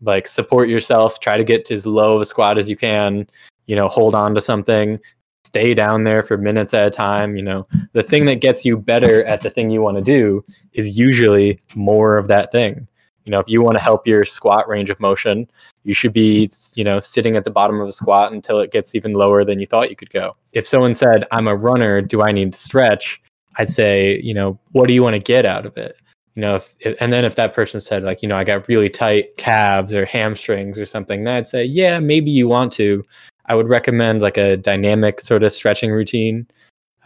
like 0.00 0.26
support 0.26 0.68
yourself, 0.68 1.20
try 1.20 1.36
to 1.36 1.44
get 1.44 1.64
to 1.66 1.74
as 1.74 1.86
low 1.86 2.16
of 2.16 2.22
a 2.22 2.24
squat 2.24 2.58
as 2.58 2.68
you 2.68 2.76
can, 2.76 3.28
you 3.66 3.76
know, 3.76 3.88
hold 3.88 4.14
on 4.14 4.34
to 4.34 4.40
something, 4.40 4.98
stay 5.44 5.74
down 5.74 6.04
there 6.04 6.22
for 6.22 6.36
minutes 6.36 6.74
at 6.74 6.88
a 6.88 6.90
time. 6.90 7.36
You 7.36 7.42
know, 7.44 7.68
the 7.92 8.02
thing 8.02 8.24
that 8.24 8.40
gets 8.40 8.64
you 8.64 8.76
better 8.76 9.24
at 9.26 9.42
the 9.42 9.50
thing 9.50 9.70
you 9.70 9.82
want 9.82 9.98
to 9.98 10.02
do 10.02 10.44
is 10.72 10.98
usually 10.98 11.60
more 11.76 12.16
of 12.16 12.26
that 12.28 12.50
thing. 12.50 12.88
You 13.24 13.30
know, 13.30 13.40
if 13.40 13.48
you 13.48 13.62
want 13.62 13.76
to 13.78 13.82
help 13.82 14.06
your 14.06 14.24
squat 14.24 14.68
range 14.68 14.90
of 14.90 15.00
motion, 15.00 15.50
you 15.82 15.94
should 15.94 16.12
be, 16.12 16.50
you 16.74 16.84
know, 16.84 17.00
sitting 17.00 17.36
at 17.36 17.44
the 17.44 17.50
bottom 17.50 17.80
of 17.80 17.88
a 17.88 17.92
squat 17.92 18.32
until 18.32 18.58
it 18.58 18.70
gets 18.70 18.94
even 18.94 19.12
lower 19.12 19.44
than 19.44 19.58
you 19.58 19.66
thought 19.66 19.90
you 19.90 19.96
could 19.96 20.10
go. 20.10 20.36
If 20.52 20.66
someone 20.66 20.94
said, 20.94 21.24
I'm 21.30 21.48
a 21.48 21.56
runner, 21.56 22.02
do 22.02 22.22
I 22.22 22.32
need 22.32 22.52
to 22.52 22.58
stretch? 22.58 23.20
I'd 23.56 23.70
say, 23.70 24.20
you 24.20 24.34
know, 24.34 24.58
what 24.72 24.88
do 24.88 24.94
you 24.94 25.02
want 25.02 25.14
to 25.14 25.20
get 25.20 25.46
out 25.46 25.64
of 25.64 25.76
it? 25.76 25.96
You 26.34 26.42
know, 26.42 26.56
if, 26.56 26.96
and 27.00 27.12
then 27.12 27.24
if 27.24 27.36
that 27.36 27.54
person 27.54 27.80
said, 27.80 28.02
like, 28.02 28.20
you 28.20 28.28
know, 28.28 28.36
I 28.36 28.44
got 28.44 28.66
really 28.68 28.90
tight 28.90 29.36
calves 29.36 29.94
or 29.94 30.04
hamstrings 30.04 30.78
or 30.78 30.86
something, 30.86 31.24
then 31.24 31.34
I'd 31.34 31.48
say, 31.48 31.64
yeah, 31.64 32.00
maybe 32.00 32.30
you 32.30 32.48
want 32.48 32.72
to. 32.72 33.04
I 33.46 33.54
would 33.54 33.68
recommend 33.68 34.20
like 34.20 34.36
a 34.36 34.56
dynamic 34.56 35.20
sort 35.20 35.44
of 35.44 35.52
stretching 35.52 35.92
routine, 35.92 36.46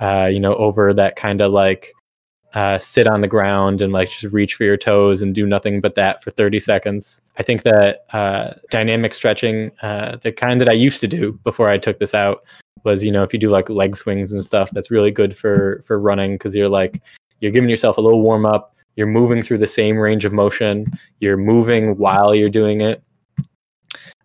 uh, 0.01 0.31
you 0.33 0.41
know, 0.41 0.55
over 0.55 0.95
that 0.95 1.17
kind 1.17 1.41
of 1.41 1.53
like 1.53 1.93
uh, 2.55 2.79
sit 2.79 3.07
on 3.07 3.21
the 3.21 3.29
ground 3.29 3.83
and 3.83 3.93
like 3.93 4.11
just 4.11 4.33
reach 4.33 4.55
for 4.55 4.65
your 4.65 4.77
toes 4.77 5.21
and 5.21 5.35
do 5.35 5.47
nothing 5.47 5.81
but 5.81 5.95
that 5.95 6.23
for 6.23 6.31
30 6.31 6.61
seconds. 6.61 7.21
I 7.39 7.43
think 7.43 7.63
that 7.63 8.05
uh, 8.13 8.55
dynamic 8.71 9.15
stretching, 9.15 9.71
uh, 9.83 10.17
the 10.23 10.33
kind 10.33 10.61
that 10.61 10.69
I 10.69 10.73
used 10.73 11.01
to 11.01 11.09
do 11.09 11.39
before 11.45 11.69
I 11.69 11.79
took 11.79 11.99
this 11.99 12.15
out, 12.15 12.45
was 12.85 13.05
you 13.05 13.11
know 13.11 13.23
if 13.23 13.33
you 13.33 13.39
do 13.39 13.49
like 13.49 13.69
leg 13.69 13.97
swings 13.97 14.33
and 14.33 14.45
stuff, 14.45 14.71
that's 14.71 14.91
really 14.91 15.11
good 15.11 15.37
for 15.37 15.83
for 15.85 15.99
running 15.99 16.35
because 16.35 16.55
you're 16.55 16.69
like 16.69 17.03
you're 17.41 17.53
giving 17.53 17.71
yourself 17.71 17.99
a 17.99 18.01
little 18.01 18.23
warm 18.23 18.47
up. 18.47 18.75
You're 18.97 19.07
moving 19.07 19.43
through 19.43 19.59
the 19.59 19.67
same 19.67 19.97
range 19.99 20.25
of 20.25 20.33
motion. 20.33 20.87
You're 21.19 21.37
moving 21.37 21.97
while 21.99 22.35
you're 22.35 22.49
doing 22.51 22.81
it. 22.81 23.03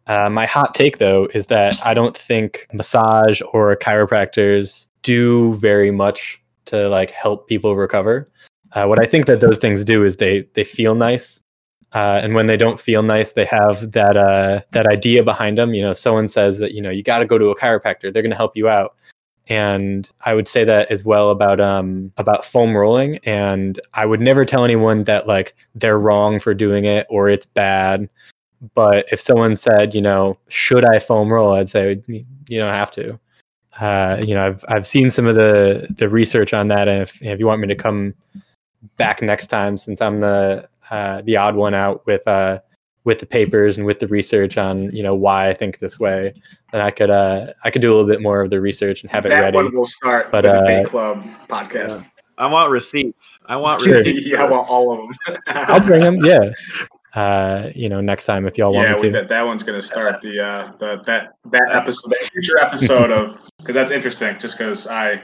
Uh, 0.07 0.29
my 0.29 0.45
hot 0.45 0.73
take 0.75 0.97
though 0.97 1.27
is 1.33 1.47
that 1.47 1.79
I 1.85 1.93
don't 1.93 2.15
think 2.15 2.67
massage 2.73 3.41
or 3.53 3.75
chiropractors 3.75 4.87
do 5.01 5.55
very 5.55 5.91
much 5.91 6.41
to 6.65 6.89
like 6.89 7.11
help 7.11 7.47
people 7.47 7.75
recover. 7.75 8.29
Uh, 8.73 8.85
what 8.85 9.01
I 9.01 9.05
think 9.05 9.25
that 9.27 9.39
those 9.39 9.57
things 9.57 9.83
do 9.83 10.03
is 10.03 10.17
they 10.17 10.47
they 10.53 10.63
feel 10.63 10.95
nice, 10.95 11.41
uh, 11.93 12.19
and 12.23 12.33
when 12.33 12.47
they 12.47 12.57
don't 12.57 12.79
feel 12.79 13.03
nice, 13.03 13.33
they 13.33 13.45
have 13.45 13.91
that 13.91 14.17
uh, 14.17 14.61
that 14.71 14.87
idea 14.87 15.23
behind 15.23 15.57
them. 15.57 15.73
You 15.73 15.83
know, 15.83 15.93
someone 15.93 16.27
says 16.27 16.57
that 16.59 16.73
you 16.73 16.81
know 16.81 16.89
you 16.89 17.03
got 17.03 17.19
to 17.19 17.25
go 17.25 17.37
to 17.37 17.49
a 17.49 17.55
chiropractor; 17.55 18.11
they're 18.11 18.23
going 18.23 18.31
to 18.31 18.35
help 18.35 18.57
you 18.57 18.67
out. 18.67 18.95
And 19.47 20.09
I 20.25 20.33
would 20.33 20.47
say 20.47 20.63
that 20.63 20.89
as 20.89 21.03
well 21.03 21.29
about 21.29 21.59
um 21.59 22.11
about 22.17 22.45
foam 22.45 22.75
rolling. 22.75 23.17
And 23.25 23.79
I 23.93 24.05
would 24.05 24.21
never 24.21 24.45
tell 24.45 24.63
anyone 24.63 25.03
that 25.03 25.27
like 25.27 25.55
they're 25.75 25.99
wrong 25.99 26.39
for 26.39 26.53
doing 26.53 26.85
it 26.85 27.05
or 27.09 27.29
it's 27.29 27.45
bad. 27.45 28.09
But 28.73 29.05
if 29.11 29.19
someone 29.19 29.57
said, 29.57 29.93
you 29.93 30.01
know, 30.01 30.37
should 30.47 30.85
I 30.85 30.99
foam 30.99 31.31
roll? 31.31 31.53
I'd 31.53 31.69
say 31.69 32.01
you 32.07 32.59
don't 32.59 32.73
have 32.73 32.91
to 32.91 33.19
uh, 33.79 34.21
you 34.23 34.35
know, 34.35 34.45
I've 34.45 34.65
I've 34.67 34.87
seen 34.87 35.09
some 35.09 35.25
of 35.25 35.35
the 35.35 35.87
the 35.97 36.09
research 36.09 36.53
on 36.53 36.67
that, 36.67 36.87
and 36.87 37.01
if 37.01 37.21
if 37.21 37.39
you 37.39 37.47
want 37.47 37.61
me 37.61 37.67
to 37.67 37.75
come 37.75 38.13
back 38.97 39.21
next 39.21 39.47
time, 39.47 39.77
since 39.77 40.01
I'm 40.01 40.19
the 40.19 40.67
uh, 40.91 41.21
the 41.23 41.37
odd 41.37 41.55
one 41.55 41.73
out 41.73 42.05
with 42.05 42.27
uh 42.27 42.59
with 43.03 43.19
the 43.19 43.25
papers 43.25 43.77
and 43.77 43.85
with 43.85 43.99
the 43.99 44.07
research 44.07 44.57
on 44.57 44.95
you 44.95 45.03
know 45.03 45.15
why 45.15 45.49
I 45.49 45.53
think 45.53 45.79
this 45.79 45.99
way, 45.99 46.33
then 46.71 46.81
I 46.81 46.91
could 46.91 47.09
uh 47.09 47.53
I 47.63 47.71
could 47.71 47.81
do 47.81 47.91
a 47.91 47.95
little 47.95 48.09
bit 48.09 48.21
more 48.21 48.41
of 48.41 48.49
the 48.49 48.61
research 48.61 49.01
and 49.01 49.11
have 49.11 49.23
that 49.23 49.31
it 49.31 49.35
ready. 49.35 49.57
That 49.57 49.63
one 49.63 49.75
will 49.75 49.85
start 49.85 50.31
but, 50.31 50.41
the 50.41 50.53
debate 50.53 50.85
uh, 50.85 50.89
club 50.89 51.25
podcast. 51.49 52.01
Yeah. 52.01 52.07
I 52.37 52.47
want 52.47 52.71
receipts. 52.71 53.39
I 53.45 53.55
want 53.55 53.81
sure. 53.81 53.95
receipts. 53.95 54.27
yeah, 54.31 54.43
I 54.43 54.49
want 54.49 54.67
all 54.67 54.91
of 54.91 54.99
them. 54.99 55.37
I'll 55.47 55.79
bring 55.79 56.01
them. 56.01 56.23
Yeah 56.23 56.51
uh, 57.15 57.69
you 57.75 57.89
know, 57.89 58.01
next 58.01 58.25
time 58.25 58.47
if 58.47 58.57
y'all 58.57 58.73
yeah, 58.73 58.91
want 58.91 59.01
to. 59.01 59.11
That, 59.11 59.29
that 59.29 59.43
one's 59.43 59.63
going 59.63 59.79
to 59.79 59.85
start 59.85 60.19
the 60.21 60.39
uh, 60.39 60.71
the 60.79 61.01
that 61.05 61.35
that 61.51 61.69
episode, 61.71 62.09
that 62.09 62.29
future 62.31 62.57
episode 62.57 63.11
of 63.11 63.39
because 63.63 63.75
that's 63.75 63.91
interesting. 63.91 64.37
Just 64.39 64.57
because 64.57 64.87
I 64.87 65.23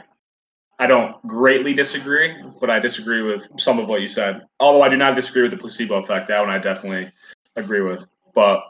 I 0.79 0.87
don't 0.87 1.21
greatly 1.27 1.73
disagree, 1.73 2.41
but 2.59 2.69
I 2.69 2.79
disagree 2.79 3.21
with 3.21 3.45
some 3.59 3.79
of 3.79 3.89
what 3.89 4.01
you 4.01 4.07
said. 4.07 4.45
Although 4.61 4.81
I 4.81 4.87
do 4.87 4.95
not 4.95 5.13
disagree 5.15 5.41
with 5.41 5.51
the 5.51 5.57
placebo 5.57 6.01
effect. 6.01 6.29
That 6.29 6.39
one 6.39 6.49
I 6.49 6.57
definitely 6.57 7.11
agree 7.57 7.81
with. 7.81 8.07
But 8.33 8.63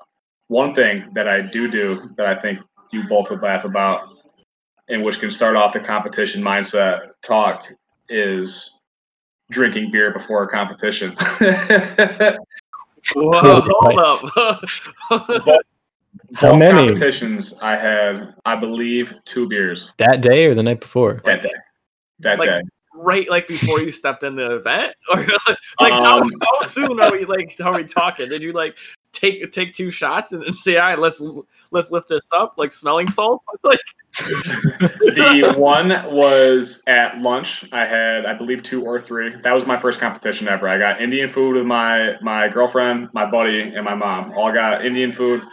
one 0.48 0.74
thing 0.74 1.08
that 1.14 1.28
I 1.28 1.42
do 1.42 1.70
do 1.70 2.10
that 2.18 2.26
I 2.26 2.34
think 2.34 2.60
you 2.92 3.08
both 3.08 3.30
would 3.30 3.44
laugh 3.44 3.64
about, 3.64 4.10
and 4.88 5.04
which 5.04 5.20
can 5.20 5.30
start 5.30 5.56
off 5.56 5.74
the 5.74 5.80
competition 5.80 6.42
mindset 6.42 7.10
talk, 7.22 7.68
is 8.10 8.82
drinking 9.52 9.92
beer 9.92 10.12
before 10.12 10.42
a 10.44 10.48
competition. 10.48 11.12
Whoa, 13.16 13.62
hold 13.64 14.00
up. 15.12 15.54
How 16.34 16.56
many 16.56 16.88
competitions 16.88 17.56
I 17.62 17.76
had? 17.76 18.36
I 18.46 18.56
believe 18.56 19.14
two 19.26 19.48
beers 19.48 19.94
that 19.98 20.22
day 20.22 20.46
or 20.46 20.56
the 20.56 20.64
night 20.64 20.80
before. 20.80 21.22
That 21.26 21.42
day. 21.42 21.52
That 22.20 22.40
like, 22.40 22.50
day. 22.50 22.62
Right, 22.94 23.30
like 23.30 23.48
before 23.48 23.80
you 23.80 23.92
stepped 23.92 24.24
in 24.24 24.36
the 24.36 24.56
event, 24.56 24.94
or 25.12 25.26
like 25.80 25.94
um, 25.94 26.30
how, 26.42 26.58
how 26.60 26.62
soon 26.66 27.00
are 27.00 27.12
we? 27.12 27.26
Like, 27.26 27.56
how 27.58 27.72
are 27.72 27.78
we 27.78 27.86
talking? 27.86 28.28
Did 28.28 28.42
you 28.42 28.52
like 28.52 28.78
take 29.20 29.52
take 29.52 29.74
two 29.74 29.90
shots 29.90 30.32
and, 30.32 30.44
and 30.44 30.56
say, 30.56 30.78
"All 30.78 30.90
right, 30.90 31.00
let's 31.00 31.24
let's 31.72 31.92
lift 31.92 32.10
this 32.10 32.30
up," 32.38 32.56
like 32.58 32.72
smelling 32.72 33.08
salts? 33.08 33.46
Like 33.64 33.80
the 34.18 35.54
one 35.56 35.90
was 36.12 36.82
at 36.88 37.20
lunch. 37.20 37.64
I 37.72 37.86
had, 37.86 38.26
I 38.26 38.34
believe, 38.34 38.64
two 38.64 38.84
or 38.84 39.00
three. 39.00 39.36
That 39.44 39.54
was 39.54 39.68
my 39.68 39.78
first 39.78 40.00
competition 40.00 40.48
ever. 40.48 40.68
I 40.68 40.78
got 40.78 41.02
Indian 41.02 41.30
food 41.30 41.56
with 41.56 41.66
my 41.66 42.16
my 42.22 42.48
girlfriend, 42.48 43.10
my 43.14 43.30
buddy, 43.30 43.62
and 43.62 43.86
my 43.86 43.96
mom. 43.96 44.34
All 44.36 44.52
got 44.52 44.86
Indian 44.86 45.12
food. 45.12 45.44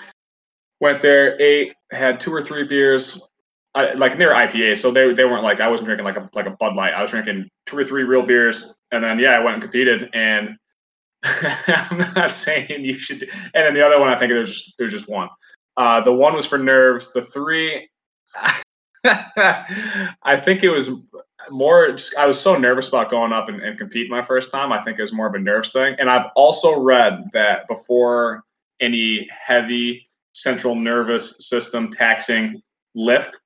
Went 0.80 1.00
there, 1.00 1.40
ate, 1.40 1.72
had 1.90 2.20
two 2.20 2.32
or 2.32 2.42
three 2.42 2.64
beers. 2.64 3.28
I, 3.74 3.92
like 3.92 4.16
they 4.16 4.24
were 4.24 4.32
IPA, 4.32 4.78
so 4.78 4.90
they, 4.90 5.12
they 5.12 5.24
weren't 5.24 5.42
like 5.42 5.60
I 5.60 5.68
wasn't 5.68 5.86
drinking 5.86 6.04
like 6.04 6.16
a 6.16 6.28
like 6.34 6.46
a 6.46 6.50
Bud 6.50 6.76
Light. 6.76 6.94
I 6.94 7.02
was 7.02 7.10
drinking 7.10 7.48
two 7.66 7.76
or 7.76 7.84
three 7.84 8.04
real 8.04 8.22
beers, 8.22 8.74
and 8.90 9.04
then 9.04 9.18
yeah, 9.18 9.32
I 9.32 9.40
went 9.40 9.54
and 9.54 9.62
competed. 9.62 10.08
And 10.14 10.56
I'm 11.22 11.98
not 12.14 12.30
saying 12.30 12.84
you 12.84 12.98
should. 12.98 13.22
And 13.54 13.66
then 13.66 13.74
the 13.74 13.84
other 13.84 14.00
one, 14.00 14.08
I 14.08 14.18
think 14.18 14.32
it 14.32 14.38
was 14.38 14.50
just, 14.50 14.74
was 14.78 14.92
just 14.92 15.08
one. 15.08 15.28
Uh, 15.76 16.00
the 16.00 16.12
one 16.12 16.34
was 16.34 16.46
for 16.46 16.58
nerves. 16.58 17.12
The 17.12 17.22
three, 17.22 17.88
I 19.04 20.40
think 20.42 20.62
it 20.62 20.70
was 20.70 20.90
more. 21.50 21.90
Just, 21.92 22.16
I 22.16 22.26
was 22.26 22.40
so 22.40 22.56
nervous 22.56 22.88
about 22.88 23.10
going 23.10 23.32
up 23.32 23.48
and, 23.48 23.60
and 23.60 23.78
competing 23.78 24.10
my 24.10 24.22
first 24.22 24.50
time. 24.50 24.72
I 24.72 24.82
think 24.82 24.98
it 24.98 25.02
was 25.02 25.12
more 25.12 25.26
of 25.26 25.34
a 25.34 25.38
nerves 25.38 25.72
thing. 25.72 25.96
And 25.98 26.08
I've 26.10 26.30
also 26.34 26.80
read 26.80 27.24
that 27.32 27.68
before 27.68 28.42
any 28.80 29.28
heavy 29.30 30.05
central 30.36 30.74
nervous 30.74 31.48
system 31.48 31.90
taxing 31.90 32.60
lift, 32.94 33.38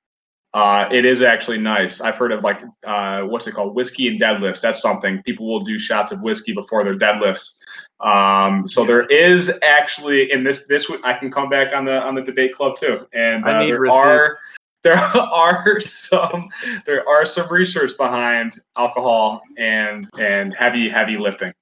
uh, 0.52 0.88
it 0.90 1.04
is 1.04 1.22
actually 1.22 1.58
nice. 1.58 2.00
I've 2.00 2.16
heard 2.16 2.32
of 2.32 2.42
like 2.42 2.60
uh, 2.84 3.22
what's 3.22 3.46
it 3.46 3.52
called, 3.52 3.76
whiskey 3.76 4.08
and 4.08 4.20
deadlifts. 4.20 4.60
That's 4.60 4.82
something 4.82 5.22
people 5.22 5.46
will 5.46 5.60
do 5.60 5.78
shots 5.78 6.10
of 6.10 6.22
whiskey 6.22 6.52
before 6.52 6.82
their 6.82 6.98
deadlifts. 6.98 7.58
Um, 8.00 8.66
so 8.66 8.84
there 8.84 9.06
is 9.06 9.52
actually 9.62 10.32
in 10.32 10.42
this 10.42 10.66
this 10.66 10.90
I 11.04 11.14
can 11.14 11.30
come 11.30 11.48
back 11.48 11.72
on 11.74 11.84
the 11.84 12.00
on 12.00 12.16
the 12.16 12.22
debate 12.22 12.54
club 12.54 12.76
too, 12.76 13.06
and 13.12 13.44
uh, 13.44 13.62
there 13.62 13.78
receipts. 13.78 13.96
are 13.96 14.38
there 14.82 14.96
are 14.96 15.78
some 15.80 16.48
there 16.84 17.08
are 17.08 17.24
some 17.24 17.48
research 17.48 17.96
behind 17.96 18.60
alcohol 18.76 19.42
and 19.56 20.08
and 20.18 20.52
heavy 20.54 20.88
heavy 20.88 21.16
lifting. 21.16 21.52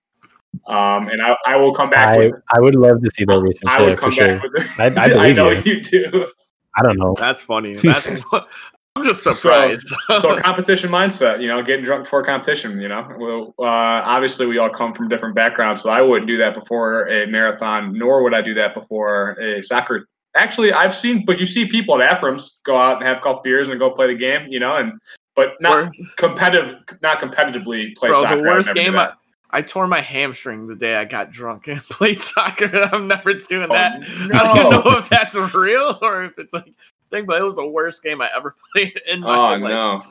Um, 0.67 1.09
and 1.09 1.23
I, 1.23 1.37
I 1.47 1.57
will 1.57 1.75
come 1.75 1.91
back. 1.91 2.09
I, 2.09 2.19
with, 2.19 2.35
I 2.55 2.61
would 2.61 2.75
love 2.75 3.03
to 3.03 3.11
see 3.11 3.25
that 3.25 3.41
research. 3.41 3.63
I 3.67 3.83
would 3.83 3.99
come 3.99 4.11
back 4.11 4.41
sure. 4.41 4.51
with. 4.53 4.67
I, 4.79 4.87
I, 4.87 5.27
I 5.29 5.33
know 5.33 5.51
you 5.51 5.81
do. 5.81 6.29
I 6.77 6.83
don't 6.83 6.99
know. 6.99 7.15
That's 7.19 7.43
funny. 7.43 7.77
That's 7.83 8.09
I'm 8.99 9.05
just 9.05 9.23
surprised. 9.23 9.95
So, 10.09 10.19
so 10.19 10.41
competition 10.41 10.91
mindset, 10.91 11.41
you 11.41 11.47
know, 11.47 11.63
getting 11.63 11.85
drunk 11.85 12.05
before 12.05 12.25
competition, 12.25 12.81
you 12.81 12.89
know. 12.89 13.09
Well, 13.17 13.55
uh, 13.59 14.03
obviously 14.05 14.47
we 14.47 14.59
all 14.59 14.71
come 14.71 14.93
from 14.93 15.09
different 15.09 15.37
backgrounds, 15.37 15.83
so 15.83 15.91
I 15.91 16.01
wouldn't 16.01 16.27
do 16.27 16.37
that 16.39 16.55
before 16.55 17.07
a 17.07 17.27
marathon, 17.27 17.97
nor 17.97 18.25
would 18.25 18.35
I 18.35 18.43
do 18.43 18.55
that 18.55 18.75
before 18.75 19.33
a 19.41 19.63
soccer. 19.63 20.09
Actually, 20.35 20.73
I've 20.73 20.95
seen, 20.95 21.25
but 21.25 21.39
you 21.39 21.47
see 21.47 21.69
people 21.69 22.01
at 22.01 22.11
Aframs 22.11 22.59
go 22.65 22.77
out 22.77 22.97
and 22.97 23.07
have 23.07 23.19
a 23.19 23.21
couple 23.21 23.41
beers 23.43 23.69
and 23.69 23.79
go 23.79 23.91
play 23.91 24.09
the 24.09 24.19
game, 24.19 24.47
you 24.49 24.59
know, 24.59 24.77
and 24.77 24.93
but 25.37 25.51
not 25.61 25.93
competitive, 26.17 26.75
not 27.01 27.21
competitively 27.21 27.95
play 27.97 28.11
Bro, 28.11 28.23
soccer. 28.23 28.37
the 28.39 28.43
worst 28.43 28.75
game. 28.75 28.97
I, 28.97 29.13
I 29.51 29.63
tore 29.63 29.87
my 29.87 30.01
hamstring 30.01 30.67
the 30.67 30.77
day 30.77 30.97
I 30.97 31.05
got 31.05 31.31
drunk 31.31 31.69
and 31.69 31.81
played 31.91 32.21
soccer. 32.21 32.71
I'm 32.93 33.09
never 33.09 33.33
doing 33.35 33.69
that. 33.71 34.03
Oh, 34.05 34.27
no. 34.27 34.39
I 34.39 34.55
don't 34.55 34.71
know 34.85 34.99
if 34.99 35.09
that's 35.09 35.35
real 35.55 35.99
or 36.03 36.25
if 36.25 36.39
it's 36.39 36.53
like 36.53 36.73
thing, 37.11 37.25
but 37.27 37.41
it 37.41 37.45
was 37.45 37.57
the 37.57 37.67
worst 37.67 38.03
game 38.03 38.21
I 38.21 38.29
ever 38.37 38.55
played 38.75 39.01
in 39.07 39.21
my 39.21 39.37
Oh 39.37 39.41
life. 39.57 39.61
no, 39.61 40.03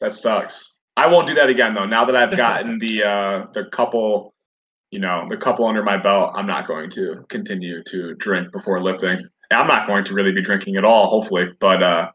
that 0.00 0.12
sucks. 0.12 0.78
I 0.96 1.06
won't 1.06 1.26
do 1.26 1.34
that 1.34 1.48
again 1.48 1.74
though. 1.74 1.86
Now 1.86 2.04
that 2.04 2.16
I've 2.16 2.36
gotten 2.36 2.78
the 2.78 3.04
uh, 3.04 3.46
the 3.52 3.66
couple, 3.66 4.34
you 4.90 4.98
know, 4.98 5.26
the 5.30 5.36
couple 5.36 5.64
under 5.66 5.82
my 5.84 5.96
belt, 5.96 6.32
I'm 6.34 6.46
not 6.46 6.66
going 6.66 6.90
to 6.90 7.24
continue 7.28 7.82
to 7.84 8.14
drink 8.16 8.50
before 8.52 8.80
lifting. 8.82 9.26
I'm 9.52 9.66
not 9.68 9.86
going 9.86 10.04
to 10.04 10.14
really 10.14 10.32
be 10.32 10.42
drinking 10.42 10.76
at 10.76 10.84
all, 10.84 11.06
hopefully, 11.06 11.48
but 11.60 11.82
uh, 11.82 12.10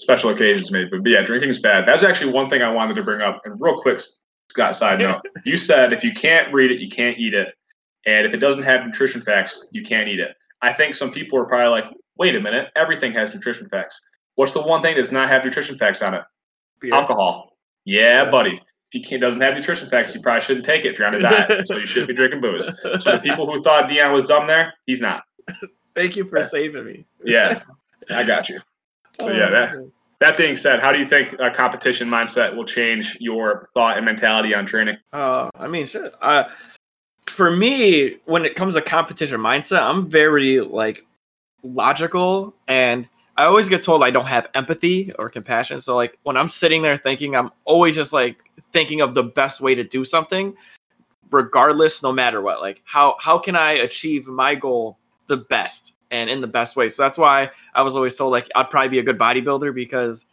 special 0.00 0.30
occasions 0.30 0.70
maybe. 0.70 0.90
But 0.98 1.10
yeah, 1.10 1.22
drinking 1.22 1.48
is 1.50 1.58
bad. 1.58 1.88
That's 1.88 2.04
actually 2.04 2.32
one 2.32 2.48
thing 2.50 2.62
I 2.62 2.70
wanted 2.70 2.94
to 2.94 3.02
bring 3.02 3.20
up. 3.22 3.40
And 3.44 3.58
real 3.60 3.76
quick, 3.80 4.00
Scott, 4.50 4.74
side 4.74 4.98
note, 4.98 5.22
you 5.44 5.56
said 5.56 5.92
if 5.92 6.02
you 6.02 6.12
can't 6.12 6.52
read 6.52 6.72
it, 6.72 6.80
you 6.80 6.88
can't 6.88 7.16
eat 7.18 7.34
it, 7.34 7.54
and 8.04 8.26
if 8.26 8.34
it 8.34 8.38
doesn't 8.38 8.64
have 8.64 8.84
nutrition 8.84 9.20
facts, 9.20 9.68
you 9.70 9.82
can't 9.82 10.08
eat 10.08 10.18
it. 10.18 10.36
I 10.60 10.72
think 10.72 10.96
some 10.96 11.12
people 11.12 11.38
are 11.38 11.44
probably 11.44 11.68
like, 11.68 11.84
wait 12.18 12.34
a 12.34 12.40
minute, 12.40 12.68
everything 12.76 13.14
has 13.14 13.32
nutrition 13.32 13.68
facts. 13.68 14.00
What's 14.34 14.52
the 14.52 14.60
one 14.60 14.82
thing 14.82 14.94
that 14.94 15.00
does 15.00 15.12
not 15.12 15.28
have 15.28 15.44
nutrition 15.44 15.78
facts 15.78 16.02
on 16.02 16.14
it? 16.14 16.22
Beer. 16.80 16.92
Alcohol. 16.92 17.56
Yeah, 17.84 18.28
buddy. 18.28 18.56
If 18.56 18.94
you 18.94 19.02
can't, 19.02 19.20
doesn't 19.20 19.40
have 19.40 19.54
nutrition 19.54 19.88
facts, 19.88 20.14
you 20.14 20.20
probably 20.20 20.40
shouldn't 20.40 20.64
take 20.64 20.84
it 20.84 20.92
if 20.92 20.98
you're 20.98 21.06
on 21.06 21.14
a 21.14 21.20
diet. 21.20 21.66
so 21.68 21.76
you 21.76 21.86
shouldn't 21.86 22.08
be 22.08 22.14
drinking 22.14 22.40
booze. 22.40 22.66
So 22.98 23.12
the 23.12 23.20
people 23.22 23.46
who 23.46 23.62
thought 23.62 23.88
Dion 23.88 24.12
was 24.12 24.24
dumb 24.24 24.48
there, 24.48 24.74
he's 24.86 25.00
not. 25.00 25.22
Thank 25.94 26.16
you 26.16 26.24
for 26.24 26.42
saving 26.42 26.84
me. 26.84 27.06
Yeah, 27.24 27.62
I 28.10 28.24
got 28.24 28.48
you. 28.48 28.60
So 29.20 29.30
yeah, 29.30 29.50
that 29.50 29.74
oh, 29.76 29.92
that 30.20 30.36
being 30.36 30.54
said, 30.54 30.80
how 30.80 30.92
do 30.92 30.98
you 30.98 31.06
think 31.06 31.34
a 31.38 31.50
competition 31.50 32.08
mindset 32.08 32.54
will 32.54 32.64
change 32.64 33.16
your 33.20 33.66
thought 33.72 33.96
and 33.96 34.04
mentality 34.04 34.54
on 34.54 34.66
training? 34.66 34.98
Uh, 35.12 35.50
I 35.58 35.66
mean, 35.66 35.86
shit. 35.86 36.12
Uh, 36.20 36.44
for 37.26 37.50
me, 37.50 38.18
when 38.26 38.44
it 38.44 38.54
comes 38.54 38.74
to 38.74 38.82
competition 38.82 39.40
mindset, 39.40 39.82
I'm 39.82 40.10
very 40.10 40.60
like 40.60 41.06
logical, 41.62 42.54
and 42.68 43.08
I 43.36 43.44
always 43.44 43.70
get 43.70 43.82
told 43.82 44.02
I 44.02 44.10
don't 44.10 44.26
have 44.26 44.48
empathy 44.54 45.12
or 45.18 45.30
compassion. 45.30 45.80
So 45.80 45.96
like 45.96 46.18
when 46.22 46.36
I'm 46.36 46.48
sitting 46.48 46.82
there 46.82 46.98
thinking, 46.98 47.34
I'm 47.34 47.50
always 47.64 47.96
just 47.96 48.12
like 48.12 48.42
thinking 48.72 49.00
of 49.00 49.14
the 49.14 49.22
best 49.22 49.62
way 49.62 49.74
to 49.74 49.84
do 49.84 50.04
something, 50.04 50.54
regardless, 51.30 52.02
no 52.02 52.12
matter 52.12 52.42
what. 52.42 52.60
Like 52.60 52.82
how 52.84 53.16
how 53.18 53.38
can 53.38 53.56
I 53.56 53.72
achieve 53.72 54.26
my 54.26 54.54
goal 54.54 54.98
the 55.28 55.38
best 55.38 55.94
and 56.10 56.30
in 56.30 56.40
the 56.40 56.46
best 56.46 56.76
way? 56.76 56.88
So 56.88 57.02
that's 57.02 57.18
why 57.18 57.50
I 57.74 57.82
was 57.82 57.96
always 57.96 58.16
told 58.16 58.32
like 58.32 58.48
I'd 58.54 58.70
probably 58.70 58.88
be 58.88 58.98
a 58.98 59.02
good 59.02 59.18
bodybuilder 59.18 59.74
because 59.74 60.26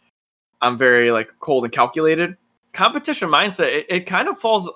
I'm 0.60 0.78
very 0.78 1.10
like 1.10 1.30
cold 1.40 1.64
and 1.64 1.72
calculated. 1.72 2.36
Competition 2.72 3.28
mindset, 3.28 3.68
it, 3.68 3.86
it 3.88 4.00
kind 4.06 4.28
of 4.28 4.38
falls 4.38 4.68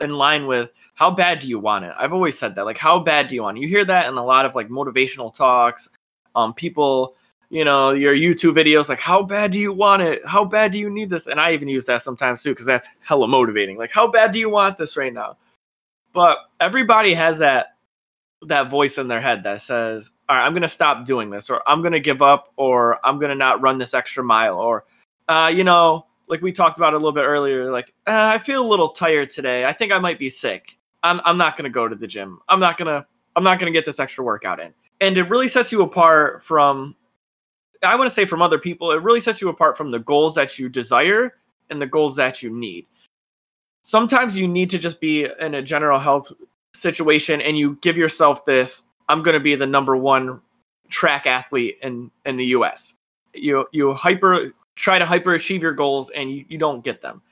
in 0.00 0.10
line 0.10 0.46
with 0.46 0.70
how 0.94 1.10
bad 1.10 1.40
do 1.40 1.48
you 1.48 1.58
want 1.58 1.84
it? 1.84 1.92
I've 1.96 2.12
always 2.12 2.38
said 2.38 2.54
that. 2.54 2.64
Like, 2.64 2.78
how 2.78 2.98
bad 2.98 3.28
do 3.28 3.34
you 3.34 3.42
want 3.42 3.58
it? 3.58 3.60
You 3.60 3.68
hear 3.68 3.84
that 3.84 4.08
in 4.08 4.14
a 4.16 4.24
lot 4.24 4.46
of 4.46 4.54
like 4.54 4.68
motivational 4.68 5.32
talks. 5.32 5.88
Um, 6.34 6.52
people, 6.54 7.14
you 7.50 7.64
know, 7.64 7.90
your 7.90 8.14
YouTube 8.14 8.54
videos, 8.54 8.88
like, 8.88 8.98
how 8.98 9.22
bad 9.22 9.52
do 9.52 9.58
you 9.58 9.72
want 9.72 10.02
it? 10.02 10.26
How 10.26 10.44
bad 10.44 10.72
do 10.72 10.78
you 10.78 10.90
need 10.90 11.10
this? 11.10 11.26
And 11.26 11.38
I 11.38 11.52
even 11.52 11.68
use 11.68 11.86
that 11.86 12.02
sometimes 12.02 12.42
too, 12.42 12.50
because 12.50 12.66
that's 12.66 12.88
hella 13.00 13.28
motivating. 13.28 13.78
Like, 13.78 13.92
how 13.92 14.08
bad 14.08 14.32
do 14.32 14.38
you 14.38 14.50
want 14.50 14.78
this 14.78 14.96
right 14.96 15.12
now? 15.12 15.36
But 16.12 16.38
everybody 16.60 17.14
has 17.14 17.38
that 17.38 17.75
that 18.42 18.70
voice 18.70 18.98
in 18.98 19.08
their 19.08 19.20
head 19.20 19.42
that 19.44 19.62
says, 19.62 20.10
all 20.28 20.36
right, 20.36 20.44
I'm 20.44 20.52
gonna 20.54 20.68
stop 20.68 21.04
doing 21.04 21.30
this, 21.30 21.50
or 21.50 21.62
I'm 21.68 21.82
gonna 21.82 22.00
give 22.00 22.22
up, 22.22 22.52
or 22.56 22.98
I'm 23.04 23.18
gonna 23.18 23.34
not 23.34 23.60
run 23.60 23.78
this 23.78 23.94
extra 23.94 24.22
mile, 24.22 24.58
or 24.58 24.84
uh, 25.28 25.50
you 25.54 25.64
know, 25.64 26.06
like 26.28 26.42
we 26.42 26.52
talked 26.52 26.78
about 26.78 26.92
a 26.92 26.96
little 26.96 27.12
bit 27.12 27.24
earlier, 27.24 27.70
like 27.70 27.92
uh, 28.06 28.30
I 28.34 28.38
feel 28.38 28.64
a 28.64 28.68
little 28.68 28.88
tired 28.88 29.30
today. 29.30 29.64
I 29.64 29.72
think 29.72 29.92
I 29.92 29.98
might 29.98 30.18
be 30.18 30.30
sick. 30.30 30.78
I'm 31.02 31.20
I'm 31.24 31.38
not 31.38 31.56
gonna 31.56 31.70
go 31.70 31.88
to 31.88 31.96
the 31.96 32.06
gym. 32.06 32.40
I'm 32.48 32.60
not 32.60 32.78
gonna 32.78 33.06
I'm 33.34 33.44
not 33.44 33.58
gonna 33.58 33.72
get 33.72 33.84
this 33.86 34.00
extra 34.00 34.24
workout 34.24 34.60
in. 34.60 34.74
And 35.00 35.16
it 35.18 35.24
really 35.24 35.48
sets 35.48 35.72
you 35.72 35.82
apart 35.82 36.42
from 36.42 36.96
I 37.82 37.96
want 37.96 38.08
to 38.08 38.14
say 38.14 38.24
from 38.24 38.42
other 38.42 38.58
people, 38.58 38.90
it 38.92 39.02
really 39.02 39.20
sets 39.20 39.40
you 39.40 39.48
apart 39.48 39.76
from 39.76 39.90
the 39.90 39.98
goals 39.98 40.34
that 40.34 40.58
you 40.58 40.68
desire 40.68 41.34
and 41.70 41.80
the 41.80 41.86
goals 41.86 42.16
that 42.16 42.42
you 42.42 42.50
need. 42.50 42.86
Sometimes 43.82 44.38
you 44.38 44.48
need 44.48 44.70
to 44.70 44.78
just 44.78 45.00
be 45.00 45.28
in 45.40 45.54
a 45.54 45.62
general 45.62 46.00
health 46.00 46.32
situation 46.76 47.40
and 47.40 47.56
you 47.56 47.78
give 47.80 47.96
yourself 47.96 48.44
this 48.44 48.88
I'm 49.08 49.22
going 49.22 49.34
to 49.34 49.40
be 49.40 49.54
the 49.54 49.66
number 49.66 49.96
1 49.96 50.40
track 50.88 51.26
athlete 51.26 51.78
in 51.82 52.10
in 52.24 52.36
the 52.36 52.46
US. 52.46 52.94
You 53.34 53.66
you 53.72 53.94
hyper 53.94 54.52
try 54.76 54.98
to 54.98 55.06
hyper 55.06 55.34
achieve 55.34 55.62
your 55.62 55.72
goals 55.72 56.10
and 56.10 56.30
you, 56.30 56.44
you 56.48 56.58
don't 56.58 56.84
get 56.84 57.02
them. 57.02 57.22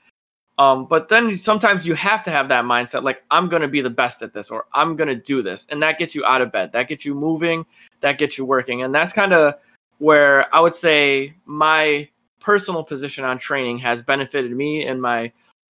Um, 0.57 0.85
but 0.85 1.09
then 1.09 1.31
sometimes 1.33 1.85
you 1.85 1.95
have 1.95 2.23
to 2.23 2.31
have 2.31 2.47
that 2.49 2.63
mindset 2.63 3.03
like, 3.03 3.23
I'm 3.29 3.49
going 3.49 3.61
to 3.61 3.67
be 3.67 3.81
the 3.81 3.89
best 3.89 4.21
at 4.21 4.33
this 4.33 4.49
or 4.49 4.65
I'm 4.73 4.95
going 4.95 5.09
to 5.09 5.15
do 5.15 5.41
this. 5.41 5.67
And 5.69 5.83
that 5.83 5.99
gets 5.99 6.15
you 6.15 6.25
out 6.25 6.41
of 6.41 6.51
bed. 6.51 6.71
That 6.71 6.87
gets 6.87 7.05
you 7.05 7.13
moving. 7.13 7.65
That 7.99 8.17
gets 8.17 8.37
you 8.37 8.45
working. 8.45 8.81
And 8.81 8.95
that's 8.95 9.11
kind 9.11 9.33
of 9.33 9.55
where 9.97 10.53
I 10.55 10.61
would 10.61 10.73
say 10.73 11.35
my 11.45 12.07
personal 12.39 12.83
position 12.83 13.25
on 13.25 13.37
training 13.37 13.79
has 13.79 14.01
benefited 14.01 14.51
me 14.51 14.85
in 14.85 15.01
my 15.01 15.31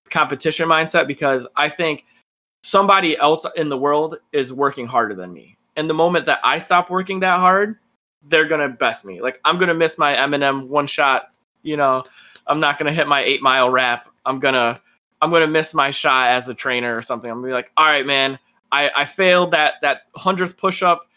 competition 0.10 0.68
mindset 0.68 1.08
because 1.08 1.48
I 1.56 1.70
think 1.70 2.06
somebody 2.64 3.18
else 3.18 3.46
in 3.56 3.70
the 3.70 3.78
world 3.78 4.18
is 4.32 4.52
working 4.52 4.88
harder 4.88 5.14
than 5.14 5.32
me. 5.32 5.58
And 5.76 5.90
the 5.90 5.94
moment 5.94 6.26
that 6.26 6.40
I 6.44 6.58
stop 6.58 6.90
working 6.90 7.20
that 7.22 7.40
hard, 7.40 7.78
they're 8.24 8.48
to 8.62 8.76
best 8.76 9.06
me. 9.06 9.22
Like, 9.22 9.40
I'm 9.44 9.58
to 9.68 9.74
miss 9.74 9.98
my 9.98 10.16
Eminem 10.16 10.68
one 10.68 10.88
shot 10.88 11.34
you 11.64 11.78
know, 11.78 12.04
I'm 12.46 12.60
not 12.60 12.78
gonna 12.78 12.94
hit 12.94 13.08
my 13.08 13.24
eight 13.24 13.42
mile 13.42 13.70
rap. 13.70 14.08
I'm 14.26 14.40
gonna 14.40 14.80
I'm 15.22 15.32
gonna 15.32 15.48
miss 15.48 15.74
my 15.74 15.90
shot 15.90 16.30
as 16.30 16.48
a 16.48 16.54
trainer 16.54 16.96
or 16.96 17.02
something. 17.02 17.32
I'm 17.32 17.38
gonna 17.38 17.48
be 17.48 17.54
like, 17.54 17.72
all 17.76 17.86
right, 17.86 18.06
man, 18.06 18.38
I, 18.72 18.92
I 18.96 19.06
failed 19.06 19.52
that 19.52 19.76
that 19.82 20.02
hundredth 20.16 20.58
push 20.58 20.84
up. 20.84 21.08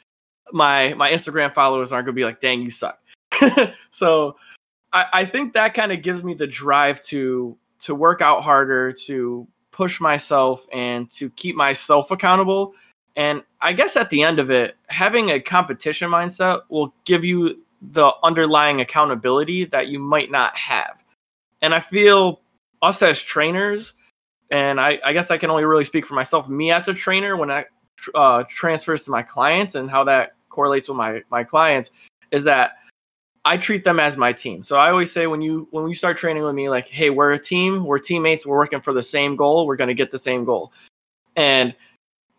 My 0.52 0.94
my 0.94 1.10
Instagram 1.10 1.52
followers 1.52 1.92
aren't 1.92 2.06
gonna 2.06 2.14
be 2.14 2.24
like, 2.24 2.40
dang, 2.40 2.62
you 2.62 2.70
suck. 2.70 2.98
so 3.90 4.36
I, 4.92 5.06
I 5.12 5.24
think 5.24 5.52
that 5.54 5.74
kind 5.74 5.92
of 5.92 6.02
gives 6.02 6.22
me 6.24 6.34
the 6.34 6.46
drive 6.46 7.02
to 7.06 7.58
to 7.80 7.94
work 7.94 8.22
out 8.22 8.42
harder, 8.42 8.92
to 8.92 9.46
push 9.76 10.00
myself 10.00 10.66
and 10.72 11.10
to 11.10 11.28
keep 11.30 11.54
myself 11.54 12.10
accountable. 12.10 12.72
And 13.14 13.42
I 13.60 13.74
guess 13.74 13.94
at 13.96 14.08
the 14.08 14.22
end 14.22 14.38
of 14.38 14.50
it, 14.50 14.76
having 14.88 15.30
a 15.30 15.40
competition 15.40 16.10
mindset 16.10 16.62
will 16.70 16.94
give 17.04 17.24
you 17.24 17.62
the 17.82 18.10
underlying 18.22 18.80
accountability 18.80 19.66
that 19.66 19.88
you 19.88 19.98
might 19.98 20.30
not 20.30 20.56
have. 20.56 21.04
And 21.60 21.74
I 21.74 21.80
feel 21.80 22.40
us 22.80 23.02
as 23.02 23.20
trainers, 23.20 23.92
and 24.50 24.80
I, 24.80 24.98
I 25.04 25.12
guess 25.12 25.30
I 25.30 25.36
can 25.36 25.50
only 25.50 25.64
really 25.64 25.84
speak 25.84 26.06
for 26.06 26.14
myself, 26.14 26.48
me 26.48 26.72
as 26.72 26.88
a 26.88 26.94
trainer, 26.94 27.36
when 27.36 27.50
I 27.50 27.66
uh, 28.14 28.44
transfers 28.48 29.02
to 29.04 29.10
my 29.10 29.22
clients 29.22 29.74
and 29.74 29.90
how 29.90 30.04
that 30.04 30.36
correlates 30.48 30.88
with 30.88 30.96
my, 30.96 31.22
my 31.30 31.44
clients, 31.44 31.90
is 32.30 32.44
that 32.44 32.72
I 33.46 33.56
treat 33.56 33.84
them 33.84 34.00
as 34.00 34.16
my 34.16 34.32
team. 34.32 34.64
So 34.64 34.76
I 34.76 34.90
always 34.90 35.12
say 35.12 35.28
when 35.28 35.40
you 35.40 35.68
when 35.70 35.86
you 35.86 35.94
start 35.94 36.16
training 36.16 36.42
with 36.42 36.56
me, 36.56 36.68
like, 36.68 36.88
hey, 36.88 37.10
we're 37.10 37.30
a 37.30 37.38
team, 37.38 37.84
we're 37.84 37.98
teammates, 37.98 38.44
we're 38.44 38.58
working 38.58 38.80
for 38.80 38.92
the 38.92 39.04
same 39.04 39.36
goal, 39.36 39.68
we're 39.68 39.76
gonna 39.76 39.94
get 39.94 40.10
the 40.10 40.18
same 40.18 40.44
goal. 40.44 40.72
And 41.36 41.72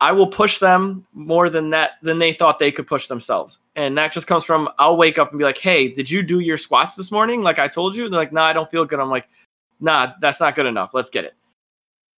I 0.01 0.11
will 0.11 0.27
push 0.27 0.59
them 0.59 1.07
more 1.13 1.49
than 1.49 1.69
that 1.69 1.91
than 2.03 2.19
they 2.19 2.33
thought 2.33 2.59
they 2.59 2.73
could 2.73 2.87
push 2.87 3.07
themselves. 3.07 3.59
And 3.77 3.97
that 3.97 4.11
just 4.11 4.27
comes 4.27 4.43
from 4.43 4.67
I'll 4.79 4.97
wake 4.97 5.17
up 5.17 5.29
and 5.31 5.39
be 5.39 5.45
like, 5.45 5.57
"Hey, 5.57 5.87
did 5.87 6.11
you 6.11 6.23
do 6.23 6.39
your 6.41 6.57
squats 6.57 6.97
this 6.97 7.09
morning 7.09 7.41
like 7.41 7.57
I 7.57 7.69
told 7.69 7.95
you?" 7.95 8.09
They're 8.09 8.19
like, 8.19 8.33
"Nah, 8.33 8.43
I 8.43 8.51
don't 8.51 8.69
feel 8.69 8.83
good." 8.83 8.99
I'm 8.99 9.09
like, 9.09 9.29
"Nah, 9.79 10.11
that's 10.19 10.41
not 10.41 10.55
good 10.55 10.65
enough. 10.65 10.93
Let's 10.93 11.09
get 11.09 11.23
it." 11.23 11.35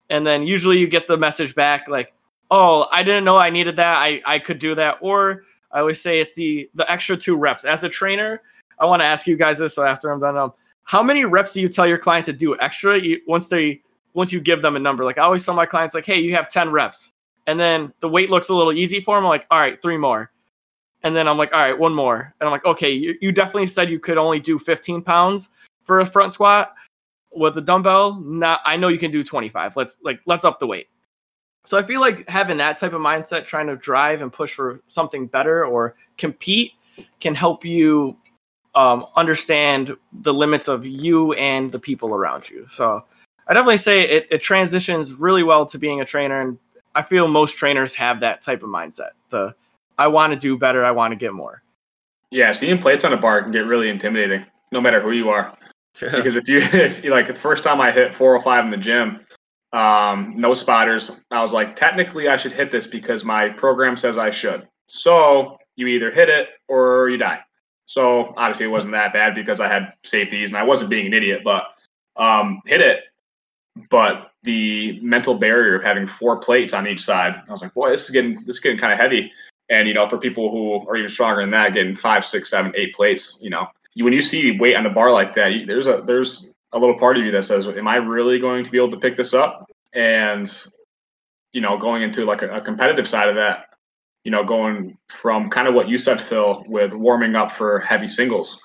And 0.10 0.26
then 0.26 0.48
usually 0.48 0.80
you 0.80 0.88
get 0.88 1.08
the 1.08 1.16
message 1.16 1.54
back 1.54 1.88
like, 1.88 2.12
"Oh, 2.50 2.88
I 2.92 3.04
didn't 3.04 3.24
know 3.24 3.38
I 3.38 3.52
needed 3.52 3.76
that. 3.76 3.98
I 3.98 4.22
I 4.26 4.40
could 4.40 4.58
do 4.58 4.74
that." 4.76 4.98
Or 5.02 5.44
I 5.72 5.80
always 5.80 6.02
say 6.02 6.20
it's 6.20 6.34
the 6.34 6.72
the 6.74 6.90
extra 6.92 7.16
2 7.16 7.38
reps. 7.38 7.66
As 7.66 7.84
a 7.84 7.90
trainer, 7.90 8.42
I 8.80 8.86
want 8.86 9.02
to 9.02 9.06
ask 9.06 9.28
you 9.28 9.36
guys 9.36 9.60
this 9.60 9.76
so 9.76 9.84
after 9.84 10.12
I'm 10.12 10.20
done 10.20 10.38
um, 10.38 10.54
how 10.84 11.04
many 11.04 11.26
reps 11.26 11.54
do 11.54 11.62
you 11.62 11.70
tell 11.70 11.86
your 11.86 11.98
client 11.98 12.26
to 12.28 12.34
do 12.34 12.58
extra 12.60 13.00
once 13.28 13.50
they 13.50 13.82
once 14.14 14.34
you 14.34 14.40
give 14.40 14.62
them 14.62 14.76
a 14.76 14.80
number? 14.80 15.04
Like 15.04 15.18
I 15.18 15.22
always 15.22 15.46
tell 15.46 15.54
my 15.54 15.66
clients 15.66 15.94
like, 15.94 16.06
"Hey, 16.06 16.20
you 16.20 16.34
have 16.36 16.50
10 16.50 16.72
reps." 16.72 17.14
And 17.50 17.60
then 17.60 17.92
the 18.00 18.08
weight 18.08 18.30
looks 18.30 18.50
a 18.50 18.54
little 18.54 18.74
easy 18.74 19.02
for 19.02 19.18
them. 19.18 19.26
I'm 19.26 19.30
like, 19.30 19.48
all 19.50 19.60
right, 19.60 19.82
three 19.82 19.98
more. 19.98 20.32
And 21.02 21.16
then 21.16 21.28
I'm 21.28 21.36
like, 21.36 21.52
all 21.52 21.60
right, 21.60 21.78
one 21.78 21.96
more. 21.96 22.32
And 22.40 22.48
I'm 22.48 22.52
like, 22.52 22.64
okay, 22.64 22.92
you, 22.92 23.16
you 23.22 23.32
definitely 23.32 23.66
said 23.66 23.90
you 23.90 24.00
could 24.00 24.20
only 24.20 24.40
do 24.40 24.60
15 24.60 25.02
pounds 25.02 25.50
for 25.84 26.00
a 26.00 26.06
front 26.06 26.32
squat 26.32 26.76
with 27.32 27.58
a 27.58 27.62
dumbbell. 27.62 28.20
Not, 28.20 28.60
I 28.68 28.78
know 28.78 28.90
you 28.90 29.00
can 29.00 29.10
do 29.10 29.24
25. 29.24 29.76
Let's 29.76 29.98
like, 30.04 30.20
let's 30.28 30.46
up 30.46 30.60
the 30.60 30.68
weight. 30.68 30.90
So 31.66 31.76
I 31.76 31.82
feel 31.82 32.02
like 32.02 32.30
having 32.30 32.58
that 32.58 32.78
type 32.78 32.94
of 32.94 33.02
mindset, 33.02 33.48
trying 33.48 33.66
to 33.66 33.76
drive 33.76 34.22
and 34.22 34.32
push 34.32 34.54
for 34.54 34.82
something 34.86 35.26
better 35.26 35.66
or 35.66 35.96
compete, 36.20 36.74
can 37.20 37.34
help 37.34 37.66
you 37.66 38.16
um, 38.80 39.06
understand 39.18 39.98
the 40.14 40.34
limits 40.34 40.70
of 40.70 40.86
you 40.86 41.34
and 41.34 41.70
the 41.70 41.80
people 41.80 42.16
around 42.16 42.50
you. 42.50 42.66
So 42.68 43.04
I 43.46 43.54
definitely 43.54 43.78
say 43.78 44.04
it, 44.04 44.28
it 44.32 44.42
transitions 44.42 45.14
really 45.14 45.44
well 45.44 45.66
to 45.66 45.78
being 45.78 46.00
a 46.00 46.06
trainer, 46.06 46.40
and 46.40 46.58
I 46.96 47.02
feel 47.02 47.28
most 47.28 47.58
trainers 47.58 47.94
have 47.96 48.22
that 48.22 48.42
type 48.42 48.64
of 48.64 48.70
mindset. 48.70 49.10
The 49.32 49.54
I 49.98 50.08
want 50.08 50.32
to 50.32 50.40
do 50.40 50.58
better, 50.58 50.86
I 50.86 50.92
want 50.92 51.12
to 51.12 51.18
get 51.18 51.34
more. 51.34 51.62
Yeah, 52.32 52.54
seeing 52.54 52.78
plates 52.78 53.04
on 53.04 53.12
a 53.12 53.18
bar 53.18 53.42
can 53.42 53.52
get 53.52 53.66
really 53.66 53.90
intimidating, 53.90 54.46
no 54.72 54.80
matter 54.80 55.02
who 55.02 55.12
you 55.12 55.30
are. 55.30 55.58
because 56.00 56.38
if 56.38 56.48
you, 56.48 56.60
if 56.62 57.04
you 57.04 57.12
like 57.12 57.28
the 57.28 57.36
first 57.36 57.66
time 57.66 57.82
I 57.82 57.92
hit 57.92 58.16
405 58.16 58.64
in 58.64 58.72
the 58.72 58.78
gym, 58.78 59.20
um, 59.74 60.36
no 60.38 60.54
spotters, 60.54 61.12
I 61.32 61.42
was 61.42 61.52
like, 61.52 61.76
technically 61.76 62.30
I 62.30 62.38
should 62.38 62.54
hit 62.54 62.72
this 62.72 62.88
because 62.88 63.26
my 63.26 63.50
program 63.50 63.98
says 63.98 64.18
I 64.18 64.30
should. 64.30 64.70
So 64.88 65.58
you 65.76 65.88
either 65.88 66.12
hit 66.12 66.30
it 66.30 66.48
or 66.70 67.10
you 67.10 67.18
die. 67.18 67.44
So 67.90 68.36
obviously 68.38 68.68
it 68.68 68.70
wasn't 68.70 68.92
that 68.94 69.14
bad 69.14 69.34
because 69.34 69.60
I 69.60 69.68
had 69.68 69.94
safeties 70.04 70.52
and 70.52 70.58
I 70.58 70.64
wasn't 70.64 70.92
being 70.92 71.08
an 71.08 71.14
idiot, 71.14 71.42
but 71.44 71.70
um, 72.18 72.62
hit 72.68 72.82
it. 72.82 73.00
But 73.90 74.30
the 74.44 75.00
mental 75.02 75.34
barrier 75.34 75.74
of 75.74 75.84
having 75.84 76.06
four 76.06 76.38
plates 76.38 76.72
on 76.72 76.88
each 76.88 77.02
side, 77.02 77.42
I 77.48 77.52
was 77.52 77.64
like, 77.64 77.74
boy, 77.74 77.90
this 77.90 78.04
is 78.04 78.12
getting 78.12 78.36
this 78.46 78.58
is 78.58 78.60
getting 78.60 78.78
kind 78.78 78.94
of 78.94 79.00
heavy. 79.00 79.32
And 79.72 79.88
you 79.88 79.96
know, 79.96 80.08
for 80.08 80.20
people 80.20 80.52
who 80.52 80.88
are 80.88 80.98
even 80.98 81.10
stronger 81.10 81.42
than 81.42 81.50
that, 81.50 81.74
getting 81.74 81.96
five, 81.96 82.24
six, 82.24 82.52
seven, 82.52 82.72
eight 82.76 82.94
plates, 82.94 83.40
you 83.42 83.50
know, 83.50 83.68
you, 83.96 84.04
when 84.04 84.14
you 84.14 84.22
see 84.22 84.60
weight 84.60 84.76
on 84.76 84.84
the 84.84 84.92
bar 84.92 85.12
like 85.12 85.34
that, 85.34 85.54
you, 85.54 85.66
there's 85.66 85.88
a 85.88 86.04
there's 86.06 86.54
a 86.74 86.78
little 86.78 86.98
part 86.98 87.18
of 87.18 87.26
you 87.26 87.32
that 87.32 87.44
says, 87.44 87.66
"Am 87.68 87.88
I 87.88 87.96
really 87.96 88.38
going 88.38 88.64
to 88.64 88.70
be 88.70 88.78
able 88.78 88.92
to 88.92 88.98
pick 88.98 89.16
this 89.16 89.34
up?" 89.34 89.68
And 89.94 90.48
you 91.54 91.62
know, 91.62 91.76
going 91.76 92.04
into 92.04 92.24
like 92.24 92.44
a, 92.44 92.58
a 92.58 92.62
competitive 92.62 93.08
side 93.08 93.30
of 93.30 93.36
that, 93.36 93.69
you 94.24 94.32
know, 94.32 94.44
going 94.44 94.98
from 95.08 95.50
kind 95.50 95.68
of 95.68 95.74
what 95.74 95.90
you 95.90 95.98
said, 95.98 96.20
Phil, 96.20 96.64
with 96.68 96.94
warming 96.94 97.36
up 97.36 97.52
for 97.52 97.80
heavy 97.80 98.08
singles. 98.08 98.62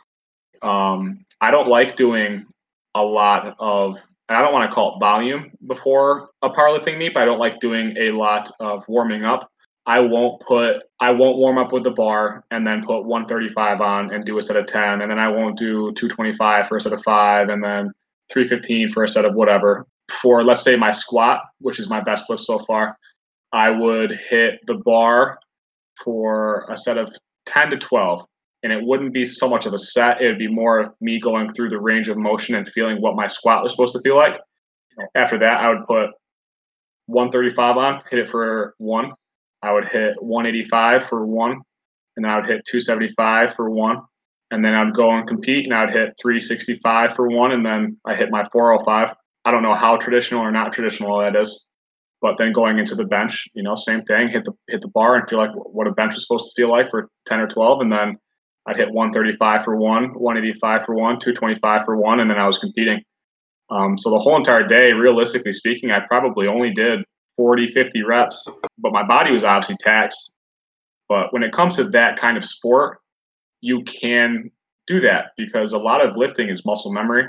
Um, 0.62 1.24
I 1.40 1.50
don't 1.50 1.68
like 1.68 1.96
doing 1.96 2.46
a 2.94 3.02
lot 3.02 3.54
of, 3.58 3.98
and 4.28 4.36
I 4.36 4.42
don't 4.42 4.52
want 4.52 4.70
to 4.70 4.74
call 4.74 4.96
it 4.96 5.00
volume 5.00 5.52
before 5.66 6.30
a 6.42 6.50
powerlifting 6.50 6.98
meet, 6.98 7.14
but 7.14 7.22
I 7.22 7.26
don't 7.26 7.38
like 7.38 7.60
doing 7.60 7.96
a 7.98 8.10
lot 8.10 8.50
of 8.60 8.84
warming 8.88 9.24
up. 9.24 9.48
I 9.86 10.00
won't 10.00 10.40
put, 10.40 10.82
I 11.00 11.10
won't 11.10 11.36
warm 11.36 11.58
up 11.58 11.72
with 11.72 11.84
the 11.84 11.90
bar 11.90 12.44
and 12.50 12.66
then 12.66 12.82
put 12.82 13.04
135 13.04 13.80
on 13.82 14.14
and 14.14 14.24
do 14.24 14.38
a 14.38 14.42
set 14.42 14.56
of 14.56 14.66
10. 14.66 15.02
And 15.02 15.10
then 15.10 15.18
I 15.18 15.28
won't 15.28 15.58
do 15.58 15.92
225 15.92 16.68
for 16.68 16.76
a 16.78 16.80
set 16.80 16.94
of 16.94 17.02
five 17.02 17.50
and 17.50 17.62
then 17.62 17.92
315 18.32 18.88
for 18.88 19.04
a 19.04 19.08
set 19.08 19.26
of 19.26 19.34
whatever. 19.34 19.86
For 20.22 20.42
let's 20.42 20.62
say 20.62 20.76
my 20.76 20.90
squat, 20.90 21.42
which 21.60 21.78
is 21.78 21.90
my 21.90 22.00
best 22.00 22.30
lift 22.30 22.42
so 22.42 22.58
far, 22.60 22.96
I 23.52 23.70
would 23.70 24.12
hit 24.12 24.60
the 24.66 24.74
bar 24.74 25.38
for 26.02 26.66
a 26.70 26.76
set 26.76 26.98
of 26.98 27.14
10 27.46 27.70
to 27.70 27.76
12 27.76 28.24
and 28.62 28.72
it 28.72 28.82
wouldn't 28.82 29.12
be 29.12 29.24
so 29.24 29.48
much 29.48 29.66
of 29.66 29.74
a 29.74 29.78
set 29.78 30.20
it 30.20 30.26
would 30.26 30.38
be 30.38 30.48
more 30.48 30.80
of 30.80 30.90
me 31.00 31.20
going 31.20 31.52
through 31.52 31.68
the 31.68 31.80
range 31.80 32.08
of 32.08 32.16
motion 32.16 32.54
and 32.54 32.68
feeling 32.68 33.00
what 33.00 33.16
my 33.16 33.26
squat 33.26 33.62
was 33.62 33.72
supposed 33.72 33.94
to 33.94 34.00
feel 34.00 34.16
like. 34.16 34.40
After 35.14 35.38
that 35.38 35.60
i 35.60 35.68
would 35.68 35.86
put 35.86 36.10
135 37.06 37.76
on 37.76 38.02
hit 38.10 38.20
it 38.20 38.28
for 38.28 38.74
one. 38.78 39.12
I 39.62 39.72
would 39.72 39.88
hit 39.88 40.22
185 40.22 41.04
for 41.04 41.26
one 41.26 41.60
and 42.16 42.24
then 42.24 42.32
i 42.32 42.36
would 42.36 42.46
hit 42.46 42.64
275 42.66 43.54
for 43.54 43.70
one 43.70 44.02
and 44.50 44.64
then 44.64 44.74
i'd 44.74 44.94
go 44.94 45.10
and 45.10 45.26
compete 45.26 45.64
and 45.64 45.74
i'd 45.74 45.90
hit 45.90 46.14
365 46.20 47.14
for 47.14 47.28
one 47.28 47.52
and 47.52 47.64
then 47.64 47.96
i 48.06 48.14
hit 48.14 48.30
my 48.30 48.44
405 48.52 49.14
i 49.44 49.50
don't 49.50 49.62
know 49.62 49.74
how 49.74 49.96
traditional 49.96 50.40
or 50.40 50.52
not 50.52 50.72
traditional 50.72 51.18
that 51.18 51.36
is 51.36 51.70
but 52.24 52.38
then 52.38 52.52
going 52.52 52.78
into 52.78 52.94
the 52.94 53.04
bench, 53.04 53.46
you 53.52 53.62
know, 53.62 53.74
same 53.74 54.00
thing, 54.00 54.28
hit 54.28 54.44
the 54.44 54.52
hit 54.68 54.80
the 54.80 54.88
bar 54.88 55.14
and 55.14 55.28
feel 55.28 55.38
like 55.38 55.50
what 55.52 55.86
a 55.86 55.92
bench 55.92 56.16
is 56.16 56.22
supposed 56.22 56.46
to 56.46 56.52
feel 56.56 56.70
like 56.70 56.88
for 56.88 57.10
10 57.26 57.38
or 57.38 57.46
12. 57.46 57.82
And 57.82 57.92
then 57.92 58.16
I'd 58.66 58.78
hit 58.78 58.90
135 58.90 59.62
for 59.62 59.76
one, 59.76 60.04
185 60.14 60.86
for 60.86 60.94
one, 60.94 61.20
225 61.20 61.84
for 61.84 61.98
one, 61.98 62.20
and 62.20 62.30
then 62.30 62.38
I 62.38 62.46
was 62.46 62.56
competing. 62.56 63.02
Um, 63.68 63.98
so 63.98 64.08
the 64.08 64.18
whole 64.18 64.36
entire 64.36 64.66
day, 64.66 64.94
realistically 64.94 65.52
speaking, 65.52 65.90
I 65.90 66.00
probably 66.00 66.46
only 66.46 66.72
did 66.72 67.04
40, 67.36 67.72
50 67.72 68.02
reps, 68.04 68.48
but 68.78 68.90
my 68.90 69.02
body 69.02 69.30
was 69.30 69.44
obviously 69.44 69.76
taxed. 69.80 70.34
But 71.10 71.30
when 71.30 71.42
it 71.42 71.52
comes 71.52 71.76
to 71.76 71.84
that 71.90 72.18
kind 72.18 72.38
of 72.38 72.44
sport, 72.46 73.00
you 73.60 73.82
can 73.82 74.50
do 74.86 74.98
that 75.00 75.32
because 75.36 75.72
a 75.72 75.78
lot 75.78 76.02
of 76.02 76.16
lifting 76.16 76.48
is 76.48 76.64
muscle 76.64 76.90
memory. 76.90 77.28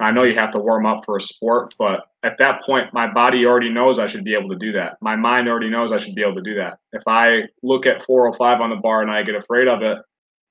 I 0.00 0.10
know 0.10 0.22
you 0.22 0.34
have 0.34 0.50
to 0.52 0.58
warm 0.58 0.86
up 0.86 1.04
for 1.04 1.16
a 1.16 1.20
sport, 1.20 1.74
but 1.78 2.06
at 2.22 2.38
that 2.38 2.62
point, 2.62 2.92
my 2.92 3.12
body 3.12 3.44
already 3.44 3.70
knows 3.70 3.98
I 3.98 4.06
should 4.06 4.24
be 4.24 4.34
able 4.34 4.48
to 4.50 4.56
do 4.56 4.72
that. 4.72 4.96
My 5.00 5.16
mind 5.16 5.48
already 5.48 5.68
knows 5.68 5.92
I 5.92 5.98
should 5.98 6.14
be 6.14 6.22
able 6.22 6.36
to 6.36 6.42
do 6.42 6.54
that. 6.54 6.78
If 6.92 7.02
I 7.06 7.42
look 7.62 7.86
at 7.86 8.02
405 8.02 8.60
on 8.60 8.70
the 8.70 8.76
bar 8.76 9.02
and 9.02 9.10
I 9.10 9.22
get 9.22 9.34
afraid 9.34 9.68
of 9.68 9.82
it, 9.82 9.98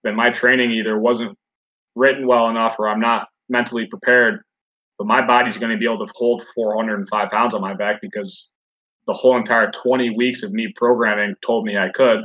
then 0.04 0.16
my 0.16 0.30
training 0.30 0.72
either 0.72 1.00
wasn't 1.00 1.38
written 1.96 2.28
well 2.28 2.50
enough 2.50 2.78
or 2.80 2.88
I'm 2.88 3.00
not 3.00 3.28
mentally 3.50 3.86
prepared. 3.88 4.42
But 4.98 5.08
my 5.08 5.26
body's 5.26 5.58
going 5.58 5.72
to 5.72 5.78
be 5.78 5.86
able 5.86 6.06
to 6.06 6.14
hold 6.16 6.46
405 6.56 7.32
pounds 7.32 7.54
on 7.54 7.62
my 7.62 7.74
back 7.74 8.02
because 8.02 8.52
the 9.08 9.14
whole 9.14 9.38
entire 9.38 9.72
20 9.72 10.12
weeks 10.12 10.44
of 10.44 10.52
me 10.52 10.72
programming 10.76 11.36
told 11.42 11.66
me 11.66 11.78
I 11.78 11.90
could. 11.90 12.22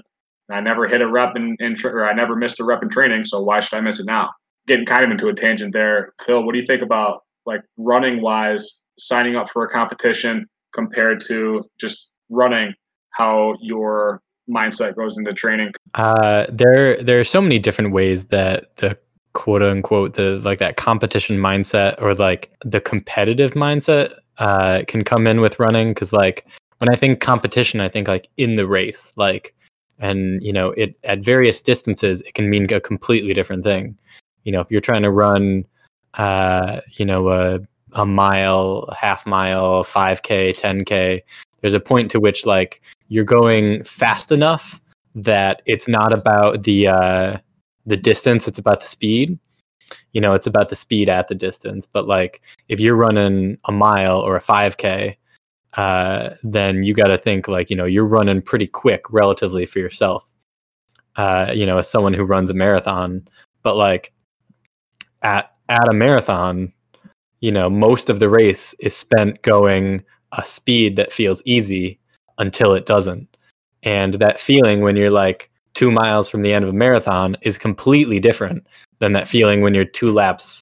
I 0.51 0.61
never 0.61 0.87
hit 0.87 1.01
a 1.01 1.09
rep 1.09 1.37
in, 1.37 1.57
in 1.61 1.75
or 1.85 2.05
I 2.05 2.13
never 2.13 2.37
missed 2.37 2.61
a 2.61 2.65
rep 2.65 2.83
in 2.83 2.91
training. 2.91 3.25
So 3.25 3.43
why 3.43 3.61
should 3.61 3.77
I 3.77 3.81
miss 3.81 4.01
it 4.01 4.07
now? 4.07 4.31
Getting 4.66 4.86
kind 4.86 5.05
of 5.05 5.11
into 5.11 5.28
a 5.28 5.35
tangent 5.35 5.73
there. 5.73 6.12
Phil, 6.24 6.43
what 6.45 6.53
do 6.53 6.59
you 6.59 6.66
think 6.66 6.82
about 6.82 7.23
like 7.47 7.62
running 7.77 8.23
wise, 8.23 8.82
signing 8.99 9.36
up 9.36 9.51
for 9.51 9.65
a 9.65 9.69
competition 9.69 10.47
compared 10.74 11.20
to 11.27 11.62
just 11.78 12.12
running? 12.31 12.74
How 13.11 13.55
your 13.61 14.23
mindset 14.49 14.97
goes 14.97 15.16
into 15.16 15.32
training? 15.32 15.73
Uh, 15.95 16.47
there, 16.49 17.01
there 17.03 17.20
are 17.20 17.24
so 17.24 17.41
many 17.41 17.59
different 17.59 17.93
ways 17.93 18.27
that 18.27 18.77
the 18.77 18.99
quote 19.35 19.62
unquote 19.62 20.15
the 20.15 20.41
like 20.45 20.59
that 20.61 20.77
competition 20.77 21.39
mindset 21.39 22.01
or 22.01 22.15
like 22.15 22.53
the 22.65 22.81
competitive 22.81 23.53
mindset 23.53 24.15
uh, 24.39 24.82
can 24.86 25.03
come 25.03 25.27
in 25.27 25.41
with 25.41 25.59
running 25.59 25.91
because 25.91 26.12
like 26.12 26.47
when 26.78 26.89
I 26.93 26.97
think 26.97 27.20
competition, 27.20 27.81
I 27.81 27.89
think 27.89 28.09
like 28.09 28.28
in 28.36 28.57
the 28.57 28.66
race, 28.66 29.12
like 29.16 29.55
and 29.99 30.43
you 30.43 30.53
know 30.53 30.70
it 30.70 30.97
at 31.05 31.20
various 31.20 31.61
distances 31.61 32.20
it 32.23 32.35
can 32.35 32.51
mean 32.51 32.73
a 32.73 32.81
completely 32.81 33.32
different 33.32 33.62
thing 33.62 33.97
you 34.45 34.53
know 34.53 34.61
if 34.61 34.71
you're 34.71 34.81
trying 34.81 35.03
to 35.03 35.11
run 35.11 35.65
uh 36.15 36.81
you 36.97 37.05
know 37.05 37.29
a 37.31 37.61
a 37.93 38.07
mile 38.07 38.93
half 38.99 39.27
mile 39.27 39.85
5k 39.85 40.51
10k 40.51 41.23
there's 41.61 41.75
a 41.75 41.81
point 41.81 42.11
to 42.11 42.21
which 42.21 42.45
like 42.47 42.83
you're 43.09 43.25
going 43.25 43.83
fast 43.85 44.33
enough 44.33 44.81
that 45.15 45.62
it's 45.66 45.89
not 45.89 46.12
about 46.12 46.62
the 46.65 46.89
uh 46.89 47.37
the 47.87 47.97
distance 47.97 48.49
it's 48.49 48.59
about 48.59 48.81
the 48.81 48.89
speed. 48.89 49.39
You 50.12 50.21
know 50.21 50.33
it's 50.33 50.47
about 50.47 50.71
the 50.71 50.77
speed 50.77 51.09
at 51.09 51.29
the 51.29 51.35
distance 51.35 51.87
but 51.87 52.07
like 52.07 52.41
if 52.69 52.81
you're 52.81 52.97
running 52.97 53.59
a 53.66 53.73
mile 53.73 54.19
or 54.19 54.37
a 54.37 54.41
5k 54.43 55.16
uh 55.75 56.31
then 56.43 56.83
you 56.83 56.95
got 56.95 57.09
to 57.09 57.19
think 57.19 57.49
like 57.49 57.71
you 57.71 57.77
know 57.77 57.85
you're 57.85 58.07
running 58.07 58.43
pretty 58.43 58.66
quick 58.66 59.03
relatively 59.11 59.66
for 59.66 59.79
yourself. 59.79 60.27
Uh 61.16 61.53
you 61.55 61.66
know 61.66 61.79
as 61.79 61.89
someone 61.89 62.15
who 62.15 62.25
runs 62.25 62.51
a 62.51 62.55
marathon 62.55 63.29
but 63.62 63.77
like 63.77 64.12
at 65.25 65.51
at 65.69 65.89
a 65.89 65.95
marathon, 65.95 66.73
you 67.41 67.51
know, 67.51 67.69
most 67.69 68.11
of 68.11 68.21
the 68.21 68.29
race 68.29 68.75
is 68.75 68.95
spent 68.95 69.43
going 69.43 70.05
a 70.33 70.45
speed 70.45 70.97
that 70.97 71.13
feels 71.13 71.43
easy 71.45 71.99
until 72.39 72.75
it 72.75 72.87
doesn't. 72.87 73.37
And 73.83 74.15
that 74.15 74.41
feeling 74.41 74.83
when 74.83 74.97
you're 74.97 75.11
like 75.11 75.51
two 75.75 75.91
miles 75.91 76.29
from 76.29 76.43
the 76.43 76.53
end 76.53 76.65
of 76.65 76.71
a 76.71 76.75
marathon 76.75 77.37
is 77.43 77.59
completely 77.59 78.21
different 78.21 78.67
than 78.99 79.13
that 79.13 79.29
feeling 79.29 79.61
when 79.61 79.75
you're 79.75 79.85
two 79.85 80.13
laps 80.13 80.61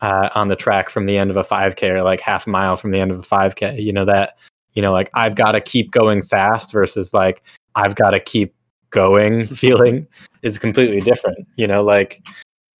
uh, 0.00 0.28
on 0.34 0.48
the 0.48 0.56
track 0.56 0.90
from 0.90 1.06
the 1.06 1.16
end 1.16 1.30
of 1.30 1.36
a 1.36 1.42
5K 1.42 1.90
or 1.90 2.02
like 2.02 2.20
half 2.20 2.46
a 2.46 2.50
mile 2.50 2.76
from 2.76 2.90
the 2.90 2.98
end 2.98 3.10
of 3.10 3.18
a 3.18 3.22
5K. 3.22 3.82
You 3.82 3.92
know, 3.92 4.04
that, 4.04 4.36
you 4.74 4.82
know, 4.82 4.92
like 4.92 5.10
I've 5.14 5.34
got 5.34 5.52
to 5.52 5.60
keep 5.60 5.90
going 5.90 6.22
fast 6.22 6.72
versus 6.72 7.14
like 7.14 7.42
I've 7.74 7.94
got 7.94 8.10
to 8.10 8.20
keep 8.20 8.54
going 8.90 9.46
feeling 9.62 10.06
is 10.42 10.58
completely 10.58 11.00
different. 11.00 11.46
You 11.56 11.66
know, 11.66 11.82
like 11.82 12.26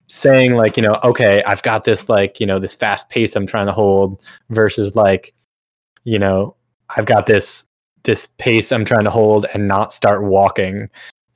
saying 0.09 0.55
like 0.55 0.77
you 0.77 0.83
know 0.83 0.99
okay 1.03 1.43
i've 1.45 1.63
got 1.63 1.85
this 1.85 2.09
like 2.09 2.39
you 2.39 2.47
know 2.47 2.59
this 2.59 2.75
fast 2.75 3.09
pace 3.09 3.35
i'm 3.35 3.47
trying 3.47 3.67
to 3.67 3.73
hold 3.73 4.23
versus 4.51 4.95
like 4.95 5.35
you 6.05 6.19
know 6.19 6.55
i've 6.97 7.07
got 7.07 7.27
this 7.27 7.65
this 8.05 8.29
pace 8.39 8.71
i'm 8.71 8.85
trying 8.85 9.05
to 9.05 9.11
hold 9.11 9.47
and 9.53 9.67
not 9.67 9.93
start 9.93 10.23
walking 10.23 10.89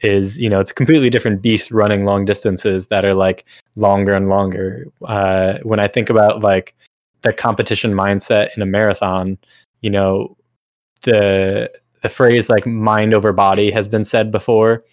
is 0.02 0.38
you 0.38 0.48
know 0.48 0.60
it's 0.60 0.70
a 0.70 0.74
completely 0.74 1.10
different 1.10 1.42
beast 1.42 1.70
running 1.70 2.04
long 2.04 2.24
distances 2.24 2.86
that 2.86 3.04
are 3.04 3.14
like 3.14 3.44
longer 3.76 4.14
and 4.14 4.28
longer. 4.28 4.86
Uh, 5.06 5.58
when 5.62 5.80
i 5.80 5.86
think 5.86 6.08
about 6.08 6.40
like 6.40 6.74
the 7.22 7.32
competition 7.32 7.92
mindset 7.92 8.48
in 8.56 8.62
a 8.62 8.66
marathon 8.66 9.36
you 9.82 9.90
know 9.90 10.36
the 11.02 11.70
the 12.02 12.08
phrase 12.08 12.48
like 12.48 12.66
mind 12.66 13.12
over 13.12 13.32
body 13.32 13.70
has 13.70 13.88
been 13.88 14.04
said 14.04 14.30
before 14.30 14.84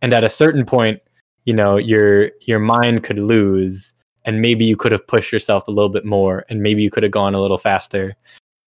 and 0.00 0.12
at 0.12 0.24
a 0.24 0.28
certain 0.28 0.64
point 0.64 1.00
you 1.46 1.54
know 1.54 1.76
your 1.78 2.30
your 2.42 2.58
mind 2.58 3.02
could 3.02 3.18
lose 3.18 3.94
and 4.26 4.42
maybe 4.42 4.64
you 4.64 4.76
could 4.76 4.92
have 4.92 5.06
pushed 5.06 5.32
yourself 5.32 5.66
a 5.66 5.70
little 5.70 5.88
bit 5.88 6.04
more 6.04 6.44
and 6.50 6.62
maybe 6.62 6.82
you 6.82 6.90
could 6.90 7.02
have 7.02 7.12
gone 7.12 7.34
a 7.34 7.40
little 7.40 7.58
faster 7.58 8.14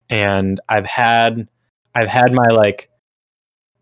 and 0.10 0.62
i've 0.70 0.86
had 0.86 1.48
i've 1.96 2.08
had 2.08 2.32
my 2.32 2.48
like 2.48 2.90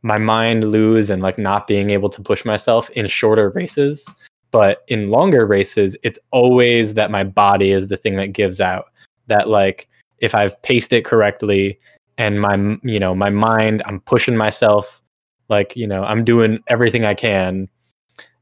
my 0.01 0.17
mind 0.17 0.63
lose 0.71 1.09
and 1.09 1.21
like 1.21 1.37
not 1.37 1.67
being 1.67 1.91
able 1.91 2.09
to 2.09 2.21
push 2.21 2.45
myself 2.45 2.89
in 2.91 3.05
shorter 3.07 3.49
races 3.51 4.07
But 4.55 4.83
in 4.87 5.09
longer 5.09 5.45
races, 5.45 5.97
it's 6.01 6.17
always 6.31 6.93
that 6.93 7.11
my 7.11 7.25
body 7.25 7.71
is 7.71 7.89
the 7.89 7.97
thing 7.97 8.15
that 8.15 8.31
gives 8.31 8.61
out. 8.61 8.85
That 9.27 9.49
like 9.49 9.89
if 10.19 10.33
I've 10.33 10.61
paced 10.61 10.93
it 10.93 11.03
correctly 11.03 11.77
and 12.17 12.39
my 12.39 12.55
you 12.81 12.97
know 12.97 13.13
my 13.13 13.29
mind, 13.29 13.83
I'm 13.85 13.99
pushing 13.99 14.37
myself 14.37 15.01
like 15.49 15.75
you 15.75 15.85
know 15.85 16.05
I'm 16.05 16.23
doing 16.23 16.63
everything 16.67 17.03
I 17.03 17.15
can. 17.15 17.67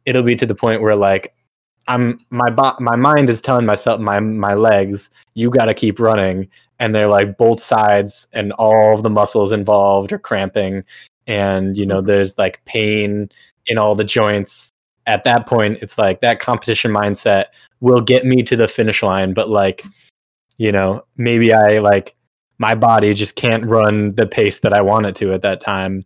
It'll 0.06 0.24
be 0.24 0.36
to 0.36 0.46
the 0.46 0.56
point 0.56 0.82
where 0.82 0.96
like 0.96 1.34
I'm 1.88 2.20
my 2.30 2.50
bo- 2.50 2.78
my 2.80 2.96
mind 2.96 3.30
is 3.30 3.42
telling 3.42 3.66
myself 3.66 4.00
my 4.00 4.20
my 4.20 4.54
legs 4.54 5.10
you 5.34 5.50
got 5.50 5.66
to 5.66 5.74
keep 5.74 6.00
running. 6.00 6.48
And 6.80 6.94
they're 6.94 7.08
like 7.08 7.38
both 7.38 7.62
sides 7.62 8.28
and 8.34 8.52
all 8.54 8.94
of 8.96 9.04
the 9.04 9.10
muscles 9.10 9.52
involved 9.52 10.12
are 10.12 10.20
cramping. 10.20 10.84
And 11.28 11.78
you 11.78 11.86
know 11.86 12.02
there's 12.02 12.38
like 12.38 12.64
pain 12.66 13.30
in 13.68 13.78
all 13.78 13.96
the 13.96 14.04
joints. 14.04 14.72
At 15.06 15.24
that 15.26 15.48
point 15.48 15.80
it's 15.82 15.98
like 15.98 16.22
that 16.22 16.40
competition 16.40 16.92
mindset 16.92 17.46
will 17.82 18.02
get 18.02 18.26
me 18.26 18.44
to 18.44 18.56
the 18.56 18.68
finish 18.68 19.04
line. 19.04 19.34
But 19.34 19.50
like 19.50 19.84
you 20.58 20.72
know 20.72 21.04
maybe 21.18 21.54
i 21.54 21.80
like 21.80 22.16
my 22.58 22.76
body 22.76 23.14
just 23.14 23.36
can't 23.36 23.66
run 23.66 24.14
the 24.16 24.26
pace 24.26 24.60
that 24.60 24.74
i 24.74 24.82
want 24.82 25.06
it 25.06 25.16
to 25.16 25.34
at 25.34 25.42
that 25.42 25.60
time 25.60 26.06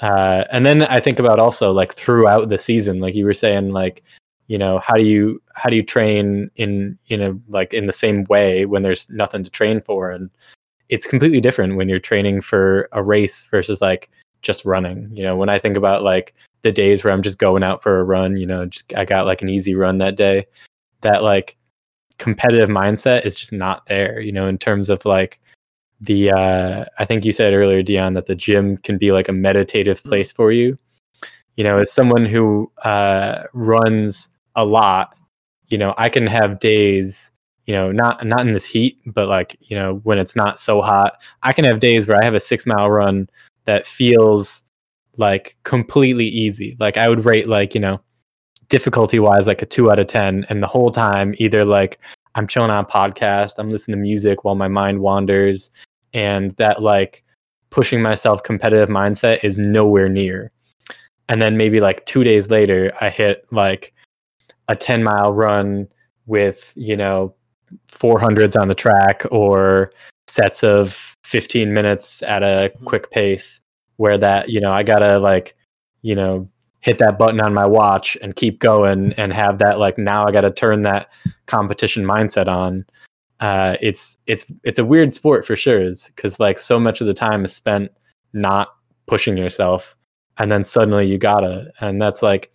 uh, 0.00 0.44
and 0.52 0.66
then 0.66 0.82
i 0.84 1.00
think 1.00 1.18
about 1.18 1.38
also 1.38 1.72
like 1.72 1.94
throughout 1.94 2.48
the 2.48 2.58
season 2.58 3.00
like 3.00 3.14
you 3.14 3.24
were 3.24 3.34
saying 3.34 3.70
like 3.70 4.02
you 4.48 4.58
know 4.58 4.78
how 4.78 4.94
do 4.94 5.04
you 5.04 5.42
how 5.54 5.68
do 5.68 5.76
you 5.76 5.82
train 5.82 6.50
in 6.56 6.98
you 7.06 7.16
know 7.16 7.40
like 7.48 7.74
in 7.74 7.86
the 7.86 7.92
same 7.92 8.24
way 8.24 8.64
when 8.64 8.82
there's 8.82 9.08
nothing 9.10 9.44
to 9.44 9.50
train 9.50 9.80
for? 9.80 10.10
And 10.10 10.30
it's 10.88 11.06
completely 11.06 11.40
different 11.40 11.76
when 11.76 11.88
you're 11.88 11.98
training 11.98 12.40
for 12.40 12.88
a 12.92 13.02
race 13.02 13.44
versus 13.50 13.80
like 13.80 14.08
just 14.42 14.64
running. 14.64 15.10
You 15.12 15.24
know 15.24 15.36
when 15.36 15.48
i 15.48 15.58
think 15.58 15.76
about 15.76 16.02
like 16.02 16.34
the 16.62 16.72
days 16.72 17.02
where 17.02 17.12
i'm 17.12 17.22
just 17.22 17.38
going 17.38 17.62
out 17.62 17.82
for 17.82 18.00
a 18.00 18.04
run 18.04 18.36
you 18.36 18.46
know 18.46 18.66
just 18.66 18.92
i 18.96 19.04
got 19.04 19.26
like 19.26 19.42
an 19.42 19.48
easy 19.48 19.74
run 19.74 19.98
that 19.98 20.16
day 20.16 20.46
that 21.02 21.22
like 21.22 21.56
competitive 22.18 22.68
mindset 22.68 23.26
is 23.26 23.36
just 23.36 23.52
not 23.52 23.86
there 23.86 24.20
you 24.20 24.32
know 24.32 24.48
in 24.48 24.58
terms 24.58 24.88
of 24.88 25.04
like 25.04 25.40
the 26.00 26.30
uh 26.30 26.84
i 26.98 27.04
think 27.04 27.24
you 27.24 27.32
said 27.32 27.54
earlier 27.54 27.82
dion 27.82 28.14
that 28.14 28.26
the 28.26 28.34
gym 28.34 28.76
can 28.78 28.98
be 28.98 29.12
like 29.12 29.28
a 29.28 29.32
meditative 29.32 30.02
place 30.04 30.30
for 30.32 30.52
you. 30.52 30.78
You 31.56 31.64
know 31.64 31.78
as 31.78 31.92
someone 31.92 32.26
who 32.26 32.70
uh 32.84 33.44
runs 33.54 34.28
a 34.56 34.64
lot 34.64 35.16
you 35.68 35.78
know 35.78 35.94
i 35.96 36.08
can 36.08 36.26
have 36.26 36.60
days 36.60 37.32
you 37.66 37.74
know 37.74 37.90
not 37.92 38.24
not 38.26 38.40
in 38.40 38.52
this 38.52 38.64
heat 38.64 38.98
but 39.06 39.28
like 39.28 39.56
you 39.60 39.76
know 39.76 40.00
when 40.04 40.18
it's 40.18 40.36
not 40.36 40.58
so 40.58 40.82
hot 40.82 41.18
i 41.42 41.52
can 41.52 41.64
have 41.64 41.80
days 41.80 42.06
where 42.06 42.18
i 42.18 42.24
have 42.24 42.34
a 42.34 42.40
six 42.40 42.66
mile 42.66 42.90
run 42.90 43.28
that 43.64 43.86
feels 43.86 44.62
like 45.18 45.56
completely 45.64 46.26
easy. 46.26 46.76
Like 46.78 46.96
i 46.96 47.08
would 47.08 47.24
rate 47.24 47.48
like 47.48 47.74
you 47.74 47.80
know 47.80 48.00
difficulty 48.68 49.18
wise 49.18 49.46
like 49.46 49.62
a 49.62 49.66
two 49.66 49.90
out 49.90 49.98
of 49.98 50.06
ten 50.06 50.44
and 50.48 50.62
the 50.62 50.66
whole 50.66 50.90
time 50.90 51.34
either 51.38 51.64
like 51.64 51.98
i'm 52.36 52.46
chilling 52.46 52.70
on 52.70 52.84
a 52.84 52.86
podcast. 52.86 53.54
I'm 53.58 53.70
listening 53.70 53.96
to 53.96 54.02
music 54.02 54.44
while 54.44 54.54
my 54.54 54.68
mind 54.68 55.00
wanders. 55.00 55.70
And 56.12 56.52
that 56.52 56.80
like 56.82 57.24
pushing 57.70 58.00
myself 58.00 58.42
competitive 58.42 58.88
mindset 58.88 59.42
is 59.42 59.58
nowhere 59.58 60.08
near. 60.08 60.52
And 61.28 61.42
then 61.42 61.56
maybe 61.56 61.80
like 61.80 62.06
two 62.06 62.22
days 62.22 62.50
later 62.50 62.92
i 63.00 63.10
hit 63.10 63.44
like 63.50 63.92
a 64.68 64.76
10 64.76 65.02
mile 65.02 65.32
run 65.32 65.88
with 66.26 66.72
you 66.76 66.96
know 66.96 67.34
400s 67.90 68.58
on 68.60 68.68
the 68.68 68.74
track 68.74 69.24
or 69.30 69.90
sets 70.28 70.62
of 70.62 71.14
15 71.24 71.72
minutes 71.74 72.22
at 72.22 72.42
a 72.42 72.46
Mm-hmm. 72.76 72.84
quick 72.84 73.10
pace 73.10 73.60
where 73.96 74.18
that 74.18 74.48
you 74.50 74.60
know 74.60 74.72
i 74.72 74.82
gotta 74.82 75.18
like 75.18 75.56
you 76.02 76.14
know 76.14 76.48
hit 76.86 76.98
that 76.98 77.18
button 77.18 77.40
on 77.40 77.52
my 77.52 77.66
watch 77.66 78.16
and 78.22 78.36
keep 78.36 78.60
going 78.60 79.12
and 79.14 79.32
have 79.32 79.58
that 79.58 79.78
like 79.78 79.98
now 79.98 80.26
i 80.26 80.32
gotta 80.32 80.50
turn 80.50 80.82
that 80.82 81.08
competition 81.46 82.04
mindset 82.04 82.46
on 82.46 82.86
uh 83.40 83.76
it's 83.80 84.16
it's 84.26 84.50
it's 84.64 84.78
a 84.78 84.84
weird 84.84 85.12
sport 85.12 85.44
for 85.44 85.56
sure 85.56 85.80
is 85.80 86.10
because 86.14 86.40
like 86.40 86.58
so 86.58 86.78
much 86.78 87.00
of 87.00 87.06
the 87.06 87.14
time 87.14 87.44
is 87.44 87.54
spent 87.54 87.90
not 88.32 88.68
pushing 89.06 89.36
yourself 89.36 89.96
and 90.38 90.50
then 90.50 90.64
suddenly 90.64 91.06
you 91.06 91.18
gotta 91.18 91.70
and 91.80 92.00
that's 92.00 92.22
like 92.22 92.50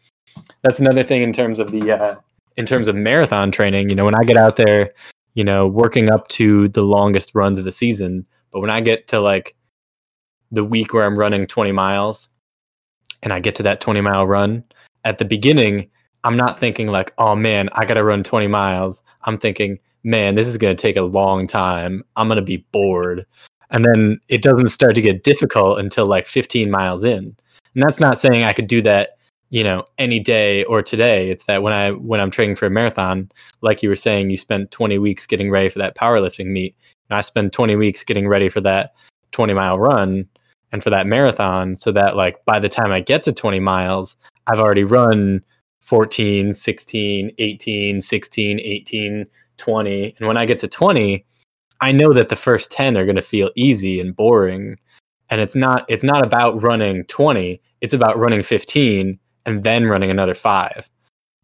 that's 0.61 0.79
another 0.79 1.03
thing 1.03 1.21
in 1.21 1.33
terms 1.33 1.59
of 1.59 1.71
the 1.71 1.91
uh, 1.91 2.15
in 2.57 2.65
terms 2.65 2.87
of 2.87 2.95
marathon 2.95 3.51
training. 3.51 3.89
You 3.89 3.95
know, 3.95 4.05
when 4.05 4.15
I 4.15 4.23
get 4.23 4.37
out 4.37 4.55
there, 4.55 4.93
you 5.33 5.43
know, 5.43 5.67
working 5.67 6.11
up 6.11 6.27
to 6.29 6.67
the 6.69 6.83
longest 6.83 7.31
runs 7.33 7.59
of 7.59 7.65
the 7.65 7.71
season, 7.71 8.25
but 8.51 8.59
when 8.59 8.69
I 8.69 8.81
get 8.81 9.07
to 9.09 9.19
like 9.19 9.55
the 10.51 10.63
week 10.63 10.93
where 10.93 11.05
I'm 11.05 11.17
running 11.17 11.47
20 11.47 11.71
miles, 11.71 12.27
and 13.23 13.33
I 13.33 13.39
get 13.39 13.55
to 13.55 13.63
that 13.63 13.81
20 13.81 14.01
mile 14.01 14.27
run 14.27 14.63
at 15.03 15.17
the 15.17 15.25
beginning, 15.25 15.89
I'm 16.23 16.37
not 16.37 16.59
thinking 16.59 16.87
like, 16.87 17.13
oh 17.17 17.35
man, 17.35 17.69
I 17.73 17.85
got 17.85 17.95
to 17.95 18.03
run 18.03 18.23
20 18.23 18.47
miles. 18.47 19.03
I'm 19.23 19.37
thinking, 19.37 19.79
man, 20.03 20.35
this 20.35 20.47
is 20.47 20.57
going 20.57 20.75
to 20.75 20.81
take 20.81 20.97
a 20.97 21.01
long 21.01 21.47
time. 21.47 22.03
I'm 22.15 22.27
going 22.27 22.37
to 22.37 22.43
be 22.43 22.65
bored. 22.71 23.25
And 23.69 23.85
then 23.85 24.19
it 24.27 24.41
doesn't 24.41 24.67
start 24.67 24.95
to 24.95 25.01
get 25.01 25.23
difficult 25.23 25.79
until 25.79 26.05
like 26.05 26.25
15 26.25 26.69
miles 26.69 27.03
in. 27.03 27.35
And 27.73 27.83
that's 27.83 27.99
not 27.99 28.17
saying 28.17 28.43
I 28.43 28.53
could 28.53 28.67
do 28.67 28.81
that 28.83 29.17
you 29.51 29.65
know 29.65 29.83
any 29.97 30.17
day 30.17 30.63
or 30.63 30.81
today 30.81 31.29
it's 31.29 31.43
that 31.43 31.61
when 31.61 31.73
i 31.73 31.91
when 31.91 32.21
i'm 32.21 32.31
training 32.31 32.55
for 32.55 32.67
a 32.67 32.69
marathon 32.69 33.29
like 33.59 33.83
you 33.83 33.89
were 33.89 33.97
saying 33.97 34.29
you 34.29 34.37
spent 34.37 34.71
20 34.71 34.97
weeks 34.97 35.27
getting 35.27 35.51
ready 35.51 35.69
for 35.69 35.79
that 35.79 35.93
powerlifting 35.93 36.47
meet 36.47 36.73
and 37.09 37.17
i 37.17 37.21
spend 37.21 37.51
20 37.51 37.75
weeks 37.75 38.01
getting 38.03 38.29
ready 38.29 38.47
for 38.47 38.61
that 38.61 38.93
20 39.33 39.53
mile 39.53 39.77
run 39.77 40.25
and 40.71 40.83
for 40.83 40.89
that 40.89 41.07
marathon 41.07 41.75
so 41.75 41.91
that 41.91 42.15
like 42.15 42.43
by 42.45 42.59
the 42.59 42.69
time 42.69 42.91
i 42.91 42.99
get 42.99 43.23
to 43.23 43.31
20 43.31 43.59
miles 43.59 44.15
i've 44.47 44.59
already 44.59 44.83
run 44.83 45.41
14 45.81 46.53
16 46.53 47.31
18 47.37 48.01
16 48.01 48.59
18 48.59 49.25
20 49.57 50.15
and 50.17 50.27
when 50.27 50.37
i 50.37 50.45
get 50.45 50.59
to 50.59 50.67
20 50.67 51.25
i 51.81 51.91
know 51.91 52.13
that 52.13 52.29
the 52.29 52.35
first 52.35 52.71
10 52.71 52.97
are 52.97 53.05
going 53.05 53.15
to 53.15 53.21
feel 53.21 53.51
easy 53.55 53.99
and 53.99 54.15
boring 54.15 54.77
and 55.29 55.41
it's 55.41 55.55
not 55.55 55.85
it's 55.87 56.03
not 56.03 56.23
about 56.23 56.61
running 56.61 57.03
20 57.05 57.61
it's 57.81 57.93
about 57.93 58.17
running 58.17 58.43
15 58.43 59.19
and 59.45 59.63
then 59.63 59.85
running 59.85 60.11
another 60.11 60.33
five. 60.33 60.89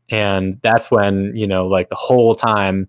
And 0.09 0.59
that's 0.63 0.89
when, 0.89 1.35
you 1.35 1.45
know, 1.45 1.65
like 1.65 1.89
the 1.89 1.95
whole 1.95 2.33
time 2.33 2.87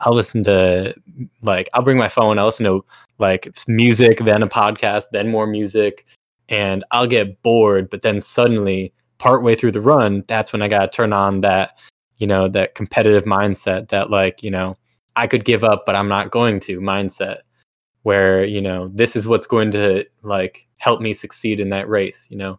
I'll 0.00 0.14
listen 0.14 0.44
to 0.44 0.94
like 1.42 1.68
I'll 1.74 1.82
bring 1.82 1.98
my 1.98 2.08
phone, 2.08 2.38
I'll 2.38 2.46
listen 2.46 2.66
to 2.66 2.84
like 3.18 3.52
music, 3.68 4.18
then 4.18 4.42
a 4.42 4.48
podcast, 4.48 5.04
then 5.12 5.30
more 5.30 5.46
music, 5.46 6.06
and 6.48 6.84
I'll 6.90 7.06
get 7.06 7.42
bored, 7.42 7.90
but 7.90 8.02
then 8.02 8.20
suddenly 8.20 8.92
partway 9.18 9.54
through 9.54 9.72
the 9.72 9.80
run, 9.80 10.24
that's 10.26 10.52
when 10.52 10.62
I 10.62 10.68
gotta 10.68 10.88
turn 10.88 11.12
on 11.12 11.42
that, 11.42 11.78
you 12.18 12.26
know, 12.26 12.48
that 12.48 12.74
competitive 12.74 13.24
mindset 13.24 13.88
that 13.88 14.10
like, 14.10 14.42
you 14.42 14.50
know, 14.50 14.76
I 15.16 15.26
could 15.26 15.44
give 15.44 15.64
up, 15.64 15.84
but 15.84 15.96
I'm 15.96 16.08
not 16.08 16.30
going 16.30 16.60
to 16.60 16.80
mindset 16.80 17.40
where, 18.02 18.44
you 18.44 18.60
know, 18.60 18.90
this 18.94 19.16
is 19.16 19.26
what's 19.26 19.46
going 19.46 19.70
to 19.72 20.04
like 20.22 20.66
help 20.78 21.00
me 21.00 21.12
succeed 21.14 21.60
in 21.60 21.68
that 21.70 21.88
race, 21.88 22.26
you 22.30 22.36
know. 22.36 22.58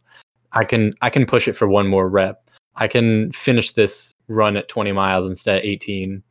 I 0.54 0.66
can 0.66 0.94
I 1.02 1.10
can 1.10 1.26
push 1.26 1.48
it 1.48 1.54
for 1.54 1.68
one 1.68 1.88
more 1.88 2.10
rep. 2.10 2.50
I 2.76 2.88
can 2.88 3.32
finish 3.32 3.72
this 3.74 4.14
run 4.28 4.58
at 4.58 4.70
20 4.70 4.92
miles 4.92 5.28
instead 5.28 5.60
of 5.60 5.66
18. 5.66 6.24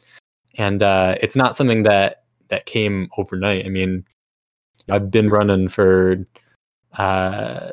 And 0.57 0.83
uh, 0.83 1.17
it's 1.21 1.37
not 1.37 1.57
something 1.57 1.85
that 1.85 2.25
that 2.49 2.67
came 2.67 3.09
overnight. 3.17 3.65
I 3.65 3.69
mean, 3.69 4.05
I've 4.89 5.11
been 5.11 5.31
running 5.31 5.69
for 5.69 6.27
uh, 6.95 7.71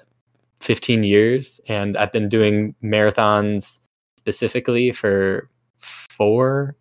15 0.61 1.03
years, 1.03 1.59
and 1.67 1.97
I've 1.97 2.11
been 2.11 2.29
doing 2.29 2.75
marathons 2.83 3.79
specifically 4.17 4.91
for 4.91 5.49
four, 5.79 6.75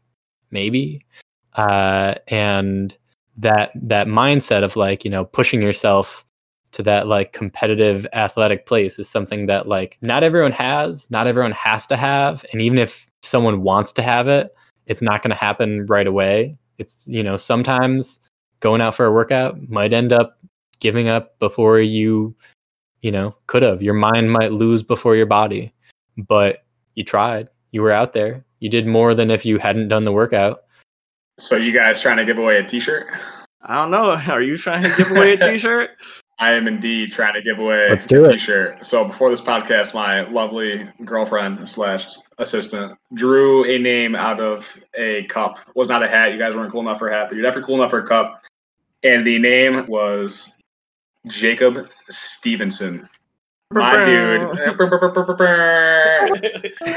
maybe. 0.51 1.05
Uh, 1.55 2.15
and 2.29 2.97
that 3.39 3.71
that 3.75 4.07
mindset 4.07 4.63
of 4.63 4.77
like 4.77 5.05
you 5.05 5.11
know 5.11 5.25
pushing 5.25 5.63
yourself 5.63 6.26
to 6.72 6.82
that 6.82 7.06
like 7.06 7.32
competitive 7.32 8.06
athletic 8.12 8.66
place 8.66 8.98
is 8.98 9.09
something 9.09 9.47
that 9.47 9.68
like 9.68 9.98
not 10.02 10.22
everyone 10.22 10.52
has, 10.52 11.10
not 11.10 11.26
everyone 11.26 11.52
has 11.52 11.86
to 11.86 11.97
have, 11.97 12.44
and 12.52 12.60
even 12.60 12.78
if 12.78 13.09
someone 13.22 13.62
wants 13.62 13.93
to 13.93 14.02
have 14.02 14.28
it, 14.28 14.55
it's 14.86 15.02
not 15.02 15.22
going 15.22 15.30
to 15.30 15.36
happen 15.36 15.86
right 15.86 16.06
away. 16.06 16.56
It's 16.78 17.06
you 17.09 17.22
know 17.22 17.36
sometimes 17.36 18.20
going 18.60 18.80
out 18.80 18.94
for 18.94 19.06
a 19.06 19.12
workout 19.12 19.68
might 19.68 19.93
end 19.93 20.12
up 20.12 20.38
giving 20.80 21.09
up 21.09 21.38
before 21.38 21.80
you 21.80 22.34
you 23.02 23.10
know 23.10 23.34
could 23.47 23.62
have. 23.62 23.82
Your 23.82 23.94
mind 23.94 24.32
might 24.32 24.52
lose 24.52 24.82
before 24.82 25.16
your 25.16 25.26
body, 25.26 25.72
but 26.16 26.64
you 26.94 27.05
tried. 27.05 27.48
You 27.72 27.82
were 27.82 27.93
out 27.93 28.12
there. 28.12 28.44
You 28.60 28.70
did 28.70 28.86
more 28.86 29.14
than 29.14 29.30
if 29.30 29.44
you 29.44 29.59
hadn't 29.59 29.88
done 29.88 30.05
the 30.05 30.12
workout. 30.12 30.64
So 31.38 31.56
you 31.56 31.72
guys 31.72 32.01
trying 32.01 32.16
to 32.16 32.24
give 32.24 32.38
away 32.38 32.56
a 32.56 32.62
T-shirt? 32.62 33.06
I 33.62 33.74
don't 33.74 33.90
know. 33.90 34.12
Are 34.28 34.40
you 34.40 34.56
trying 34.56 34.82
to 34.82 34.94
give 34.97 35.10
away 35.10 35.34
a 35.34 35.36
T-shirt? 35.52 35.90
I 36.39 36.53
am 36.53 36.69
indeed 36.69 37.13
trying 37.13 37.35
to 37.35 37.43
give 37.43 37.59
away 37.59 37.87
Let's 37.89 38.07
do 38.07 38.25
a 38.25 38.29
it. 38.29 38.33
T-shirt. 38.33 38.85
So 38.85 39.07
before 39.07 39.31
this 39.31 39.41
podcast, 39.41 39.95
my 39.95 40.29
lovely 40.29 40.87
girlfriend 41.05 41.67
slash 41.67 42.17
assistant 42.39 42.99
drew 43.15 43.65
a 43.65 43.79
name 43.79 44.15
out 44.15 44.39
of 44.39 44.71
a 44.95 45.25
cup. 45.25 45.59
It 45.67 45.75
was 45.75 45.89
not 45.89 46.03
a 46.03 46.09
hat. 46.09 46.33
You 46.33 46.39
guys 46.39 46.55
weren't 46.55 46.73
cool 46.73 46.83
enough 46.83 46.99
for 46.99 47.09
a 47.09 47.15
hat, 47.15 47.29
but 47.29 47.37
you're 47.37 47.43
definitely 47.43 47.67
cool 47.67 47.77
enough 47.77 47.91
for 47.91 48.01
a 48.01 48.07
cup. 48.07 48.45
And 49.03 49.27
the 49.27 49.39
name 49.39 49.87
was 49.87 50.53
Jacob 51.27 51.89
Stevenson. 52.11 53.09
My 53.73 54.05
dude. 54.05 54.43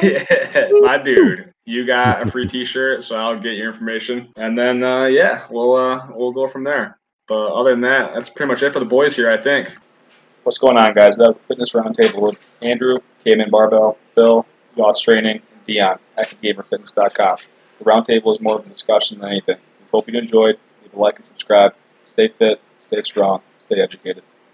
yeah, 0.03 0.67
my 0.81 0.97
dude, 0.97 1.51
you 1.65 1.85
got 1.85 2.27
a 2.27 2.29
free 2.29 2.47
T-shirt, 2.47 3.03
so 3.03 3.17
I'll 3.17 3.39
get 3.39 3.55
your 3.55 3.71
information, 3.71 4.29
and 4.37 4.57
then 4.57 4.83
uh, 4.83 5.05
yeah, 5.05 5.47
we'll 5.49 5.73
uh, 5.73 6.07
we'll 6.11 6.31
go 6.31 6.47
from 6.47 6.63
there. 6.63 6.98
But 7.29 7.53
other 7.53 7.71
than 7.71 7.81
that, 7.81 8.15
that's 8.15 8.29
pretty 8.29 8.51
much 8.51 8.63
it 8.63 8.73
for 8.73 8.79
the 8.79 8.85
boys 8.85 9.15
here, 9.15 9.31
I 9.31 9.37
think. 9.37 9.73
What's 10.43 10.57
going 10.57 10.77
on, 10.77 10.95
guys? 10.95 11.17
That 11.17 11.27
was 11.27 11.37
the 11.37 11.43
Fitness 11.43 11.73
Roundtable 11.73 12.21
with 12.23 12.39
Andrew, 12.59 12.97
Cayman 13.23 13.51
Barbell, 13.51 13.99
Phil, 14.15 14.47
Yoss 14.75 15.01
Training, 15.01 15.41
and 15.51 15.65
Dion 15.67 15.99
at 16.17 16.29
GamerFitness.com. 16.41 17.37
The 17.77 17.85
roundtable 17.85 18.31
is 18.31 18.41
more 18.41 18.57
of 18.57 18.65
a 18.65 18.69
discussion 18.69 19.19
than 19.19 19.29
anything. 19.29 19.57
We 19.57 19.85
hope 19.91 20.09
you 20.09 20.17
enjoyed. 20.17 20.57
Leave 20.81 20.93
a 20.93 20.99
like 20.99 21.17
and 21.17 21.27
subscribe. 21.27 21.75
Stay 22.03 22.29
fit, 22.29 22.61
stay 22.79 23.03
strong, 23.03 23.41
stay 23.59 23.79
educated. 23.79 24.23